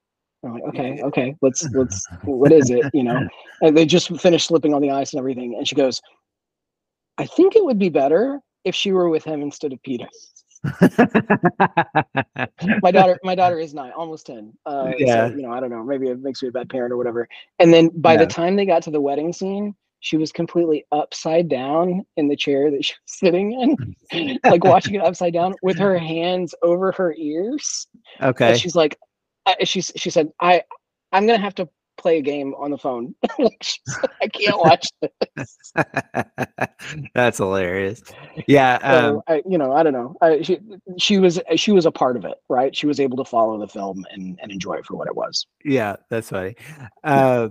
I'm 0.45 0.55
like, 0.55 0.63
okay, 0.65 1.01
okay, 1.03 1.37
let's 1.43 1.69
let's 1.75 2.07
what 2.25 2.53
is 2.53 2.71
it? 2.71 2.85
You 2.93 3.05
know? 3.05 3.27
And 3.63 3.77
they 3.77 3.87
just 3.87 4.09
finished 4.21 4.47
slipping 4.47 4.75
on 4.75 4.83
the 4.83 4.91
ice 4.91 5.13
and 5.13 5.19
everything. 5.19 5.55
And 5.57 5.67
she 5.67 5.75
goes, 5.75 6.01
I 7.19 7.27
think 7.27 7.57
it 7.57 7.65
would 7.65 7.79
be 7.79 7.89
better 7.89 8.41
if 8.65 8.75
she 8.75 8.93
were 8.93 9.09
with 9.09 9.25
him 9.25 9.43
instead 9.43 9.73
of 9.73 9.83
Peter. 9.83 10.07
my 12.83 12.91
daughter, 12.93 13.19
my 13.25 13.35
daughter 13.35 13.59
is 13.59 13.75
nine, 13.75 13.93
almost 13.97 14.27
ten. 14.27 14.53
Uh, 14.67 14.93
Yeah. 14.99 15.29
So, 15.29 15.37
you 15.37 15.43
know, 15.43 15.53
I 15.53 15.61
don't 15.61 15.71
know. 15.71 15.83
Maybe 15.83 16.09
it 16.09 16.21
makes 16.21 16.43
me 16.43 16.49
a 16.49 16.53
bad 16.53 16.69
parent 16.69 16.93
or 16.93 16.97
whatever. 16.97 17.29
And 17.59 17.73
then 17.73 17.91
by 17.97 18.13
Yeah. 18.13 18.19
the 18.21 18.27
time 18.27 18.57
they 18.57 18.67
got 18.67 18.83
to 18.85 18.91
the 18.91 19.01
wedding 19.01 19.33
scene, 19.33 19.75
she 20.01 20.17
was 20.17 20.33
completely 20.33 20.85
upside 20.93 21.49
down 21.49 22.05
in 22.17 22.29
the 22.29 22.37
chair 22.37 22.71
that 22.71 22.85
she 22.85 22.95
was 22.95 23.17
sitting 23.19 23.53
in, 24.13 24.39
like 24.45 24.65
watching 24.65 24.95
it 24.95 25.03
upside 25.03 25.33
down 25.33 25.55
with 25.63 25.79
her 25.79 25.97
hands 25.99 26.55
over 26.63 26.91
her 26.93 27.15
ears. 27.17 27.87
okay. 28.21 28.51
And 28.51 28.59
she's 28.61 28.75
like, 28.75 28.97
uh, 29.47 29.55
she's 29.65 29.93
she 29.97 30.11
said, 30.11 30.31
I, 30.41 30.63
I'm 31.13 31.27
gonna 31.27 31.39
have 31.39 31.55
to 31.57 31.69
play 31.99 32.19
a 32.19 32.23
game 32.23 32.55
on 32.55 32.71
the 32.71 32.79
phone. 32.79 33.15
Like, 33.39 33.63
she's 33.63 33.99
like, 34.03 34.11
I 34.21 34.29
can't 34.29 34.59
watch 34.59 34.87
this. 35.37 35.57
That's 37.15 37.39
hilarious. 37.39 38.03
Yeah. 38.47 38.75
Um, 38.83 39.01
so 39.03 39.23
I, 39.27 39.43
you 39.49 39.59
know, 39.59 39.73
I 39.73 39.83
don't 39.83 39.93
know. 39.93 40.15
I, 40.21 40.43
she 40.43 40.59
she 40.99 41.19
was 41.19 41.41
she 41.57 41.73
was 41.73 41.87
a 41.87 41.91
part 41.91 42.17
of 42.17 42.25
it, 42.25 42.35
right? 42.49 42.77
She 42.77 42.87
was 42.87 43.01
able 43.01 43.17
to 43.17 43.25
follow 43.25 43.59
the 43.59 43.67
film 43.67 44.05
and 44.13 44.39
and 44.43 44.53
enjoy 44.53 44.75
it 44.75 44.87
for 44.87 44.97
what 44.97 45.09
it 45.09 45.17
was. 45.17 45.47
yeah, 45.65 45.97
that's 46.11 46.31
funny. 46.31 46.57
Uh, 47.03 47.49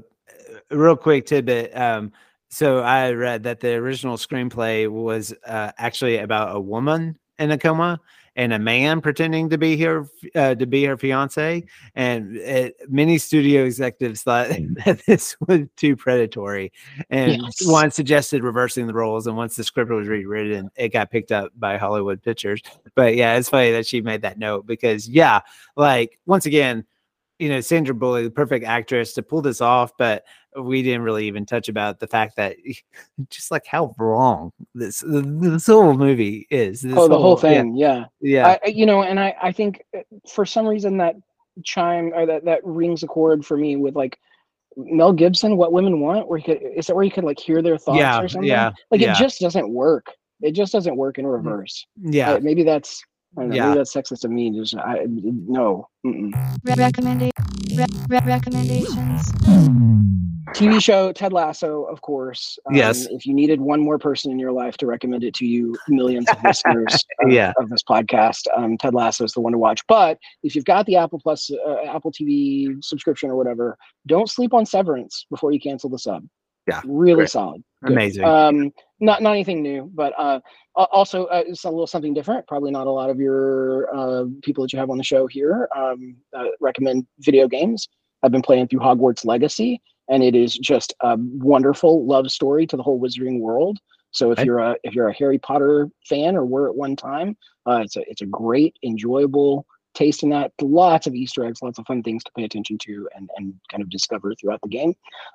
real 0.70 0.96
quick 0.96 1.26
tidbit. 1.26 1.76
Um, 1.76 2.12
so 2.50 2.80
I 2.80 3.12
read 3.14 3.44
that 3.44 3.60
the 3.60 3.74
original 3.76 4.18
screenplay 4.18 4.90
was 4.90 5.34
uh, 5.46 5.72
actually 5.78 6.18
about 6.18 6.56
a 6.56 6.60
woman 6.60 7.18
in 7.40 7.52
a 7.52 7.58
coma 7.58 8.00
and 8.36 8.54
a 8.54 8.60
man 8.60 9.02
pretending 9.02 9.50
to 9.50 9.58
be 9.58 9.78
her 9.82 10.08
uh, 10.36 10.56
to 10.56 10.66
be 10.66 10.86
her 10.86 10.98
fiance, 10.98 11.64
and 11.96 12.38
it, 12.38 12.76
many 12.88 13.18
studio 13.18 13.66
executives 13.66 14.24
thought 14.24 14.50
that 14.86 15.02
this 15.06 15.36
was 15.48 15.62
too 15.78 15.96
predatory, 15.96 16.72
and 17.10 17.42
Yes. 17.44 17.66
one 17.66 17.92
suggested 17.92 18.44
reversing 18.44 18.88
the 18.88 18.94
roles. 18.94 19.28
And 19.28 19.36
once 19.36 19.56
the 19.56 19.64
script 19.64 19.92
was 19.92 20.08
rewritten, 20.08 20.70
it 20.76 20.90
got 20.90 21.12
picked 21.12 21.32
up 21.32 21.52
by 21.58 21.78
Hollywood 21.78 22.22
Pictures. 22.24 22.62
But 22.96 23.16
yeah, 23.16 23.36
it's 23.38 23.50
funny 23.50 23.72
that 23.72 23.86
she 23.86 24.02
made 24.02 24.22
that 24.22 24.40
note 24.40 24.66
because 24.66 25.08
yeah, 25.10 25.42
like 25.76 26.20
once 26.26 26.46
again, 26.46 26.86
you 27.42 27.50
know, 27.50 27.60
Sandra 27.60 27.96
Bullock, 27.96 28.24
the 28.24 28.30
perfect 28.30 28.64
actress 28.64 29.14
to 29.14 29.24
pull 29.24 29.42
this 29.42 29.62
off, 29.62 29.98
but 29.98 30.24
we 30.62 30.84
didn't 30.84 31.02
really 31.02 31.26
even 31.26 31.44
touch 31.44 31.70
about 31.70 32.00
the 32.00 32.06
fact 32.06 32.36
that 32.36 32.56
just 33.32 33.50
like 33.50 33.66
how 33.66 33.96
wrong 33.98 34.54
this 34.76 35.04
this 35.08 35.66
whole 35.66 35.96
movie 35.96 36.46
is. 36.52 36.82
This 36.82 36.94
oh, 36.96 37.08
the 37.08 37.18
whole 37.18 37.36
yeah, 37.38 37.42
thing, 37.42 37.76
yeah. 37.76 38.06
Yeah. 38.22 38.58
I, 38.64 38.68
you 38.68 38.86
know, 38.86 39.02
and 39.02 39.20
I 39.20 39.36
I 39.42 39.52
think 39.52 39.84
uh, 39.98 40.02
for 40.30 40.46
some 40.46 40.68
reason 40.68 40.98
that 40.98 41.16
chime 41.64 42.14
or 42.14 42.28
that 42.28 42.46
that 42.46 42.64
rings 42.64 43.02
a 43.02 43.08
chord 43.08 43.44
for 43.44 43.58
me 43.58 43.76
with 43.76 43.96
like 43.96 44.20
Mel 44.78 45.12
Gibson, 45.12 45.58
What 45.58 45.74
Women 45.74 46.00
Want, 46.00 46.28
where 46.28 46.38
he 46.38 46.44
could 46.46 46.62
is 46.62 46.86
that 46.86 46.96
where 46.96 47.04
you 47.04 47.12
could 47.12 47.24
like 47.24 47.40
hear 47.40 47.64
their 47.64 47.80
thoughts 47.80 47.98
Yeah, 47.98 48.22
or 48.22 48.28
something? 48.28 48.48
yeah, 48.48 48.72
Like 48.92 49.02
yeah. 49.02 49.14
it 49.14 49.18
just 49.18 49.40
doesn't 49.42 49.68
work. 49.68 50.06
It 50.42 50.52
just 50.52 50.72
doesn't 50.74 50.96
work 50.96 51.18
in 51.18 51.26
reverse. 51.26 51.88
yeah. 51.98 52.34
Uh, 52.34 52.40
maybe 52.40 52.64
that's 52.64 53.04
I 53.38 53.42
don't 53.42 53.50
know, 53.50 53.56
Yeah. 53.56 53.66
maybe 53.68 53.78
that's 53.78 53.94
sexist 53.96 54.26
of 54.26 54.32
me. 54.32 54.52
Just 54.52 54.76
I 54.76 55.06
no. 55.08 55.88
Mm-mm. 56.06 56.32
Recommenda- 56.66 57.32
re- 57.78 57.86
re- 58.10 58.26
recommendations. 58.26 59.32
TV 60.54 60.82
show 60.84 61.14
Ted 61.14 61.32
Lasso, 61.32 61.84
of 61.84 62.02
course. 62.02 62.60
Um, 62.66 62.76
Yes. 62.76 63.06
If 63.10 63.26
you 63.26 63.34
needed 63.34 63.62
one 63.62 63.80
more 63.80 63.98
person 63.98 64.32
in 64.32 64.40
your 64.40 64.52
life 64.52 64.76
to 64.78 64.86
recommend 64.86 65.24
it 65.24 65.34
to 65.36 65.46
you, 65.46 65.74
millions 65.88 66.28
of 66.30 66.44
listeners 66.44 66.94
of, 67.22 67.32
Yeah. 67.32 67.54
of 67.58 67.70
this 67.70 67.84
podcast, 67.84 68.48
um, 68.58 68.78
Ted 68.78 68.94
Lasso 68.94 69.24
is 69.24 69.32
the 69.32 69.40
one 69.40 69.54
to 69.54 69.58
watch. 69.58 69.82
But 69.88 70.18
if 70.44 70.54
you've 70.56 70.66
got 70.66 70.86
the 70.88 70.98
Apple 70.98 71.20
Plus, 71.20 71.50
uh, 71.52 71.76
Apple 71.86 72.12
TV 72.12 72.84
subscription 72.84 73.30
or 73.30 73.38
whatever, 73.38 73.78
don't 74.08 74.30
sleep 74.30 74.54
on 74.54 74.66
Severance 74.66 75.26
before 75.30 75.54
you 75.54 75.60
cancel 75.60 75.90
the 75.90 76.00
sub. 76.00 76.26
Yeah, 76.68 76.82
really 76.86 77.16
great. 77.22 77.30
solid. 77.30 77.64
Good. 77.84 77.94
Amazing. 77.94 78.24
Um, 78.26 78.72
not 79.02 79.22
not 79.22 79.32
anything 79.32 79.62
new, 79.62 79.90
but 79.94 80.14
uh, 80.18 80.40
also 80.76 81.26
uh, 81.26 81.44
it's 81.46 81.66
a 81.66 81.70
little 81.70 81.88
something 81.88 82.14
different. 82.14 82.48
Probably 82.48 82.72
not 82.72 82.88
a 82.88 82.92
lot 82.92 83.10
of 83.10 83.20
your 83.20 83.94
uh, 83.94 84.26
people 84.44 84.64
that 84.64 84.72
you 84.72 84.80
have 84.80 84.90
on 84.90 84.98
the 84.98 85.04
show 85.04 85.28
here 85.28 85.68
um, 85.76 86.16
uh, 86.38 86.46
recommend 86.62 87.06
video 87.20 87.48
games. 87.48 87.90
I've 88.24 88.32
been 88.32 88.44
playing 88.44 88.68
through 88.68 88.82
Hogwarts 88.82 89.26
Legacy, 89.26 89.82
and 90.08 90.24
it 90.24 90.36
is 90.36 90.56
just 90.56 90.94
a 91.02 91.18
wonderful 91.20 92.06
love 92.06 92.32
story 92.32 92.68
to 92.68 92.78
the 92.78 92.84
whole 92.84 93.02
Wizarding 93.02 93.40
world. 93.40 93.80
So 94.12 94.32
if 94.32 94.40
Okay. 94.40 94.46
you're 94.46 94.60
a 94.60 94.76
if 94.84 94.94
you're 94.94 95.10
a 95.10 95.14
Harry 95.18 95.40
Potter 95.40 95.90
fan 96.08 96.36
or 96.36 96.46
were 96.46 96.70
at 96.70 96.76
one 96.76 96.96
time, 96.96 97.36
uh, 97.68 97.82
it's 97.84 97.98
a 97.98 98.10
it's 98.10 98.22
a 98.22 98.28
great, 98.28 98.78
enjoyable 98.84 99.66
taste 99.96 100.22
in 100.24 100.30
that. 100.30 100.52
Lots 100.62 101.08
of 101.08 101.16
Easter 101.16 101.44
eggs, 101.44 101.62
lots 101.64 101.80
of 101.80 101.88
fun 101.88 102.04
things 102.04 102.24
to 102.26 102.32
pay 102.38 102.44
attention 102.44 102.78
to 102.84 103.10
and 103.16 103.30
and 103.38 103.54
kind 103.72 103.82
of 103.82 103.90
discover 103.90 104.34
throughout 104.36 104.62
the 104.62 104.70
game. 104.70 104.94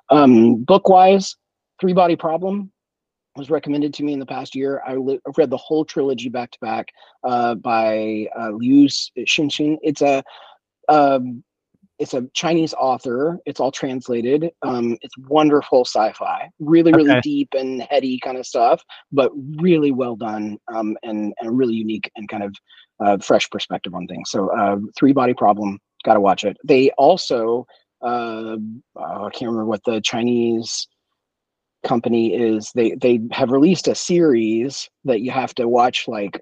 Um, 0.09 0.63
book 0.63 0.87
wise, 0.87 1.35
Three 1.81 1.93
Body 1.93 2.15
Problem 2.15 2.71
was 3.37 3.49
recommended 3.49 3.93
to 3.95 4.03
me 4.03 4.13
in 4.13 4.19
the 4.19 4.25
past 4.25 4.55
year. 4.55 4.81
I 4.85 4.95
li- 4.95 5.19
read 5.37 5.49
the 5.49 5.57
whole 5.57 5.85
trilogy 5.85 6.29
back 6.29 6.51
to 6.51 6.59
back 6.59 6.89
uh, 7.23 7.55
by 7.55 8.27
uh, 8.37 8.49
Liu 8.51 8.87
Cixin. 8.87 9.77
It's 9.81 10.01
a 10.01 10.23
um, 10.89 11.43
it's 11.99 12.13
a 12.13 12.27
Chinese 12.33 12.73
author. 12.75 13.39
It's 13.45 13.59
all 13.59 13.71
translated. 13.71 14.51
Um, 14.61 14.97
it's 15.01 15.17
wonderful 15.17 15.83
sci-fi, 15.83 16.49
really, 16.59 16.93
really 16.93 17.11
Okay. 17.11 17.21
deep 17.21 17.49
and 17.57 17.81
heady 17.89 18.19
kind 18.19 18.37
of 18.37 18.45
stuff, 18.45 18.83
but 19.11 19.31
really 19.59 19.91
well 19.91 20.15
done 20.15 20.57
um, 20.73 20.95
and 21.03 21.33
and 21.39 21.57
really 21.57 21.73
unique 21.75 22.09
and 22.15 22.29
kind 22.29 22.43
of 22.43 22.55
uh, 22.99 23.17
fresh 23.17 23.49
perspective 23.49 23.95
on 23.95 24.05
things. 24.07 24.29
So, 24.29 24.49
uh, 24.49 24.77
Three 24.97 25.13
Body 25.13 25.33
Problem, 25.33 25.79
got 26.03 26.15
to 26.15 26.19
watch 26.21 26.43
it. 26.43 26.57
They 26.63 26.91
also, 26.91 27.65
uh, 28.01 28.57
uh, 28.95 29.25
I 29.25 29.29
can't 29.31 29.49
remember 29.51 29.65
what 29.65 29.83
the 29.83 29.99
Chinese 30.01 30.87
company 31.87 32.35
is. 32.35 32.71
They 32.75 32.91
they 32.91 33.21
have 33.31 33.51
released 33.51 33.87
a 33.87 33.95
series 33.95 34.89
that 35.05 35.21
you 35.21 35.31
have 35.31 35.55
to 35.55 35.67
watch 35.67 36.07
like 36.07 36.41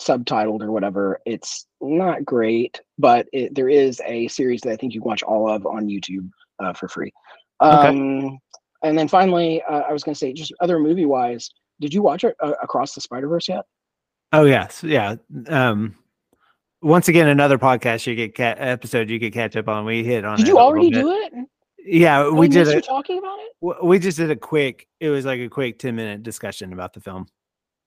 subtitled 0.00 0.62
or 0.62 0.70
whatever. 0.70 1.20
It's 1.26 1.66
not 1.80 2.24
great, 2.24 2.80
but 2.98 3.26
it, 3.32 3.54
there 3.54 3.68
is 3.68 4.00
a 4.06 4.28
series 4.28 4.60
that 4.62 4.70
I 4.70 4.76
think 4.76 4.94
you 4.94 5.00
can 5.00 5.08
watch 5.08 5.22
all 5.22 5.50
of 5.50 5.66
on 5.66 5.86
YouTube 5.86 6.30
uh, 6.60 6.72
for 6.72 6.88
free. 6.88 7.12
Okay. 7.62 7.88
Um, 7.88 8.38
and 8.82 8.96
then 8.96 9.08
finally, 9.08 9.62
uh, 9.68 9.80
I 9.80 9.92
was 9.92 10.04
going 10.04 10.14
to 10.14 10.18
say, 10.18 10.32
just 10.32 10.52
other 10.60 10.78
movie 10.78 11.04
wise, 11.04 11.50
did 11.80 11.92
you 11.92 12.00
watch 12.00 12.22
it 12.22 12.36
uh, 12.40 12.52
Across 12.62 12.94
the 12.94 13.00
Spider 13.00 13.28
Verse 13.28 13.48
yet? 13.48 13.64
Oh 14.32 14.44
yes, 14.44 14.84
yeah. 14.84 15.16
Um, 15.48 15.96
once 16.82 17.08
again, 17.08 17.28
another 17.28 17.58
podcast 17.58 18.06
you 18.06 18.14
get 18.14 18.36
ca- 18.36 18.54
episode 18.58 19.10
you 19.10 19.18
could 19.18 19.32
catch 19.32 19.56
up 19.56 19.68
on. 19.68 19.84
We 19.84 20.04
hit 20.04 20.24
on. 20.24 20.36
Did 20.36 20.46
you 20.46 20.58
already 20.58 20.90
do 20.90 21.10
it? 21.10 21.32
Yeah, 21.90 22.28
we 22.30 22.46
I 22.46 22.48
did 22.48 22.58
missed 22.60 22.72
you 22.72 22.78
it. 22.78 22.84
talking 22.84 23.18
about 23.18 23.38
it. 23.40 23.84
We 23.84 23.98
just 23.98 24.18
did 24.18 24.30
a 24.30 24.36
quick. 24.36 24.86
It 25.00 25.08
was 25.10 25.24
like 25.24 25.40
a 25.40 25.48
quick 25.48 25.78
ten 25.78 25.96
minute 25.96 26.22
discussion 26.22 26.72
about 26.72 26.92
the 26.92 27.00
film. 27.00 27.26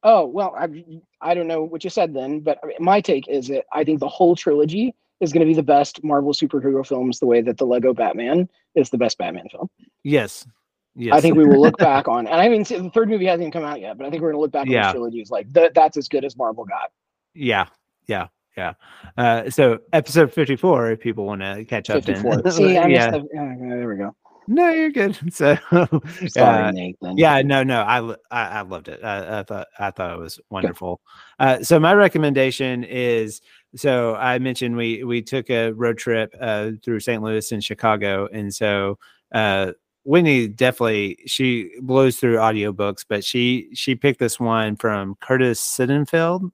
Oh 0.03 0.25
well, 0.25 0.55
I 0.57 0.83
I 1.21 1.33
don't 1.33 1.47
know 1.47 1.63
what 1.63 1.83
you 1.83 1.89
said 1.89 2.13
then, 2.13 2.39
but 2.39 2.59
my 2.79 3.01
take 3.01 3.27
is 3.27 3.47
that 3.49 3.65
I 3.71 3.83
think 3.83 3.99
the 3.99 4.07
whole 4.07 4.35
trilogy 4.35 4.95
is 5.19 5.31
going 5.31 5.41
to 5.41 5.45
be 5.45 5.53
the 5.53 5.61
best 5.61 6.03
Marvel 6.03 6.33
superhero 6.33 6.85
films, 6.85 7.19
the 7.19 7.27
way 7.27 7.41
that 7.41 7.57
the 7.57 7.65
Lego 7.65 7.93
Batman 7.93 8.49
is 8.73 8.89
the 8.89 8.97
best 8.97 9.19
Batman 9.19 9.47
film. 9.51 9.69
Yes, 10.03 10.47
Yes. 10.95 11.13
I 11.15 11.21
think 11.21 11.37
we 11.37 11.45
will 11.45 11.61
look 11.61 11.77
back 11.89 12.07
on, 12.07 12.27
and 12.27 12.41
I 12.41 12.49
mean, 12.49 12.63
the 12.63 12.89
third 12.93 13.07
movie 13.09 13.25
hasn't 13.25 13.43
even 13.43 13.51
come 13.51 13.63
out 13.63 13.79
yet, 13.79 13.97
but 13.97 14.07
I 14.07 14.09
think 14.09 14.21
we're 14.21 14.31
gonna 14.31 14.41
look 14.41 14.51
back 14.51 14.67
on 14.67 14.73
the 14.73 14.91
trilogy 14.91 15.21
as 15.21 15.29
like 15.31 15.51
that. 15.53 15.73
That's 15.73 15.95
as 15.97 16.07
good 16.07 16.25
as 16.25 16.35
Marvel 16.35 16.65
got. 16.65 16.91
Yeah, 17.33 17.67
yeah, 18.07 18.27
yeah. 18.57 18.73
Uh, 19.17 19.49
so 19.49 19.79
episode 19.93 20.33
fifty-four, 20.33 20.91
if 20.91 20.99
people 20.99 21.25
want 21.25 21.41
to 21.41 21.65
catch 21.65 21.89
up, 21.89 22.03
then. 22.03 22.21
Fifty-four. 22.21 22.51
See, 22.51 22.77
I 22.77 22.87
yeah. 22.87 23.11
the, 23.11 23.27
yeah, 23.33 23.55
yeah, 23.59 23.69
there 23.69 23.87
we 23.87 23.95
go. 23.97 24.15
No, 24.47 24.69
you're 24.69 24.91
good. 24.91 25.17
So, 25.31 25.55
Sorry, 26.27 26.63
uh, 26.63 26.71
Nathan. 26.71 27.17
yeah, 27.17 27.41
no, 27.41 27.63
no, 27.63 27.81
I, 27.81 27.99
I, 28.31 28.59
I 28.59 28.61
loved 28.61 28.89
it. 28.89 29.03
I, 29.03 29.39
I 29.39 29.43
thought, 29.43 29.67
I 29.79 29.91
thought 29.91 30.13
it 30.13 30.19
was 30.19 30.39
wonderful. 30.49 30.99
Uh, 31.39 31.63
so 31.63 31.79
my 31.79 31.93
recommendation 31.93 32.83
is, 32.83 33.41
so 33.75 34.15
I 34.15 34.39
mentioned 34.39 34.75
we 34.75 35.03
we 35.03 35.21
took 35.21 35.49
a 35.49 35.71
road 35.71 35.97
trip 35.97 36.35
uh, 36.39 36.71
through 36.83 36.99
St. 36.99 37.23
Louis 37.23 37.51
and 37.51 37.63
Chicago, 37.63 38.27
and 38.33 38.53
so 38.53 38.99
uh, 39.31 39.71
Whitney 40.03 40.47
definitely 40.49 41.19
she 41.27 41.71
blows 41.81 42.17
through 42.17 42.35
audiobooks, 42.35 43.05
but 43.07 43.23
she 43.23 43.69
she 43.73 43.95
picked 43.95 44.19
this 44.19 44.39
one 44.39 44.75
from 44.75 45.15
Curtis 45.21 45.61
Sittenfeld. 45.61 46.51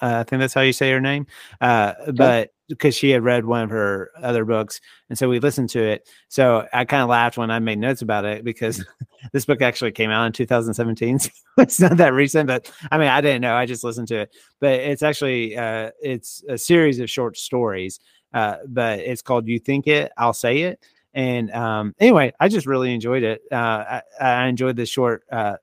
Uh, 0.00 0.18
I 0.20 0.22
think 0.24 0.40
that's 0.40 0.54
how 0.54 0.60
you 0.62 0.72
say 0.72 0.90
her 0.90 1.00
name. 1.00 1.26
Uh, 1.60 1.92
but 2.12 2.50
because 2.68 2.94
she 2.94 3.10
had 3.10 3.22
read 3.22 3.44
one 3.44 3.62
of 3.62 3.70
her 3.70 4.10
other 4.22 4.44
books, 4.44 4.80
and 5.08 5.18
so 5.18 5.28
we 5.28 5.40
listened 5.40 5.68
to 5.70 5.82
it. 5.82 6.08
So 6.28 6.66
I 6.72 6.84
kind 6.84 7.02
of 7.02 7.08
laughed 7.08 7.36
when 7.36 7.50
I 7.50 7.58
made 7.58 7.78
notes 7.78 8.00
about 8.00 8.24
it 8.24 8.44
because 8.44 8.84
this 9.32 9.44
book 9.44 9.60
actually 9.60 9.92
came 9.92 10.10
out 10.10 10.26
in 10.26 10.32
2017. 10.32 11.18
So 11.56 11.62
it's 11.62 11.80
not 11.80 11.96
that 11.98 12.14
recent, 12.14 12.46
but 12.46 12.72
I 12.90 12.96
mean, 12.96 13.08
I 13.08 13.20
didn't 13.20 13.42
know. 13.42 13.54
I 13.54 13.66
just 13.66 13.84
listened 13.84 14.08
to 14.08 14.20
it. 14.20 14.34
But 14.60 14.74
it's 14.80 15.02
actually 15.02 15.56
uh, 15.56 15.90
it's 16.00 16.42
a 16.48 16.56
series 16.56 17.00
of 17.00 17.10
short 17.10 17.36
stories. 17.36 18.00
Uh, 18.32 18.56
but 18.66 19.00
it's 19.00 19.20
called 19.20 19.46
"You 19.46 19.58
Think 19.58 19.86
It, 19.86 20.12
I'll 20.16 20.32
Say 20.32 20.62
It." 20.62 20.80
And 21.12 21.50
um, 21.50 21.94
anyway, 21.98 22.32
I 22.38 22.48
just 22.48 22.66
really 22.66 22.94
enjoyed 22.94 23.24
it. 23.24 23.42
Uh, 23.50 24.00
I, 24.20 24.24
I 24.24 24.46
enjoyed 24.46 24.76
the 24.76 24.86
short 24.86 25.24
uh, 25.30 25.56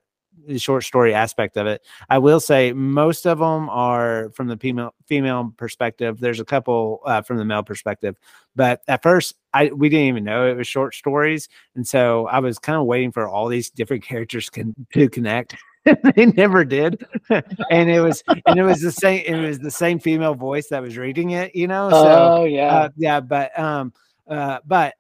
short 0.57 0.83
story 0.83 1.13
aspect 1.13 1.57
of 1.57 1.67
it. 1.67 1.81
I 2.09 2.17
will 2.17 2.39
say 2.39 2.73
most 2.73 3.25
of 3.25 3.39
them 3.39 3.69
are 3.69 4.31
from 4.31 4.47
the 4.47 4.57
female 4.57 4.93
female 5.07 5.53
perspective. 5.57 6.19
There's 6.19 6.39
a 6.39 6.45
couple 6.45 7.01
uh, 7.05 7.21
from 7.21 7.37
the 7.37 7.45
male 7.45 7.63
perspective, 7.63 8.15
but 8.55 8.81
at 8.87 9.03
first 9.03 9.35
I 9.53 9.67
we 9.67 9.89
didn't 9.89 10.07
even 10.07 10.23
know 10.23 10.47
it 10.47 10.57
was 10.57 10.67
short 10.67 10.95
stories, 10.95 11.49
and 11.75 11.87
so 11.87 12.27
I 12.27 12.39
was 12.39 12.59
kind 12.59 12.77
of 12.77 12.85
waiting 12.85 13.11
for 13.11 13.27
all 13.27 13.47
these 13.47 13.69
different 13.69 14.03
characters 14.07 14.49
can, 14.49 14.73
to 14.93 15.09
connect. 15.09 15.55
they 16.15 16.25
never 16.25 16.65
did, 16.65 17.05
and 17.29 17.89
it 17.89 18.01
was 18.01 18.23
and 18.45 18.59
it 18.59 18.63
was 18.63 18.81
the 18.81 18.91
same. 18.91 19.23
It 19.25 19.39
was 19.39 19.59
the 19.59 19.71
same 19.71 19.99
female 19.99 20.35
voice 20.35 20.67
that 20.67 20.81
was 20.81 20.97
reading 20.97 21.31
it. 21.31 21.55
You 21.55 21.67
know, 21.67 21.89
so 21.89 22.37
oh 22.39 22.45
yeah, 22.45 22.75
uh, 22.75 22.89
yeah, 22.97 23.19
but 23.21 23.57
um, 23.57 23.93
uh, 24.27 24.59
but 24.65 24.95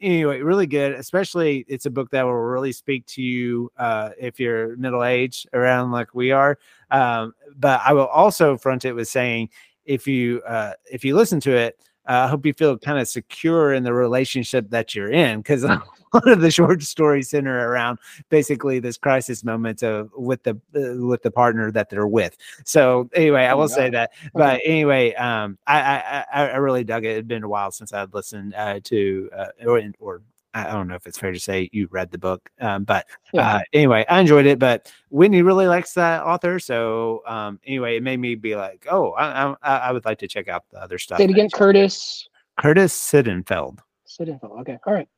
anyway, 0.00 0.40
really 0.40 0.66
good. 0.66 0.92
Especially, 0.92 1.64
it's 1.68 1.86
a 1.86 1.90
book 1.90 2.10
that 2.10 2.22
will 2.22 2.34
really 2.34 2.72
speak 2.72 3.06
to 3.06 3.22
you 3.22 3.70
uh, 3.76 4.10
if 4.18 4.38
you're 4.40 4.76
middle 4.76 5.04
aged 5.04 5.48
around 5.52 5.90
like 5.90 6.14
we 6.14 6.30
are. 6.30 6.58
Um, 6.90 7.34
but 7.56 7.80
I 7.84 7.92
will 7.92 8.06
also 8.06 8.56
front 8.56 8.84
it 8.84 8.92
with 8.92 9.08
saying, 9.08 9.50
if 9.84 10.06
you 10.06 10.42
uh, 10.42 10.72
if 10.90 11.04
you 11.04 11.16
listen 11.16 11.40
to 11.40 11.56
it, 11.56 11.80
uh, 12.08 12.24
I 12.24 12.28
hope 12.28 12.46
you 12.46 12.52
feel 12.54 12.78
kind 12.78 12.98
of 12.98 13.06
secure 13.06 13.72
in 13.74 13.82
the 13.84 13.92
relationship 13.92 14.70
that 14.70 14.94
you're 14.94 15.10
in, 15.12 15.40
because 15.40 15.62
a 15.62 15.68
lot 16.14 16.26
of 16.28 16.40
the 16.40 16.50
short 16.50 16.82
stories 16.82 17.28
center 17.30 17.68
around 17.70 17.98
basically 18.30 18.78
this 18.80 18.96
crisis 18.96 19.44
moment 19.44 19.82
of 19.82 20.10
with 20.16 20.42
the 20.42 20.52
uh, 20.74 21.06
with 21.06 21.22
the 21.22 21.30
partner 21.30 21.70
that 21.70 21.90
they're 21.90 22.06
with. 22.06 22.36
So 22.64 23.08
anyway, 23.14 23.42
I 23.44 23.52
Oh, 23.52 23.58
will 23.58 23.68
say 23.68 23.90
that. 23.90 24.10
But 24.34 24.60
anyway, 24.64 25.14
um, 25.14 25.58
I, 25.66 25.80
I 25.80 26.24
I 26.32 26.48
I 26.48 26.56
really 26.56 26.84
dug 26.84 27.04
it. 27.04 27.10
It'd 27.10 27.28
been 27.28 27.44
a 27.44 27.48
while 27.48 27.70
since 27.70 27.92
I'd 27.92 28.14
listened 28.14 28.54
uh, 28.54 28.80
to 28.84 29.30
uh, 29.36 29.46
or 29.66 29.82
or 30.00 30.22
I 30.54 30.64
don't 30.72 30.88
know 30.88 30.94
if 30.94 31.06
it's 31.06 31.18
fair 31.18 31.32
to 31.32 31.38
say 31.38 31.68
you 31.72 31.88
read 31.90 32.10
the 32.10 32.18
book, 32.18 32.48
um, 32.60 32.84
but 32.84 33.06
Yeah. 33.32 33.56
uh, 33.56 33.60
anyway, 33.72 34.04
I 34.08 34.20
enjoyed 34.20 34.46
it. 34.46 34.58
But 34.58 34.90
Whitney 35.10 35.42
really 35.42 35.66
likes 35.66 35.92
that 35.94 36.22
author, 36.24 36.58
so 36.58 37.22
um, 37.26 37.60
anyway, 37.66 37.96
it 37.96 38.02
made 38.02 38.18
me 38.18 38.34
be 38.34 38.56
like, 38.56 38.86
oh, 38.90 39.12
I, 39.12 39.54
I, 39.62 39.76
I 39.76 39.92
would 39.92 40.04
like 40.04 40.18
to 40.20 40.28
check 40.28 40.48
out 40.48 40.64
the 40.70 40.80
other 40.82 40.98
stuff. 40.98 41.18
Say 41.18 41.24
it 41.24 41.30
again, 41.30 41.48
Curtis. 41.52 42.28
Curtis 42.58 42.92
Sittenfeld. 42.94 43.78
Sittenfeld. 44.06 44.60
Okay, 44.62 44.78
all 44.86 44.94
right. 44.94 45.08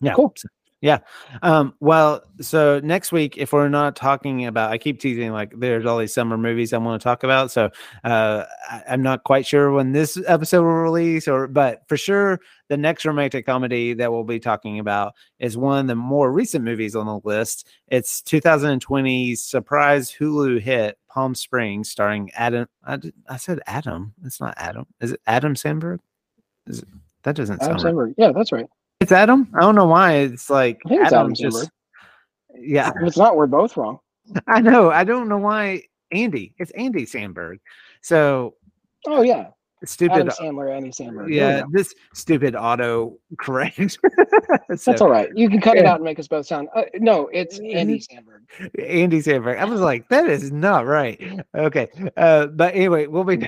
Yeah. 0.00 0.14
Cool. 0.14 0.32
so- 0.36 0.48
Yeah. 0.82 0.98
Um, 1.40 1.74
well, 1.80 2.22
so 2.40 2.80
next 2.84 3.10
week, 3.10 3.38
if 3.38 3.54
we're 3.54 3.68
not 3.70 3.96
talking 3.96 4.44
about, 4.44 4.70
I 4.70 4.78
keep 4.78 5.00
teasing 5.00 5.32
like 5.32 5.52
there's 5.58 5.86
all 5.86 5.98
these 5.98 6.12
summer 6.12 6.36
movies 6.36 6.72
I 6.74 6.78
want 6.78 7.00
to 7.00 7.04
talk 7.04 7.24
about. 7.24 7.50
So 7.50 7.70
uh, 8.04 8.44
I, 8.70 8.82
I'm 8.90 9.02
not 9.02 9.24
quite 9.24 9.46
sure 9.46 9.72
when 9.72 9.92
this 9.92 10.20
episode 10.26 10.62
will 10.62 10.74
release, 10.74 11.28
or 11.28 11.48
but 11.48 11.88
for 11.88 11.96
sure, 11.96 12.40
the 12.68 12.76
next 12.76 13.06
romantic 13.06 13.46
comedy 13.46 13.94
that 13.94 14.12
we'll 14.12 14.24
be 14.24 14.38
talking 14.38 14.78
about 14.78 15.14
is 15.38 15.56
one 15.56 15.80
of 15.80 15.86
the 15.86 15.94
more 15.94 16.30
recent 16.30 16.62
movies 16.62 16.94
on 16.94 17.06
the 17.06 17.20
list. 17.24 17.66
It's 17.88 18.20
2020's 18.20 19.42
surprise 19.42 20.12
Hulu 20.12 20.60
hit 20.60 20.98
Palm 21.08 21.34
Springs, 21.34 21.88
starring 21.88 22.30
Adam. 22.34 22.68
I, 22.84 22.96
did- 22.96 23.14
I 23.28 23.38
said 23.38 23.60
Adam. 23.66 24.12
It's 24.24 24.40
not 24.40 24.54
Adam. 24.58 24.86
Is 25.00 25.12
it 25.12 25.20
Adam 25.26 25.54
Samberg? 25.54 26.00
Is 26.66 26.80
it, 26.80 26.88
that 27.22 27.34
doesn't 27.34 27.62
Adam 27.62 27.78
sound 27.78 27.96
right. 27.96 28.08
Samberg. 28.10 28.14
Yeah, 28.18 28.32
that's 28.32 28.52
right. 28.52 28.66
It's 29.00 29.12
Adam. 29.12 29.48
I 29.54 29.60
don't 29.60 29.74
know 29.74 29.86
why. 29.86 30.14
It's 30.14 30.48
like 30.48 30.80
I 30.86 30.88
think 30.88 31.02
it's 31.02 31.12
Adam 31.12 31.34
just. 31.34 31.56
Samberg. 31.56 31.68
Yeah, 32.58 32.90
If 32.96 33.08
it's 33.08 33.18
not, 33.18 33.36
we're 33.36 33.46
both 33.46 33.76
wrong. 33.76 33.98
I 34.46 34.60
know. 34.60 34.90
I 34.90 35.04
don't 35.04 35.28
know 35.28 35.36
why 35.36 35.82
Andy. 36.10 36.54
It's 36.58 36.70
Andy 36.72 37.04
Samberg. 37.04 37.58
So 38.00 38.54
Oh 39.06 39.22
yeah, 39.22 39.48
stupid. 39.84 40.14
Adam 40.14 40.28
Sandler, 40.28 40.74
Andy 40.74 41.24
we 41.26 41.36
yeah, 41.36 41.62
this 41.70 41.94
stupid 42.14 42.56
auto 42.56 43.18
correct. 43.38 43.98
that's 44.68 44.88
all 45.00 45.10
right. 45.10 45.28
You 45.34 45.48
can 45.48 45.60
cut 45.60 45.76
it 45.76 45.84
out 45.84 45.96
and 45.96 46.04
make 46.04 46.18
us 46.18 46.26
both 46.26 46.46
sound. 46.46 46.68
Uh, 46.74 46.84
no, 46.94 47.28
it's 47.32 47.58
Andy 47.58 48.00
Samberg. 48.00 48.70
Andy 48.82 49.20
Samberg. 49.20 49.58
I 49.58 49.64
was 49.64 49.80
like, 49.80 50.08
that 50.08 50.28
is 50.28 50.50
not 50.50 50.86
right. 50.86 51.20
Okay. 51.54 51.88
Uh, 52.16 52.46
but 52.46 52.74
anyway, 52.74 53.06
we'll 53.06 53.24
be. 53.24 53.46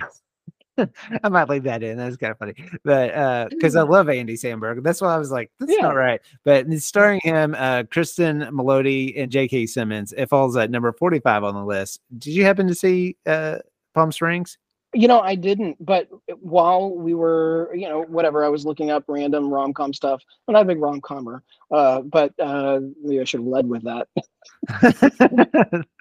I 1.24 1.29
might 1.29 1.49
leave 1.49 1.64
that 1.64 1.83
in. 1.83 1.97
That's 1.97 2.16
kind 2.16 2.31
of 2.31 2.39
funny, 2.39 2.55
but 2.85 3.14
uh, 3.14 3.47
because 3.51 3.76
I 3.76 3.83
love 3.83 4.09
Andy 4.09 4.35
Samberg, 4.35 4.83
that's 4.83 5.01
why 5.01 5.14
I 5.14 5.18
was 5.18 5.31
like, 5.31 5.51
that's 5.59 5.72
Yeah. 5.72 5.83
not 5.83 5.97
right. 5.97 6.20
But 6.45 6.70
starring 6.74 7.20
him, 7.22 7.55
uh, 7.57 7.85
Cristin 7.85 8.49
Milioti 8.51 9.20
and 9.20 9.31
J.K. 9.31 9.66
Simmons. 9.66 10.12
It 10.16 10.29
falls 10.29 10.57
at 10.57 10.70
number 10.70 10.93
forty-five 10.93 11.45
on 11.45 11.55
the 11.55 11.64
list. 11.64 12.01
Did 12.18 12.35
you 12.35 12.45
happen 12.45 12.66
to 12.68 12.74
see 12.74 13.16
uh, 13.26 13.59
Palm 13.95 14.12
Springs? 14.12 14.59
You 14.95 15.07
know, 15.07 15.20
I 15.20 15.35
didn't, 15.35 15.76
but 15.85 16.09
while 16.41 16.95
we 16.95 17.12
were, 17.12 17.70
you 17.74 17.87
know, 17.91 18.05
whatever, 18.05 18.43
I 18.43 18.49
was 18.49 18.64
looking 18.64 18.91
up 18.91 19.05
random 19.07 19.53
rom 19.53 19.74
com 19.74 19.93
stuff. 19.93 20.22
I'm 20.49 20.55
not 20.55 20.62
a 20.62 20.64
big 20.64 20.81
rom 20.81 21.03
comer, 21.03 21.43
uh, 21.70 22.01
but 22.01 22.33
uh, 22.41 22.81
maybe 23.03 23.20
I 23.20 23.24
should 23.24 23.41
have 23.41 23.47
led 23.47 23.68
with 23.68 23.83
that. 23.83 25.85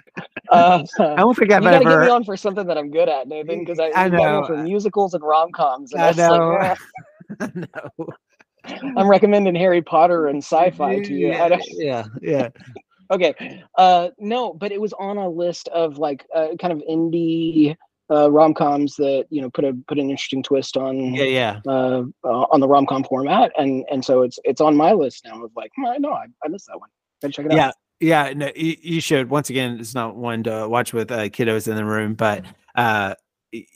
Uh, 0.50 0.84
I 1.00 1.16
don't 1.18 1.36
think 1.36 1.50
you 1.52 1.58
I've 1.58 1.64
gotta 1.64 1.84
get 1.86 2.00
me 2.00 2.10
on 2.10 2.24
for 2.24 2.38
something 2.38 2.66
that 2.68 2.78
I'm 2.78 2.90
good 2.90 3.10
at, 3.10 3.28
Nathan, 3.28 3.60
because 3.60 3.80
I, 3.80 3.92
I 3.96 4.10
got 4.10 4.18
know. 4.18 4.44
for 4.48 4.58
musicals 4.58 5.14
and 5.14 5.24
rom 5.24 5.52
coms. 5.52 5.94
I 5.98 6.12
know. 6.14 6.76
Like, 7.40 7.56
no. 7.56 8.08
I'm 8.98 9.10
recommending 9.10 9.56
Harry 9.56 9.82
Potter 9.82 10.28
and 10.28 10.44
sci-fi 10.44 11.00
to 11.00 11.14
you. 11.14 11.28
Yeah, 11.28 11.58
yeah, 11.78 12.06
yeah. 12.22 12.50
okay 13.12 13.64
uh 13.78 14.10
no 14.20 14.54
but 14.54 14.72
it 14.72 14.82
was 14.82 14.94
on 14.94 15.18
a 15.18 15.30
list 15.30 15.68
of 15.70 15.98
like 15.98 16.26
uh, 16.36 16.48
kind 16.60 16.74
of 16.74 16.80
indie 16.90 17.76
uh 18.12 18.30
rom-coms 18.32 18.96
that 18.96 19.26
you 19.30 19.42
know 19.42 19.50
put 19.50 19.64
a 19.64 19.74
put 19.88 19.98
an 19.98 20.10
interesting 20.10 20.44
twist 20.44 20.76
on 20.78 21.14
Yeah, 21.14 21.24
yeah. 21.24 21.60
uh, 21.68 22.04
uh 22.24 22.46
on 22.52 22.60
the 22.60 22.68
rom-com 22.68 23.04
format 23.06 23.52
and 23.58 23.86
and 23.90 24.04
so 24.04 24.24
it's 24.24 24.40
it's 24.44 24.62
on 24.62 24.76
my 24.76 24.92
list 24.92 25.24
now 25.26 25.44
of 25.44 25.52
like 25.56 25.72
"Hmm, 25.76 25.86
i 25.86 25.98
know 25.98 26.12
i, 26.12 26.26
I 26.44 26.48
missed 26.50 26.68
that 26.68 26.80
one 26.80 26.90
gotta 27.22 27.34
check 27.34 27.46
it 27.46 27.54
Yeah, 27.54 27.68
out 27.70 27.74
yeah. 28.00 28.34
No, 28.34 28.52
you, 28.56 28.76
you 28.82 29.02
should. 29.02 29.30
Once 29.30 29.50
again, 29.50 29.80
it's 29.80 29.96
not 29.96 30.16
one 30.16 30.44
to 30.44 30.68
watch 30.68 30.94
with 30.94 31.12
uh, 31.12 31.30
kiddos 31.30 31.68
in 31.68 31.76
the 31.76 31.86
room, 31.86 32.14
but 32.14 32.46
uh, 32.76 33.16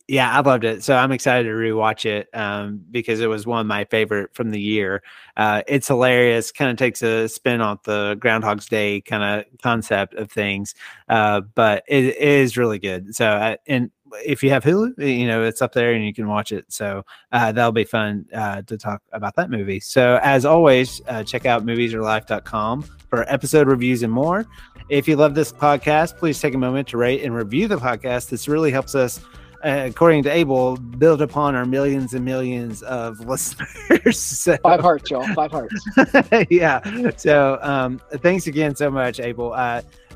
yeah, 0.08 0.32
I 0.32 0.42
loved 0.42 0.64
it. 0.64 0.84
So 0.84 0.96
I'm 0.96 1.12
excited 1.12 1.48
to 1.48 1.56
rewatch 1.56 2.06
it 2.06 2.28
um, 2.34 2.84
because 2.92 3.22
it 3.22 3.28
was 3.28 3.48
one 3.48 3.62
of 3.62 3.68
my 3.68 3.86
favorite 3.86 4.34
from 4.34 4.52
the 4.52 4.60
year. 4.60 5.02
Uh, 5.38 5.64
it's 5.68 5.88
hilarious. 5.88 6.52
Kind 6.52 6.72
of 6.72 6.78
takes 6.78 7.02
a 7.02 7.30
spin 7.30 7.62
off 7.62 7.84
the 7.84 8.16
Groundhog's 8.20 8.66
Day 8.68 9.02
kind 9.02 9.24
of 9.24 9.46
concept 9.62 10.14
of 10.16 10.30
things, 10.32 10.76
uh, 11.10 11.42
but 11.56 11.84
it, 11.88 12.06
it 12.06 12.18
is 12.18 12.58
really 12.58 12.80
good. 12.80 13.16
So 13.16 13.28
uh, 13.28 13.56
and 13.68 13.92
if 14.26 14.44
you 14.44 14.50
have 14.50 14.64
Hulu, 14.64 14.98
you 14.98 15.28
know 15.28 15.44
it's 15.44 15.62
up 15.62 15.74
there 15.74 15.94
and 15.94 16.06
you 16.06 16.14
can 16.14 16.28
watch 16.28 16.52
it. 16.52 16.66
So 16.70 17.04
uh, 17.32 17.52
that'll 17.52 17.72
be 17.72 17.84
fun 17.84 18.26
uh, 18.34 18.62
to 18.64 18.78
talk 18.78 19.02
about 19.12 19.36
that 19.36 19.50
movie. 19.50 19.80
So 19.80 20.20
as 20.24 20.46
always, 20.46 21.02
uh, 21.08 21.24
check 21.24 21.46
out 21.46 21.66
moviesarelife.com 21.66 22.84
for 23.10 23.32
episode 23.32 23.68
reviews 23.68 24.04
and 24.04 24.12
more. 24.12 24.46
If 24.90 25.08
you 25.08 25.16
love 25.16 25.36
this 25.36 25.52
podcast, 25.52 26.18
please 26.18 26.40
take 26.40 26.54
a 26.54 26.58
moment 26.58 26.88
to 26.90 26.98
rate 26.98 27.24
and 27.24 27.34
review 27.34 27.68
the 27.68 27.78
podcast. 27.78 28.30
This 28.30 28.48
really 28.48 28.72
helps 28.72 28.94
us, 28.94 29.22
uh, 29.64 29.86
according 29.88 30.24
to 30.24 30.30
Abel, 30.30 30.76
build 30.76 31.22
upon 31.22 31.56
our 31.56 31.66
millions 31.66 32.14
and 32.14 32.26
millions 32.26 32.82
of 32.84 33.20
listeners. 33.28 34.20
so, 34.20 34.58
five 34.58 34.82
hearts 34.82 35.10
y'all 35.10 35.26
five 35.34 35.52
hearts 35.52 35.86
yeah. 36.50 37.12
So 37.16 37.58
um, 37.62 38.02
thanks 38.16 38.48
again 38.48 38.76
so 38.76 38.90
much, 38.92 39.20
Abel. 39.20 39.54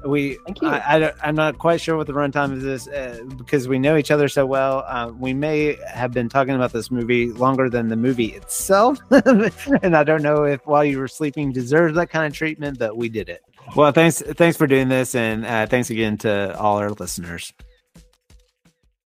We, 0.05 0.37
Thank 0.45 0.61
you. 0.61 0.67
I, 0.67 0.95
I 0.95 0.99
don't, 0.99 1.15
I'm 1.21 1.35
not 1.35 1.57
quite 1.57 1.81
sure 1.81 1.97
what 1.97 2.07
the 2.07 2.13
runtime 2.13 2.53
of 2.53 2.61
this 2.61 2.87
uh, 2.87 3.23
because 3.37 3.67
we 3.67 3.79
know 3.79 3.97
each 3.97 4.11
other 4.11 4.27
so 4.27 4.45
well. 4.45 4.85
Uh, 4.87 5.11
we 5.17 5.33
may 5.33 5.77
have 5.87 6.11
been 6.11 6.29
talking 6.29 6.53
about 6.53 6.71
this 6.71 6.91
movie 6.91 7.31
longer 7.31 7.69
than 7.69 7.87
the 7.87 7.95
movie 7.95 8.33
itself, 8.33 8.99
and 9.11 9.97
I 9.97 10.03
don't 10.03 10.21
know 10.21 10.43
if 10.43 10.65
while 10.65 10.85
you 10.85 10.99
were 10.99 11.07
sleeping 11.07 11.51
deserves 11.51 11.95
that 11.95 12.09
kind 12.09 12.25
of 12.25 12.33
treatment, 12.33 12.77
but 12.77 12.95
we 12.95 13.09
did 13.09 13.29
it. 13.29 13.41
Well, 13.75 13.91
thanks, 13.91 14.21
thanks 14.21 14.57
for 14.57 14.67
doing 14.67 14.89
this, 14.89 15.15
and 15.15 15.45
uh, 15.45 15.65
thanks 15.65 15.89
again 15.89 16.17
to 16.19 16.57
all 16.59 16.77
our 16.77 16.91
listeners. 16.91 17.53